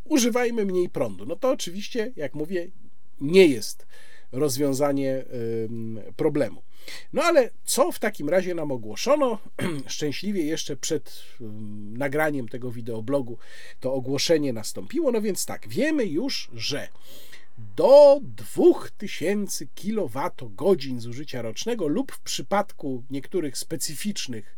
Używajmy 0.03 0.65
mniej 0.65 0.89
prądu. 0.89 1.25
No 1.25 1.35
to 1.35 1.49
oczywiście, 1.49 2.11
jak 2.15 2.33
mówię, 2.33 2.67
nie 3.21 3.47
jest 3.47 3.85
rozwiązanie 4.31 5.25
problemu. 6.15 6.61
No 7.13 7.23
ale 7.23 7.49
co 7.63 7.91
w 7.91 7.99
takim 7.99 8.29
razie 8.29 8.55
nam 8.55 8.71
ogłoszono? 8.71 9.37
Szczęśliwie 9.87 10.43
jeszcze 10.43 10.75
przed 10.77 11.23
nagraniem 11.93 12.47
tego 12.47 12.71
wideoblogu 12.71 13.37
to 13.79 13.93
ogłoszenie 13.93 14.53
nastąpiło. 14.53 15.11
No 15.11 15.21
więc 15.21 15.45
tak, 15.45 15.67
wiemy 15.67 16.05
już, 16.05 16.49
że 16.53 16.87
do 17.75 18.19
2000 18.23 19.65
kWh 19.75 20.99
zużycia 21.01 21.41
rocznego 21.41 21.87
lub 21.87 22.11
w 22.11 22.19
przypadku 22.19 23.03
niektórych 23.09 23.57
specyficznych 23.57 24.55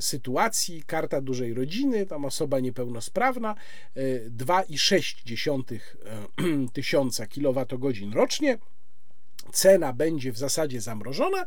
sytuacji, 0.00 0.82
karta 0.86 1.20
dużej 1.20 1.54
rodziny, 1.54 2.06
tam 2.06 2.24
osoba 2.24 2.60
niepełnosprawna, 2.60 3.54
2,6 3.96 5.80
e, 6.04 6.68
tysiąca 6.72 7.26
kWh 7.26 8.14
rocznie. 8.14 8.58
Cena 9.52 9.92
będzie 9.92 10.32
w 10.32 10.38
zasadzie 10.38 10.80
zamrożona, 10.80 11.44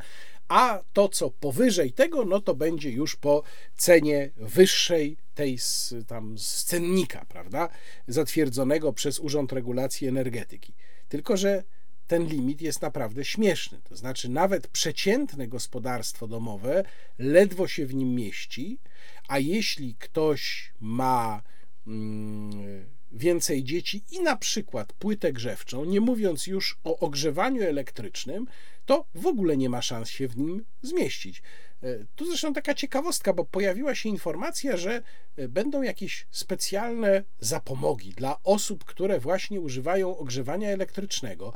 a 0.48 0.82
to, 0.94 1.10
co 1.10 1.32
powyżej 1.32 1.92
tego, 1.92 2.26
no 2.26 2.42
to 2.42 2.56
będzie 2.56 2.92
już 2.92 3.16
po 3.16 3.44
cenie 3.76 4.30
wyższej 4.38 5.18
tej 5.36 5.58
z, 5.58 5.94
tam 6.08 6.38
z 6.38 6.64
cennika, 6.64 7.26
prawda, 7.30 7.70
zatwierdzonego 8.08 8.94
przez 8.94 9.20
Urząd 9.20 9.52
Regulacji 9.52 10.08
Energetyki. 10.08 10.74
Tylko, 11.10 11.38
że 11.38 11.64
ten 12.08 12.28
limit 12.28 12.62
jest 12.62 12.82
naprawdę 12.82 13.26
śmieszny. 13.26 13.82
To 13.84 13.96
znaczy, 13.96 14.30
nawet 14.30 14.68
przeciętne 14.68 15.48
gospodarstwo 15.48 16.28
domowe 16.28 16.84
ledwo 17.20 17.68
się 17.68 17.86
w 17.86 17.96
nim 17.96 18.16
mieści, 18.16 18.80
a 19.28 19.40
jeśli 19.40 19.96
ktoś 19.96 20.74
ma 20.80 21.42
mm, 21.88 22.86
więcej 23.12 23.64
dzieci 23.64 24.04
i 24.12 24.22
na 24.22 24.36
przykład 24.36 24.94
płytę 24.94 25.34
grzewczą, 25.34 25.86
nie 25.86 26.02
mówiąc 26.02 26.48
już 26.48 26.78
o 26.84 27.00
ogrzewaniu 27.00 27.64
elektrycznym, 27.64 28.48
to 28.86 29.06
w 29.16 29.26
ogóle 29.26 29.58
nie 29.58 29.70
ma 29.70 29.82
szans 29.82 30.10
się 30.10 30.28
w 30.28 30.38
nim 30.38 30.66
zmieścić. 30.82 31.42
E, 31.84 32.06
tu 32.16 32.26
zresztą 32.26 32.54
taka 32.54 32.74
ciekawostka, 32.74 33.34
bo 33.34 33.46
pojawiła 33.46 33.96
się 33.96 34.10
informacja, 34.10 34.78
że 34.78 35.02
e, 35.38 35.48
będą 35.48 35.82
jakieś 35.82 36.28
specjalne 36.32 37.24
zapomogi 37.40 38.10
dla 38.10 38.44
osób, 38.44 38.86
które 38.86 39.20
właśnie 39.20 39.62
używają 39.62 40.18
ogrzewania 40.18 40.70
elektrycznego, 40.70 41.54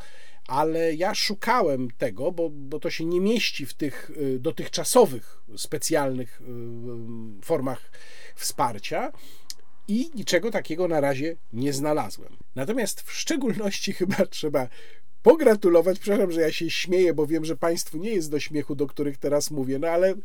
ale 0.48 0.94
ja 0.94 1.16
szukałem 1.16 1.92
tego, 1.98 2.32
bo, 2.32 2.50
bo 2.50 2.80
to 2.80 2.90
się 2.90 3.06
nie 3.06 3.22
mieści 3.22 3.66
w 3.66 3.74
tych 3.74 4.12
e, 4.36 4.40
dotychczasowych 4.40 5.42
specjalnych 5.58 6.42
formach 7.44 7.92
wsparcia 8.36 9.12
i 9.88 10.12
niczego 10.16 10.52
takiego 10.52 10.88
na 10.88 11.02
razie 11.02 11.36
nie 11.54 11.74
znalazłem. 11.74 12.38
Natomiast 12.56 13.02
w 13.02 13.14
szczególności 13.14 13.94
chyba 14.00 14.26
trzeba 14.26 14.68
pogratulować. 15.24 16.00
Przepraszam, 16.00 16.32
że 16.32 16.42
ja 16.42 16.52
się 16.52 16.70
śmieję, 16.70 17.14
bo 17.14 17.28
wiem, 17.28 17.46
że 17.46 17.56
Państwu 17.56 17.98
nie 17.98 18.10
jest 18.10 18.32
do 18.32 18.40
śmiechu, 18.40 18.76
do 18.76 18.88
których 18.88 19.18
teraz 19.18 19.52
mówię, 19.52 19.80
no 19.80 19.88
ale 19.88 20.16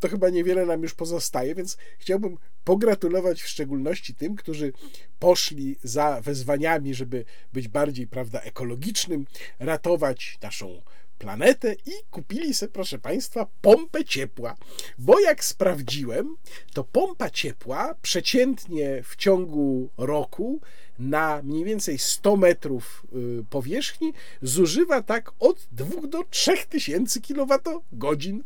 to 0.00 0.08
chyba 0.08 0.30
niewiele 0.30 0.66
nam 0.66 0.82
już 0.82 0.94
pozostaje, 0.94 1.54
więc 1.54 1.76
chciałbym 1.98 2.38
pogratulować 2.64 3.42
w 3.42 3.48
szczególności 3.48 4.14
tym, 4.14 4.36
którzy 4.36 4.72
poszli 5.18 5.76
za 5.82 6.20
wezwaniami, 6.20 6.94
żeby 6.94 7.24
być 7.52 7.68
bardziej, 7.68 8.06
prawda, 8.06 8.40
ekologicznym, 8.40 9.26
ratować 9.58 10.38
naszą 10.42 10.82
planetę 11.18 11.74
i 11.86 11.92
kupili 12.10 12.54
sobie, 12.54 12.72
proszę 12.72 12.98
Państwa, 12.98 13.46
pompę 13.60 14.04
ciepła. 14.04 14.56
Bo 14.98 15.20
jak 15.20 15.44
sprawdziłem, 15.44 16.36
to 16.72 16.84
pompa 16.84 17.30
ciepła 17.30 17.94
przeciętnie 18.02 19.02
w 19.02 19.16
ciągu 19.16 19.88
roku 19.98 20.60
na 20.98 21.42
mniej 21.42 21.64
więcej 21.64 21.98
100 21.98 22.36
metrów 22.36 23.06
y, 23.40 23.44
powierzchni 23.50 24.12
zużywa 24.42 25.02
tak 25.02 25.32
od 25.40 25.66
2 25.72 26.06
do 26.06 26.24
3 26.30 26.66
tysięcy 26.68 27.20
kWh 27.20 27.80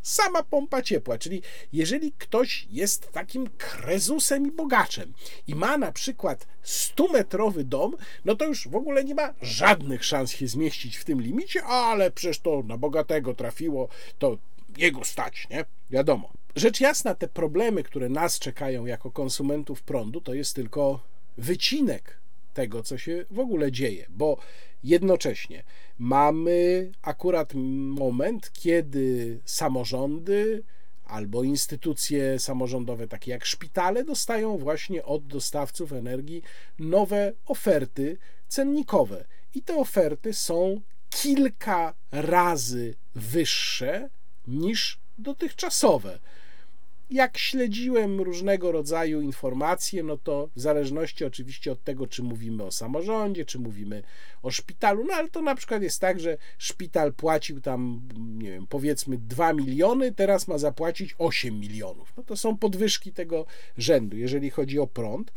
sama 0.02 0.42
pompa 0.42 0.82
ciepła. 0.82 1.18
Czyli 1.18 1.42
jeżeli 1.72 2.12
ktoś 2.12 2.66
jest 2.70 3.12
takim 3.12 3.50
krezusem 3.58 4.46
i 4.46 4.50
bogaczem 4.50 5.12
i 5.46 5.54
ma 5.54 5.78
na 5.78 5.92
przykład 5.92 6.46
100-metrowy 6.64 7.62
dom, 7.62 7.96
no 8.24 8.34
to 8.34 8.44
już 8.44 8.68
w 8.68 8.76
ogóle 8.76 9.04
nie 9.04 9.14
ma 9.14 9.34
żadnych 9.42 10.04
szans 10.04 10.30
się 10.30 10.48
zmieścić 10.48 10.96
w 10.96 11.04
tym 11.04 11.20
limicie, 11.20 11.64
ale 11.64 12.10
przecież 12.10 12.38
to 12.38 12.62
na 12.62 12.76
bogatego 12.76 13.34
trafiło, 13.34 13.88
to 14.18 14.38
jego 14.76 15.04
stać, 15.04 15.46
nie? 15.50 15.64
Wiadomo. 15.90 16.30
Rzecz 16.56 16.80
jasna, 16.80 17.14
te 17.14 17.28
problemy, 17.28 17.82
które 17.82 18.08
nas 18.08 18.38
czekają 18.38 18.86
jako 18.86 19.10
konsumentów 19.10 19.82
prądu, 19.82 20.20
to 20.20 20.34
jest 20.34 20.54
tylko 20.54 21.00
wycinek 21.38 22.18
tego, 22.58 22.82
co 22.82 22.98
się 22.98 23.24
w 23.30 23.38
ogóle 23.38 23.72
dzieje, 23.72 24.06
bo 24.10 24.38
jednocześnie 24.84 25.64
mamy 25.98 26.90
akurat 27.02 27.52
moment, 27.54 28.52
kiedy 28.52 29.40
samorządy 29.44 30.62
albo 31.04 31.42
instytucje 31.42 32.38
samorządowe, 32.38 33.08
takie 33.08 33.30
jak 33.30 33.44
szpitale, 33.44 34.04
dostają 34.04 34.58
właśnie 34.58 35.04
od 35.04 35.26
dostawców 35.26 35.92
energii 35.92 36.42
nowe 36.78 37.32
oferty 37.46 38.18
cennikowe. 38.48 39.24
I 39.54 39.62
te 39.62 39.76
oferty 39.76 40.34
są 40.34 40.80
kilka 41.10 41.94
razy 42.12 42.94
wyższe 43.14 44.10
niż 44.46 45.00
dotychczasowe 45.18 46.18
jak 47.10 47.38
śledziłem 47.38 48.20
różnego 48.20 48.72
rodzaju 48.72 49.20
informacje, 49.20 50.02
no 50.02 50.16
to 50.16 50.48
w 50.56 50.60
zależności 50.60 51.24
oczywiście 51.24 51.72
od 51.72 51.84
tego, 51.84 52.06
czy 52.06 52.22
mówimy 52.22 52.64
o 52.64 52.70
samorządzie, 52.70 53.44
czy 53.44 53.58
mówimy 53.58 54.02
o 54.42 54.50
szpitalu, 54.50 55.04
no 55.04 55.14
ale 55.14 55.28
to 55.28 55.42
na 55.42 55.54
przykład 55.54 55.82
jest 55.82 56.00
tak, 56.00 56.20
że 56.20 56.36
szpital 56.58 57.12
płacił 57.12 57.60
tam, 57.60 58.08
nie 58.16 58.50
wiem, 58.50 58.66
powiedzmy 58.66 59.18
2 59.18 59.52
miliony, 59.52 60.12
teraz 60.12 60.48
ma 60.48 60.58
zapłacić 60.58 61.14
8 61.18 61.60
milionów. 61.60 62.12
No 62.16 62.22
to 62.22 62.36
są 62.36 62.58
podwyżki 62.58 63.12
tego 63.12 63.46
rzędu, 63.78 64.16
jeżeli 64.16 64.50
chodzi 64.50 64.78
o 64.78 64.86
prąd. 64.86 65.32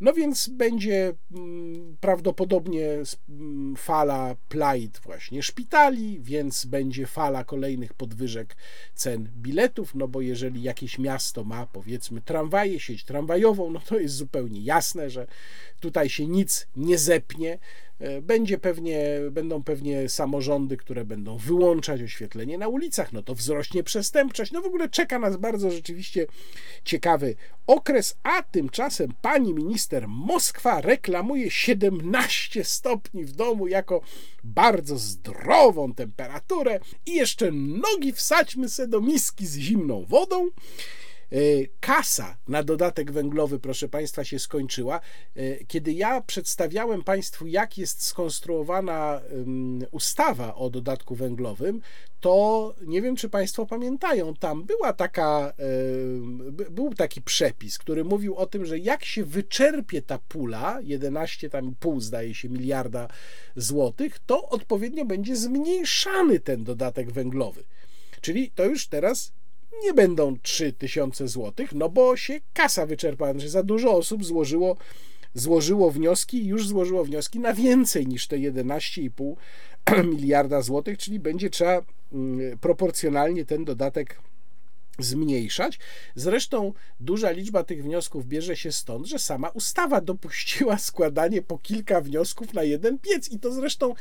No 0.00 0.12
więc 0.12 0.48
będzie 0.48 1.14
mm, 1.32 1.96
prawdopodobnie 2.00 2.88
mm, 3.28 3.76
fala 3.76 4.36
plight 4.48 5.02
właśnie 5.02 5.42
szpitali, 5.42 6.20
więc 6.20 6.64
będzie 6.64 7.06
fala 7.06 7.44
kolejnych 7.44 7.94
podwyżek 7.94 8.56
cen 8.94 9.28
biletów, 9.36 9.94
no 9.94 10.08
bo 10.08 10.20
jeżeli 10.20 10.62
jakieś 10.62 10.98
miasto 10.98 11.44
ma 11.44 11.66
powiedzmy 11.66 12.20
tramwaje, 12.20 12.80
sieć 12.80 13.04
tramwajową, 13.04 13.70
no 13.70 13.80
to 13.80 13.98
jest 13.98 14.14
zupełnie 14.14 14.60
jasne, 14.60 15.10
że 15.10 15.26
tutaj 15.80 16.08
się 16.08 16.26
nic 16.26 16.66
nie 16.76 16.98
zepnie. 16.98 17.58
E, 18.04 18.22
będzie 18.22 18.58
pewnie, 18.58 19.20
będą 19.30 19.62
pewnie 19.62 20.08
samorządy, 20.08 20.76
które 20.76 21.04
będą 21.04 21.38
wyłączać 21.38 22.02
oświetlenie 22.02 22.58
na 22.58 22.68
ulicach, 22.68 23.12
no 23.12 23.22
to 23.22 23.34
wzrośnie 23.34 23.82
przestępczość. 23.82 24.52
No 24.52 24.62
w 24.62 24.66
ogóle 24.66 24.88
czeka 24.88 25.18
nas 25.18 25.36
bardzo 25.36 25.70
rzeczywiście 25.70 26.26
ciekawy 26.84 27.36
okres, 27.66 28.16
a 28.22 28.42
tymczasem 28.42 29.12
pani 29.22 29.54
minister 29.54 30.08
Moskwa 30.08 30.80
reklamuje 30.80 31.50
17 31.50 32.64
stopni 32.64 33.24
w 33.24 33.32
domu 33.32 33.68
jako 33.68 34.00
bardzo 34.44 34.98
zdrową 34.98 35.94
temperaturę 35.94 36.80
i 37.06 37.14
jeszcze 37.14 37.50
nogi 37.52 38.12
wsadźmy 38.12 38.68
se 38.68 38.88
do 38.88 39.00
miski 39.00 39.46
z 39.46 39.56
zimną 39.56 40.04
wodą. 40.04 40.50
E, 41.32 41.36
Kasa 41.80 42.36
na 42.48 42.62
dodatek 42.62 43.12
węglowy, 43.12 43.58
proszę 43.58 43.88
Państwa, 43.88 44.24
się 44.24 44.38
skończyła. 44.38 45.00
E, 45.36 45.64
Kiedy 45.64 45.92
ja 45.92 46.20
przedstawiałem 46.20 47.02
Państwu, 47.04 47.46
jak 47.46 47.78
jest 47.78 48.02
skonstruowana 48.04 49.20
ustawa 49.90 50.54
o 50.54 50.70
dodatku 50.70 51.14
węglowym, 51.14 51.80
to 52.20 52.74
nie 52.86 53.02
wiem, 53.02 53.16
czy 53.16 53.28
Państwo 53.28 53.66
pamiętają, 53.66 54.34
tam 54.34 54.64
była 54.64 54.92
taka, 54.92 55.52
by- 56.52 56.70
był 56.70 56.94
taki 56.94 57.22
przepis, 57.22 57.78
który 57.78 58.04
mówił 58.04 58.36
o 58.36 58.46
tym, 58.46 58.66
że 58.66 58.78
jak 58.78 59.04
się 59.04 59.24
wyczerpie 59.24 60.02
ta 60.02 60.18
pula, 60.18 60.78
11 60.82 61.50
tam 61.50 61.74
pół 61.80 62.00
zdaje 62.00 62.34
się 62.34 62.48
miliarda 62.48 63.08
złotych, 63.56 64.18
to 64.26 64.48
odpowiednio 64.48 65.04
będzie 65.04 65.36
zmniejszany 65.36 66.40
ten 66.40 66.64
dodatek 66.64 67.10
węglowy. 67.12 67.64
Czyli 68.20 68.50
to 68.50 68.64
już 68.64 68.86
teraz 68.88 69.32
nie 69.82 69.94
będą 69.94 70.36
3000 70.42 71.28
złotych, 71.28 71.72
no 71.72 71.88
bo 71.88 72.16
się 72.16 72.40
kasa 72.52 72.86
wyczerpała, 72.86 73.38
że 73.38 73.48
za 73.48 73.62
dużo 73.62 73.92
osób 73.96 74.24
złożyło, 74.24 74.76
złożyło 75.34 75.90
wnioski 75.90 76.46
już 76.46 76.68
złożyło 76.68 77.04
wnioski 77.04 77.40
na 77.40 77.54
więcej 77.54 78.06
niż 78.06 78.26
te 78.26 78.36
11,5 78.36 79.34
miliarda 80.14 80.62
złotych, 80.62 80.98
czyli 80.98 81.20
będzie 81.20 81.50
trzeba 81.50 81.82
mm, 82.12 82.58
proporcjonalnie 82.58 83.44
ten 83.44 83.64
dodatek 83.64 84.20
zmniejszać. 84.98 85.78
Zresztą 86.14 86.72
duża 87.00 87.30
liczba 87.30 87.64
tych 87.64 87.82
wniosków 87.82 88.26
bierze 88.26 88.56
się 88.56 88.72
stąd, 88.72 89.06
że 89.06 89.18
sama 89.18 89.48
ustawa 89.48 90.00
dopuściła 90.00 90.78
składanie 90.78 91.42
po 91.42 91.58
kilka 91.58 92.00
wniosków 92.00 92.54
na 92.54 92.62
jeden 92.62 92.98
piec 92.98 93.28
i 93.28 93.38
to 93.38 93.52
zresztą 93.52 93.94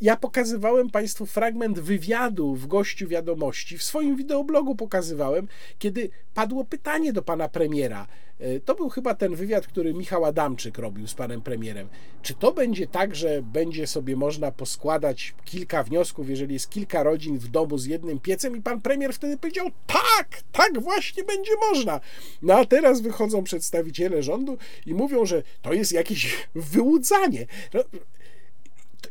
ja 0.00 0.16
pokazywałem 0.16 0.90
Państwu 0.90 1.26
fragment 1.26 1.78
wywiadu 1.78 2.54
w 2.54 2.66
gościu 2.66 3.08
wiadomości, 3.08 3.78
w 3.78 3.82
swoim 3.82 4.16
wideoblogu 4.16 4.76
pokazywałem, 4.76 5.48
kiedy 5.78 6.10
padło 6.34 6.64
pytanie 6.64 7.12
do 7.12 7.22
pana 7.22 7.48
premiera. 7.48 8.06
E, 8.38 8.60
To 8.60 8.74
był 8.74 8.88
chyba 8.88 9.14
ten 9.14 9.34
wywiad, 9.34 9.66
który 9.66 9.94
Michał 9.94 10.24
Adamczyk 10.24 10.78
robił 10.78 11.06
z 11.06 11.14
panem 11.14 11.42
premierem. 11.42 11.88
Czy 12.22 12.34
to 12.34 12.52
będzie 12.52 12.86
tak, 12.86 13.14
że 13.14 13.42
będzie 13.42 13.86
sobie 13.86 14.16
można 14.16 14.52
poskładać 14.52 15.34
kilka 15.44 15.82
wniosków, 15.82 16.30
jeżeli 16.30 16.54
jest 16.54 16.70
kilka 16.70 17.02
rodzin 17.02 17.38
w 17.38 17.48
domu 17.48 17.78
z 17.78 17.86
jednym 17.86 18.20
piecem? 18.20 18.56
I 18.56 18.62
pan 18.62 18.80
premier 18.80 19.14
wtedy 19.14 19.36
powiedział: 19.36 19.70
tak, 19.86 20.42
tak 20.52 20.80
właśnie 20.80 21.24
będzie 21.24 21.52
można. 21.70 22.00
No 22.42 22.54
a 22.54 22.64
teraz 22.64 23.00
wychodzą 23.00 23.44
przedstawiciele 23.44 24.22
rządu 24.22 24.58
i 24.86 24.94
mówią, 24.94 25.26
że 25.26 25.42
to 25.62 25.72
jest 25.72 25.92
jakieś 25.92 26.48
wyłudzanie. 26.54 27.46
No, 27.74 27.80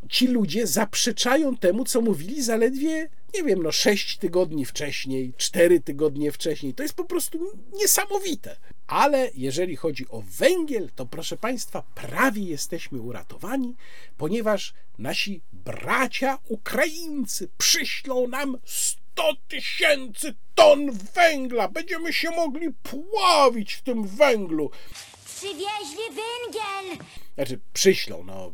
ci 0.10 0.28
ludzie 0.28 0.68
zaprzeczają 0.68 1.58
temu, 1.58 1.86
co 1.86 2.02
mówili 2.02 2.44
zaledwie, 2.44 3.10
nie 3.34 3.44
wiem, 3.44 3.64
no 3.64 3.72
6 3.72 4.18
tygodni 4.18 4.66
wcześniej, 4.66 5.34
4 5.38 5.80
tygodnie 5.80 6.32
wcześniej. 6.32 6.74
To 6.74 6.84
jest 6.84 6.96
po 6.96 7.06
prostu 7.06 7.40
niesamowite. 7.74 8.58
Ale 8.88 9.32
jeżeli 9.36 9.76
chodzi 9.76 10.06
o 10.10 10.22
węgiel, 10.22 10.90
to 10.96 11.06
proszę 11.06 11.38
Państwa, 11.38 11.84
prawie 11.96 12.44
jesteśmy 12.44 13.02
uratowani, 13.02 13.76
ponieważ 14.18 14.74
nasi 14.98 15.42
bracia 15.54 16.40
Ukraińcy 16.48 17.50
przyślą 17.58 18.28
nam 18.28 18.58
100 18.66 19.34
tysięcy 19.48 20.34
ton 20.56 20.92
węgla. 20.92 21.68
Będziemy 21.68 22.14
się 22.14 22.32
mogli 22.32 22.68
pławić 22.74 23.74
w 23.74 23.82
tym 23.82 24.08
węglu. 24.08 24.72
Przywieźli 25.26 26.04
węgiel! 26.08 27.06
Znaczy, 27.36 27.60
przyślą, 27.74 28.24
no 28.24 28.54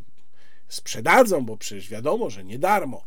sprzedadzą, 0.71 1.45
bo 1.45 1.57
przecież 1.57 1.89
wiadomo, 1.89 2.29
że 2.29 2.43
nie 2.43 2.59
darmo. 2.59 3.05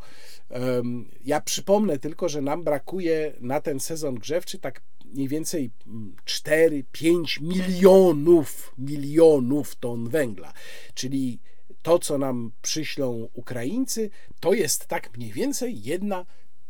Ja 1.25 1.41
przypomnę 1.41 1.99
tylko, 1.99 2.29
że 2.29 2.43
nam 2.43 2.65
brakuje 2.65 3.33
na 3.41 3.61
ten 3.61 3.81
sezon 3.81 4.15
grzewczy 4.15 4.59
tak 4.59 4.83
mniej 5.05 5.29
więcej 5.29 5.71
4-5 6.27 7.41
milionów, 7.43 8.75
milionów 8.79 9.77
ton 9.77 10.09
węgla. 10.09 10.53
Czyli 10.95 11.39
to, 11.83 11.99
co 11.99 12.19
nam 12.19 12.53
przyślą 12.63 13.29
Ukraińcy, 13.33 14.11
to 14.41 14.53
jest 14.53 14.87
tak 14.87 15.17
mniej 15.17 15.33
więcej 15.33 15.83
jedna 15.83 16.27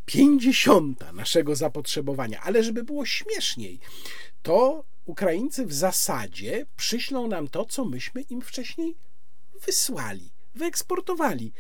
pięćdziesiąta 0.06 1.12
naszego 1.12 1.56
zapotrzebowania. 1.56 2.40
Ale 2.42 2.64
żeby 2.64 2.84
było 2.84 3.06
śmieszniej, 3.06 3.80
to 4.42 4.84
Ukraińcy 5.04 5.66
w 5.66 5.74
zasadzie 5.74 6.66
przyślą 6.76 7.28
nam 7.28 7.48
to, 7.48 7.64
co 7.64 7.84
myśmy 7.84 8.22
im 8.22 8.40
wcześniej 8.40 8.96
wysłali, 9.66 10.30
wyeksportowali 10.54 11.52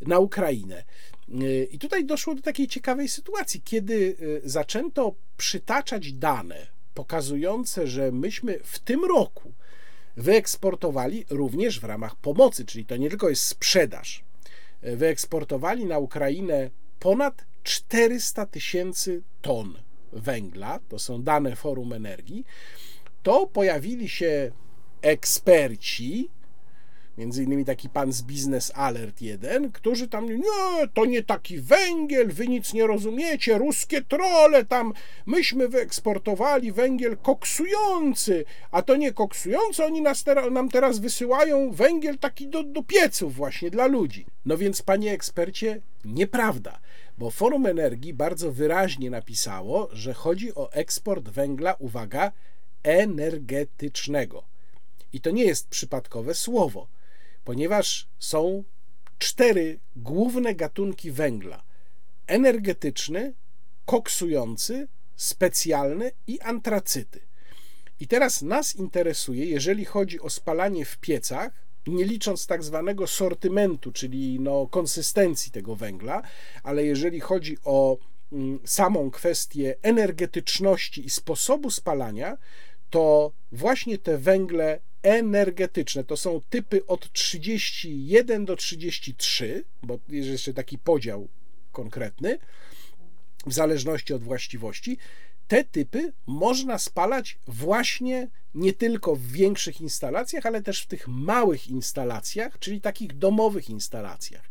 na 0.00 0.18
Ukrainę. 0.18 0.84
Yy, 1.28 1.64
I 1.64 1.78
tutaj 1.78 2.04
doszło 2.04 2.34
do 2.34 2.42
takiej 2.42 2.66
ciekawej 2.68 3.08
sytuacji, 3.08 3.62
kiedy 3.64 4.16
yy, 4.20 4.40
zaczęto 4.44 5.14
przytaczać 5.36 6.12
dane 6.12 6.66
pokazujące, 6.94 7.86
że 7.86 8.12
myśmy 8.12 8.58
w 8.64 8.78
tym 8.78 9.04
roku 9.04 9.52
wyeksportowali 10.16 11.24
również 11.30 11.80
w 11.80 11.84
ramach 11.84 12.16
pomocy, 12.16 12.64
czyli 12.64 12.84
to 12.84 12.96
nie 12.96 13.10
tylko 13.10 13.28
jest 13.28 13.42
sprzedaż, 13.42 14.24
yy, 14.82 14.96
wyeksportowali 14.96 15.86
na 15.86 15.98
Ukrainę 15.98 16.70
ponad 16.98 17.44
400 17.62 18.46
tysięcy 18.46 19.22
ton 19.42 19.74
węgla, 20.12 20.80
to 20.88 20.98
są 20.98 21.22
dane 21.22 21.56
Forum 21.56 21.92
Energii, 21.92 22.44
to 23.22 23.46
pojawili 23.46 24.08
się 24.08 24.52
eksperci, 25.02 26.28
między 27.18 27.44
innymi 27.44 27.64
taki 27.64 27.88
pan 27.88 28.12
z 28.12 28.22
Business 28.22 28.72
Alert 28.74 29.22
1, 29.22 29.72
którzy 29.72 30.08
tam, 30.08 30.28
nie, 30.28 30.88
to 30.94 31.04
nie 31.04 31.22
taki 31.22 31.60
węgiel, 31.60 32.28
wy 32.32 32.48
nic 32.48 32.74
nie 32.74 32.86
rozumiecie, 32.86 33.58
ruskie 33.58 34.02
trole 34.02 34.64
tam, 34.64 34.92
myśmy 35.26 35.68
wyeksportowali 35.68 36.72
węgiel 36.72 37.16
koksujący, 37.16 38.44
a 38.70 38.82
to 38.82 38.96
nie 38.96 39.12
koksujący, 39.12 39.84
oni 39.84 40.02
nas 40.02 40.24
nam 40.50 40.68
teraz 40.68 40.98
wysyłają 40.98 41.70
węgiel 41.70 42.18
taki 42.18 42.48
do, 42.48 42.62
do 42.62 42.82
pieców 42.82 43.34
właśnie 43.34 43.70
dla 43.70 43.86
ludzi. 43.86 44.26
No 44.46 44.56
więc, 44.56 44.82
panie 44.82 45.12
ekspercie, 45.12 45.80
nieprawda, 46.04 46.78
bo 47.18 47.30
Forum 47.30 47.66
Energii 47.66 48.14
bardzo 48.14 48.52
wyraźnie 48.52 49.10
napisało, 49.10 49.88
że 49.92 50.14
chodzi 50.14 50.54
o 50.54 50.72
eksport 50.72 51.28
węgla, 51.28 51.74
uwaga, 51.78 52.32
energetycznego. 52.82 54.42
I 55.12 55.20
to 55.20 55.30
nie 55.30 55.44
jest 55.44 55.68
przypadkowe 55.68 56.34
słowo, 56.34 56.86
ponieważ 57.46 58.08
są 58.18 58.64
cztery 59.18 59.80
główne 59.96 60.54
gatunki 60.54 61.10
węgla: 61.10 61.64
energetyczny, 62.26 63.34
koksujący, 63.84 64.88
specjalny 65.16 66.12
i 66.26 66.40
antracyty. 66.40 67.20
I 68.00 68.08
teraz 68.08 68.42
nas 68.42 68.76
interesuje, 68.76 69.44
jeżeli 69.44 69.84
chodzi 69.84 70.20
o 70.20 70.30
spalanie 70.30 70.84
w 70.84 70.98
piecach, 70.98 71.52
nie 71.86 72.04
licząc 72.04 72.46
tak 72.46 72.64
zwanego 72.64 73.06
sortymentu, 73.06 73.92
czyli 73.92 74.40
no, 74.40 74.66
konsystencji 74.66 75.52
tego 75.52 75.76
węgla, 75.76 76.22
ale 76.62 76.84
jeżeli 76.84 77.20
chodzi 77.20 77.56
o 77.64 77.98
mm, 78.32 78.58
samą 78.64 79.10
kwestię 79.10 79.74
energetyczności 79.82 81.06
i 81.06 81.10
sposobu 81.10 81.70
spalania, 81.70 82.38
to 82.90 83.32
właśnie 83.52 83.98
te 83.98 84.18
węgle 84.18 84.80
energetyczne 85.06 86.04
to 86.04 86.16
są 86.16 86.40
typy 86.50 86.86
od 86.86 87.12
31 87.12 88.44
do 88.44 88.56
33, 88.56 89.64
bo 89.82 89.98
jest 90.08 90.28
jeszcze 90.28 90.54
taki 90.54 90.78
podział 90.78 91.28
konkretny, 91.72 92.38
w 93.46 93.52
zależności 93.52 94.14
od 94.14 94.22
właściwości. 94.22 94.98
Te 95.48 95.64
typy 95.64 96.12
można 96.26 96.78
spalać 96.78 97.38
właśnie 97.46 98.28
nie 98.54 98.72
tylko 98.72 99.16
w 99.16 99.26
większych 99.26 99.80
instalacjach, 99.80 100.46
ale 100.46 100.62
też 100.62 100.82
w 100.82 100.86
tych 100.86 101.08
małych 101.08 101.68
instalacjach, 101.68 102.58
czyli 102.58 102.80
takich 102.80 103.18
domowych 103.18 103.70
instalacjach. 103.70 104.42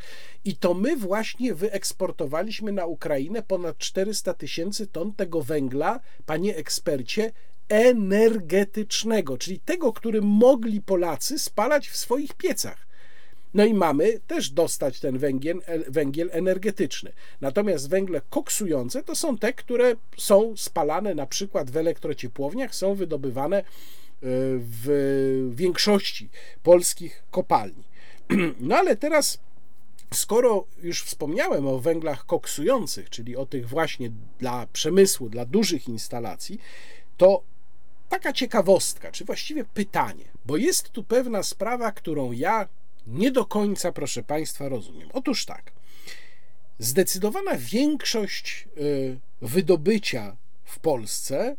I 0.46 0.56
to 0.56 0.74
my 0.74 0.98
właśnie 0.98 1.56
wyeksportowaliśmy 1.56 2.72
na 2.72 2.86
Ukrainę 2.86 3.44
ponad 3.44 3.78
400 3.78 4.34
tysięcy 4.34 4.88
ton 4.88 5.14
tego 5.14 5.42
węgla, 5.42 6.00
panie 6.26 6.56
ekspercie, 6.56 7.32
energetycznego, 7.70 9.38
czyli 9.38 9.60
tego, 9.60 9.94
który 9.94 10.22
mogli 10.22 10.82
Polacy 10.82 11.40
spalać 11.40 11.90
w 11.90 11.98
swoich 11.98 12.34
piecach. 12.34 12.86
No 13.54 13.66
i 13.66 13.74
mamy 13.74 14.20
też 14.28 14.50
dostać 14.50 15.00
ten 15.00 15.18
węgiel, 15.18 15.62
węgiel 15.88 16.30
energetyczny. 16.32 17.12
Natomiast 17.42 17.90
węgle 17.90 18.22
koksujące 18.30 19.04
to 19.04 19.16
są 19.16 19.38
te, 19.38 19.54
które 19.54 19.96
są 20.18 20.58
spalane 20.58 21.16
na 21.16 21.26
przykład 21.26 21.72
w 21.72 21.78
elektrociepłowniach, 21.78 22.76
są 22.76 22.96
wydobywane 22.96 23.64
w 24.22 25.52
większości 25.56 26.30
polskich 26.64 27.24
kopalni. 27.32 27.84
No 28.60 28.76
ale 28.76 28.96
teraz 28.96 29.40
skoro 30.14 30.66
już 30.84 31.04
wspomniałem 31.04 31.68
o 31.68 31.80
węglach 31.80 32.26
koksujących, 32.26 33.10
czyli 33.10 33.36
o 33.36 33.46
tych 33.46 33.70
właśnie 33.70 34.12
dla 34.40 34.68
przemysłu, 34.74 35.30
dla 35.30 35.46
dużych 35.46 35.88
instalacji, 35.88 36.60
to 37.18 37.44
taka 38.10 38.34
ciekawostka, 38.34 39.12
czy 39.12 39.26
właściwie 39.26 39.66
pytanie, 39.66 40.26
bo 40.46 40.58
jest 40.58 40.90
tu 40.90 41.04
pewna 41.04 41.44
sprawa, 41.44 41.92
którą 41.92 42.32
ja 42.32 42.68
nie 43.08 43.32
do 43.32 43.46
końca, 43.46 43.92
proszę 43.92 44.24
Państwa, 44.24 44.70
rozumiem. 44.70 45.10
Otóż 45.14 45.46
tak, 45.46 45.72
zdecydowana 46.80 47.58
większość 47.58 48.68
wydobycia 49.42 50.36
w 50.64 50.80
Polsce 50.80 51.56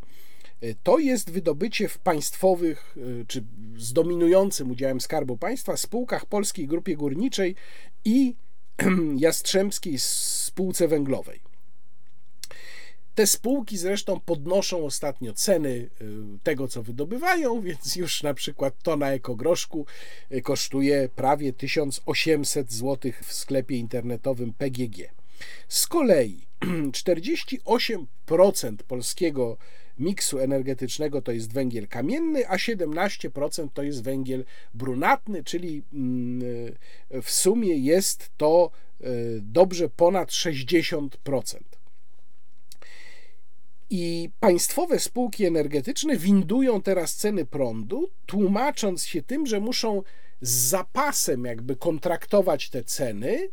to 0.83 0.99
jest 0.99 1.31
wydobycie 1.31 1.89
w 1.89 1.99
państwowych, 1.99 2.97
czy 3.29 3.45
z 3.77 3.93
dominującym 3.93 4.71
udziałem 4.71 5.01
Skarbu 5.01 5.37
Państwa 5.37 5.77
spółkach 5.77 6.27
Polskiej 6.27 6.67
Grupie 6.67 6.97
Górniczej 6.97 7.55
i 8.05 8.35
Jastrzębskiej 9.17 9.99
Spółce 9.99 10.89
Węglowej. 10.89 11.46
Te 13.17 13.27
spółki 13.27 13.77
zresztą 13.77 14.21
podnoszą 14.21 14.85
ostatnio 14.85 15.33
ceny 15.33 15.69
y, 15.69 15.89
tego, 16.43 16.69
co 16.69 16.83
wydobywają, 16.83 17.61
więc 17.67 17.97
już 17.97 18.23
na 18.23 18.35
przykład 18.35 18.83
tona 18.83 19.13
ekogroszku 19.13 19.87
y, 20.33 20.43
kosztuje 20.43 21.09
prawie 21.17 21.53
1800 21.53 22.73
zł 22.73 23.13
w 23.23 23.33
sklepie 23.33 23.77
internetowym 23.77 24.53
PGG. 24.53 24.97
Z 25.69 25.87
kolei 25.87 26.41
48% 26.91 28.77
polskiego 28.89 29.57
miksu 29.99 30.39
energetycznego 30.39 31.23
to 31.23 31.33
jest 31.33 31.53
węgiel 31.53 31.89
kamienny, 31.89 32.49
a 32.49 32.57
17% 32.57 33.69
to 33.75 33.83
jest 33.83 34.03
węgiel 34.03 34.45
brunatny, 34.75 35.45
czyli 35.45 35.83
mm, 35.93 36.43
y, 37.15 37.23
w 37.23 37.31
sumie 37.31 37.77
jest 37.77 38.31
to 38.37 38.71
dobrze 39.41 39.89
ponad 39.89 40.29
60%. 40.29 41.09
I 43.91 44.31
państwowe 44.41 44.99
spółki 44.99 45.45
energetyczne 45.45 46.17
windują 46.17 46.83
teraz 46.83 47.15
ceny 47.15 47.45
prądu, 47.45 48.11
tłumacząc 48.27 49.05
się 49.05 49.23
tym, 49.23 49.47
że 49.47 49.61
muszą 49.61 50.03
z 50.41 50.51
zapasem 50.51 51.45
jakby 51.45 51.77
kontraktować 51.77 52.71
te 52.71 52.85
ceny, 52.85 53.49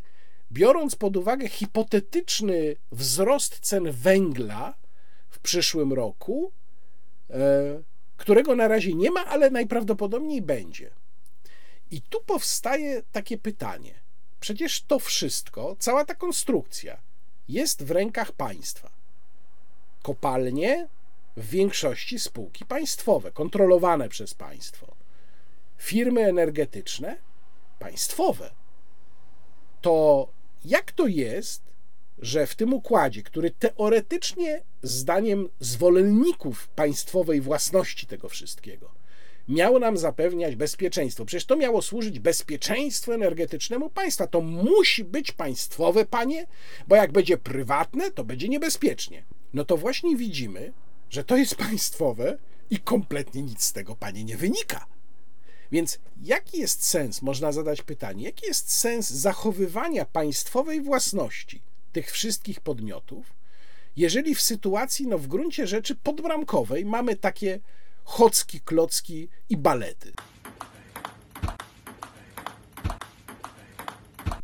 biorąc 0.52 0.96
pod 0.96 1.18
uwagę 1.18 1.50
hipotetyczny 1.50 2.76
wzrost 2.92 3.60
cen 3.60 3.92
węgla 3.92 4.74
w 5.30 5.40
przyszłym 5.40 5.94
roku, 5.94 6.52
e, 7.30 7.84
którego 8.18 8.56
na 8.56 8.68
razie 8.68 8.94
nie 8.94 9.12
ma, 9.12 9.26
ale 9.26 9.52
najprawdopodobniej 9.52 10.42
będzie. 10.42 10.92
I 11.92 12.02
tu 12.02 12.24
powstaje 12.26 13.04
takie 13.12 13.38
pytanie: 13.38 13.94
przecież 14.40 14.84
to 14.84 15.00
wszystko, 15.00 15.76
cała 15.80 16.06
ta 16.06 16.16
konstrukcja 16.16 17.02
jest 17.48 17.84
w 17.84 17.92
rękach 17.92 18.32
państwa 18.32 18.93
kopalnie 20.04 20.88
w 21.38 21.50
większości 21.50 22.20
spółki 22.20 22.66
państwowe, 22.66 23.32
kontrolowane 23.32 24.10
przez 24.10 24.34
państwo. 24.34 24.96
Firmy 25.78 26.22
energetyczne 26.22 27.18
państwowe. 27.80 28.52
To 29.82 30.28
jak 30.66 30.92
to 30.92 31.08
jest, 31.08 31.62
że 32.20 32.48
w 32.48 32.56
tym 32.56 32.74
układzie, 32.74 33.24
który 33.24 33.52
teoretycznie, 33.52 34.62
zdaniem 34.84 35.50
zwolenników 35.60 36.68
państwowej 36.68 37.42
własności 37.42 38.08
tego 38.08 38.30
wszystkiego, 38.30 38.92
miało 39.48 39.80
nam 39.80 39.98
zapewniać 39.98 40.56
bezpieczeństwo. 40.56 41.26
Przecież 41.26 41.46
to 41.46 41.56
miało 41.56 41.82
służyć 41.82 42.20
bezpieczeństwu 42.20 43.12
energetycznemu 43.12 43.90
państwa. 43.90 44.28
To 44.28 44.42
musi 44.42 45.04
być 45.04 45.32
państwowe, 45.32 46.06
panie, 46.06 46.48
bo 46.88 46.96
jak 46.96 47.12
będzie 47.12 47.38
prywatne, 47.38 48.12
to 48.12 48.24
będzie 48.24 48.50
niebezpiecznie 48.50 49.24
no 49.54 49.66
to 49.66 49.78
właśnie 49.78 50.18
widzimy, 50.18 50.74
że 51.10 51.24
to 51.24 51.38
jest 51.38 51.56
państwowe 51.56 52.38
i 52.70 52.80
kompletnie 52.80 53.42
nic 53.42 53.64
z 53.64 53.74
tego, 53.74 53.96
panie, 53.96 54.24
nie 54.24 54.38
wynika. 54.38 54.86
Więc 55.72 56.00
jaki 56.22 56.60
jest 56.60 56.86
sens, 56.86 57.22
można 57.22 57.52
zadać 57.52 57.82
pytanie, 57.82 58.24
jaki 58.24 58.46
jest 58.46 58.72
sens 58.72 59.10
zachowywania 59.10 60.06
państwowej 60.06 60.82
własności 60.82 61.62
tych 61.92 62.12
wszystkich 62.12 62.62
podmiotów, 62.62 63.34
jeżeli 63.96 64.36
w 64.36 64.42
sytuacji, 64.42 65.08
no 65.08 65.18
w 65.18 65.28
gruncie 65.28 65.68
rzeczy 65.68 65.96
podbramkowej 65.96 66.86
mamy 66.86 67.16
takie 67.16 67.60
chocki, 68.04 68.62
klocki 68.62 69.30
i 69.50 69.58
balety. 69.58 70.14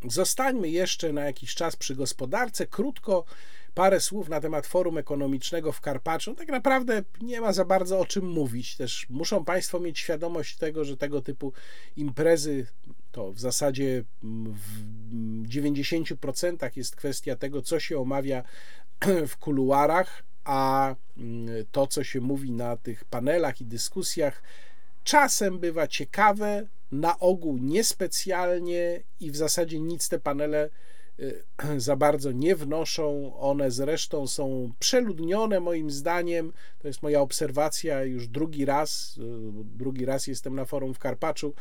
Zostańmy 0.07 0.69
jeszcze 0.69 1.13
na 1.13 1.23
jakiś 1.23 1.55
czas 1.55 1.75
przy 1.75 1.95
gospodarce. 1.95 2.67
Krótko 2.67 3.25
parę 3.73 3.99
słów 3.99 4.29
na 4.29 4.41
temat 4.41 4.67
forum 4.67 4.97
ekonomicznego 4.97 5.71
w 5.71 5.81
Karpaczu. 5.81 6.35
Tak 6.35 6.47
naprawdę 6.47 7.03
nie 7.21 7.41
ma 7.41 7.53
za 7.53 7.65
bardzo 7.65 7.99
o 7.99 8.05
czym 8.05 8.25
mówić. 8.25 8.75
Też 8.75 9.05
muszą 9.09 9.45
Państwo 9.45 9.79
mieć 9.79 9.99
świadomość 9.99 10.57
tego, 10.57 10.85
że 10.85 10.97
tego 10.97 11.21
typu 11.21 11.53
imprezy 11.95 12.67
to 13.11 13.31
w 13.31 13.39
zasadzie 13.39 14.03
w 14.23 15.47
90% 15.47 16.77
jest 16.77 16.95
kwestia 16.95 17.35
tego, 17.35 17.61
co 17.61 17.79
się 17.79 17.99
omawia 17.99 18.43
w 19.27 19.37
kuluarach, 19.37 20.23
a 20.43 20.95
to, 21.71 21.87
co 21.87 22.03
się 22.03 22.21
mówi 22.21 22.51
na 22.51 22.77
tych 22.77 23.05
panelach 23.05 23.61
i 23.61 23.65
dyskusjach, 23.65 24.43
czasem 25.03 25.59
bywa 25.59 25.87
ciekawe, 25.87 26.67
na 26.91 27.19
ogół 27.19 27.57
niespecjalnie 27.57 29.03
i 29.19 29.31
w 29.31 29.35
zasadzie 29.35 29.79
nic 29.79 30.09
te 30.09 30.19
panele 30.19 30.69
za 31.77 31.95
bardzo 31.95 32.31
nie 32.31 32.55
wnoszą. 32.55 33.35
One 33.39 33.71
zresztą 33.71 34.27
są 34.27 34.71
przeludnione, 34.79 35.59
moim 35.59 35.91
zdaniem. 35.91 36.53
To 36.79 36.87
jest 36.87 37.03
moja 37.03 37.21
obserwacja 37.21 38.03
już 38.03 38.27
drugi 38.27 38.65
raz. 38.65 39.17
Y, 39.17 39.21
drugi 39.63 40.05
raz 40.05 40.27
jestem 40.27 40.55
na 40.55 40.65
forum 40.65 40.93
w 40.93 40.99
Karpaczu. 40.99 41.53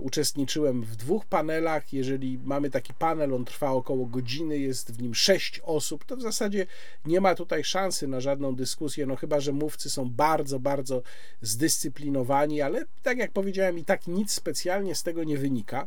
Uczestniczyłem 0.00 0.82
w 0.82 0.96
dwóch 0.96 1.26
panelach. 1.26 1.92
Jeżeli 1.92 2.38
mamy 2.38 2.70
taki 2.70 2.94
panel, 2.94 3.34
on 3.34 3.44
trwa 3.44 3.70
około 3.70 4.06
godziny, 4.06 4.58
jest 4.58 4.92
w 4.92 5.02
nim 5.02 5.14
sześć 5.14 5.60
osób, 5.64 6.04
to 6.04 6.16
w 6.16 6.22
zasadzie 6.22 6.66
nie 7.06 7.20
ma 7.20 7.34
tutaj 7.34 7.64
szansy 7.64 8.08
na 8.08 8.20
żadną 8.20 8.54
dyskusję. 8.56 9.06
No 9.06 9.16
chyba, 9.16 9.40
że 9.40 9.52
mówcy 9.52 9.90
są 9.90 10.10
bardzo, 10.10 10.60
bardzo 10.60 11.02
zdyscyplinowani, 11.42 12.60
ale 12.60 12.84
tak 13.02 13.18
jak 13.18 13.32
powiedziałem, 13.32 13.78
i 13.78 13.84
tak 13.84 14.06
nic 14.06 14.32
specjalnie 14.32 14.94
z 14.94 15.02
tego 15.02 15.24
nie 15.24 15.38
wynika. 15.38 15.86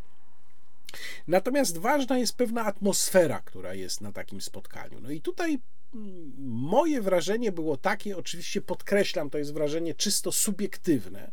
Natomiast 1.28 1.78
ważna 1.78 2.18
jest 2.18 2.36
pewna 2.36 2.66
atmosfera, 2.66 3.42
która 3.46 3.74
jest 3.74 4.02
na 4.02 4.12
takim 4.12 4.42
spotkaniu. 4.42 5.00
No 5.02 5.12
i 5.12 5.22
tutaj 5.22 5.60
mm, 5.94 6.34
moje 6.48 7.02
wrażenie 7.02 7.52
było 7.52 7.78
takie, 7.78 8.18
oczywiście 8.18 8.62
podkreślam, 8.62 9.30
to 9.30 9.38
jest 9.38 9.54
wrażenie 9.54 9.94
czysto 9.94 10.32
subiektywne, 10.32 11.32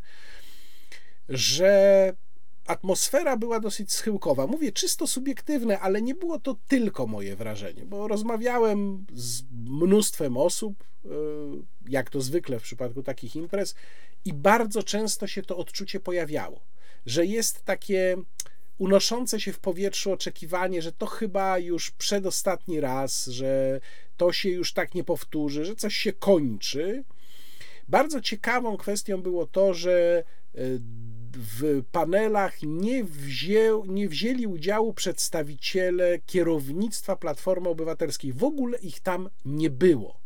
że 1.28 2.12
atmosfera 2.66 3.36
była 3.36 3.60
dosyć 3.60 3.92
schyłkowa. 3.92 4.46
Mówię 4.46 4.72
czysto 4.72 5.06
subiektywne, 5.06 5.80
ale 5.80 6.02
nie 6.02 6.14
było 6.14 6.38
to 6.38 6.56
tylko 6.68 7.06
moje 7.06 7.36
wrażenie, 7.36 7.84
bo 7.84 8.08
rozmawiałem 8.08 9.06
z 9.14 9.42
mnóstwem 9.66 10.36
osób, 10.36 10.84
e, 11.04 11.08
jak 11.88 12.10
to 12.10 12.20
zwykle 12.20 12.58
w 12.58 12.62
przypadku 12.62 13.02
takich 13.02 13.36
imprez, 13.36 13.74
i 14.24 14.32
bardzo 14.32 14.82
często 14.82 15.26
się 15.26 15.42
to 15.42 15.56
odczucie 15.56 16.00
pojawiało, 16.00 16.60
że 17.06 17.26
jest 17.26 17.64
takie 17.64 18.16
unoszące 18.78 19.40
się 19.40 19.52
w 19.52 19.58
powietrzu 19.58 20.12
oczekiwanie, 20.12 20.82
że 20.82 20.92
to 20.92 21.06
chyba 21.06 21.58
już 21.58 21.90
przedostatni 21.90 22.80
raz, 22.80 23.26
że 23.26 23.80
to 24.16 24.32
się 24.32 24.48
już 24.48 24.72
tak 24.72 24.94
nie 24.94 25.04
powtórzy, 25.04 25.64
że 25.64 25.76
coś 25.76 25.96
się 25.96 26.12
kończy. 26.12 27.04
Bardzo 27.88 28.20
ciekawą 28.20 28.76
kwestią 28.76 29.22
było 29.22 29.46
to, 29.46 29.74
że 29.74 30.24
e, 30.54 30.58
w 31.36 31.82
panelach 31.92 32.62
nie, 32.62 33.04
nie 33.86 34.08
wzięli 34.08 34.46
udziału 34.46 34.94
przedstawiciele 34.94 36.18
kierownictwa 36.26 37.16
Platformy 37.16 37.68
Obywatelskiej. 37.68 38.32
W 38.32 38.44
ogóle 38.44 38.78
ich 38.78 39.00
tam 39.00 39.30
nie 39.44 39.70
było. 39.70 40.20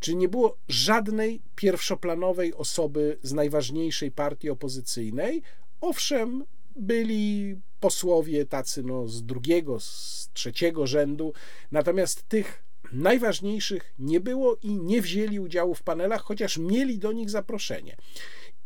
Czyli 0.00 0.16
nie 0.16 0.28
było 0.28 0.56
żadnej 0.68 1.42
pierwszoplanowej 1.56 2.54
osoby 2.54 3.18
z 3.22 3.32
najważniejszej 3.32 4.10
partii 4.10 4.50
opozycyjnej. 4.50 5.42
Owszem, 5.80 6.44
byli 6.76 7.56
posłowie 7.80 8.46
tacy 8.46 8.82
no, 8.82 9.08
z 9.08 9.22
drugiego, 9.22 9.80
z 9.80 10.30
trzeciego 10.32 10.86
rzędu, 10.86 11.32
natomiast 11.70 12.28
tych 12.28 12.64
najważniejszych 12.92 13.94
nie 13.98 14.20
było 14.20 14.56
i 14.62 14.70
nie 14.70 15.02
wzięli 15.02 15.40
udziału 15.40 15.74
w 15.74 15.82
panelach, 15.82 16.22
chociaż 16.22 16.58
mieli 16.58 16.98
do 16.98 17.12
nich 17.12 17.30
zaproszenie. 17.30 17.96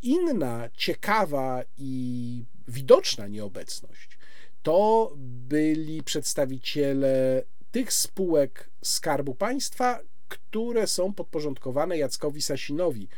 Inna 0.02 0.68
ciekawa 0.76 1.62
i 1.78 2.44
widoczna 2.68 3.28
nieobecność 3.28 4.18
to 4.62 5.12
byli 5.16 6.02
przedstawiciele 6.02 7.42
tych 7.70 7.92
spółek 7.92 8.70
Skarbu 8.82 9.34
Państwa, 9.34 10.00
które 10.28 10.86
są 10.86 11.14
podporządkowane 11.14 11.98
Jackowi 11.98 12.42
Sasinowi, 12.42 13.08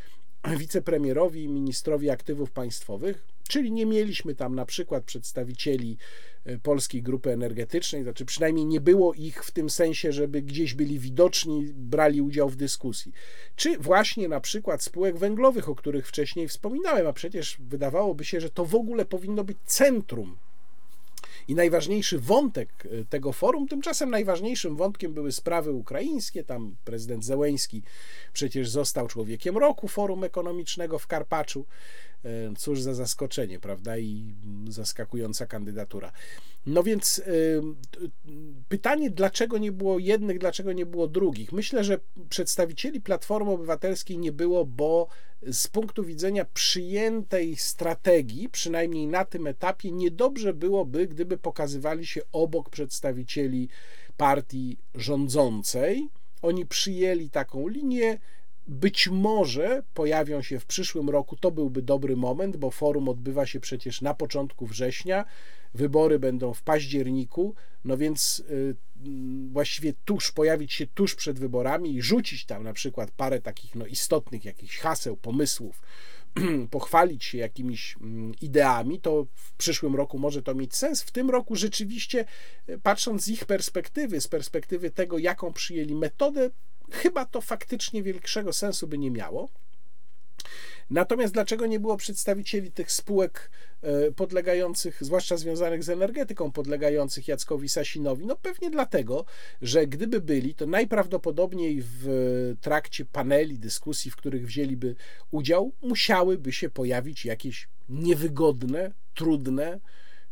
wicepremierowi 0.56 1.44
i 1.44 1.48
ministrowi 1.48 2.10
aktywów 2.10 2.50
państwowych, 2.50 3.26
Czyli 3.50 3.72
nie 3.72 3.86
mieliśmy 3.86 4.34
tam 4.34 4.54
na 4.54 4.66
przykład 4.66 5.04
przedstawicieli 5.04 5.96
e, 6.44 6.58
Polskiej 6.58 7.02
Grupy 7.02 7.30
Energetycznej, 7.30 8.02
znaczy 8.02 8.24
przynajmniej 8.24 8.66
nie 8.66 8.80
było 8.80 9.14
ich 9.14 9.44
w 9.44 9.50
tym 9.50 9.70
sensie, 9.70 10.12
żeby 10.12 10.42
gdzieś 10.42 10.74
byli 10.74 10.98
widoczni, 10.98 11.66
brali 11.74 12.22
udział 12.22 12.48
w 12.48 12.56
dyskusji. 12.56 13.12
Czy 13.56 13.78
właśnie 13.78 14.28
na 14.28 14.40
przykład 14.40 14.82
spółek 14.82 15.18
węglowych, 15.18 15.68
o 15.68 15.74
których 15.74 16.08
wcześniej 16.08 16.48
wspominałem, 16.48 17.06
a 17.06 17.12
przecież 17.12 17.56
wydawałoby 17.60 18.24
się, 18.24 18.40
że 18.40 18.50
to 18.50 18.64
w 18.64 18.74
ogóle 18.74 19.04
powinno 19.04 19.44
być 19.44 19.58
centrum 19.64 20.36
I 21.48 21.54
najważniejszy 21.54 22.18
wątek 22.18 22.68
e, 22.84 23.04
tego 23.04 23.32
forum, 23.32 23.68
tymczasem 23.68 24.10
najważniejszym 24.10 24.76
wątkiem 24.76 25.14
były 25.14 25.32
sprawy 25.32 25.72
ukraińskie. 25.72 26.44
Tam 26.44 26.76
prezydent 26.84 27.24
Zełeński 27.24 27.82
przecież 28.32 28.70
został 28.70 29.08
człowiekiem 29.08 29.58
roku 29.58 29.88
Forum 29.88 30.24
Ekonomicznego 30.24 30.98
w 30.98 31.06
Karpaczu. 31.06 31.64
Cóż 32.58 32.80
za 32.80 32.94
zaskoczenie, 32.94 33.60
prawda? 33.60 33.98
I 33.98 34.34
zaskakująca 34.68 35.46
kandydatura. 35.46 36.12
No 36.66 36.82
więc 36.82 37.22
pytanie, 38.68 39.10
dlaczego 39.10 39.58
nie 39.58 39.72
było 39.72 39.98
jednych, 39.98 40.38
dlaczego 40.38 40.72
nie 40.72 40.86
było 40.86 41.08
drugich? 41.08 41.52
Myślę, 41.52 41.84
że 41.84 42.00
przedstawicieli 42.28 43.00
Platformy 43.00 43.50
Obywatelskiej 43.50 44.18
nie 44.18 44.32
było, 44.32 44.64
bo 44.66 45.08
z 45.52 45.68
punktu 45.68 46.04
widzenia 46.04 46.44
przyjętej 46.44 47.56
strategii, 47.56 48.48
przynajmniej 48.48 49.06
na 49.06 49.24
tym 49.24 49.46
etapie, 49.46 49.92
niedobrze 49.92 50.54
byłoby, 50.54 51.06
gdyby 51.06 51.38
pokazywali 51.38 52.06
się 52.06 52.20
obok 52.32 52.70
przedstawicieli 52.70 53.68
partii 54.16 54.78
rządzącej. 54.94 56.08
Oni 56.42 56.66
przyjęli 56.66 57.30
taką 57.30 57.68
linię, 57.68 58.18
być 58.66 59.08
może 59.08 59.82
pojawią 59.94 60.42
się 60.42 60.58
w 60.58 60.66
przyszłym 60.66 61.10
roku, 61.10 61.36
to 61.36 61.50
byłby 61.50 61.82
dobry 61.82 62.16
moment, 62.16 62.56
bo 62.56 62.70
forum 62.70 63.08
odbywa 63.08 63.46
się 63.46 63.60
przecież 63.60 64.02
na 64.02 64.14
początku 64.14 64.66
września, 64.66 65.24
wybory 65.74 66.18
będą 66.18 66.54
w 66.54 66.62
październiku, 66.62 67.54
no 67.84 67.96
więc 67.96 68.42
y, 68.50 68.76
właściwie 69.52 69.92
tuż, 70.04 70.32
pojawić 70.32 70.72
się 70.72 70.86
tuż 70.86 71.14
przed 71.14 71.38
wyborami 71.38 71.94
i 71.94 72.02
rzucić 72.02 72.44
tam 72.44 72.62
na 72.62 72.72
przykład 72.72 73.10
parę 73.10 73.40
takich 73.40 73.74
no, 73.74 73.86
istotnych 73.86 74.44
jakichś 74.44 74.78
haseł, 74.78 75.16
pomysłów, 75.16 75.82
pochwalić 76.70 77.24
się 77.24 77.38
jakimiś 77.38 77.96
mm, 78.00 78.32
ideami, 78.40 79.00
to 79.00 79.26
w 79.34 79.52
przyszłym 79.52 79.96
roku 79.96 80.18
może 80.18 80.42
to 80.42 80.54
mieć 80.54 80.76
sens. 80.76 81.02
W 81.02 81.10
tym 81.10 81.30
roku 81.30 81.56
rzeczywiście, 81.56 82.24
y, 82.68 82.78
patrząc 82.78 83.22
z 83.22 83.28
ich 83.28 83.44
perspektywy, 83.44 84.20
z 84.20 84.28
perspektywy 84.28 84.90
tego, 84.90 85.18
jaką 85.18 85.52
przyjęli 85.52 85.94
metodę, 85.94 86.50
chyba 86.90 87.24
to 87.24 87.40
faktycznie 87.40 88.02
większego 88.02 88.52
sensu 88.52 88.86
by 88.86 88.98
nie 88.98 89.10
miało. 89.10 89.48
Natomiast 90.90 91.34
dlaczego 91.34 91.66
nie 91.66 91.80
było 91.80 91.96
przedstawicieli 91.96 92.72
tych 92.72 92.92
spółek 92.92 93.50
e, 93.82 94.12
podlegających, 94.12 95.04
zwłaszcza 95.04 95.36
związanych 95.36 95.84
z 95.84 95.88
energetyką, 95.88 96.52
podlegających 96.52 97.28
Jackowi 97.28 97.68
Sasinowi? 97.68 98.26
No 98.26 98.36
pewnie 98.36 98.70
dlatego, 98.70 99.24
że 99.62 99.86
gdyby 99.86 100.20
byli, 100.20 100.54
to 100.54 100.66
najprawdopodobniej 100.66 101.82
w 101.82 102.56
trakcie 102.60 103.04
paneli, 103.04 103.58
dyskusji, 103.58 104.10
w 104.10 104.16
których 104.16 104.46
wzięliby 104.46 104.96
udział, 105.30 105.72
musiałyby 105.82 106.52
się 106.52 106.70
pojawić 106.70 107.24
jakieś 107.24 107.68
niewygodne, 107.88 108.92
trudne, 109.14 109.80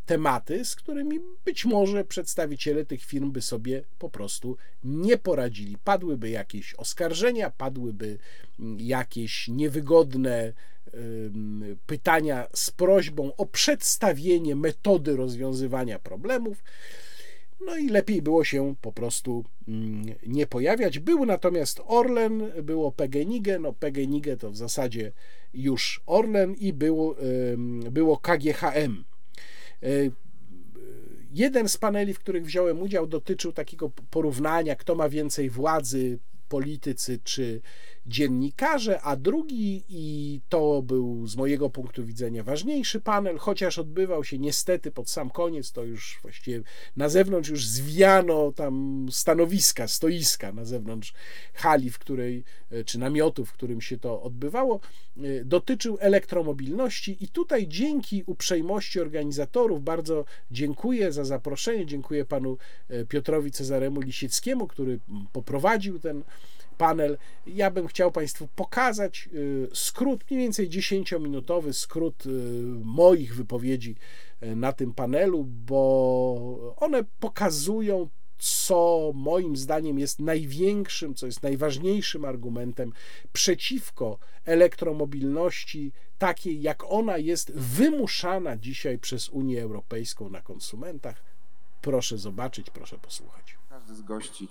tematy, 0.09 0.65
z 0.65 0.77
którymi 0.77 1.21
być 1.45 1.65
może 1.65 2.05
przedstawiciele 2.05 2.85
tych 2.85 3.05
firm 3.05 3.33
by 3.33 3.43
sobie 3.43 3.83
po 3.99 4.11
prostu 4.11 4.57
nie 4.85 5.19
poradzili. 5.19 5.77
Padłyby 5.85 6.31
jakieś 6.31 6.75
oskarżenia, 6.75 7.51
padłyby 7.51 8.19
mm, 8.61 8.81
jakieś 8.81 9.49
niewygodne 9.49 10.53
pytania 11.87 12.47
z 12.55 12.71
prośbą 12.71 13.37
o 13.37 13.47
przedstawienie 13.47 14.57
metody 14.57 15.17
rozwiązywania 15.17 15.99
problemów. 15.99 16.65
No 17.67 17.77
i 17.77 17.89
lepiej 17.89 18.23
było 18.23 18.45
się 18.45 18.75
po 18.81 18.93
prostu 18.93 19.45
mm, 19.69 20.05
nie 20.27 20.47
pojawiać. 20.47 20.99
Był 20.99 21.27
natomiast 21.27 21.81
Orlen, 21.87 22.53
było 22.63 22.93
PGNiG, 22.93 23.47
no 23.61 23.73
PGNiG 23.73 24.27
to 24.41 24.51
w 24.51 24.57
zasadzie 24.57 25.13
już 25.55 26.03
Orlen 26.07 26.55
i 26.55 26.73
było, 26.73 27.17
było 27.91 28.17
KGHM. 28.17 29.05
E, 29.83 29.89
jeden 31.31 31.69
z 31.69 31.77
paneli, 31.77 32.15
w 32.15 32.19
których 32.19 32.45
wziąłem 32.45 32.83
udział, 32.83 33.07
dotyczył 33.07 33.53
takiego 33.53 33.91
porównania, 34.11 34.77
kto 34.77 34.95
ma 34.95 35.09
więcej 35.09 35.51
władzy, 35.51 36.19
politycy 36.49 37.19
czy 37.25 37.61
dziennikarze, 38.09 39.01
a 39.01 39.17
drugi, 39.17 39.85
i 39.89 40.41
to 40.49 40.83
był 40.83 41.27
z 41.27 41.37
mojego 41.37 41.71
punktu 41.71 42.05
widzenia 42.05 42.43
ważniejszy 42.43 43.01
panel, 43.01 43.39
chociaż 43.39 43.79
odbywał 43.79 44.25
się 44.25 44.39
niestety 44.39 44.91
pod 44.91 45.11
sam 45.11 45.31
koniec, 45.31 45.73
to 45.73 45.85
już 45.85 46.19
właściwie 46.23 46.63
na 46.97 47.09
zewnątrz 47.09 47.49
już 47.49 47.67
zwiano 47.67 48.53
tam 48.53 49.07
stanowiska, 49.11 49.89
stoiska 49.89 50.53
na 50.53 50.65
zewnątrz 50.65 51.13
hali, 51.55 51.91
w 51.91 51.99
której, 51.99 52.45
czy 52.87 52.99
namiotu, 52.99 53.45
w 53.45 53.53
którym 53.53 53.81
się 53.81 53.99
to 53.99 54.23
odbywało, 54.23 54.81
dotyczył 55.45 55.99
elektromobilności. 56.01 57.25
I 57.25 57.29
tutaj 57.29 57.69
dzięki 57.69 58.23
uprzejmości 58.27 59.01
organizatorów 59.01 59.85
bardzo 59.85 60.25
dziękuję 60.51 61.13
za 61.13 61.25
zaproszenie, 61.25 61.87
dziękuję 61.87 62.25
panu 62.25 62.59
Piotrowi 63.09 63.51
Cezaremu 63.51 64.01
Lisieckiemu, 64.01 64.67
który 64.67 65.01
poprowadził 65.33 65.99
ten 65.99 66.23
panel. 66.79 67.19
Ja 67.47 67.71
bym 67.71 67.87
chciał 67.87 68.13
Państwu 68.13 68.49
pokazać 68.57 69.29
y, 69.35 69.69
skrót, 69.75 70.31
mniej 70.31 70.43
więcej 70.43 70.71
10-minutowy 70.71 71.73
skrót 71.73 72.27
y, 72.27 72.31
moich 72.85 73.35
wypowiedzi 73.35 73.97
y, 74.43 74.57
na 74.57 74.73
tym 74.73 74.95
panelu, 74.95 75.45
bo 75.45 76.75
one 76.77 77.05
pokazują 77.21 78.09
co 78.39 79.13
moim 79.15 79.57
zdaniem 79.57 79.99
jest 79.99 80.21
największym, 80.21 81.15
co 81.15 81.27
jest 81.27 81.43
najważniejszym 81.43 82.25
argumentem 82.25 82.93
przeciwko 83.33 84.19
elektromobilności, 84.45 85.93
takiej 86.19 86.63
jak 86.63 86.85
ona 86.85 87.19
jest 87.19 87.53
wymuszana 87.53 88.57
dzisiaj 88.57 88.99
przez 88.99 89.29
Unię 89.29 89.63
Europejską 89.63 90.31
na 90.31 90.41
konsumentach. 90.41 91.23
Proszę 91.83 92.19
zobaczyć, 92.19 92.71
proszę 92.71 92.99
posłuchać. 92.99 93.59
Każdy 93.69 93.95
z 93.95 94.03
gości 94.03 94.49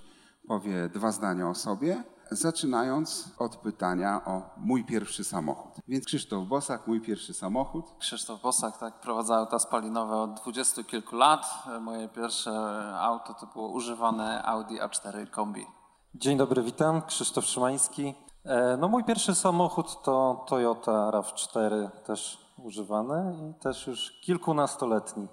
powie 0.48 0.88
dwa 0.88 1.12
zdania 1.12 1.48
o 1.48 1.54
sobie, 1.54 2.02
zaczynając 2.30 3.28
od 3.38 3.56
pytania 3.56 4.24
o 4.24 4.42
mój 4.56 4.84
pierwszy 4.84 5.24
samochód. 5.24 5.72
Więc 5.88 6.04
Krzysztof 6.04 6.46
Bosak, 6.46 6.86
mój 6.86 7.00
pierwszy 7.00 7.34
samochód. 7.34 7.84
Krzysztof 7.98 8.42
Bosak, 8.42 8.78
tak, 8.78 9.00
prowadzę 9.00 9.34
auta 9.34 9.58
spalinowe 9.58 10.16
od 10.16 10.34
dwudziestu 10.34 10.84
kilku 10.84 11.16
lat. 11.16 11.46
Moje 11.80 12.08
pierwsze 12.08 12.50
auto 12.98 13.34
to 13.34 13.46
było 13.46 13.68
używane 13.68 14.42
Audi 14.42 14.74
A4 14.80 15.30
Kombi. 15.30 15.66
Dzień 16.14 16.38
dobry, 16.38 16.62
witam. 16.62 17.02
Krzysztof 17.02 17.44
Szymański. 17.44 18.14
E, 18.44 18.76
no 18.76 18.88
mój 18.88 19.04
pierwszy 19.04 19.34
samochód 19.34 20.02
to 20.02 20.44
Toyota 20.48 21.10
RAV4, 21.10 21.90
też 21.90 22.48
używany 22.56 23.36
i 23.50 23.60
też 23.60 23.86
już 23.86 24.20
kilkunastoletni. 24.20 25.28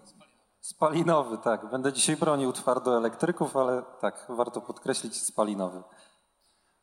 Spalinowy, 0.62 1.38
tak. 1.38 1.70
Będę 1.70 1.94
dzisiaj 1.94 2.18
bronił 2.18 2.54
twardo 2.54 2.98
elektryków, 2.98 3.58
ale 3.58 3.84
tak, 4.02 4.26
warto 4.30 4.62
podkreślić 4.62 5.22
spalinowy. 5.22 5.84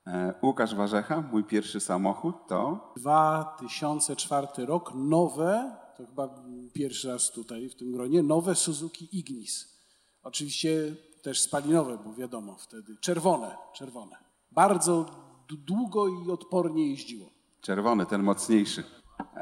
E, 0.06 0.34
Łukasz 0.42 0.74
Warzecha, 0.74 1.20
mój 1.32 1.44
pierwszy 1.44 1.80
samochód 1.80 2.34
to? 2.48 2.92
2004 2.96 4.46
rok, 4.66 4.92
nowe, 4.94 5.76
to 5.96 6.06
chyba 6.06 6.28
pierwszy 6.72 7.08
raz 7.08 7.30
tutaj 7.30 7.68
w 7.68 7.74
tym 7.74 7.92
gronie, 7.92 8.22
nowe 8.22 8.54
Suzuki 8.54 9.18
Ignis. 9.18 9.78
Oczywiście 10.22 10.94
też 11.22 11.40
spalinowe, 11.40 11.98
bo 12.04 12.14
wiadomo 12.14 12.56
wtedy, 12.56 12.96
czerwone, 13.00 13.56
czerwone. 13.72 14.16
Bardzo 14.50 15.06
długo 15.48 16.08
i 16.08 16.30
odpornie 16.30 16.90
jeździło. 16.90 17.30
Czerwony, 17.60 18.06
ten 18.06 18.22
mocniejszy. 18.22 18.84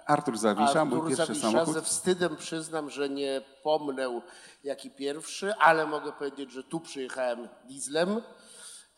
Artur 0.06 0.38
Zawisza, 0.38 0.80
Artur 0.80 0.98
mój 0.98 1.08
pierwszy 1.08 1.26
Zawisza, 1.26 1.50
samochód. 1.50 1.74
Ze 1.74 1.82
wstydem 1.82 2.36
przyznam, 2.36 2.90
że 2.90 3.08
nie 3.08 3.42
pomnę 3.62 4.20
jaki 4.64 4.90
pierwszy, 4.90 5.54
ale 5.54 5.86
mogę 5.86 6.12
powiedzieć, 6.12 6.52
że 6.52 6.64
tu 6.64 6.80
przyjechałem 6.80 7.48
dieslem. 7.68 8.20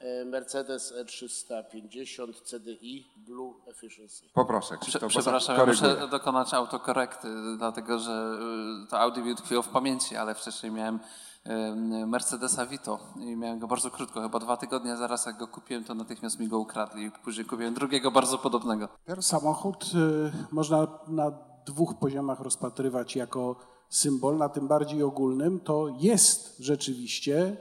E, 0.02 0.24
Mercedes 0.24 0.92
E350 0.92 2.42
CDI 2.44 3.06
Blue 3.16 3.54
Efficiency. 3.66 4.24
Poproszę, 4.34 4.76
Krzysztof, 4.78 5.08
Przepraszam, 5.08 5.58
ja 5.58 5.66
muszę 5.66 6.08
dokonać 6.08 6.54
autokorekty, 6.54 7.28
dlatego 7.58 7.98
że 7.98 8.38
y, 8.84 8.90
to 8.90 9.00
Audi 9.00 9.20
mi 9.20 9.32
utkwiło 9.32 9.62
w 9.62 9.68
pamięci, 9.68 10.16
ale 10.16 10.34
wcześniej 10.34 10.72
miałem 10.72 11.00
Mercedesa 12.06 12.66
Vito 12.66 12.98
i 13.16 13.36
miałem 13.36 13.58
go 13.58 13.66
bardzo 13.66 13.90
krótko, 13.90 14.22
chyba 14.22 14.38
dwa 14.38 14.56
tygodnie 14.56 14.96
zaraz 14.96 15.26
jak 15.26 15.38
go 15.38 15.48
kupiłem, 15.48 15.84
to 15.84 15.94
natychmiast 15.94 16.40
mi 16.40 16.48
go 16.48 16.58
ukradli. 16.58 17.10
Później 17.24 17.46
kupiłem 17.46 17.74
drugiego 17.74 18.10
bardzo 18.10 18.38
podobnego. 18.38 18.88
Samochód 19.20 19.84
y, 19.84 20.54
można 20.54 20.86
na 21.08 21.32
dwóch 21.66 21.98
poziomach 21.98 22.40
rozpatrywać 22.40 23.16
jako 23.16 23.56
symbol, 23.88 24.38
na 24.38 24.48
tym 24.48 24.68
bardziej 24.68 25.02
ogólnym 25.02 25.60
to 25.60 25.88
jest 26.00 26.56
rzeczywiście 26.58 27.56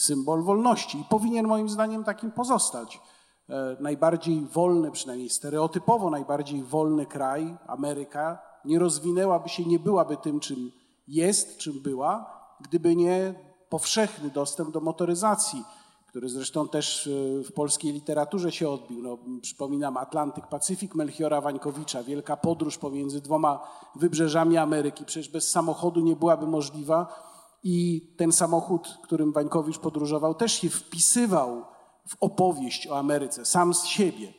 symbol 0.00 0.42
wolności 0.42 1.00
i 1.00 1.04
powinien 1.04 1.46
moim 1.46 1.68
zdaniem 1.68 2.04
takim 2.04 2.30
pozostać. 2.30 3.00
E, 3.48 3.76
najbardziej 3.80 4.40
wolny, 4.40 4.90
przynajmniej 4.90 5.30
stereotypowo 5.30 6.10
najbardziej 6.10 6.62
wolny 6.62 7.06
kraj, 7.06 7.56
Ameryka, 7.66 8.38
nie 8.64 8.78
rozwinęłaby 8.78 9.48
się, 9.48 9.64
nie 9.64 9.78
byłaby 9.78 10.16
tym, 10.16 10.40
czym 10.40 10.72
jest, 11.08 11.58
czym 11.58 11.80
była, 11.80 12.40
gdyby 12.60 12.96
nie 12.96 13.34
powszechny 13.68 14.30
dostęp 14.30 14.70
do 14.70 14.80
motoryzacji, 14.80 15.64
który 16.06 16.28
zresztą 16.28 16.68
też 16.68 17.06
e, 17.06 17.10
w 17.44 17.52
polskiej 17.52 17.92
literaturze 17.92 18.52
się 18.52 18.68
odbił. 18.68 19.02
No, 19.02 19.18
przypominam 19.42 19.96
Atlantyk, 19.96 20.46
Pacyfik 20.46 20.94
Melchiora 20.94 21.40
Wańkowicza, 21.40 22.02
wielka 22.02 22.36
podróż 22.36 22.78
pomiędzy 22.78 23.20
dwoma 23.20 23.68
wybrzeżami 23.94 24.56
Ameryki. 24.56 25.04
Przecież 25.04 25.28
bez 25.28 25.50
samochodu 25.50 26.00
nie 26.00 26.16
byłaby 26.16 26.46
możliwa 26.46 27.29
I 27.62 28.06
ten 28.16 28.32
samochód, 28.32 28.98
którym 29.02 29.32
Wańkowicz 29.32 29.78
podróżował, 29.78 30.34
też 30.34 30.52
się 30.52 30.70
wpisywał 30.70 31.64
w 32.08 32.16
opowieść 32.20 32.88
o 32.88 32.98
Ameryce, 32.98 33.44
sam 33.44 33.74
z 33.74 33.84
siebie. 33.84 34.32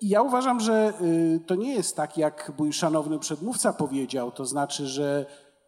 I 0.00 0.08
ja 0.08 0.22
uważam, 0.22 0.60
że 0.60 0.92
to 1.46 1.54
nie 1.54 1.74
jest 1.74 1.96
tak, 1.96 2.18
jak 2.18 2.52
mój 2.58 2.72
szanowny 2.72 3.18
przedmówca 3.18 3.72
powiedział, 3.72 4.30
to 4.30 4.46
znaczy, 4.46 4.86
że 4.86 5.26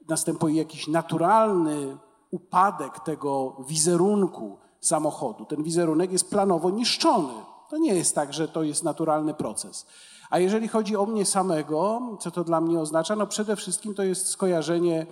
następuje 0.08 0.54
jakiś 0.54 0.88
naturalny 0.88 1.96
upadek 2.30 3.00
tego 3.00 3.56
wizerunku 3.68 4.58
samochodu. 4.80 5.44
Ten 5.44 5.62
wizerunek 5.62 6.12
jest 6.12 6.30
planowo 6.30 6.70
niszczony. 6.70 7.34
To 7.70 7.78
nie 7.78 7.94
jest 7.94 8.14
tak, 8.14 8.32
że 8.32 8.48
to 8.48 8.62
jest 8.62 8.84
naturalny 8.84 9.34
proces. 9.34 9.86
A 10.30 10.38
jeżeli 10.38 10.68
chodzi 10.68 10.96
o 10.96 11.06
mnie 11.06 11.24
samego, 11.24 12.00
co 12.20 12.30
to 12.30 12.44
dla 12.44 12.60
mnie 12.60 12.80
oznacza? 12.80 13.16
No 13.16 13.26
przede 13.26 13.56
wszystkim 13.56 13.94
to 13.94 14.02
jest 14.02 14.28
skojarzenie 14.28 15.06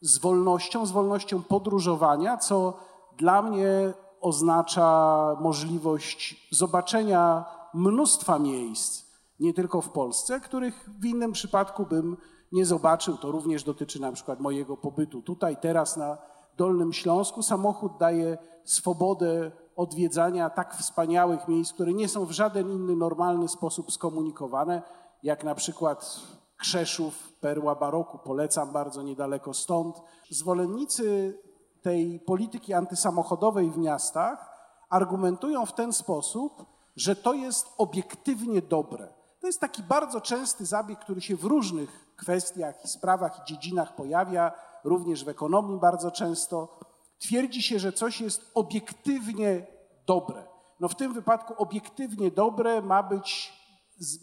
z 0.00 0.18
wolnością, 0.18 0.86
z 0.86 0.92
wolnością 0.92 1.42
podróżowania, 1.42 2.36
co 2.36 2.76
dla 3.16 3.42
mnie 3.42 3.92
oznacza 4.20 5.36
możliwość 5.40 6.48
zobaczenia 6.50 7.44
mnóstwa 7.74 8.38
miejsc, 8.38 9.04
nie 9.40 9.54
tylko 9.54 9.80
w 9.80 9.88
Polsce, 9.88 10.40
których 10.40 10.90
w 11.00 11.04
innym 11.04 11.32
przypadku 11.32 11.86
bym 11.86 12.16
nie 12.52 12.66
zobaczył. 12.66 13.16
To 13.16 13.30
również 13.30 13.64
dotyczy 13.64 14.00
na 14.00 14.12
przykład 14.12 14.40
mojego 14.40 14.76
pobytu 14.76 15.22
tutaj, 15.22 15.56
teraz 15.60 15.96
na 15.96 16.18
Dolnym 16.56 16.92
Śląsku. 16.92 17.42
Samochód 17.42 17.92
daje 18.00 18.38
swobodę 18.64 19.50
odwiedzania 19.76 20.50
tak 20.50 20.76
wspaniałych 20.76 21.48
miejsc, 21.48 21.72
które 21.72 21.92
nie 21.92 22.08
są 22.08 22.24
w 22.24 22.30
żaden 22.30 22.72
inny 22.72 22.96
normalny 22.96 23.48
sposób 23.48 23.92
skomunikowane, 23.92 24.82
jak 25.22 25.44
na 25.44 25.54
przykład 25.54 26.20
Krzeszów, 26.58 27.32
perła 27.40 27.74
baroku, 27.74 28.18
polecam 28.18 28.72
bardzo 28.72 29.02
niedaleko 29.02 29.54
stąd. 29.54 30.02
Zwolennicy 30.30 31.38
tej 31.82 32.20
polityki 32.20 32.74
antysamochodowej 32.74 33.70
w 33.70 33.78
miastach 33.78 34.50
argumentują 34.90 35.66
w 35.66 35.72
ten 35.72 35.92
sposób, 35.92 36.66
że 36.96 37.16
to 37.16 37.34
jest 37.34 37.66
obiektywnie 37.78 38.62
dobre. 38.62 39.08
To 39.40 39.46
jest 39.46 39.60
taki 39.60 39.82
bardzo 39.82 40.20
częsty 40.20 40.66
zabieg, 40.66 40.98
który 40.98 41.20
się 41.20 41.36
w 41.36 41.44
różnych 41.44 42.14
kwestiach 42.16 42.84
i 42.84 42.88
sprawach 42.88 43.38
i 43.38 43.44
dziedzinach 43.44 43.94
pojawia, 43.94 44.52
również 44.84 45.24
w 45.24 45.28
ekonomii 45.28 45.78
bardzo 45.78 46.10
często. 46.10 46.78
Twierdzi 47.18 47.62
się, 47.62 47.78
że 47.78 47.92
coś 47.92 48.20
jest 48.20 48.50
obiektywnie 48.54 49.66
dobre. 50.06 50.44
No 50.80 50.88
w 50.88 50.94
tym 50.94 51.12
wypadku 51.12 51.54
obiektywnie 51.56 52.30
dobre 52.30 52.82
ma 52.82 53.02
być, 53.02 53.57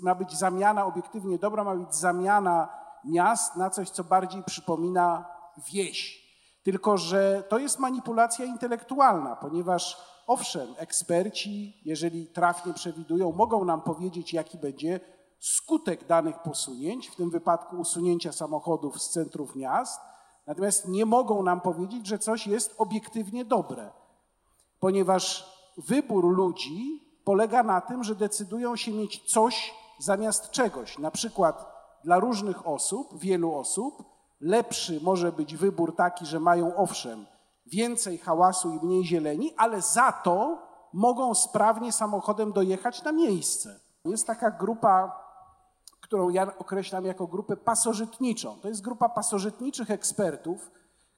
ma 0.02 0.16
być 0.16 0.38
zamiana, 0.38 0.86
obiektywnie 0.86 1.40
dobra 1.40 1.64
ma 1.64 1.76
być 1.76 1.96
zamiana 1.96 2.70
miast 3.04 3.56
na 3.56 3.70
coś, 3.70 3.90
co 3.90 4.04
bardziej 4.04 4.44
przypomina 4.44 5.26
wieś. 5.72 6.26
Tylko, 6.64 6.98
że 6.98 7.44
to 7.50 7.60
jest 7.60 7.80
manipulacja 7.80 8.46
intelektualna, 8.46 9.36
ponieważ 9.36 9.98
owszem, 10.28 10.68
eksperci, 10.78 11.82
jeżeli 11.86 12.28
trafnie 12.28 12.74
przewidują, 12.74 13.32
mogą 13.32 13.66
nam 13.66 13.82
powiedzieć, 13.82 14.34
jaki 14.34 14.58
będzie 14.58 15.00
skutek 15.40 16.08
danych 16.08 16.40
posunięć, 16.40 17.10
w 17.10 17.16
tym 17.16 17.30
wypadku 17.30 17.76
usunięcia 17.76 18.32
samochodów 18.32 19.02
z 19.02 19.10
centrów 19.10 19.56
miast, 19.56 20.02
natomiast 20.48 20.88
nie 20.88 21.06
mogą 21.06 21.44
nam 21.44 21.62
powiedzieć, 21.62 22.08
że 22.08 22.20
coś 22.20 22.48
jest 22.48 22.76
obiektywnie 22.78 23.46
dobre, 23.46 23.92
ponieważ 24.80 25.56
wybór 25.78 26.36
ludzi 26.36 27.05
polega 27.26 27.64
na 27.64 27.82
tym, 27.82 28.04
że 28.04 28.16
decydują 28.16 28.76
się 28.76 28.92
mieć 28.92 29.32
coś 29.32 29.74
zamiast 30.00 30.52
czegoś. 30.52 30.98
Na 31.00 31.12
przykład 31.12 31.76
dla 32.04 32.20
różnych 32.20 32.68
osób, 32.68 33.20
wielu 33.20 33.56
osób, 33.56 34.04
lepszy 34.42 35.00
może 35.04 35.32
być 35.32 35.56
wybór 35.56 35.96
taki, 35.96 36.26
że 36.26 36.40
mają 36.40 36.76
owszem 36.76 37.26
więcej 37.66 38.18
hałasu 38.18 38.72
i 38.72 38.86
mniej 38.86 39.06
zieleni, 39.06 39.54
ale 39.58 39.82
za 39.82 40.12
to 40.12 40.58
mogą 40.94 41.34
sprawnie 41.34 41.92
samochodem 41.92 42.54
dojechać 42.54 43.04
na 43.04 43.12
miejsce. 43.12 43.80
Jest 44.06 44.28
taka 44.28 44.52
grupa, 44.52 45.22
którą 46.02 46.30
ja 46.30 46.58
określam 46.58 47.06
jako 47.06 47.28
grupę 47.28 47.58
pasożytniczą. 47.58 48.60
To 48.62 48.68
jest 48.68 48.82
grupa 48.82 49.10
pasożytniczych 49.10 49.92
ekspertów, 49.92 50.72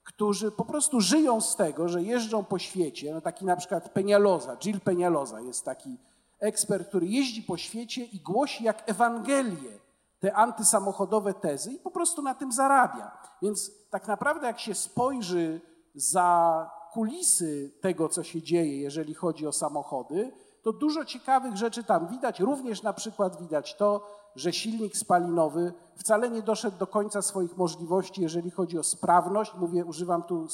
którzy 0.08 0.52
po 0.52 0.66
prostu 0.66 1.02
żyją 1.02 1.42
z 1.42 1.56
tego, 1.56 1.90
że 1.90 2.04
jeżdżą 2.04 2.44
po 2.44 2.60
świecie. 2.60 3.14
No 3.14 3.22
taki 3.22 3.46
na 3.46 3.56
przykład 3.56 3.90
Penialoza, 3.90 4.58
Jill 4.58 4.80
Penialoza 4.80 5.42
jest 5.42 5.66
taki 5.66 5.98
ekspert, 6.40 6.88
który 6.88 7.08
jeździ 7.08 7.44
po 7.44 7.58
świecie 7.58 8.04
i 8.04 8.20
głosi 8.20 8.64
jak 8.64 8.90
Ewangelię 8.90 9.80
te 10.20 10.36
antysamochodowe 10.36 11.34
tezy 11.34 11.72
i 11.72 11.80
po 11.80 11.92
prostu 11.92 12.22
na 12.22 12.36
tym 12.36 12.52
zarabia. 12.52 13.12
Więc 13.42 13.72
tak 13.90 14.08
naprawdę 14.08 14.48
jak 14.48 14.60
się 14.60 14.76
spojrzy 14.76 15.62
za 15.96 16.70
kulisy 16.92 17.72
tego, 17.82 18.10
co 18.10 18.24
się 18.24 18.42
dzieje, 18.42 18.82
jeżeli 18.82 19.14
chodzi 19.14 19.48
o 19.48 19.52
samochody, 19.52 20.32
to 20.64 20.74
dużo 20.74 21.06
ciekawych 21.06 21.58
rzeczy 21.58 21.84
tam 21.84 22.08
widać. 22.08 22.40
Również 22.40 22.84
na 22.84 22.94
przykład 22.94 23.42
widać 23.42 23.76
to, 23.76 24.17
że 24.36 24.54
silnik 24.54 24.98
spalinowy 24.98 25.74
wcale 25.96 26.30
nie 26.30 26.42
doszedł 26.42 26.78
do 26.78 26.88
końca 26.88 27.22
swoich 27.22 27.58
możliwości, 27.58 28.22
jeżeli 28.22 28.52
chodzi 28.52 28.80
o 28.80 28.84
sprawność. 28.84 29.54
Mówię, 29.54 29.86
używam 29.86 30.24
tu 30.24 30.48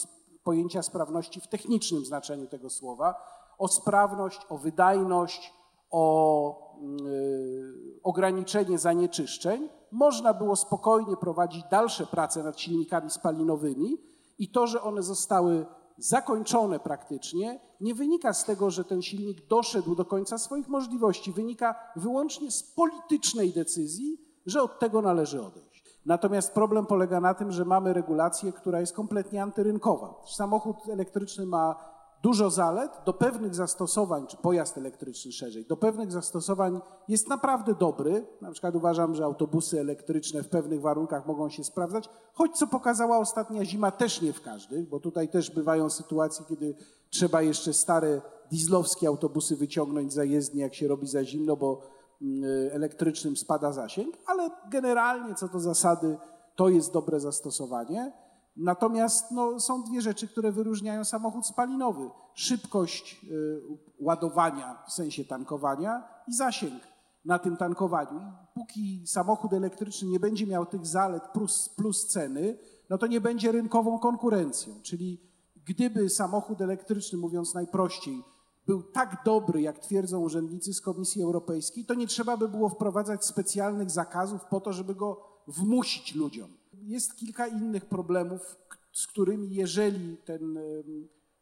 pojęcia 0.43 0.83
sprawności 0.83 1.41
w 1.41 1.47
technicznym 1.47 2.05
znaczeniu 2.05 2.47
tego 2.47 2.69
słowa. 2.69 3.15
O 3.57 3.67
sprawność, 3.67 4.39
o 4.49 4.57
wydajność, 4.57 5.53
o 5.91 6.75
yy, 7.01 7.99
ograniczenie 8.03 8.77
zanieczyszczeń. 8.77 9.69
Można 9.91 10.33
było 10.33 10.55
spokojnie 10.55 11.17
prowadzić 11.17 11.63
dalsze 11.71 12.05
prace 12.05 12.43
nad 12.43 12.59
silnikami 12.59 13.09
spalinowymi 13.09 13.97
i 14.39 14.51
to, 14.51 14.67
że 14.67 14.81
one 14.81 15.03
zostały 15.03 15.65
zakończone 15.97 16.79
praktycznie, 16.79 17.59
nie 17.81 17.95
wynika 17.95 18.33
z 18.33 18.45
tego, 18.45 18.71
że 18.71 18.83
ten 18.83 19.01
silnik 19.01 19.47
doszedł 19.47 19.95
do 19.95 20.05
końca 20.05 20.37
swoich 20.37 20.67
możliwości, 20.67 21.31
wynika 21.31 21.75
wyłącznie 21.95 22.51
z 22.51 22.63
politycznej 22.63 23.53
decyzji, 23.53 24.17
że 24.45 24.61
od 24.61 24.79
tego 24.79 25.01
należy 25.01 25.41
odejść. 25.41 25.83
Natomiast 26.05 26.53
problem 26.53 26.85
polega 26.85 27.19
na 27.19 27.33
tym, 27.33 27.51
że 27.51 27.65
mamy 27.65 27.93
regulację, 27.93 28.53
która 28.53 28.79
jest 28.79 28.93
kompletnie 28.93 29.43
antyrynkowa. 29.43 30.21
Samochód 30.25 30.77
elektryczny 30.89 31.45
ma 31.45 31.92
dużo 32.23 32.49
zalet, 32.49 32.91
do 33.05 33.13
pewnych 33.13 33.55
zastosowań, 33.55 34.27
czy 34.27 34.37
pojazd 34.37 34.77
elektryczny 34.77 35.31
szerzej, 35.31 35.65
do 35.65 35.77
pewnych 35.77 36.11
zastosowań 36.11 36.81
jest 37.07 37.29
naprawdę 37.29 37.75
dobry. 37.75 38.25
Na 38.41 38.51
przykład 38.51 38.75
uważam, 38.75 39.15
że 39.15 39.25
autobusy 39.25 39.79
elektryczne 39.79 40.43
w 40.43 40.49
pewnych 40.49 40.81
warunkach 40.81 41.27
mogą 41.27 41.49
się 41.49 41.63
sprawdzać, 41.63 42.09
choć 42.33 42.57
co 42.57 42.67
pokazała 42.67 43.17
ostatnia 43.17 43.65
zima, 43.65 43.91
też 43.91 44.21
nie 44.21 44.33
w 44.33 44.41
każdych, 44.41 44.89
bo 44.89 44.99
tutaj 44.99 45.29
też 45.29 45.51
bywają 45.51 45.89
sytuacje, 45.89 46.45
kiedy 46.49 46.75
trzeba 47.09 47.41
jeszcze 47.41 47.73
stare 47.73 48.21
dieslowskie 48.51 49.07
autobusy 49.07 49.55
wyciągnąć 49.55 50.13
za 50.13 50.23
jezdnię, 50.23 50.61
jak 50.61 50.75
się 50.75 50.87
robi 50.87 51.07
za 51.07 51.25
zimno, 51.25 51.55
bo 51.55 51.81
mm, 52.21 52.43
elektrycznym 52.71 53.37
spada 53.37 53.71
zasięg, 53.71 54.17
ale 54.25 54.49
generalnie 54.69 55.35
co 55.35 55.47
do 55.47 55.59
zasady 55.59 56.17
to 56.55 56.69
jest 56.69 56.93
dobre 56.93 57.19
zastosowanie. 57.19 58.22
Natomiast 58.55 59.31
no, 59.31 59.59
są 59.59 59.83
dwie 59.83 60.01
rzeczy, 60.01 60.27
które 60.27 60.51
wyróżniają 60.51 61.03
samochód 61.03 61.47
spalinowy: 61.47 62.09
szybkość 62.33 63.25
y, 63.31 63.61
ładowania 63.99 64.83
w 64.87 64.93
sensie 64.93 65.25
tankowania 65.25 66.03
i 66.27 66.33
zasięg 66.33 66.83
na 67.25 67.39
tym 67.39 67.57
tankowaniu. 67.57 68.21
Póki 68.53 69.07
samochód 69.07 69.53
elektryczny 69.53 70.09
nie 70.09 70.19
będzie 70.19 70.47
miał 70.47 70.65
tych 70.65 70.85
zalet 70.85 71.23
plus, 71.23 71.69
plus 71.69 72.07
ceny, 72.07 72.57
no 72.89 72.97
to 72.97 73.07
nie 73.07 73.21
będzie 73.21 73.51
rynkową 73.51 73.99
konkurencją. 73.99 74.73
Czyli 74.81 75.21
gdyby 75.65 76.09
samochód 76.09 76.61
elektryczny, 76.61 77.17
mówiąc 77.17 77.53
najprościej, 77.53 78.23
był 78.65 78.83
tak 78.83 79.21
dobry, 79.25 79.61
jak 79.61 79.79
twierdzą 79.79 80.19
urzędnicy 80.19 80.73
z 80.73 80.81
Komisji 80.81 81.23
Europejskiej, 81.23 81.85
to 81.85 81.93
nie 81.93 82.07
trzeba 82.07 82.37
by 82.37 82.49
było 82.49 82.69
wprowadzać 82.69 83.25
specjalnych 83.25 83.91
zakazów 83.91 84.45
po 84.45 84.61
to, 84.61 84.73
żeby 84.73 84.95
go 84.95 85.21
wmusić 85.47 86.15
ludziom 86.15 86.62
jest 86.87 87.15
kilka 87.15 87.47
innych 87.47 87.85
problemów, 87.85 88.55
z 88.91 89.07
którymi 89.07 89.53
jeżeli 89.53 90.17
ten, 90.17 90.59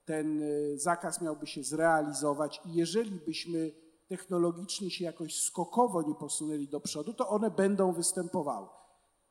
ten 0.06 0.44
e, 0.44 0.78
zakaz 0.78 1.22
miałby 1.22 1.48
się 1.48 1.64
zrealizować 1.64 2.62
i 2.66 2.74
jeżeli 2.74 3.20
byśmy 3.26 3.72
technologicznie 4.08 4.92
się 4.92 5.06
jakoś 5.06 5.42
skokowo 5.42 6.02
nie 6.02 6.16
posunęli 6.16 6.68
do 6.68 6.80
przodu, 6.80 7.14
to 7.14 7.30
one 7.30 7.52
będą 7.52 7.94
występowały. 7.94 8.68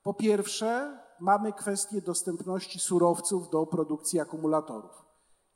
Po 0.03 0.15
pierwsze, 0.15 0.99
mamy 1.21 1.53
kwestię 1.53 2.03
dostępności 2.03 2.79
surowców 2.79 3.51
do 3.51 3.67
produkcji 3.67 4.21
akumulatorów. 4.21 5.05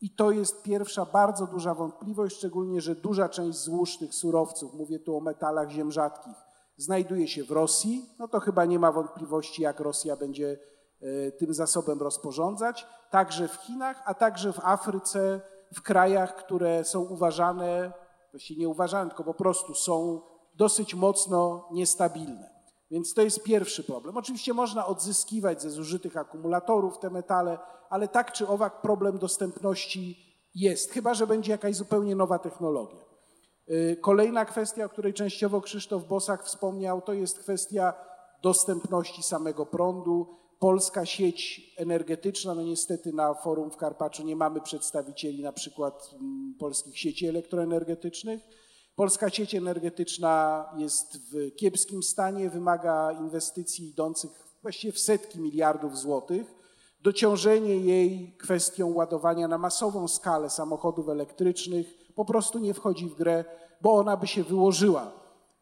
I 0.01 0.11
to 0.11 0.31
jest 0.31 0.63
pierwsza 0.63 1.07
bardzo 1.07 1.47
duża 1.47 1.75
wątpliwość, 1.75 2.37
szczególnie, 2.37 2.81
że 2.81 2.95
duża 2.95 3.29
część 3.29 3.59
złóż 3.59 3.99
tych 3.99 4.15
surowców, 4.15 4.75
mówię 4.75 4.99
tu 4.99 5.17
o 5.17 5.21
metalach 5.21 5.71
ziem 5.71 5.93
rzadkich, 5.93 6.37
znajduje 6.77 7.29
się 7.29 7.45
w 7.45 7.51
Rosji, 7.51 8.09
no 8.19 8.29
to 8.29 8.41
chyba 8.41 8.65
nie 8.65 8.79
ma 8.79 8.93
wątpliwości, 8.93 9.63
jak 9.63 9.81
Rosja 9.81 10.17
będzie 10.17 10.59
e, 11.01 11.33
tym 11.33 11.55
zasobem 11.55 12.01
rozporządzać, 12.01 12.87
także 13.11 13.49
w 13.49 13.55
Chinach, 13.55 14.03
a 14.05 14.15
także 14.15 14.53
w 14.53 14.61
Afryce, 14.61 15.41
w 15.75 15.83
krajach, 15.83 16.37
które 16.37 16.85
są 16.85 17.01
uważane, 17.01 17.93
właściwie 18.31 18.61
nie 18.61 18.69
uważane, 18.69 19.11
tylko 19.11 19.25
po 19.25 19.35
prostu 19.35 19.75
są 19.75 20.21
dosyć 20.55 20.95
mocno 20.95 21.69
niestabilne. 21.73 22.55
Więc 22.91 23.15
to 23.15 23.23
jest 23.23 23.43
pierwszy 23.43 23.85
problem. 23.85 24.17
Oczywiście 24.17 24.55
można 24.55 24.87
odzyskiwać 24.87 25.63
ze 25.63 25.71
zużytych 25.71 26.17
akumulatorów 26.17 26.99
te 26.99 27.11
metale, 27.11 27.59
ale 27.91 28.09
tak 28.09 28.33
czy 28.33 28.49
owak 28.49 28.81
problem 28.81 29.19
dostępności 29.19 30.35
jest, 30.55 30.91
chyba 30.91 31.15
że 31.15 31.27
będzie 31.27 31.53
jakaś 31.53 31.77
zupełnie 31.77 32.17
nowa 32.17 32.39
technologia. 32.39 33.04
Y, 33.71 33.97
kolejna 34.01 34.45
kwestia, 34.45 34.85
o 34.85 34.89
której 34.89 35.15
częściowo 35.15 35.61
Krzysztof 35.61 36.09
Bosak 36.09 36.45
wspomniał, 36.45 37.03
to 37.03 37.13
jest 37.13 37.39
kwestia 37.39 37.95
dostępności 38.43 39.23
samego 39.23 39.67
prądu. 39.67 40.27
Polska 40.59 41.07
sieć 41.07 41.61
energetyczna, 41.77 42.55
no 42.55 42.63
niestety 42.63 43.13
na 43.13 43.35
forum 43.35 43.71
w 43.71 43.77
Karpaczu 43.77 44.25
nie 44.25 44.37
mamy 44.37 44.61
przedstawicieli 44.61 45.43
na 45.43 45.53
przykład 45.53 46.11
mm, 46.13 46.55
polskich 46.59 46.99
sieci 46.99 47.27
elektroenergetycznych. 47.27 48.41
Polska 48.97 49.31
sieć 49.31 49.55
energetyczna 49.55 50.65
jest 50.79 51.19
w 51.19 51.55
kiepskim 51.57 52.03
stanie, 52.03 52.51
wymaga 52.51 53.13
inwestycji 53.13 53.89
idących 53.89 54.31
właściwie 54.63 54.93
w 54.93 54.99
setki 54.99 55.41
miliardów 55.41 55.99
złotych. 55.99 56.55
Dociążenie 57.01 57.77
jej 57.77 58.37
kwestią 58.39 58.93
ładowania 58.93 59.49
na 59.49 59.59
masową 59.59 60.09
skalę 60.09 60.51
samochodów 60.51 61.09
elektrycznych 61.09 62.04
po 62.15 62.25
prostu 62.25 62.59
nie 62.59 62.75
wchodzi 62.75 63.09
w 63.09 63.15
grę, 63.15 63.45
bo 63.81 63.93
ona 63.93 64.17
by 64.17 64.27
się 64.27 64.43
wyłożyła 64.43 65.13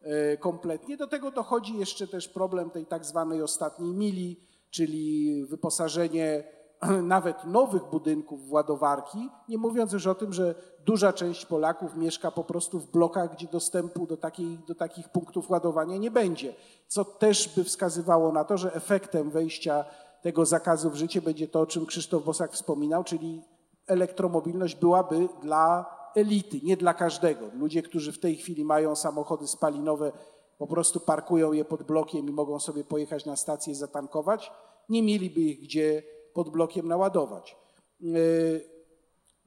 e, 0.01 0.37
kompletnie. 0.37 0.97
Do 0.97 1.07
tego 1.07 1.31
dochodzi 1.31 1.77
jeszcze 1.77 2.07
też 2.07 2.27
problem 2.27 2.69
tej 2.69 2.85
tak 2.85 3.05
zwanej 3.05 3.41
ostatniej 3.41 3.93
mili, 3.93 4.39
czyli 4.69 5.45
wyposażenie 5.45 6.43
nawet 7.03 7.45
nowych 7.45 7.83
budynków 7.91 8.47
w 8.47 8.51
ładowarki, 8.51 9.29
nie 9.49 9.57
mówiąc 9.57 9.93
już 9.93 10.07
o 10.07 10.15
tym, 10.15 10.33
że 10.33 10.55
duża 10.85 11.13
część 11.13 11.45
Polaków 11.45 11.95
mieszka 11.95 12.31
po 12.31 12.43
prostu 12.43 12.79
w 12.79 12.91
blokach, 12.91 13.33
gdzie 13.33 13.47
dostępu 13.47 14.07
do, 14.07 14.17
takiej, 14.17 14.59
do 14.67 14.75
takich 14.75 15.09
punktów 15.09 15.49
ładowania 15.49 15.97
nie 15.97 16.11
będzie, 16.11 16.53
co 16.87 17.05
też 17.05 17.55
by 17.55 17.63
wskazywało 17.63 18.31
na 18.31 18.43
to, 18.43 18.57
że 18.57 18.73
efektem 18.73 19.29
wejścia 19.29 19.85
tego 20.21 20.45
zakazu 20.45 20.89
w 20.89 20.95
życie 20.95 21.21
będzie 21.21 21.47
to, 21.47 21.59
o 21.59 21.65
czym 21.65 21.85
Krzysztof 21.85 22.23
Bosak 22.23 22.51
wspominał, 22.51 23.03
czyli 23.03 23.41
elektromobilność 23.87 24.75
byłaby 24.75 25.27
dla 25.41 25.85
elity, 26.15 26.59
nie 26.63 26.77
dla 26.77 26.93
każdego. 26.93 27.49
Ludzie, 27.59 27.81
którzy 27.81 28.11
w 28.11 28.19
tej 28.19 28.35
chwili 28.35 28.65
mają 28.65 28.95
samochody 28.95 29.47
spalinowe, 29.47 30.11
po 30.57 30.67
prostu 30.67 30.99
parkują 30.99 31.53
je 31.53 31.65
pod 31.65 31.83
blokiem 31.83 32.29
i 32.29 32.31
mogą 32.31 32.59
sobie 32.59 32.83
pojechać 32.83 33.25
na 33.25 33.35
stację 33.35 33.75
zatankować, 33.75 34.51
nie 34.89 35.03
mieliby 35.03 35.41
ich 35.41 35.61
gdzie 35.61 36.03
pod 36.33 36.49
blokiem 36.49 36.87
naładować. 36.87 37.57
Yy, 37.99 38.65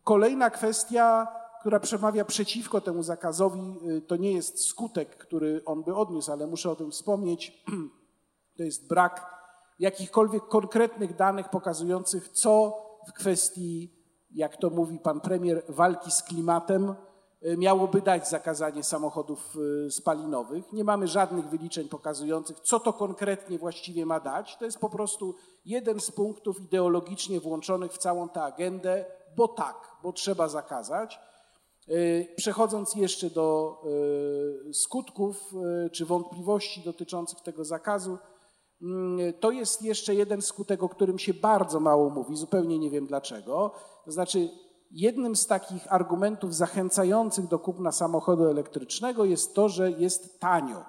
kolejna 0.05 0.51
kwestia, 0.51 1.27
która 1.61 1.81
przemawia 1.81 2.25
przeciwko 2.25 2.81
temu 2.81 3.03
zakazowi, 3.03 3.75
yy, 3.83 4.01
to 4.01 4.17
nie 4.17 4.33
jest 4.33 4.65
skutek, 4.65 5.17
który 5.17 5.63
on 5.65 5.83
by 5.83 5.95
odniósł, 5.95 6.33
ale 6.33 6.47
muszę 6.47 6.71
o 6.71 6.77
tym 6.77 6.91
wspomnieć. 6.91 7.53
To 8.57 8.63
jest 8.63 8.89
brak 8.89 9.37
jakichkolwiek 9.79 10.49
konkretnych 10.49 11.17
danych 11.17 11.49
pokazujących, 11.49 12.29
co 12.29 12.83
w 13.09 13.13
kwestii, 13.13 13.96
jak 14.37 14.57
to 14.57 14.71
mówi 14.71 14.99
pan 14.99 15.21
premier, 15.21 15.63
walki 15.69 16.11
z 16.11 16.23
klimatem 16.23 16.95
y, 17.47 17.57
miałoby 17.57 18.01
dać 18.01 18.29
zakazanie 18.29 18.83
samochodów 18.83 19.57
y, 19.87 19.91
spalinowych. 19.91 20.73
Nie 20.73 20.85
mamy 20.85 21.09
żadnych 21.09 21.49
wyliczeń 21.49 21.89
pokazujących, 21.89 22.61
co 22.61 22.81
to 22.81 22.93
konkretnie 22.93 23.59
właściwie 23.59 24.07
ma 24.07 24.21
dać. 24.21 24.57
To 24.57 24.65
jest 24.65 24.79
po 24.79 24.91
prostu 24.91 25.35
jeden 25.65 26.01
z 26.01 26.11
punktów 26.11 26.61
ideologicznie 26.61 27.41
włączonych 27.41 27.93
w 27.93 27.99
całą 27.99 28.29
tę 28.29 28.43
agendę, 28.43 29.05
bo 29.37 29.49
tak, 29.49 29.77
bo 30.03 30.13
trzeba 30.13 30.49
zakazać. 30.49 31.21
Y, 31.89 32.29
przechodząc 32.37 32.95
jeszcze 32.95 33.31
do 33.31 33.77
skutków 34.73 35.53
czy 35.93 36.07
wątpliwości 36.07 36.83
dotyczących 36.85 37.41
tego 37.41 37.65
zakazu, 37.65 38.19
Mm, 38.83 39.33
to 39.41 39.51
jest 39.51 39.83
jeszcze 39.83 40.15
jeden 40.15 40.43
skutek, 40.43 40.83
o 40.83 40.89
którym 40.89 41.19
się 41.19 41.35
bardzo 41.35 41.81
mało 41.81 42.11
mówi, 42.11 42.37
zupełnie 42.37 42.79
nie 42.79 42.91
wiem 42.91 43.07
dlaczego. 43.07 43.71
To 44.07 44.13
znaczy, 44.13 44.49
jednym 44.91 45.37
z 45.37 45.47
takich 45.47 45.93
argumentów 45.93 46.55
zachęcających 46.55 47.47
do 47.47 47.59
kupna 47.59 47.93
samochodu 47.93 48.45
elektrycznego 48.45 49.25
jest 49.25 49.55
to, 49.55 49.69
że 49.69 49.91
jest 49.91 50.41
tanio. 50.41 50.85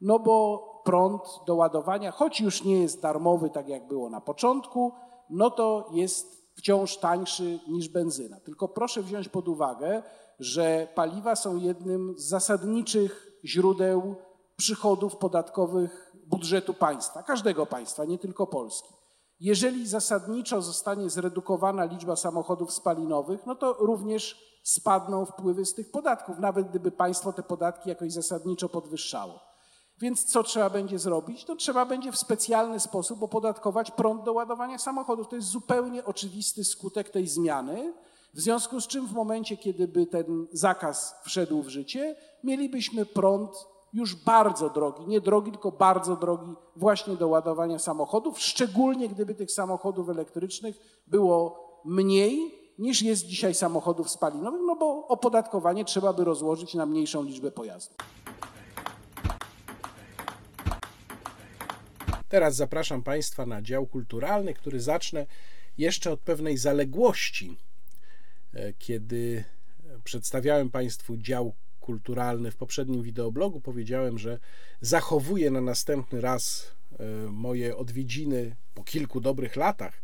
No 0.00 0.18
bo 0.18 0.68
prąd 0.84 1.22
do 1.46 1.54
ładowania, 1.54 2.10
choć 2.10 2.40
już 2.40 2.64
nie 2.64 2.82
jest 2.82 3.02
darmowy, 3.02 3.50
tak 3.50 3.68
jak 3.68 3.88
było 3.88 4.10
na 4.10 4.20
początku, 4.20 4.92
no 5.30 5.50
to 5.50 5.88
jest 5.92 6.52
wciąż 6.56 6.96
tańszy 6.96 7.60
niż 7.68 7.88
benzyna. 7.88 8.40
Tylko 8.40 8.68
proszę 8.68 9.02
wziąć 9.02 9.28
pod 9.28 9.48
uwagę, 9.48 10.02
że 10.38 10.88
paliwa 10.94 11.36
są 11.36 11.56
jednym 11.56 12.14
z 12.16 12.28
zasadniczych 12.28 13.32
źródeł 13.44 14.16
przychodów 14.56 15.16
podatkowych 15.16 16.12
budżetu 16.26 16.74
państwa, 16.74 17.22
każdego 17.22 17.66
państwa, 17.66 18.04
nie 18.04 18.18
tylko 18.18 18.46
Polski. 18.46 19.01
Jeżeli 19.42 19.86
zasadniczo 19.86 20.62
zostanie 20.62 21.10
zredukowana 21.10 21.84
liczba 21.84 22.16
samochodów 22.16 22.72
spalinowych, 22.72 23.46
no 23.46 23.54
to 23.54 23.72
również 23.72 24.36
spadną 24.62 25.26
wpływy 25.26 25.64
z 25.64 25.74
tych 25.74 25.90
podatków, 25.90 26.38
nawet 26.38 26.68
gdyby 26.68 26.90
państwo 26.90 27.32
te 27.32 27.42
podatki 27.42 27.88
jakoś 27.88 28.12
zasadniczo 28.12 28.68
podwyższało. 28.68 29.40
Więc 30.00 30.24
co 30.24 30.42
trzeba 30.42 30.70
będzie 30.70 30.98
zrobić? 30.98 31.44
To 31.44 31.56
trzeba 31.56 31.86
będzie 31.86 32.12
w 32.12 32.18
specjalny 32.18 32.80
sposób 32.80 33.22
opodatkować 33.22 33.90
prąd 33.90 34.24
do 34.24 34.32
ładowania 34.32 34.78
samochodów. 34.78 35.28
To 35.28 35.36
jest 35.36 35.48
zupełnie 35.48 36.04
oczywisty 36.04 36.64
skutek 36.64 37.10
tej 37.10 37.28
zmiany. 37.28 37.94
W 38.34 38.40
związku 38.40 38.80
z 38.80 38.86
czym 38.86 39.06
w 39.06 39.12
momencie, 39.12 39.56
kiedy 39.56 39.88
by 39.88 40.06
ten 40.06 40.46
zakaz 40.52 41.14
wszedł 41.24 41.62
w 41.62 41.68
życie, 41.68 42.16
mielibyśmy 42.44 43.06
prąd 43.06 43.71
już 43.92 44.14
bardzo 44.14 44.70
drogi, 44.70 45.06
nie 45.06 45.20
drogi, 45.20 45.50
tylko 45.50 45.72
bardzo 45.72 46.16
drogi 46.16 46.54
właśnie 46.76 47.16
do 47.16 47.28
ładowania 47.28 47.78
samochodów, 47.78 48.40
szczególnie 48.40 49.08
gdyby 49.08 49.34
tych 49.34 49.50
samochodów 49.50 50.08
elektrycznych 50.08 51.02
było 51.06 51.68
mniej 51.84 52.62
niż 52.78 53.02
jest 53.02 53.26
dzisiaj 53.26 53.54
samochodów 53.54 54.10
spalinowych, 54.10 54.60
no 54.66 54.76
bo 54.76 55.08
opodatkowanie 55.08 55.84
trzeba 55.84 56.12
by 56.12 56.24
rozłożyć 56.24 56.74
na 56.74 56.86
mniejszą 56.86 57.22
liczbę 57.22 57.50
pojazdów. 57.50 57.96
Teraz 62.28 62.56
zapraszam 62.56 63.02
Państwa 63.02 63.46
na 63.46 63.62
dział 63.62 63.86
kulturalny, 63.86 64.54
który 64.54 64.80
zacznę 64.80 65.26
jeszcze 65.78 66.12
od 66.12 66.20
pewnej 66.20 66.56
zaległości. 66.56 67.58
E, 68.54 68.72
kiedy 68.72 69.44
przedstawiałem 70.04 70.70
Państwu 70.70 71.16
dział 71.16 71.52
kulturalny 71.82 72.50
w 72.50 72.56
poprzednim 72.56 73.02
wideoblogu 73.02 73.60
powiedziałem, 73.60 74.18
że 74.18 74.38
zachowuję 74.80 75.50
na 75.50 75.60
następny 75.60 76.20
raz 76.20 76.72
e, 76.98 77.04
moje 77.30 77.76
odwiedziny 77.76 78.56
po 78.74 78.84
kilku 78.84 79.20
dobrych 79.20 79.56
latach 79.56 80.02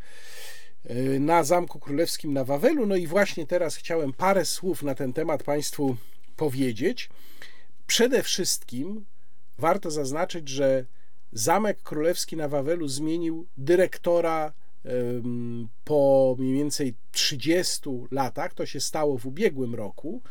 e, 0.85 0.95
na 1.21 1.45
Zamku 1.45 1.79
Królewskim 1.81 2.33
na 2.33 2.45
Wawelu. 2.45 2.87
No 2.87 2.97
i 2.97 3.07
właśnie 3.07 3.47
teraz 3.47 3.77
chciałem 3.77 4.13
parę 4.13 4.45
słów 4.45 4.83
na 4.83 4.95
ten 4.95 5.13
temat 5.13 5.43
Państwu 5.43 5.97
powiedzieć. 6.37 7.11
Przede 7.87 8.23
wszystkim 8.23 9.05
warto 9.59 9.91
zaznaczyć, 9.91 10.49
że 10.49 10.85
Zamek 11.33 11.83
Królewski 11.83 12.37
na 12.37 12.49
Wawelu 12.49 12.89
zmienił 12.89 13.47
dyrektora 13.57 14.53
po 15.85 16.37
mniej 16.39 16.55
więcej 16.55 16.95
30 17.13 17.91
latach. 18.11 18.55
To 18.55 18.67
się 18.67 18.81
stało 18.81 19.19
w 19.19 19.27
ubiegłym 19.27 19.75
roku. 19.75 20.23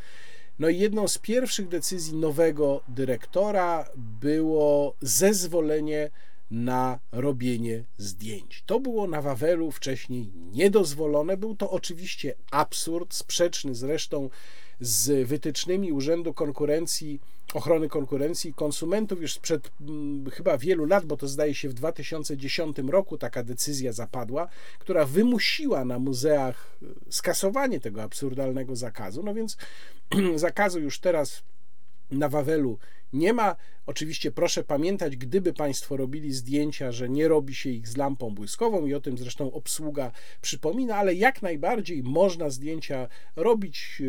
No 0.60 0.70
i 0.70 0.78
jedną 0.78 1.08
z 1.08 1.18
pierwszych 1.18 1.68
decyzji 1.68 2.16
nowego 2.16 2.82
dyrektora 2.88 3.90
było 3.96 4.96
zezwolenie 5.02 6.10
na 6.52 7.00
robienie 7.12 7.84
zdjęć. 7.98 8.64
To 8.66 8.80
było 8.80 9.08
na 9.08 9.22
Wawelu 9.22 9.72
wcześniej 9.72 10.32
niedozwolone. 10.36 11.38
Był 11.38 11.56
to 11.56 11.72
oczywiście 11.72 12.36
absurd, 12.52 13.14
sprzeczny 13.14 13.76
zresztą 13.76 14.30
z 14.80 15.28
wytycznymi 15.28 15.92
Urzędu 15.92 16.34
Konkurencji, 16.34 17.22
Ochrony 17.54 17.90
Konkurencji 17.90 18.50
i 18.50 18.54
Konsumentów 18.54 19.22
już 19.22 19.34
sprzed 19.34 19.72
hmm, 19.80 20.30
chyba 20.30 20.58
wielu 20.58 20.86
lat, 20.86 21.06
bo 21.06 21.18
to 21.18 21.28
zdaje 21.28 21.56
się 21.56 21.70
w 21.70 21.74
2010 21.74 22.78
roku 22.78 23.18
taka 23.18 23.44
decyzja 23.44 23.94
zapadła, 23.94 24.48
która 24.80 25.06
wymusiła 25.06 25.86
na 25.86 26.00
muzeach 26.00 26.78
skasowanie 27.10 27.80
tego 27.80 28.04
absurdalnego 28.04 28.76
zakazu. 28.76 29.24
No 29.24 29.34
więc 29.34 29.58
zakazu 30.36 30.80
już 30.80 31.00
teraz 31.00 31.44
na 32.12 32.30
Wawelu 32.30 32.80
nie 33.14 33.34
ma. 33.34 33.56
Oczywiście 33.86 34.32
proszę 34.32 34.64
pamiętać, 34.64 35.18
gdyby 35.18 35.54
Państwo 35.54 35.98
robili 35.98 36.34
zdjęcia, 36.34 36.92
że 36.92 37.10
nie 37.10 37.28
robi 37.28 37.56
się 37.56 37.70
ich 37.70 37.88
z 37.88 37.98
lampą 37.98 38.36
błyskową 38.36 38.86
i 38.86 38.94
o 38.94 39.02
tym 39.02 39.18
zresztą 39.18 39.52
obsługa 39.52 40.12
przypomina, 40.42 40.96
ale 40.96 41.14
jak 41.14 41.42
najbardziej 41.42 42.04
można 42.04 42.50
zdjęcia 42.50 43.08
robić. 43.36 44.02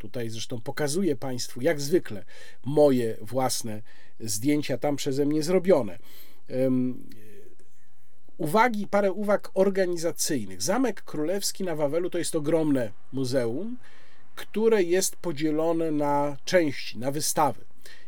Tutaj 0.00 0.30
zresztą 0.30 0.60
pokazuję 0.60 1.16
Państwu, 1.16 1.60
jak 1.60 1.80
zwykle, 1.80 2.24
moje 2.64 3.16
własne 3.20 3.82
zdjęcia 4.20 4.78
tam 4.78 4.96
przeze 4.96 5.26
mnie 5.26 5.42
zrobione. 5.42 5.98
Uwagi, 8.38 8.86
parę 8.86 9.12
uwag 9.12 9.50
organizacyjnych. 9.54 10.62
Zamek 10.62 11.02
Królewski 11.02 11.64
na 11.64 11.76
Wawelu 11.76 12.10
to 12.10 12.18
jest 12.18 12.36
ogromne 12.36 12.92
muzeum 13.12 13.76
które 14.40 14.82
jest 14.82 15.16
podzielone 15.16 15.90
na 15.90 16.36
części, 16.44 16.98
na 16.98 17.10
wystawy. 17.10 17.64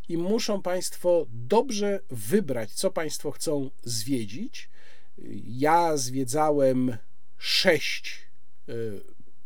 i 0.08 0.16
muszą 0.16 0.62
Państwo 0.62 1.26
dobrze 1.28 2.00
wybrać, 2.10 2.72
co 2.72 2.90
Państwo 2.90 3.30
chcą 3.30 3.70
zwiedzić. 3.82 4.70
Ja 5.46 5.96
zwiedzałem 5.96 6.96
sześć 7.38 8.28
e, 8.68 8.72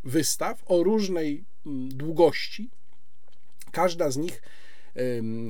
wystaw 0.04 0.62
o 0.66 0.82
różnej 0.82 1.44
długości. 1.88 2.70
Każda 3.72 4.10
z 4.10 4.16
nich 4.16 4.42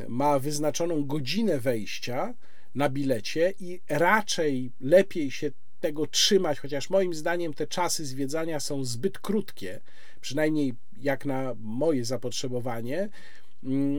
ma 0.09 0.39
wyznaczoną 0.39 1.05
godzinę 1.05 1.61
wejścia 1.61 2.35
na 2.75 2.89
bilecie 2.89 3.55
i 3.61 3.81
raczej 3.89 4.73
lepiej 4.81 5.31
się 5.31 5.51
tego 5.81 6.07
trzymać, 6.07 6.59
chociaż 6.61 6.91
moim 6.91 7.15
zdaniem 7.15 7.55
te 7.55 7.67
czasy 7.67 8.07
zwiedzania 8.07 8.61
są 8.61 8.85
zbyt 8.85 9.19
krótkie, 9.19 9.81
przynajmniej 10.21 10.75
jak 11.01 11.25
na 11.25 11.55
moje 11.59 12.05
zapotrzebowanie. 12.05 13.09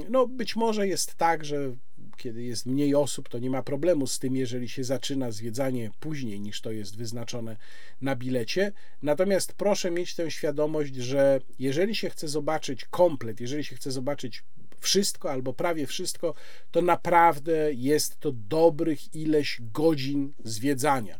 No, 0.10 0.28
być 0.28 0.56
może 0.56 0.88
jest 0.88 1.16
tak, 1.16 1.46
że 1.46 1.76
kiedy 2.18 2.44
jest 2.44 2.66
mniej 2.66 2.96
osób, 2.96 3.30
to 3.30 3.40
nie 3.40 3.50
ma 3.50 3.64
problemu 3.64 4.08
z 4.08 4.20
tym, 4.20 4.36
jeżeli 4.36 4.70
się 4.70 4.84
zaczyna 4.84 5.32
zwiedzanie 5.32 5.92
później 6.00 6.40
niż 6.40 6.62
to 6.62 6.72
jest 6.72 6.98
wyznaczone 6.98 7.58
na 8.02 8.16
bilecie. 8.16 8.72
Natomiast 9.02 9.54
proszę 9.54 9.92
mieć 9.92 10.16
tę 10.16 10.32
świadomość, 10.32 10.96
że 10.96 11.40
jeżeli 11.60 11.96
się 11.96 12.10
chce 12.10 12.28
zobaczyć 12.28 12.86
komplet, 12.86 13.42
jeżeli 13.42 13.64
się 13.64 13.76
chce 13.76 13.92
zobaczyć 13.92 14.44
wszystko 14.80 15.32
albo 15.32 15.54
prawie 15.54 15.88
wszystko, 15.88 16.34
to 16.72 16.82
naprawdę 16.82 17.74
jest 17.74 18.20
to 18.20 18.32
dobrych 18.32 19.16
ileś 19.16 19.62
godzin 19.74 20.34
zwiedzania. 20.44 21.20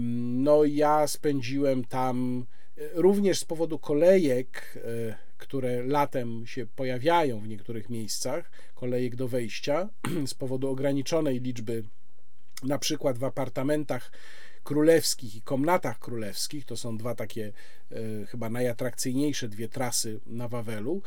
No, 0.00 0.64
ja 0.64 1.06
spędziłem 1.06 1.84
tam 1.84 2.46
e, 2.78 2.80
również 2.94 3.38
z 3.38 3.44
powodu 3.44 3.78
kolejek, 3.78 4.78
e, 4.84 5.31
które 5.52 5.82
latem 5.82 6.46
się 6.46 6.66
pojawiają 6.66 7.40
w 7.40 7.48
niektórych 7.48 7.90
miejscach, 7.90 8.50
kolejek 8.74 9.16
do 9.16 9.28
wejścia, 9.28 9.88
z 10.26 10.34
powodu 10.34 10.68
ograniczonej 10.68 11.40
liczby, 11.40 11.84
na 12.62 12.78
przykład 12.78 13.18
w 13.18 13.24
apartamentach 13.24 14.12
królewskich 14.64 15.36
i 15.36 15.42
komnatach 15.42 15.98
królewskich, 15.98 16.64
to 16.64 16.76
są 16.76 16.98
dwa 16.98 17.14
takie 17.14 17.52
e, 17.90 18.26
chyba 18.26 18.50
najatrakcyjniejsze 18.50 19.48
dwie 19.48 19.68
trasy 19.68 20.20
na 20.26 20.48
Wawelu, 20.48 21.02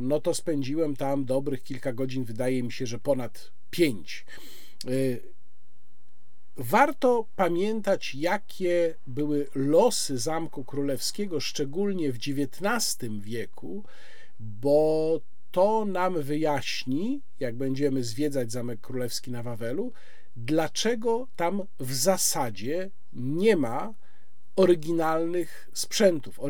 no 0.00 0.20
to 0.20 0.34
spędziłem 0.34 0.96
tam 0.96 1.24
dobrych 1.24 1.62
kilka 1.62 1.92
godzin, 1.92 2.24
wydaje 2.24 2.62
mi 2.62 2.72
się, 2.72 2.86
że 2.86 2.98
ponad 2.98 3.50
pięć. 3.70 4.24
Warto 6.58 7.26
pamiętać, 7.36 8.14
jakie 8.14 8.94
były 9.06 9.46
losy 9.54 10.18
Zamku 10.18 10.64
Królewskiego, 10.64 11.40
szczególnie 11.40 12.12
w 12.12 12.16
XIX 12.16 13.12
wieku, 13.20 13.84
bo 14.40 15.20
to 15.50 15.84
nam 15.84 16.22
wyjaśni, 16.22 17.20
jak 17.40 17.56
będziemy 17.56 18.04
zwiedzać 18.04 18.52
Zamek 18.52 18.80
Królewski 18.80 19.30
na 19.30 19.42
Wawelu, 19.42 19.92
dlaczego 20.36 21.26
tam 21.36 21.62
w 21.80 21.94
zasadzie 21.94 22.90
nie 23.12 23.56
ma 23.56 23.94
oryginalnych 24.56 25.70
sprzętów, 25.72 26.40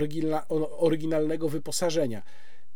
oryginalnego 0.78 1.48
wyposażenia 1.48 2.22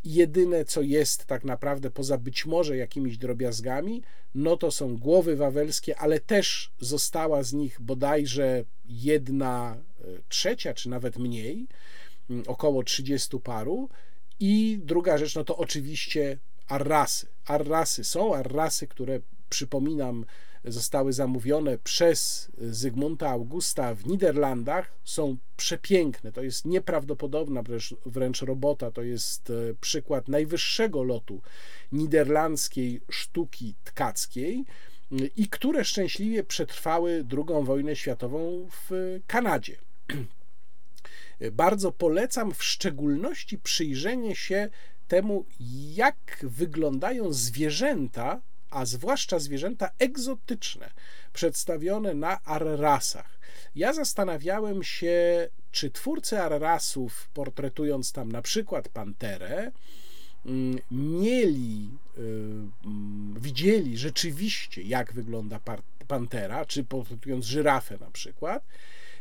jedyne 0.04 0.64
co 0.64 0.82
jest 0.82 1.24
tak 1.24 1.44
naprawdę 1.44 1.90
poza 1.90 2.18
być 2.18 2.46
może 2.46 2.76
jakimiś 2.76 3.18
drobiazgami, 3.18 4.02
no 4.34 4.56
to 4.56 4.70
są 4.70 4.98
głowy 4.98 5.36
wawelskie, 5.36 5.98
ale 5.98 6.20
też 6.20 6.72
została 6.80 7.42
z 7.42 7.52
nich 7.52 7.80
bodajże 7.80 8.64
jedna 8.84 9.76
e, 10.00 10.04
trzecia, 10.28 10.74
czy 10.74 10.88
nawet 10.88 11.18
mniej, 11.18 11.66
około 12.46 12.82
30 12.82 13.40
paru. 13.40 13.88
I 14.40 14.80
druga 14.82 15.18
rzecz, 15.18 15.34
no 15.34 15.44
to 15.44 15.56
oczywiście 15.56 16.38
arrasy. 16.68 17.26
Arrasy 17.46 18.04
są, 18.04 18.34
arrasy, 18.34 18.86
które 18.86 19.20
przypominam, 19.48 20.24
zostały 20.64 21.12
zamówione 21.12 21.78
przez 21.78 22.50
Zygmunta 22.58 23.30
Augusta 23.30 23.94
w 23.94 24.06
Niderlandach, 24.06 24.92
są 25.04 25.36
przepiękne. 25.56 26.32
To 26.32 26.42
jest 26.42 26.64
nieprawdopodobna 26.64 27.62
wręcz, 27.62 27.94
wręcz 28.06 28.42
robota. 28.42 28.90
To 28.90 29.02
jest 29.02 29.50
e, 29.50 29.54
przykład 29.80 30.28
najwyższego 30.28 31.02
lotu 31.02 31.40
niderlandzkiej 31.92 33.00
sztuki 33.10 33.74
tkackiej 33.84 34.64
i 35.36 35.48
które 35.48 35.84
szczęśliwie 35.84 36.44
przetrwały 36.44 37.24
II 37.32 37.64
wojnę 37.64 37.96
światową 37.96 38.68
w 38.70 39.18
Kanadzie. 39.26 39.76
Bardzo 41.52 41.92
polecam 41.92 42.54
w 42.54 42.64
szczególności 42.64 43.58
przyjrzenie 43.58 44.36
się 44.36 44.68
temu, 45.08 45.44
jak 45.94 46.38
wyglądają 46.42 47.32
zwierzęta 47.32 48.40
a 48.72 48.84
zwłaszcza 48.86 49.38
zwierzęta 49.38 49.90
egzotyczne, 49.98 50.90
przedstawione 51.32 52.14
na 52.14 52.44
arrasach. 52.44 53.38
Ja 53.74 53.92
zastanawiałem 53.92 54.82
się, 54.82 55.48
czy 55.72 55.90
twórcy 55.90 56.40
arrasów, 56.40 57.28
portretując 57.34 58.12
tam 58.12 58.32
na 58.32 58.42
przykład 58.42 58.88
panterę, 58.88 59.72
mm, 60.46 60.78
mieli, 60.90 61.90
y, 62.18 62.20
mm, 62.84 63.36
widzieli 63.40 63.98
rzeczywiście, 63.98 64.82
jak 64.82 65.12
wygląda 65.12 65.60
pantera, 66.08 66.66
czy 66.66 66.84
portretując 66.84 67.44
żyrafę 67.44 67.98
na 68.00 68.10
przykład, 68.10 68.64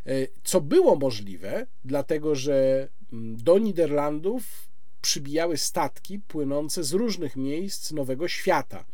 y, 0.07 0.27
co 0.43 0.61
było 0.61 0.95
możliwe, 0.95 1.67
dlatego 1.85 2.35
że 2.35 2.87
mm, 3.13 3.37
do 3.43 3.59
Niderlandów 3.59 4.71
przybijały 5.01 5.57
statki 5.57 6.19
płynące 6.19 6.83
z 6.83 6.93
różnych 6.93 7.35
miejsc 7.35 7.91
Nowego 7.91 8.27
Świata. 8.27 8.85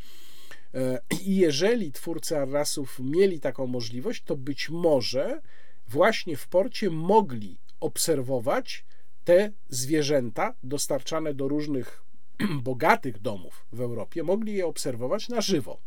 E, 0.74 1.02
I 1.26 1.36
jeżeli 1.36 1.92
twórcy 1.92 2.38
Arrasów 2.38 3.00
mieli 3.00 3.40
taką 3.40 3.68
możliwość, 3.68 4.24
to 4.24 4.36
być 4.36 4.70
może 4.70 5.42
właśnie 5.88 6.38
w 6.38 6.48
porcie 6.48 6.90
mogli 6.90 7.58
obserwować 7.80 8.86
te 9.24 9.52
zwierzęta 9.70 10.54
dostarczane 10.64 11.34
do 11.34 11.48
różnych 11.48 12.04
bogatych 12.64 13.20
domów 13.20 13.66
w 13.72 13.82
Europie, 13.82 14.24
mogli 14.24 14.54
je 14.54 14.66
obserwować 14.66 15.30
na 15.30 15.42
żywo. 15.42 15.80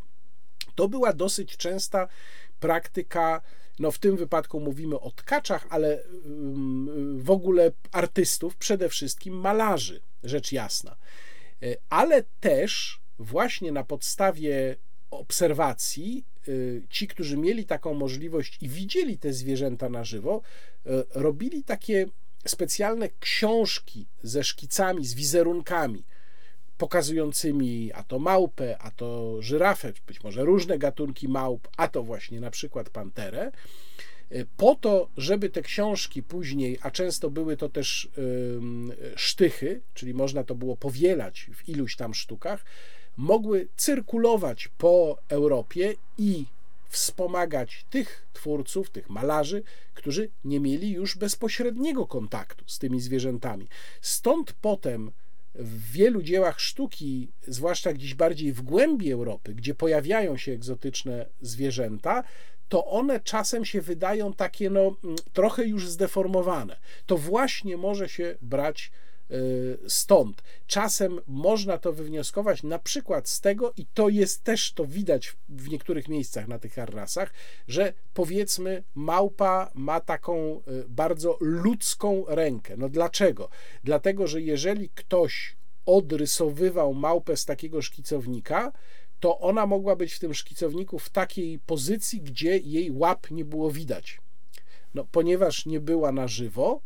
To 0.75 0.89
była 0.89 1.13
dosyć 1.13 1.57
częsta 1.57 2.09
praktyka, 2.61 3.41
no 3.79 3.91
w 3.91 3.99
tym 3.99 4.17
wypadku 4.17 4.61
mówimy 4.61 5.01
o 5.01 5.11
tkaczach, 5.11 5.67
ale 5.71 6.03
mm, 6.05 7.21
w 7.23 7.31
ogóle 7.31 7.73
artystów, 7.93 8.57
przede 8.57 8.89
wszystkim 8.89 9.35
malarzy, 9.35 10.01
rzecz 10.25 10.53
jasna. 10.53 10.97
E, 11.63 11.77
ale 11.91 12.25
też 12.41 13.00
właśnie 13.21 13.73
na 13.73 13.85
podstawie 13.85 14.77
obserwacji 15.11 16.25
y, 16.49 16.83
ci, 16.91 17.09
którzy 17.09 17.37
mieli 17.37 17.65
taką 17.65 17.95
możliwość 17.95 18.59
i 18.61 18.69
widzieli 18.69 19.19
te 19.19 19.33
zwierzęta 19.33 19.89
na 19.89 20.05
żywo, 20.05 20.43
y, 20.87 20.91
robili 21.15 21.65
takie 21.65 22.07
specjalne 22.47 23.09
książki 23.21 24.07
ze 24.23 24.45
szkicami, 24.45 25.07
z 25.07 25.15
wizerunkami 25.15 26.05
pokazującymi 26.79 27.93
a 27.93 28.03
to 28.03 28.19
małpę, 28.19 28.79
a 28.79 28.91
to 28.91 29.37
żyrafę, 29.43 29.93
być 30.07 30.23
może 30.25 30.45
różne 30.45 30.79
gatunki 30.79 31.29
małp, 31.29 31.69
a 31.77 31.89
to 31.89 32.03
właśnie 32.03 32.41
na 32.41 32.51
przykład 32.51 32.91
panterę, 32.91 33.53
y, 34.33 34.47
po 34.57 34.75
to, 34.75 35.11
żeby 35.17 35.51
te 35.51 35.63
książki 35.63 36.23
później, 36.23 36.79
a 36.83 36.91
często 36.91 37.31
były 37.31 37.57
to 37.57 37.69
też 37.69 38.09
sztychy, 39.17 39.81
czyli 39.95 40.15
można 40.15 40.45
to 40.45 40.55
było 40.55 40.77
powielać 40.77 41.51
w 41.55 41.69
iluś 41.69 41.97
tam 41.97 42.15
sztukach, 42.15 42.65
mogły 43.17 43.69
cyrkulować 43.77 44.69
po 44.79 45.19
Europie 45.29 45.95
i 46.19 46.45
wspomagać 46.89 47.85
tych 47.91 48.27
twórców, 48.33 48.91
tych 48.91 49.11
malarzy, 49.11 49.63
którzy 49.95 50.31
nie 50.45 50.61
mieli 50.61 50.91
już 50.91 51.17
bezpośredniego 51.17 52.07
kontaktu 52.07 52.65
z 52.67 52.79
tymi 52.79 53.01
zwierzętami. 53.01 53.69
Stąd 54.01 54.53
potem 54.53 55.13
w 55.55 55.93
wielu 55.93 56.23
dziełach 56.23 56.61
sztuki, 56.61 57.29
zwłaszcza 57.47 57.93
gdzieś 57.93 58.15
bardziej 58.15 58.53
w 58.53 58.63
głębi 58.63 59.13
Europy, 59.13 59.55
gdzie 59.55 59.75
pojawiają 59.75 60.37
się 60.37 60.53
egzotyczne 60.53 61.27
zwierzęta, 61.41 62.25
to 62.69 62.87
one 62.87 63.21
czasem 63.21 63.65
się 63.65 63.81
wydają 63.81 64.33
takie 64.33 64.71
no, 64.71 64.97
trochę 65.33 65.65
już 65.65 65.89
zdeformowane. 65.89 66.77
To 67.07 67.17
właśnie 67.17 67.77
może 67.77 68.09
się 68.09 68.37
brać 68.43 68.91
stąd. 69.89 70.43
Czasem 70.67 71.21
można 71.27 71.79
to 71.79 71.93
wywnioskować 71.93 72.63
na 72.63 72.79
przykład 72.79 73.29
z 73.29 73.41
tego, 73.41 73.73
i 73.77 73.87
to 73.95 74.09
jest 74.09 74.45
też 74.45 74.73
to 74.73 74.87
widać 74.87 75.37
w 75.49 75.69
niektórych 75.69 76.09
miejscach 76.09 76.49
na 76.49 76.59
tych 76.59 76.79
arrasach, 76.79 77.33
że 77.69 77.93
powiedzmy 78.15 78.83
małpa 78.95 79.71
ma 79.75 80.01
taką 80.01 80.61
y, 80.69 80.85
bardzo 80.89 81.37
ludzką 81.41 82.25
rękę. 82.29 82.77
No 82.77 82.89
dlaczego? 82.89 83.49
Dlatego, 83.85 84.27
że 84.27 84.41
jeżeli 84.41 84.89
ktoś 84.89 85.57
odrysowywał 85.87 86.95
małpę 86.95 87.37
z 87.37 87.45
takiego 87.45 87.83
szkicownika, 87.83 88.73
to 89.21 89.39
ona 89.39 89.67
mogła 89.67 89.97
być 89.97 90.13
w 90.13 90.19
tym 90.19 90.35
szkicowniku 90.35 90.99
w 90.99 91.11
takiej 91.11 91.59
pozycji, 91.59 92.21
gdzie 92.21 92.59
jej 92.59 92.91
łap 92.91 93.31
nie 93.31 93.45
było 93.45 93.71
widać. 93.71 94.21
No, 94.95 95.07
ponieważ 95.13 95.67
nie 95.67 95.81
była 95.81 96.13
na 96.13 96.29
żywo, 96.29 96.81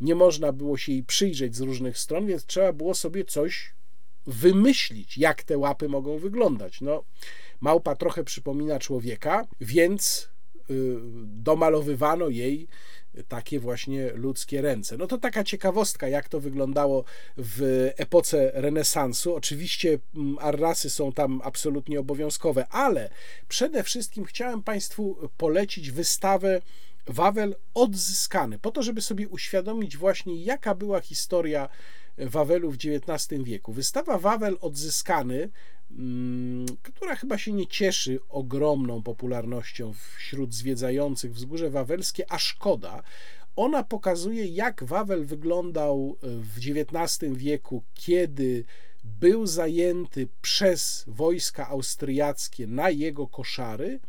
nie 0.00 0.14
można 0.14 0.52
było 0.52 0.76
się 0.76 0.92
jej 0.92 1.02
przyjrzeć 1.02 1.56
z 1.56 1.60
różnych 1.60 1.98
stron, 1.98 2.26
więc 2.26 2.46
trzeba 2.46 2.72
było 2.72 2.94
sobie 2.94 3.24
coś 3.24 3.74
wymyślić, 4.26 5.18
jak 5.18 5.42
te 5.42 5.58
łapy 5.58 5.88
mogą 5.88 6.18
wyglądać. 6.18 6.80
No, 6.80 7.04
małpa 7.60 7.96
trochę 7.96 8.24
przypomina 8.24 8.78
człowieka, 8.78 9.46
więc 9.60 10.28
y, 10.70 10.96
domalowywano 11.24 12.28
jej 12.28 12.68
takie 13.28 13.60
właśnie 13.60 14.10
ludzkie 14.14 14.62
ręce. 14.62 14.96
No 14.96 15.06
to 15.06 15.18
taka 15.18 15.44
ciekawostka, 15.44 16.08
jak 16.08 16.28
to 16.28 16.40
wyglądało 16.40 17.04
w 17.36 17.90
epoce 17.96 18.50
renesansu. 18.54 19.34
Oczywiście 19.34 19.98
mm, 20.14 20.36
arrasy 20.40 20.90
są 20.90 21.12
tam 21.12 21.40
absolutnie 21.44 22.00
obowiązkowe, 22.00 22.68
ale 22.68 23.10
przede 23.48 23.82
wszystkim 23.82 24.24
chciałem 24.24 24.62
Państwu 24.62 25.30
polecić 25.36 25.90
wystawę 25.90 26.60
Wawel 27.08 27.54
odzyskany, 27.74 28.58
po 28.58 28.70
to, 28.70 28.82
żeby 28.82 29.00
sobie 29.00 29.28
uświadomić 29.28 29.96
właśnie, 29.96 30.42
jaka 30.42 30.74
była 30.74 31.00
historia 31.00 31.68
Wawelu 32.18 32.70
w 32.70 32.76
XIX 32.76 33.42
wieku. 33.42 33.72
Wystawa 33.72 34.18
Wawel 34.18 34.58
odzyskany, 34.60 35.50
mm, 35.90 36.66
która 36.82 37.16
chyba 37.16 37.38
się 37.38 37.52
nie 37.52 37.66
cieszy 37.66 38.18
ogromną 38.28 39.02
popularnością 39.02 39.92
wśród 40.16 40.54
zwiedzających 40.54 41.34
wzgórze 41.34 41.70
wawelskie, 41.70 42.32
a 42.32 42.38
szkoda. 42.38 43.02
Ona 43.56 43.84
pokazuje, 43.84 44.46
jak 44.46 44.84
Wawel 44.84 45.24
wyglądał 45.24 46.16
w 46.22 46.56
XIX 46.58 47.32
wieku, 47.36 47.82
kiedy 47.94 48.64
był 49.04 49.46
zajęty 49.46 50.28
przez 50.42 51.04
wojska 51.06 51.68
austriackie 51.68 52.66
na 52.66 52.90
jego 52.90 53.26
koszary 53.26 54.00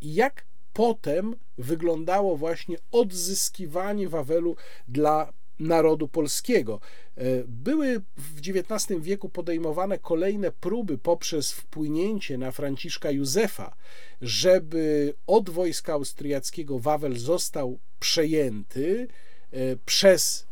i 0.00 0.14
jak 0.14 0.44
potem 0.74 1.36
wyglądało 1.58 2.36
właśnie 2.36 2.76
odzyskiwanie 2.92 4.08
Wawelu 4.08 4.56
dla 4.88 5.32
narodu 5.58 6.08
polskiego. 6.08 6.80
E, 7.16 7.22
były 7.48 8.00
w 8.16 8.38
XIX 8.38 9.00
wieku 9.00 9.28
podejmowane 9.28 9.98
kolejne 9.98 10.50
próby 10.50 10.98
poprzez 10.98 11.52
wpłynięcie 11.52 12.38
na 12.38 12.50
Franciszka 12.50 13.10
Józefa, 13.10 13.76
żeby 14.22 15.14
od 15.26 15.50
wojska 15.50 15.92
austriackiego 15.92 16.78
Wawel 16.78 17.16
został 17.16 17.78
przejęty 18.00 19.08
e, 19.52 19.56
przez 19.86 20.46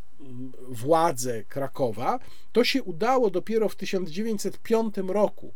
władze 0.69 1.45
Krakowa. 1.45 2.19
To 2.53 2.65
się 2.65 2.83
udało 2.83 3.31
dopiero 3.31 3.69
w 3.69 3.77
1905 3.77 4.95
roku. 5.09 5.55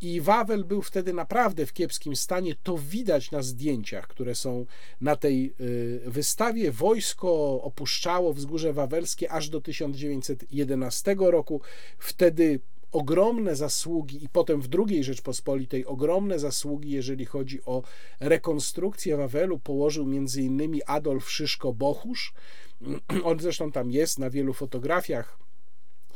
I 0.00 0.20
Wawel 0.20 0.64
był 0.64 0.82
wtedy 0.82 1.12
naprawdę 1.12 1.66
w 1.66 1.72
kiepskim 1.72 2.16
stanie. 2.16 2.54
To 2.62 2.78
widać 2.78 3.30
na 3.30 3.42
zdjęciach, 3.42 4.06
które 4.06 4.34
są 4.34 4.66
na 5.00 5.16
tej 5.16 5.54
y, 5.60 6.00
wystawie. 6.06 6.72
Wojsko 6.72 7.62
opuszczało 7.62 8.32
wzgórze 8.32 8.72
wawelskie 8.72 9.32
aż 9.32 9.48
do 9.48 9.60
1911 9.60 11.16
roku. 11.18 11.60
Wtedy 11.98 12.60
ogromne 12.92 13.56
zasługi 13.56 14.24
i 14.24 14.28
potem 14.28 14.62
w 14.62 14.68
II 14.88 15.04
Rzeczpospolitej 15.04 15.86
ogromne 15.86 16.38
zasługi, 16.38 16.90
jeżeli 16.90 17.24
chodzi 17.24 17.64
o 17.64 17.82
rekonstrukcję 18.20 19.16
Wawelu, 19.16 19.58
położył 19.58 20.06
innymi 20.36 20.84
Adolf 20.84 21.30
Szyszko-Bochusz. 21.30 22.32
On 23.24 23.40
zresztą 23.40 23.72
tam 23.72 23.90
jest 23.90 24.18
na 24.18 24.30
wielu 24.30 24.52
fotografiach. 24.52 25.38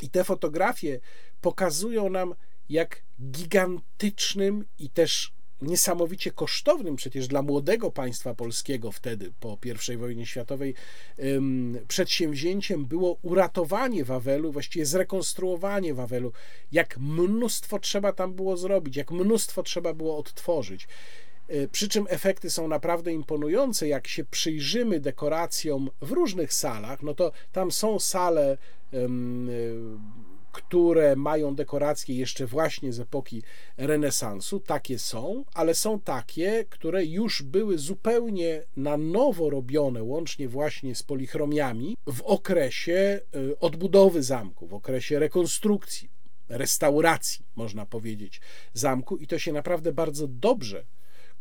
I 0.02 0.10
te 0.10 0.24
fotografie 0.24 1.00
pokazują 1.40 2.10
nam, 2.10 2.34
jak 2.68 3.02
gigantycznym 3.20 4.64
i 4.78 4.90
też 4.90 5.32
niesamowicie 5.62 6.30
kosztownym 6.30 6.96
przecież 6.96 7.28
dla 7.28 7.42
młodego 7.42 7.90
państwa 7.90 8.34
polskiego 8.34 8.92
wtedy 8.92 9.32
po 9.40 9.58
I 9.92 9.96
wojnie 9.96 10.26
światowej 10.26 10.74
przedsięwzięciem 11.88 12.86
było 12.86 13.18
uratowanie 13.22 14.04
Wawelu, 14.04 14.52
właściwie 14.52 14.86
zrekonstruowanie 14.86 15.94
Wawelu, 15.94 16.32
jak 16.72 16.98
mnóstwo 16.98 17.78
trzeba 17.78 18.12
tam 18.12 18.34
było 18.34 18.56
zrobić, 18.56 18.96
jak 18.96 19.10
mnóstwo 19.10 19.62
trzeba 19.62 19.94
było 19.94 20.18
odtworzyć. 20.18 20.88
E, 21.48 21.68
przy 21.68 21.88
czym 21.88 22.06
efekty 22.08 22.50
są 22.50 22.68
naprawdę 22.68 23.12
imponujące. 23.12 23.88
Jak 23.88 24.06
się 24.06 24.24
przyjrzymy 24.24 25.00
dekoracjom 25.00 25.90
w 26.00 26.12
różnych 26.12 26.54
salach, 26.54 27.02
no 27.02 27.14
to 27.14 27.32
tam 27.52 27.72
są 27.72 27.98
sale 27.98 28.58
które 30.54 31.16
mają 31.16 31.54
dekoracje 31.54 32.16
jeszcze 32.16 32.46
właśnie 32.46 32.92
z 32.92 33.00
epoki 33.00 33.42
renesansu, 33.76 34.60
takie 34.60 34.98
są, 34.98 35.44
ale 35.54 35.74
są 35.74 36.00
takie, 36.00 36.64
które 36.70 37.04
już 37.04 37.42
były 37.42 37.78
zupełnie 37.78 38.62
na 38.76 38.96
nowo 38.96 39.50
robione, 39.50 40.02
łącznie 40.02 40.48
właśnie 40.48 40.94
z 40.94 41.02
polichromiami, 41.02 41.96
w 42.06 42.22
okresie 42.22 43.20
y, 43.36 43.58
odbudowy 43.58 44.22
zamku, 44.22 44.66
w 44.66 44.74
okresie 44.74 45.18
rekonstrukcji, 45.18 46.10
restauracji, 46.48 47.46
można 47.56 47.86
powiedzieć, 47.86 48.40
zamku. 48.72 49.16
I 49.16 49.26
to 49.26 49.38
się 49.38 49.52
naprawdę 49.52 49.92
bardzo 49.92 50.28
dobrze 50.28 50.84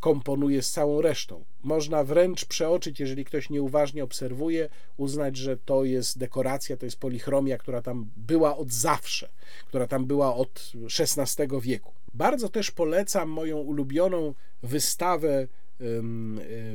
komponuje 0.04 0.62
z 0.62 0.70
całą 0.70 1.00
resztą. 1.00 1.44
Można 1.62 2.04
wręcz 2.04 2.44
przeoczyć, 2.44 3.00
jeżeli 3.00 3.24
ktoś 3.24 3.50
nieuważnie 3.50 4.04
obserwuje, 4.04 4.68
uznać, 4.96 5.36
że 5.36 5.56
to 5.56 5.84
jest 5.84 6.18
dekoracja, 6.18 6.76
to 6.76 6.84
jest 6.84 7.00
polichromia, 7.00 7.58
która 7.58 7.82
tam 7.82 8.10
była 8.16 8.56
od 8.56 8.72
zawsze, 8.72 9.28
która 9.68 9.86
tam 9.86 10.06
była 10.06 10.34
od 10.34 10.72
XVI 11.00 11.46
wieku. 11.60 11.92
Bardzo 12.14 12.48
też 12.48 12.70
polecam 12.70 13.28
moją 13.28 13.58
ulubioną 13.58 14.34
wystawę 14.62 15.32
e, 15.32 15.46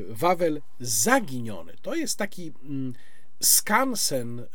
Wawel 0.10 0.62
Zaginiony. 0.80 1.74
To 1.82 1.96
jest 1.96 2.18
taki 2.18 2.52
mm, 2.64 2.94
skansen 3.40 4.46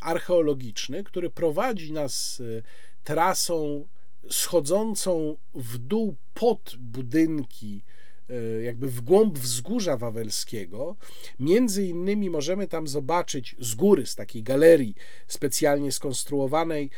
archeologiczny, 0.00 1.04
który 1.04 1.30
prowadzi 1.30 1.92
nas 1.92 2.42
e, 2.58 2.62
trasą 3.04 3.86
schodzącą 4.30 5.36
w 5.54 5.78
dół 5.78 6.16
pod 6.34 6.76
budynki, 6.78 7.82
e, 8.30 8.62
jakby 8.62 8.88
w 8.88 9.00
głąb 9.00 9.38
wzgórza 9.38 9.96
wawelskiego. 9.96 10.96
Między 11.40 11.86
innymi 11.86 12.30
możemy 12.30 12.68
tam 12.68 12.88
zobaczyć 12.88 13.56
z 13.58 13.74
góry, 13.74 14.06
z 14.06 14.14
takiej 14.14 14.42
galerii 14.42 14.94
specjalnie 15.26 15.92
skonstruowanej, 15.92 16.90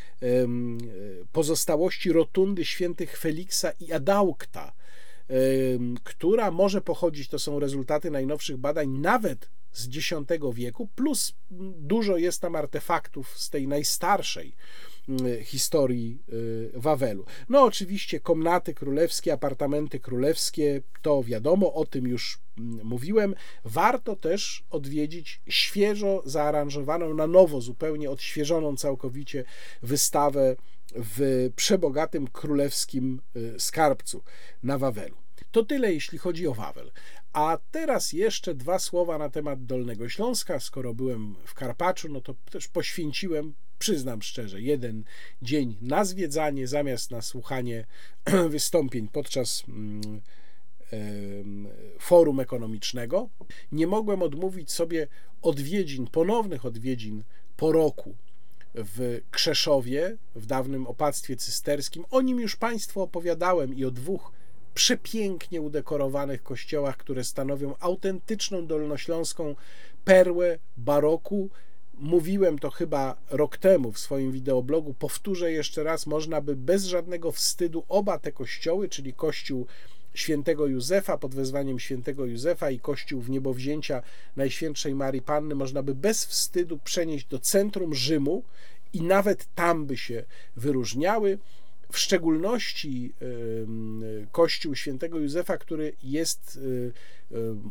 pozostałości 1.31 2.11
rotundy 2.11 2.65
świętych 2.65 3.17
Feliksa 3.17 3.71
i 3.71 3.91
Adaukta, 3.91 4.73
która 6.03 6.51
może 6.51 6.81
pochodzić, 6.81 7.29
to 7.29 7.39
są 7.39 7.59
rezultaty 7.59 8.11
najnowszych 8.11 8.57
badań, 8.57 8.89
nawet 8.89 9.49
z 9.71 9.87
X 9.97 10.13
wieku, 10.53 10.87
plus 10.95 11.33
dużo 11.77 12.17
jest 12.17 12.41
tam 12.41 12.55
artefaktów 12.55 13.37
z 13.37 13.49
tej 13.49 13.67
najstarszej 13.67 14.55
historii 15.43 16.19
y, 16.29 16.71
Wawelu. 16.73 17.25
No 17.49 17.63
oczywiście 17.63 18.19
komnaty 18.19 18.73
królewskie, 18.73 19.33
apartamenty 19.33 19.99
królewskie, 19.99 20.81
to 21.01 21.23
wiadomo, 21.23 21.73
o 21.73 21.85
tym 21.85 22.07
już 22.07 22.39
mm, 22.57 22.85
mówiłem. 22.85 23.35
Warto 23.65 24.15
też 24.15 24.63
odwiedzić 24.69 25.41
świeżo 25.47 26.21
zaaranżowaną, 26.25 27.13
na 27.13 27.27
nowo 27.27 27.61
zupełnie 27.61 28.09
odświeżoną 28.09 28.75
całkowicie 28.75 29.43
wystawę 29.83 30.55
w 30.95 31.49
przebogatym 31.55 32.27
królewskim 32.27 33.21
y, 33.35 33.59
skarbcu 33.59 34.23
na 34.63 34.77
Wawelu. 34.77 35.15
To 35.51 35.63
tyle, 35.65 35.93
jeśli 35.93 36.17
chodzi 36.17 36.47
o 36.47 36.53
Wawel. 36.53 36.91
A 37.33 37.57
teraz 37.71 38.13
jeszcze 38.13 38.55
dwa 38.55 38.79
słowa 38.79 39.17
na 39.17 39.29
temat 39.29 39.65
Dolnego 39.65 40.09
Śląska. 40.09 40.59
Skoro 40.59 40.93
byłem 40.93 41.35
w 41.45 41.53
Karpaczu, 41.53 42.09
no 42.09 42.21
to 42.21 42.35
też 42.51 42.67
poświęciłem 42.67 43.53
przyznam 43.79 44.21
szczerze, 44.21 44.61
jeden 44.61 45.03
dzień 45.41 45.77
na 45.81 46.05
zwiedzanie 46.05 46.67
zamiast 46.67 47.11
na 47.11 47.21
słuchanie 47.21 47.85
wystąpień 48.49 49.07
podczas 49.07 49.63
mm, 49.67 50.21
forum 51.99 52.39
ekonomicznego. 52.39 53.29
Nie 53.71 53.87
mogłem 53.87 54.21
odmówić 54.21 54.71
sobie 54.71 55.07
odwiedzin, 55.41 56.07
ponownych 56.07 56.65
odwiedzin 56.65 57.23
po 57.57 57.71
roku 57.71 58.15
w 58.75 59.21
Krzeszowie, 59.31 60.17
w 60.35 60.45
dawnym 60.45 60.87
opactwie 60.87 61.35
cysterskim. 61.35 62.05
O 62.11 62.21
nim 62.21 62.39
już 62.39 62.55
Państwu 62.55 63.01
opowiadałem 63.01 63.75
i 63.75 63.85
o 63.85 63.91
dwóch 63.91 64.31
przepięknie 64.73 65.61
udekorowanych 65.61 66.43
kościołach, 66.43 66.97
które 66.97 67.23
stanowią 67.23 67.75
autentyczną 67.79 68.67
dolnośląską 68.67 69.55
perłę 70.05 70.59
baroku 70.77 71.49
Mówiłem 72.01 72.59
to 72.59 72.69
chyba 72.69 73.15
rok 73.29 73.57
temu 73.57 73.91
w 73.91 73.99
swoim 73.99 74.31
wideoblogu. 74.31 74.93
Powtórzę 74.93 75.51
jeszcze 75.51 75.83
raz, 75.83 76.07
można 76.07 76.41
by 76.41 76.55
bez 76.55 76.85
żadnego 76.85 77.31
wstydu 77.31 77.83
oba 77.87 78.19
te 78.19 78.31
kościoły, 78.31 78.89
czyli 78.89 79.13
kościół 79.13 79.67
świętego 80.13 80.67
Józefa 80.67 81.17
pod 81.17 81.35
wezwaniem 81.35 81.79
świętego 81.79 82.25
Józefa 82.25 82.71
i 82.71 82.79
kościół 82.79 83.21
w 83.21 83.29
niebowzięcia 83.29 84.01
Najświętszej 84.35 84.95
Marii 84.95 85.21
Panny, 85.21 85.55
można 85.55 85.83
by 85.83 85.95
bez 85.95 86.25
wstydu 86.25 86.77
przenieść 86.77 87.25
do 87.25 87.39
centrum 87.39 87.95
Rzymu 87.95 88.43
i 88.93 89.01
nawet 89.01 89.47
tam 89.55 89.85
by 89.85 89.97
się 89.97 90.23
wyróżniały. 90.55 91.37
W 91.91 91.97
szczególności 91.97 93.13
kościół 94.31 94.75
świętego 94.75 95.19
Józefa, 95.19 95.57
który 95.57 95.95
jest 96.03 96.59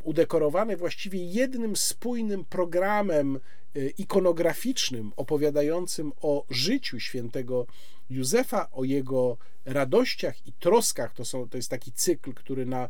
udekorowany 0.02 0.76
właściwie 0.76 1.24
jednym 1.24 1.76
spójnym 1.76 2.44
programem 2.44 3.40
ikonograficznym 3.98 5.12
opowiadającym 5.16 6.12
o 6.20 6.44
życiu 6.50 7.00
świętego 7.00 7.66
Józefa, 8.10 8.70
o 8.70 8.84
jego 8.84 9.38
radościach 9.64 10.46
i 10.46 10.52
troskach. 10.52 11.12
To, 11.14 11.24
są, 11.24 11.48
to 11.48 11.56
jest 11.56 11.70
taki 11.70 11.92
cykl, 11.92 12.32
który 12.34 12.66
na 12.66 12.88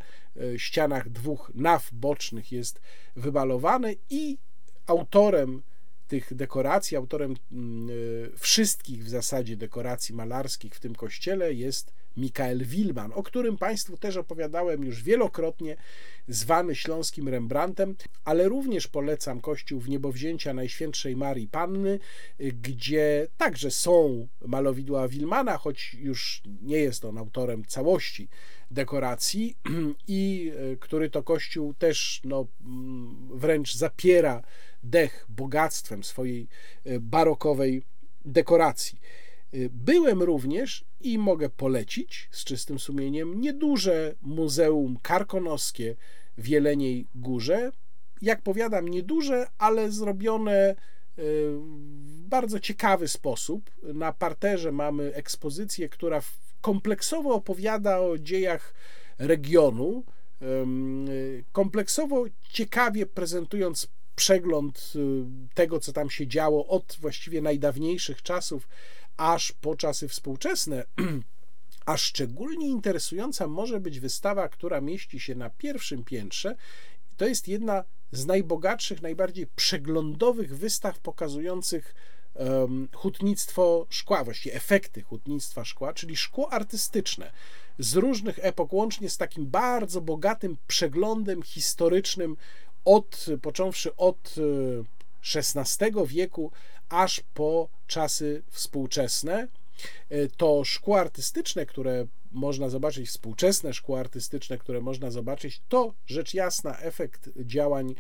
ścianach 0.57 1.09
dwóch 1.11 1.51
naw 1.55 1.91
bocznych 1.93 2.53
jest 2.53 2.81
wybalowany 3.17 3.97
i 4.11 4.39
autorem 4.87 5.63
tych 6.09 6.35
dekoracji, 6.35 6.97
autorem 6.97 7.35
mm, 7.53 7.89
e, 7.91 7.93
wszystkich 8.39 9.05
w 9.05 9.09
zasadzie 9.09 9.57
dekoracji 9.57 10.15
malarskich 10.15 10.75
w 10.75 10.81
tym 10.81 10.95
kościele 10.95 11.55
jest 11.55 11.93
Mikael 12.17 12.65
Wilman, 12.65 13.13
o 13.15 13.23
którym 13.23 13.57
Państwu 13.57 13.97
też 13.97 14.17
opowiadałem 14.17 14.85
już 14.85 15.03
wielokrotnie, 15.03 15.77
zwany 16.29 16.75
śląskim 16.75 17.29
Rembrandtem, 17.29 17.97
ale 18.25 18.49
również 18.49 18.89
polecam 18.89 19.41
kościół 19.41 19.81
w 19.81 19.89
niebowzięcia 19.89 20.55
Najświętszej 20.55 21.17
Marii 21.17 21.49
Panny, 21.49 21.99
gdzie 22.39 23.27
także 23.37 23.71
są 23.71 24.29
malowidła 24.47 25.09
Wilmana, 25.09 25.59
choć 25.59 25.95
już 25.95 26.43
nie 26.63 26.77
jest 26.77 27.05
on 27.05 27.19
autorem 27.19 27.65
całości 27.65 28.29
dekoracji 28.71 29.57
i 30.09 30.53
e, 30.73 30.77
który 30.77 31.11
to 31.11 31.23
kościół 31.23 31.75
też 31.75 32.21
no, 32.25 32.47
mm, 32.61 33.39
wręcz 33.39 33.75
zapiera 33.75 34.43
dech 34.83 35.27
bogactwem 35.29 36.05
swojej 36.05 36.49
e, 36.85 37.01
barokowej 37.01 37.83
dekoracji. 38.25 39.01
E, 39.53 39.57
byłem 39.71 40.23
również 40.23 40.85
i 41.01 41.19
mogę 41.19 41.49
polecić 41.49 42.29
z 42.31 42.45
czystym 42.45 42.79
sumieniem 42.79 43.41
nieduże 43.41 44.15
muzeum 44.23 44.99
karkonoskie 45.03 45.97
w 46.39 46.49
Jeleniej 46.49 47.07
Górze. 47.15 47.73
Jak 48.23 48.43
powiadam, 48.43 48.89
nieduże, 48.89 49.47
ale 49.59 49.91
zrobione 49.91 50.53
e, 50.53 50.75
w 51.17 52.23
bardzo 52.29 52.61
ciekawy 52.61 53.09
sposób. 53.09 53.71
Na 53.83 54.13
parterze 54.13 54.73
mamy 54.73 55.15
ekspozycję, 55.15 55.89
która 55.89 56.23
kompleksowo 56.61 57.35
opowiada 57.35 57.99
o 57.99 58.19
dziejach 58.19 58.75
regionu, 59.19 60.05
kompleksowo 61.53 62.25
ciekawie 62.51 63.07
prezentując 63.07 63.89
przegląd 64.19 64.93
y, 64.97 64.99
tego, 65.55 65.81
co 65.81 65.93
tam 65.93 66.11
się 66.11 66.27
działo 66.27 66.67
od 66.67 66.97
właściwie 67.01 67.43
najdawniejszych 67.43 68.23
czasów 68.23 68.69
aż 69.17 69.53
po 69.53 69.77
czasy 69.77 70.09
współczesne. 70.09 70.85
A 71.87 71.97
szczególnie 71.97 72.69
interesująca 72.69 73.47
może 73.47 73.81
być 73.81 74.01
wystawa, 74.01 74.49
która 74.49 74.81
mieści 74.81 75.21
się 75.21 75.35
na 75.35 75.51
pierwszym 75.51 76.05
piętrze. 76.05 76.57
To 77.17 77.27
jest 77.27 77.49
jedna 77.49 77.85
z 78.13 78.27
najbogatszych, 78.27 79.03
najbardziej 79.03 79.47
przeglądowych 79.47 80.57
wystaw 80.57 81.01
pokazujących 81.01 81.95
um, 82.35 82.89
hutnictwo 82.95 83.87
szkła, 83.91 84.25
właściwie 84.25 84.55
efekty 84.55 85.03
hutnictwa 85.03 85.65
szkła, 85.65 85.93
czyli 85.93 86.17
szkło 86.17 86.53
artystyczne 86.53 87.33
z 87.79 87.95
różnych 87.95 88.39
epok, 88.43 88.73
łącznie 88.73 89.11
z 89.11 89.17
takim 89.17 89.47
bardzo 89.47 90.01
bogatym 90.01 90.57
przeglądem 90.67 91.43
historycznym 91.43 92.37
od, 92.89 93.27
począwszy 93.43 93.97
od 93.97 94.35
XVI 95.35 95.85
e, 95.85 96.07
wieku 96.07 96.53
aż 96.89 97.23
po 97.35 97.69
czasy 97.87 98.43
współczesne. 98.51 99.49
E, 100.09 100.29
to 100.29 100.65
szkło 100.65 101.01
artystyczne, 101.01 101.67
które 101.67 102.07
można 102.33 102.69
zobaczyć, 102.69 103.09
współczesne 103.09 103.75
szkło 103.75 104.01
artystyczne, 104.01 104.59
które 104.59 104.81
można 104.81 105.11
zobaczyć, 105.11 105.63
to 105.69 105.95
rzecz 106.07 106.35
jasna 106.35 106.79
efekt 106.79 107.31
działań 107.37 107.95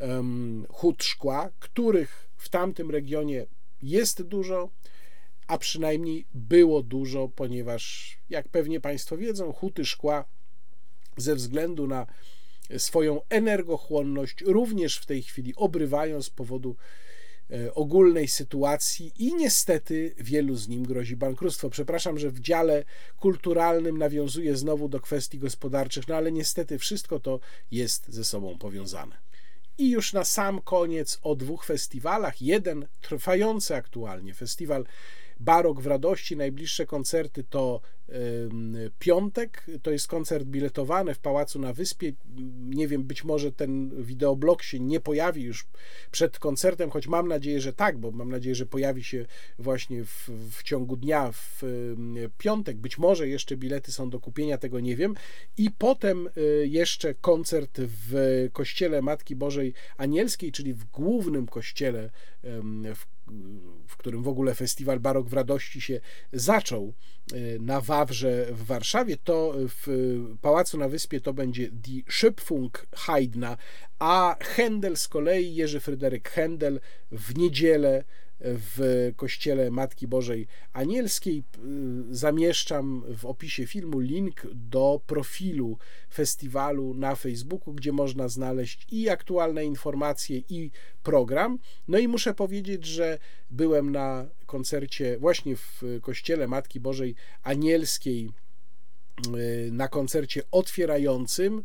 um, 0.00 0.66
hut 0.70 1.04
szkła, 1.04 1.50
których 1.58 2.28
w 2.36 2.48
tamtym 2.48 2.90
regionie 2.90 3.46
jest 3.82 4.22
dużo, 4.22 4.68
a 5.46 5.58
przynajmniej 5.58 6.26
było 6.34 6.82
dużo, 6.82 7.28
ponieważ, 7.28 8.16
jak 8.30 8.48
pewnie 8.48 8.80
Państwo 8.80 9.16
wiedzą, 9.16 9.52
huty 9.52 9.84
szkła 9.84 10.24
ze 11.16 11.34
względu 11.34 11.86
na 11.86 12.06
swoją 12.78 13.20
energochłonność 13.28 14.40
również 14.46 14.98
w 14.98 15.06
tej 15.06 15.22
chwili 15.22 15.54
obrywają 15.56 16.22
z 16.22 16.30
powodu 16.30 16.76
e, 17.50 17.74
ogólnej 17.74 18.28
sytuacji 18.28 19.12
i 19.18 19.34
niestety 19.34 20.14
wielu 20.18 20.56
z 20.56 20.68
nim 20.68 20.82
grozi 20.82 21.16
bankructwo. 21.16 21.70
Przepraszam, 21.70 22.18
że 22.18 22.30
w 22.30 22.40
dziale 22.40 22.84
kulturalnym 23.18 23.98
nawiązuję 23.98 24.56
znowu 24.56 24.88
do 24.88 25.00
kwestii 25.00 25.38
gospodarczych, 25.38 26.08
no 26.08 26.16
ale 26.16 26.32
niestety 26.32 26.78
wszystko 26.78 27.20
to 27.20 27.40
jest 27.70 28.08
ze 28.08 28.24
sobą 28.24 28.58
powiązane. 28.58 29.16
I 29.78 29.90
już 29.90 30.12
na 30.12 30.24
sam 30.24 30.60
koniec 30.62 31.18
o 31.22 31.36
dwóch 31.36 31.64
festiwalach. 31.64 32.42
Jeden 32.42 32.86
trwający 33.00 33.76
aktualnie, 33.76 34.34
festiwal 34.34 34.84
Barok 35.40 35.80
w 35.80 35.86
Radości. 35.86 36.36
Najbliższe 36.36 36.86
koncerty 36.86 37.44
to 37.44 37.80
piątek, 38.98 39.66
to 39.82 39.90
jest 39.90 40.06
koncert 40.06 40.44
biletowany 40.44 41.14
w 41.14 41.18
Pałacu 41.18 41.58
na 41.58 41.72
Wyspie. 41.72 42.12
Nie 42.60 42.88
wiem, 42.88 43.04
być 43.04 43.24
może 43.24 43.52
ten 43.52 44.02
wideoblog 44.02 44.62
się 44.62 44.80
nie 44.80 45.00
pojawi 45.00 45.42
już 45.42 45.66
przed 46.10 46.38
koncertem, 46.38 46.90
choć 46.90 47.06
mam 47.06 47.28
nadzieję, 47.28 47.60
że 47.60 47.72
tak, 47.72 47.98
bo 47.98 48.10
mam 48.10 48.30
nadzieję, 48.30 48.54
że 48.54 48.66
pojawi 48.66 49.04
się 49.04 49.26
właśnie 49.58 50.04
w, 50.04 50.30
w 50.50 50.62
ciągu 50.62 50.96
dnia 50.96 51.32
w 51.32 51.62
piątek. 52.38 52.76
Być 52.76 52.98
może 52.98 53.28
jeszcze 53.28 53.56
bilety 53.56 53.92
są 53.92 54.10
do 54.10 54.20
kupienia, 54.20 54.58
tego 54.58 54.80
nie 54.80 54.96
wiem. 54.96 55.14
I 55.56 55.70
potem 55.70 56.28
y, 56.36 56.66
jeszcze 56.68 57.14
koncert 57.14 57.80
w 57.80 58.48
Kościele 58.52 59.02
Matki 59.02 59.36
Bożej 59.36 59.74
Anielskiej, 59.96 60.52
czyli 60.52 60.74
w 60.74 60.84
głównym 60.84 61.46
kościele 61.46 62.10
w 62.94 63.06
w 63.86 63.96
którym 63.96 64.22
w 64.22 64.28
ogóle 64.28 64.54
festiwal 64.54 65.00
Barok 65.00 65.28
w 65.28 65.32
Radości 65.32 65.80
się 65.80 66.00
zaczął 66.32 66.94
y, 67.32 67.58
na 67.60 67.80
Wawrze 68.00 68.46
w 68.50 68.64
Warszawie, 68.64 69.16
to 69.16 69.54
w 69.56 69.86
Pałacu 70.40 70.78
na 70.78 70.88
Wyspie 70.88 71.20
to 71.20 71.32
będzie 71.32 71.68
Die 71.70 72.02
Schöpfung 72.02 72.70
Haydna, 72.94 73.56
a 73.98 74.36
Händel 74.56 74.96
z 74.96 75.08
kolei, 75.08 75.54
Jerzy 75.54 75.80
Fryderyk 75.80 76.30
Händel 76.30 76.80
w 77.12 77.38
niedzielę 77.38 78.04
w 78.40 79.10
kościele 79.16 79.70
Matki 79.70 80.08
Bożej 80.08 80.46
Anielskiej. 80.72 81.44
Zamieszczam 82.10 83.04
w 83.16 83.24
opisie 83.26 83.66
filmu 83.66 83.98
link 83.98 84.46
do 84.54 85.00
profilu 85.06 85.78
festiwalu 86.12 86.94
na 86.94 87.14
Facebooku, 87.14 87.74
gdzie 87.74 87.92
można 87.92 88.28
znaleźć 88.28 88.86
i 88.90 89.08
aktualne 89.08 89.64
informacje, 89.64 90.42
i 90.48 90.70
program. 91.02 91.58
No 91.88 91.98
i 91.98 92.08
muszę 92.08 92.34
powiedzieć, 92.34 92.84
że 92.84 93.18
byłem 93.50 93.92
na 93.92 94.26
koncercie 94.46 95.18
właśnie 95.18 95.56
w 95.56 95.82
kościele 96.02 96.48
Matki 96.48 96.80
Bożej 96.80 97.14
Anielskiej, 97.42 98.30
na 99.72 99.88
koncercie 99.88 100.42
otwierającym 100.50 101.62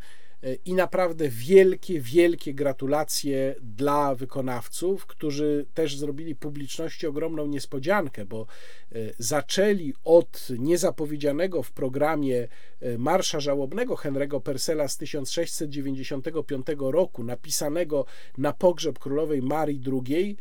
i 0.66 0.74
naprawdę 0.74 1.30
wielkie, 1.30 2.02
wielkie 2.02 2.54
gratulacje 2.54 3.56
dla 3.62 4.16
wykonawców, 4.16 5.06
którzy 5.06 5.66
też 5.74 5.98
zrobili 5.98 6.36
publiczności 6.36 7.08
ogromną 7.08 7.48
niespodziankę, 7.48 8.26
bo 8.26 8.42
e, 8.42 8.96
zaczęli 9.18 9.94
od 10.04 10.48
niezapowiedzianego 10.60 11.64
w 11.64 11.72
programie 11.72 12.48
e, 12.82 12.98
Marsza 12.98 13.40
Żałobnego 13.40 13.96
Henry'ego 13.96 14.42
Persela 14.42 14.88
z 14.88 14.98
1695 14.98 16.66
roku, 16.80 17.24
napisanego 17.24 18.06
na 18.38 18.54
pogrzeb 18.54 19.00
królowej 19.00 19.42
Marii 19.42 19.82
II 20.08 20.38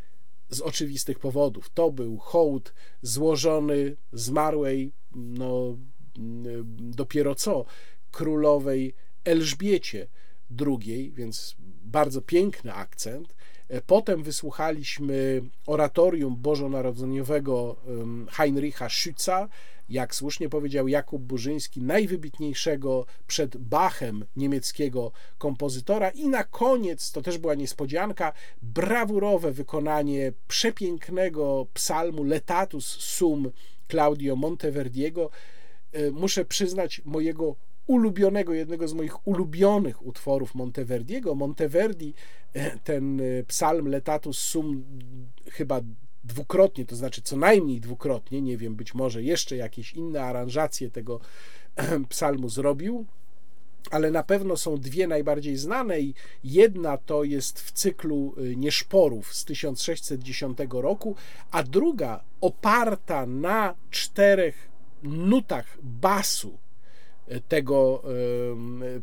z 0.50 0.60
oczywistych 0.60 1.18
powodów. 1.18 1.70
To 1.74 1.90
był 1.90 2.18
hołd 2.18 2.74
złożony 3.02 3.96
zmarłej, 4.12 4.92
no 5.14 5.76
dopiero 6.78 7.34
co, 7.34 7.64
królowej 8.10 8.94
Elżbiecie 9.24 10.06
II, 10.66 11.12
więc 11.16 11.56
bardzo 11.84 12.22
piękny 12.22 12.74
akcent. 12.74 13.34
E, 13.68 13.80
potem 13.80 14.22
wysłuchaliśmy 14.22 15.42
oratorium 15.66 16.36
bożonarodzeniowego 16.36 17.76
Heinricha 18.30 18.88
Schütza, 18.88 19.48
jak 19.88 20.14
słusznie 20.14 20.48
powiedział 20.48 20.88
Jakub 20.88 21.22
Burzyński, 21.22 21.82
najwybitniejszego 21.82 23.06
przed 23.26 23.56
Bachem 23.56 24.24
niemieckiego 24.36 25.12
kompozytora. 25.38 26.10
I 26.10 26.28
na 26.28 26.44
koniec, 26.44 27.12
to 27.12 27.22
też 27.22 27.38
była 27.38 27.54
niespodzianka, 27.54 28.32
brawurowe 28.62 29.52
wykonanie 29.52 30.32
przepięknego 30.48 31.66
psalmu 31.74 32.24
Letatus 32.24 32.86
Sum 32.86 33.50
Claudio 33.90 34.36
Monteverdiego. 34.36 35.30
E, 35.92 36.10
muszę 36.10 36.44
przyznać, 36.44 37.02
mojego 37.04 37.56
ulubionego, 37.86 38.54
jednego 38.54 38.88
z 38.88 38.94
moich 38.94 39.26
ulubionych 39.26 40.06
utworów 40.06 40.54
Monteverdiego. 40.54 41.34
Monteverdi, 41.34 42.14
e, 42.52 42.78
ten 42.78 43.20
e, 43.20 43.24
psalm 43.42 43.88
Letatus 43.88 44.38
Sum 44.38 44.84
chyba 45.50 45.80
dwukrotnie, 46.24 46.86
to 46.86 46.96
znaczy 46.96 47.22
co 47.22 47.36
najmniej 47.36 47.80
dwukrotnie, 47.80 48.42
nie 48.42 48.56
wiem, 48.56 48.74
być 48.74 48.94
może 48.94 49.22
jeszcze 49.22 49.56
jakieś 49.56 49.92
inne 49.92 50.22
aranżacje 50.22 50.90
tego 50.90 51.20
psalmu 52.08 52.48
zrobił, 52.48 53.06
ale 53.90 54.10
na 54.10 54.22
pewno 54.22 54.56
są 54.56 54.76
dwie 54.76 55.06
najbardziej 55.06 55.56
znane 55.56 56.00
i 56.00 56.14
jedna 56.44 56.96
to 56.96 57.24
jest 57.24 57.60
w 57.60 57.72
cyklu 57.72 58.34
y, 58.38 58.56
Nieszporów 58.56 59.34
z 59.34 59.44
1610 59.44 60.58
roku, 60.70 61.16
a 61.50 61.62
druga 61.62 62.24
oparta 62.40 63.26
na 63.26 63.74
czterech 63.90 64.68
nutach 65.02 65.78
basu 65.82 66.58
tego 67.48 68.02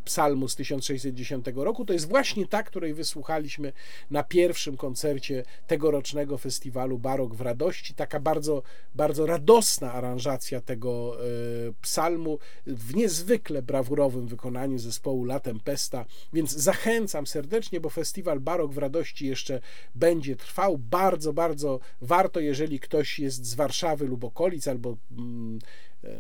psalmu 0.06 0.48
z 0.48 0.56
1610 0.56 1.46
roku. 1.56 1.86
To 1.86 1.94
jest 1.94 2.08
właśnie 2.10 2.48
ta, 2.48 2.64
której 2.64 2.94
wysłuchaliśmy 2.94 3.74
na 4.12 4.24
pierwszym 4.24 4.78
koncercie 4.78 5.44
tegorocznego 5.68 6.38
festiwalu 6.38 6.98
Barok 6.98 7.36
w 7.36 7.42
Radości. 7.42 7.94
Taka 7.94 8.20
bardzo, 8.20 8.64
bardzo 8.96 9.26
radosna 9.26 9.94
aranżacja 9.94 10.62
tego 10.62 11.18
e, 11.20 11.74
psalmu 11.82 12.40
w 12.68 12.96
niezwykle 12.96 13.62
brawurowym 13.62 14.28
wykonaniu 14.28 14.80
zespołu 14.80 15.24
La 15.24 15.40
Tempesta, 15.40 16.06
więc 16.34 16.52
zachęcam 16.52 17.28
serdecznie, 17.28 17.80
bo 17.80 17.90
festiwal 17.90 18.40
Barok 18.40 18.74
w 18.74 18.78
Radości 18.78 19.28
jeszcze 19.28 19.62
będzie 19.96 20.36
trwał. 20.36 20.78
Bardzo, 20.78 21.34
bardzo 21.34 21.80
warto, 22.02 22.40
jeżeli 22.40 22.80
ktoś 22.80 23.20
jest 23.20 23.46
z 23.46 23.56
Warszawy 23.56 24.08
lub 24.08 24.24
okolic 24.24 24.68
albo 24.68 24.98
mm, 25.12 25.60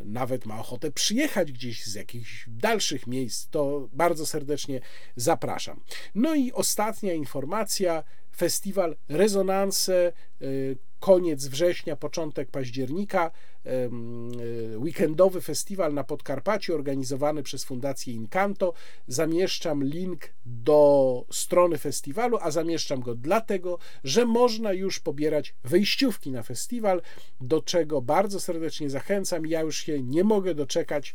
nawet 0.05 0.45
ma 0.45 0.59
ochotę 0.59 0.91
przyjechać 0.91 1.51
gdzieś 1.51 1.85
z 1.85 1.95
jakichś 1.95 2.45
dalszych 2.47 3.07
miejsc, 3.07 3.47
to 3.49 3.89
bardzo 3.93 4.25
serdecznie 4.25 4.79
zapraszam. 5.15 5.83
No 6.15 6.35
i 6.35 6.51
ostatnia 6.51 7.13
informacja. 7.13 8.03
Festiwal 8.37 8.97
Rezonanse, 9.09 10.07
e, 10.41 10.45
koniec 11.01 11.47
września, 11.47 11.95
początek 11.95 12.51
października, 12.51 13.31
e, 13.65 13.89
weekendowy 14.77 15.41
festiwal 15.41 15.93
na 15.93 16.03
Podkarpaciu 16.03 16.75
organizowany 16.75 17.43
przez 17.43 17.63
Fundację 17.63 18.13
Incanto. 18.13 18.73
Zamieszczam 19.07 19.83
link 19.83 20.33
do 20.45 21.25
strony 21.31 21.77
festiwalu, 21.77 22.37
a 22.41 22.51
zamieszczam 22.51 23.01
go 23.01 23.15
dlatego, 23.15 23.77
że 24.03 24.25
można 24.25 24.73
już 24.73 24.99
pobierać 24.99 25.55
wejściówki 25.63 26.31
na 26.31 26.43
festiwal, 26.43 27.01
do 27.41 27.61
czego 27.61 28.01
bardzo 28.01 28.39
serdecznie 28.39 28.89
zachęcam. 28.89 29.45
Ja 29.45 29.61
już 29.61 29.77
się 29.77 30.03
nie 30.03 30.23
mogę 30.23 30.55
doczekać, 30.55 31.13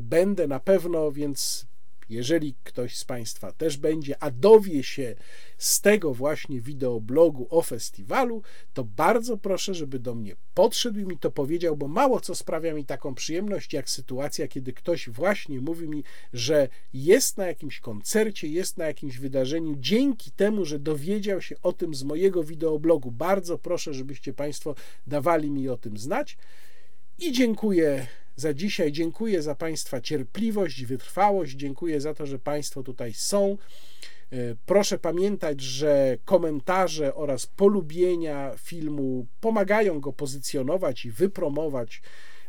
będę 0.00 0.46
na 0.46 0.60
pewno, 0.60 1.12
więc 1.12 1.66
jeżeli 2.10 2.54
ktoś 2.64 2.96
z 2.96 3.04
Państwa 3.04 3.52
też 3.52 3.76
będzie, 3.76 4.22
a 4.22 4.30
dowie 4.30 4.82
się 4.82 5.14
z 5.58 5.80
tego 5.80 6.14
właśnie 6.14 6.60
wideoblogu 6.60 7.46
o 7.50 7.62
festiwalu, 7.62 8.42
to 8.74 8.84
bardzo 8.84 9.36
proszę, 9.36 9.74
żeby 9.74 9.98
do 9.98 10.14
mnie 10.14 10.36
podszedł 10.54 10.98
i 10.98 11.04
mi 11.04 11.18
to 11.18 11.30
powiedział, 11.30 11.76
bo 11.76 11.88
mało 11.88 12.20
co 12.20 12.34
sprawia 12.34 12.74
mi 12.74 12.84
taką 12.84 13.14
przyjemność, 13.14 13.72
jak 13.72 13.90
sytuacja, 13.90 14.48
kiedy 14.48 14.72
ktoś 14.72 15.08
właśnie 15.08 15.60
mówi 15.60 15.88
mi, 15.88 16.04
że 16.32 16.68
jest 16.92 17.36
na 17.36 17.46
jakimś 17.46 17.80
koncercie, 17.80 18.48
jest 18.48 18.76
na 18.76 18.86
jakimś 18.86 19.18
wydarzeniu, 19.18 19.74
dzięki 19.78 20.30
temu, 20.30 20.64
że 20.64 20.78
dowiedział 20.78 21.40
się 21.40 21.56
o 21.62 21.72
tym 21.72 21.94
z 21.94 22.02
mojego 22.02 22.44
wideoblogu. 22.44 23.10
Bardzo 23.10 23.58
proszę, 23.58 23.94
żebyście 23.94 24.32
Państwo 24.32 24.74
dawali 25.06 25.50
mi 25.50 25.68
o 25.68 25.76
tym 25.76 25.98
znać. 25.98 26.36
I 27.18 27.32
dziękuję 27.32 28.06
za 28.36 28.54
dzisiaj. 28.54 28.92
Dziękuję 28.92 29.42
za 29.42 29.54
Państwa 29.54 30.00
cierpliwość, 30.00 30.84
wytrwałość. 30.84 31.52
Dziękuję 31.52 32.00
za 32.00 32.14
to, 32.14 32.26
że 32.26 32.38
Państwo 32.38 32.82
tutaj 32.82 33.14
są. 33.14 33.58
E, 34.32 34.36
proszę 34.66 34.98
pamiętać, 34.98 35.60
że 35.60 36.18
komentarze 36.24 37.14
oraz 37.14 37.46
polubienia 37.46 38.52
filmu 38.58 39.26
pomagają 39.40 40.00
go 40.00 40.12
pozycjonować 40.12 41.04
i 41.04 41.10
wypromować 41.10 42.02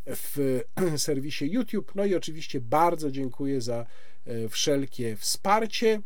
w 0.06 0.60
serwisie 0.96 1.50
YouTube. 1.50 1.92
No 1.94 2.04
i 2.04 2.14
oczywiście 2.14 2.60
bardzo 2.60 3.10
dziękuję 3.10 3.60
za 3.60 3.86
e, 4.26 4.48
wszelkie 4.48 5.16
wsparcie. 5.16 6.00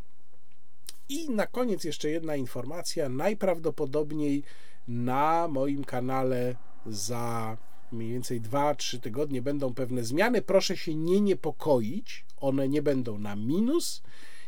I 1.08 1.30
na 1.30 1.46
koniec 1.46 1.84
jeszcze 1.84 2.10
jedna 2.10 2.36
informacja. 2.36 3.08
Najprawdopodobniej 3.08 4.42
na 4.88 5.48
moim 5.48 5.84
kanale 5.84 6.54
za 6.86 7.56
mniej 7.92 8.12
więcej 8.12 8.40
2-3 8.40 9.00
tygodnie 9.00 9.42
będą 9.42 9.74
pewne 9.74 10.04
zmiany. 10.04 10.42
Proszę 10.42 10.76
się 10.76 10.94
nie 10.94 11.20
niepokoić, 11.20 12.24
one 12.36 12.68
nie 12.68 12.82
będą 12.82 13.18
na 13.18 13.36
minus. 13.36 14.02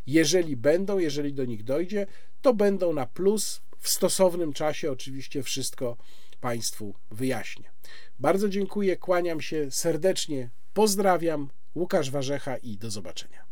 Jeżeli 0.07 0.57
będą, 0.57 0.99
jeżeli 0.99 1.33
do 1.35 1.45
nich 1.45 1.65
dojdzie, 1.65 2.07
to 2.43 2.55
będą 2.55 2.93
na 2.93 3.07
plus. 3.07 3.63
W 3.79 3.89
stosownym 3.89 4.53
czasie 4.53 4.93
oczywiście 4.93 5.43
wszystko 5.43 5.97
Państwu 6.41 6.95
wyjaśnię. 7.11 7.71
Bardzo 8.19 8.49
dziękuję, 8.49 8.97
kłaniam 8.97 9.41
się 9.41 9.71
serdecznie, 9.71 10.51
pozdrawiam. 10.75 11.49
Łukasz 11.75 12.11
Warzecha 12.11 12.57
i 12.57 12.77
do 12.77 12.91
zobaczenia. 12.91 13.50